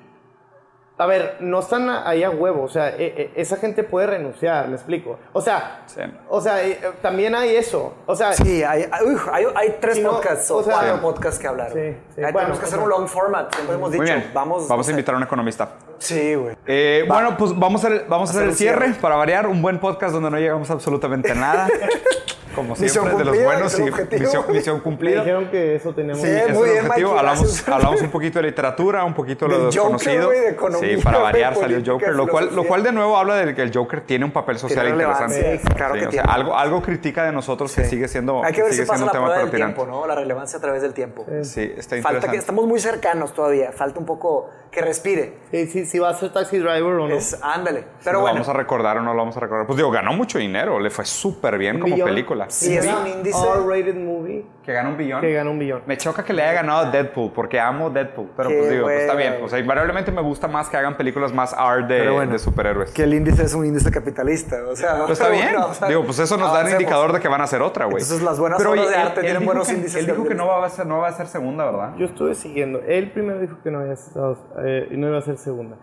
A 0.97 1.07
ver, 1.07 1.39
no 1.41 1.59
están 1.59 1.91
ahí 1.91 2.23
a 2.23 2.31
huevo, 2.31 2.63
o 2.63 2.69
sea, 2.69 2.91
e- 2.91 3.07
e- 3.17 3.33
esa 3.35 3.57
gente 3.57 3.83
puede 3.83 4.07
renunciar, 4.07 4.69
me 4.69 4.77
explico. 4.77 5.19
O 5.33 5.41
sea, 5.41 5.83
Sí. 5.87 6.01
o 6.29 6.41
sea, 6.41 6.65
eh, 6.65 6.79
también 7.03 7.35
hay 7.35 7.57
eso. 7.57 7.95
O 8.07 8.15
sea, 8.15 8.33
Sí, 8.33 8.63
hay, 8.63 8.87
hay, 8.93 9.05
uf, 9.07 9.29
hay- 9.33 9.47
hay 9.57 9.77
tres 9.81 9.99
podcasts 9.99 10.49
o, 10.53 10.59
o 10.59 10.63
sea- 10.63 10.75
cuatro 10.75 10.95
Sí. 10.95 11.01
podcasts 11.03 11.41
que 11.41 11.47
hablar. 11.49 11.73
Sí. 11.73 11.79
Ahí 11.81 11.97
Bueno, 12.17 12.39
tenemos 12.39 12.59
que 12.61 12.67
hacer 12.67 12.79
o 12.79 12.85
un 12.85 12.89
long 12.91 13.09
format, 13.09 13.53
siempre 13.53 13.75
hemos 13.75 13.91
dicho. 13.91 14.03
muy 14.05 14.13
bien. 14.13 14.31
Vamos, 14.33 14.69
Vamos 14.69 14.87
a 14.87 14.91
invitar 14.93 15.15
a 15.17 15.19
un 15.19 15.25
economista. 15.25 15.69
Sí, 15.99 16.35
güey. 16.37 16.57
Eh, 16.65 17.05
bueno, 17.09 17.37
pues 17.37 17.59
vamos 17.59 17.83
a 17.85 17.89
hacer, 17.89 18.05
vamos 18.09 18.29
a 18.29 18.31
hacer 18.31 18.43
Hacer 18.43 18.51
el 18.51 18.57
cierre, 18.57 18.85
cierre. 18.87 19.01
para 19.01 19.17
variar. 19.17 19.49
Un 19.49 19.61
buen 19.63 19.81
podcast 19.81 20.13
donde 20.15 20.31
no 20.31 20.37
llegamos 20.39 20.71
absolutamente 20.71 21.35
nada. 21.35 21.67
Como 22.55 22.71
Misión 22.71 22.89
siempre, 22.91 23.13
de 23.17 23.25
los 23.25 23.35
cumplida, 23.35 23.45
buenos. 23.47 23.73
Sí, 23.73 23.83
objetivo. 23.83 24.45
misión, 24.53 24.77
me 24.77 24.83
cumplida. 24.83 25.21
dijeron 25.21 25.51
que 25.51 25.75
eso. 25.77 25.93
Sí, 25.95 26.03
muy 26.03 26.13
es 26.13 26.25
el 26.25 26.53
bien, 26.53 26.87
objetivo. 26.87 26.89
Mikey, 27.11 27.19
hablamos, 27.19 27.69
hablamos 27.69 28.03
un 28.03 28.11
poquito 28.11 28.39
de 28.39 28.47
literatura, 28.47 29.05
un 29.05 29.15
poquito 29.15 29.47
de 29.47 29.51
lo 29.53 29.59
Del 29.59 29.65
Joker, 29.79 29.93
desconocido. 29.99 30.27
güey, 30.27 30.41
de 30.41 30.49
economía, 30.51 30.97
sí, 30.97 31.03
para 31.03 31.19
variar 31.19 31.55
salió 31.57 31.77
el 31.77 31.89
Joker, 31.89 32.15
lo 32.15 32.27
cual, 32.29 32.55
lo 32.55 32.65
cual 32.65 32.83
de 32.83 32.93
nuevo 32.93 33.17
habla 33.17 33.37
de 33.37 33.55
que 33.55 33.63
el 33.63 33.73
Joker 33.75 34.01
tiene 34.03 34.25
un 34.25 34.31
papel 34.33 34.59
social 34.59 34.89
interesante. 34.89 35.37
relevancia, 35.43 35.75
claro 35.75 35.95
Sí, 35.95 36.01
que 36.01 36.07
o 36.07 36.11
sea, 36.13 36.23
tiene. 36.23 36.35
algo, 36.35 36.57
algo 36.57 36.83
critica 36.83 37.25
de 37.25 37.33
nosotros 37.33 37.75
que 37.75 37.85
sigue 37.85 38.09
siendo, 38.09 38.43
Hay 38.45 38.53
que 38.53 38.63
ver 38.63 38.73
sigue 38.73 38.85
si 38.85 38.89
pasa 38.89 38.99
siendo 39.05 39.13
la 39.13 39.19
un 39.21 39.25
tema 39.27 39.27
prueba 39.35 39.51
del 39.51 39.57
tiempo, 39.57 39.87
¿no? 39.87 40.07
La 40.07 40.15
relevancia 40.15 40.59
a 40.59 40.63
través 40.63 40.83
del 40.83 40.95
tiempo. 40.95 41.25
Sí, 41.43 41.73
está 41.77 41.97
Falta 41.97 42.09
que 42.11 42.15
interesante. 42.17 42.37
estamos 42.39 42.67
muy 42.67 42.81
cercanos 42.81 43.33
todavía. 43.35 43.73
Falta 43.73 43.99
un 43.99 44.07
poco 44.07 44.51
que 44.71 44.81
respire. 44.81 45.35
Sí, 45.53 45.67
sí, 45.69 45.87
sí 45.87 45.99
va 45.99 46.11
a 46.11 46.15
ser 46.15 46.33
taxi 46.33 46.59
driver 46.59 46.83
o 46.83 47.09
no. 47.09 47.15
Es, 47.15 47.39
ándale. 47.43 47.81
Pero 47.81 47.95
Pero 48.05 48.13
¿Lo 48.15 48.21
bueno. 48.23 48.35
vamos 48.35 48.49
a 48.49 48.53
recordar 48.55 48.99
o 48.99 49.03
no 49.03 49.13
lo 49.13 49.19
vamos 49.19 49.37
a 49.37 49.41
recordar? 49.41 49.67
Pues 49.67 49.77
digo, 49.77 49.91
ganó 49.91 50.13
mucho 50.15 50.39
dinero, 50.39 50.81
le 50.81 50.91
fue 50.91 51.05
súper 51.05 51.59
bien 51.59 51.79
como 51.79 51.95
billón. 51.95 52.09
Película. 52.47 52.51
Sí, 52.51 52.77
es 52.77 52.87
un 52.87 53.07
índice. 53.07 53.39
R-rated 53.39 53.97
movie 53.97 54.47
Que 54.65 54.73
ganó 54.73 54.91
un 54.91 54.97
billón. 54.97 55.21
que 55.21 55.33
gana 55.33 55.51
un 55.51 55.59
billón. 55.59 55.83
Me 55.87 55.97
choca 55.97 56.25
que 56.25 56.33
le 56.33 56.43
haya 56.43 56.53
ganado 56.55 56.91
Deadpool, 56.91 57.33
porque 57.33 57.61
amo 57.61 57.91
Deadpool. 57.91 58.31
Pero 58.37 58.49
Qué 58.49 58.57
pues 58.59 58.71
digo, 58.71 58.83
pues, 58.85 59.01
está 59.03 59.15
bien. 59.15 59.37
O 59.43 59.49
sea, 59.49 59.59
invariablemente 59.59 60.11
me 60.13 60.23
gusta 60.23 60.49
más 60.49 60.69
que 60.69 60.77
hagan 60.77 60.97
películas 60.97 61.33
más 61.33 61.55
art 61.57 61.87
de, 61.89 62.09
bueno, 62.11 62.33
de 62.33 62.39
superhéroes. 62.39 62.91
Que 62.93 63.03
el 63.05 63.15
índice 63.15 63.43
es 63.45 63.55
un 63.55 63.67
índice 63.67 63.91
capitalista. 63.91 64.57
O 64.69 64.77
sea, 64.77 64.99
Pues 65.07 65.19
está 65.21 65.29
bien. 65.33 65.49
bueno, 65.53 65.67
o 65.69 65.75
sea, 65.75 65.89
digo, 65.89 66.05
pues 66.05 66.19
eso 66.19 66.37
nos 66.37 66.47
da 66.47 66.53
un 66.53 66.57
avancemos. 66.59 66.81
indicador 66.83 67.13
de 67.13 67.21
que 67.21 67.29
van 67.29 67.41
a 67.41 67.45
hacer 67.45 67.63
otra, 67.63 67.85
güey. 67.87 68.03
Entonces, 68.03 68.23
las 68.23 68.39
buenas 68.39 68.59
Pero, 68.59 68.71
obras 68.71 68.87
oye, 68.87 68.95
de 68.95 69.01
él- 69.01 69.07
arte 69.09 69.21
él 69.21 69.27
tienen 69.27 69.41
dijo 69.43 69.51
buenos 69.53 69.69
que- 69.69 69.75
índices 69.75 69.97
Él 70.01 70.07
dijo 70.07 70.25
que 70.25 70.35
no 70.35 70.47
va, 70.47 70.65
a 70.65 70.69
ser, 70.71 70.87
no 70.87 70.99
va 70.99 71.09
a 71.09 71.13
ser 71.13 71.27
segunda, 71.27 71.65
¿verdad? 71.65 71.95
Yo 71.99 72.07
estuve 72.07 72.35
siguiendo. 72.35 72.81
Él 72.87 73.11
primero 73.13 73.39
dijo 73.41 73.57
que 73.63 73.71
no 73.71 73.81
había 73.81 73.93
estado, 73.95 74.37
eh, 74.65 74.89
y 74.91 74.97
no 74.97 75.09
iba 75.09 75.19
a 75.19 75.23
ser 75.23 75.37
segunda. 75.39 75.77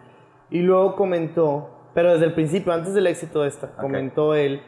Y 0.49 0.59
luego 0.61 0.95
comentó, 0.95 1.69
pero 1.93 2.13
desde 2.13 2.25
el 2.25 2.33
principio, 2.33 2.73
antes 2.73 2.93
del 2.93 3.07
éxito 3.07 3.41
de 3.43 3.47
esta, 3.49 3.67
comentó 3.75 4.33
él, 4.35 4.61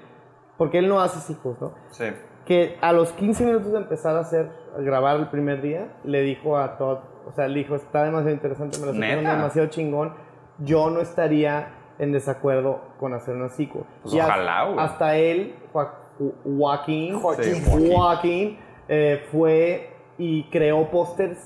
porque 0.63 0.79
él 0.79 0.87
no 0.87 1.01
hace 1.01 1.19
sequels, 1.19 1.59
¿no? 1.61 1.73
Sí. 1.91 2.05
Que 2.45 2.77
a 2.81 2.91
los 2.93 3.11
15 3.13 3.45
minutos 3.45 3.71
de 3.71 3.77
empezar 3.79 4.15
a 4.15 4.19
hacer, 4.21 4.49
a 4.77 4.81
grabar 4.81 5.17
el 5.17 5.27
primer 5.29 5.61
día, 5.61 5.93
le 6.03 6.21
dijo 6.21 6.57
a 6.57 6.77
Todd, 6.77 6.99
o 7.27 7.31
sea, 7.33 7.47
le 7.47 7.59
dijo, 7.59 7.75
está 7.75 8.03
demasiado 8.03 8.31
interesante, 8.33 8.77
me 8.79 8.85
lo 8.87 8.93
¿Neta? 8.93 9.31
demasiado 9.35 9.67
chingón, 9.69 10.13
yo 10.59 10.89
no 10.89 10.99
estaría 10.99 11.73
en 11.99 12.11
desacuerdo 12.11 12.81
con 12.99 13.13
hacer 13.13 13.35
una 13.35 13.49
sequel. 13.49 13.83
Pues 14.01 14.13
Y 14.15 14.19
ojalá, 14.19 14.65
güey. 14.65 14.79
Hasta 14.79 15.15
él, 15.17 15.55
Joa- 15.73 15.93
Ju- 16.19 16.33
Joaquín, 16.57 17.19
Joaquín. 17.19 17.43
Sí, 17.55 17.63
Joaquín. 17.69 17.91
Joaquín 17.93 18.59
eh, 18.87 19.23
fue 19.31 19.89
y 20.17 20.43
creó 20.49 20.89
pósters, 20.89 21.39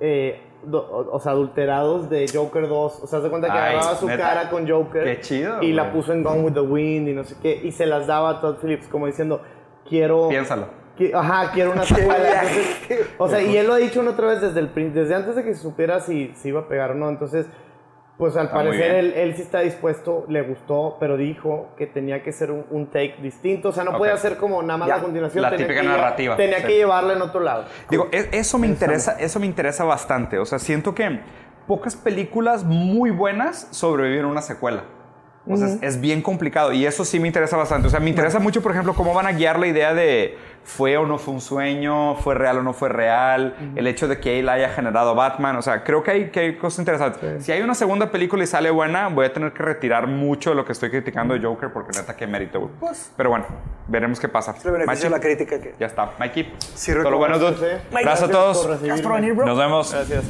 eh, 0.00 0.42
do- 0.66 1.08
o, 1.12 1.20
sea, 1.20 1.32
adulterados 1.32 2.08
de 2.10 2.26
Joker 2.32 2.68
2. 2.68 3.00
O 3.02 3.06
sea, 3.06 3.20
se 3.20 3.28
cuenta 3.30 3.48
que 3.48 3.52
Ay, 3.58 3.74
agarraba 3.76 3.96
su 3.96 4.06
¿neta? 4.06 4.22
cara 4.22 4.50
con 4.50 4.68
Joker. 4.68 5.04
Qué 5.04 5.20
chido, 5.20 5.62
Y 5.62 5.72
la 5.72 5.92
puso 5.92 6.12
en 6.12 6.22
Gone 6.22 6.40
with 6.42 6.52
the 6.54 6.60
Wind 6.60 7.08
y 7.08 7.12
no 7.12 7.24
sé 7.24 7.36
qué. 7.40 7.60
Y 7.62 7.72
se 7.72 7.86
las 7.86 8.06
daba 8.06 8.30
a 8.30 8.40
Todd 8.40 8.56
Phillips 8.60 8.88
como 8.88 9.06
diciendo, 9.06 9.40
quiero... 9.88 10.28
Piénsalo. 10.28 10.66
Ajá, 11.12 11.50
quiero 11.52 11.72
una 11.72 11.82
secuela. 11.84 12.42
o 13.18 13.28
sea, 13.28 13.42
y 13.42 13.56
él 13.56 13.66
lo 13.66 13.72
ha 13.74 13.78
dicho 13.78 14.00
una 14.00 14.10
otra 14.12 14.28
vez 14.28 14.40
desde 14.40 14.60
el 14.60 14.94
desde 14.94 15.14
antes 15.14 15.34
de 15.36 15.42
que 15.42 15.54
se 15.54 15.60
supiera 15.62 16.00
si, 16.00 16.32
si 16.36 16.48
iba 16.50 16.60
a 16.60 16.68
pegar 16.68 16.92
o 16.92 16.94
no. 16.94 17.08
Entonces, 17.08 17.46
pues 18.16 18.36
al 18.36 18.44
Está 18.46 18.56
parecer 18.58 18.92
él, 18.94 19.12
él 19.16 19.34
sí 19.34 19.42
está 19.42 19.60
dispuesto, 19.60 20.24
le 20.28 20.42
gustó, 20.42 20.96
pero 21.00 21.16
dijo 21.16 21.70
que 21.76 21.86
tenía 21.88 22.22
que 22.22 22.30
ser 22.32 22.50
un, 22.52 22.64
un 22.70 22.86
take 22.86 23.16
distinto. 23.20 23.70
O 23.70 23.72
sea, 23.72 23.82
no 23.84 23.90
Ok. 23.90 23.98
podía 23.98 24.14
hacer 24.14 24.36
como 24.36 24.62
nada 24.62 24.76
más 24.78 24.88
Ya, 24.88 24.96
la 24.96 25.02
continuación. 25.02 25.42
la 25.42 25.50
tenía 25.50 25.66
típica 25.66 25.80
que 25.82 25.88
narrativa, 25.88 26.36
Tenía 26.36 26.58
sí. 26.60 26.66
que 26.66 26.76
llevarla 26.76 27.14
en 27.14 27.22
otro 27.22 27.40
lado. 27.40 27.64
Digo, 27.90 28.08
e- 28.12 28.28
eso 28.32 28.58
me 28.58 28.66
interesa, 28.68 29.16
eso 29.18 29.40
me 29.40 29.46
interesa 29.46 29.84
bastante. 29.84 30.38
O 30.38 30.44
sea, 30.44 30.58
siento 30.60 30.94
que 30.94 31.20
pocas 31.66 31.96
películas 31.96 32.62
muy 32.64 33.10
buenas 33.10 33.66
sobreviven 33.72 34.26
a 34.26 34.28
una 34.28 34.42
secuela. 34.42 34.84
O 35.46 35.56
sea, 35.58 35.66
es, 35.66 35.78
es 35.82 36.00
bien 36.00 36.22
complicado 36.22 36.72
y 36.72 36.86
eso 36.86 37.04
sí 37.04 37.20
me 37.20 37.26
interesa 37.28 37.56
bastante. 37.56 37.88
O 37.88 37.90
sea, 37.90 38.00
me 38.00 38.08
interesa 38.08 38.38
mucho, 38.38 38.62
por 38.62 38.72
ejemplo, 38.72 38.94
cómo 38.94 39.12
van 39.12 39.26
a 39.26 39.32
guiar 39.32 39.58
la 39.58 39.66
idea 39.66 39.92
de 39.92 40.38
fue 40.62 40.96
o 40.96 41.04
no 41.04 41.18
fue 41.18 41.34
un 41.34 41.42
sueño, 41.42 42.14
fue 42.16 42.34
real 42.34 42.56
o 42.56 42.62
no 42.62 42.72
fue 42.72 42.88
real, 42.88 43.54
el 43.76 43.86
hecho 43.86 44.08
de 44.08 44.18
que 44.18 44.40
él 44.40 44.48
haya 44.48 44.70
generado 44.70 45.14
Batman. 45.14 45.56
O 45.56 45.62
sea, 45.62 45.84
creo 45.84 46.02
que 46.02 46.10
hay, 46.10 46.30
que 46.30 46.40
hay 46.40 46.56
cosas 46.56 46.78
interesantes. 46.78 47.44
Si 47.44 47.52
hay 47.52 47.60
una 47.60 47.74
segunda 47.74 48.10
película 48.10 48.42
y 48.42 48.46
sale 48.46 48.70
buena, 48.70 49.08
voy 49.08 49.26
a 49.26 49.32
tener 49.34 49.52
que 49.52 49.62
retirar 49.62 50.06
mucho 50.06 50.50
de 50.50 50.56
lo 50.56 50.64
que 50.64 50.72
estoy 50.72 50.88
criticando 50.88 51.34
de 51.34 51.40
Joker 51.40 51.70
porque 51.70 51.90
neta 51.98 52.16
que 52.16 52.26
mérito. 52.26 52.70
Pues- 52.80 53.10
Pero 53.14 53.28
bueno, 53.28 53.44
veremos 53.88 54.18
qué 54.18 54.28
pasa. 54.28 54.54
Beneficio 54.64 55.10
la 55.10 55.20
crítica 55.20 55.60
que... 55.60 55.74
Ya 55.78 55.86
está. 55.86 56.12
Mikey. 56.18 56.54
Sí, 56.74 56.92
todo 56.94 57.10
lo 57.10 57.18
bueno, 57.18 57.38
dude. 57.38 57.80
Gracias 57.90 58.22
a 58.22 58.28
todos. 58.28 58.66
Gracias 58.66 59.02
por 59.02 59.12
venir, 59.16 59.34
bro. 59.34 59.44
Nos 59.44 59.58
vemos. 59.58 59.92
Gracias. 59.92 60.24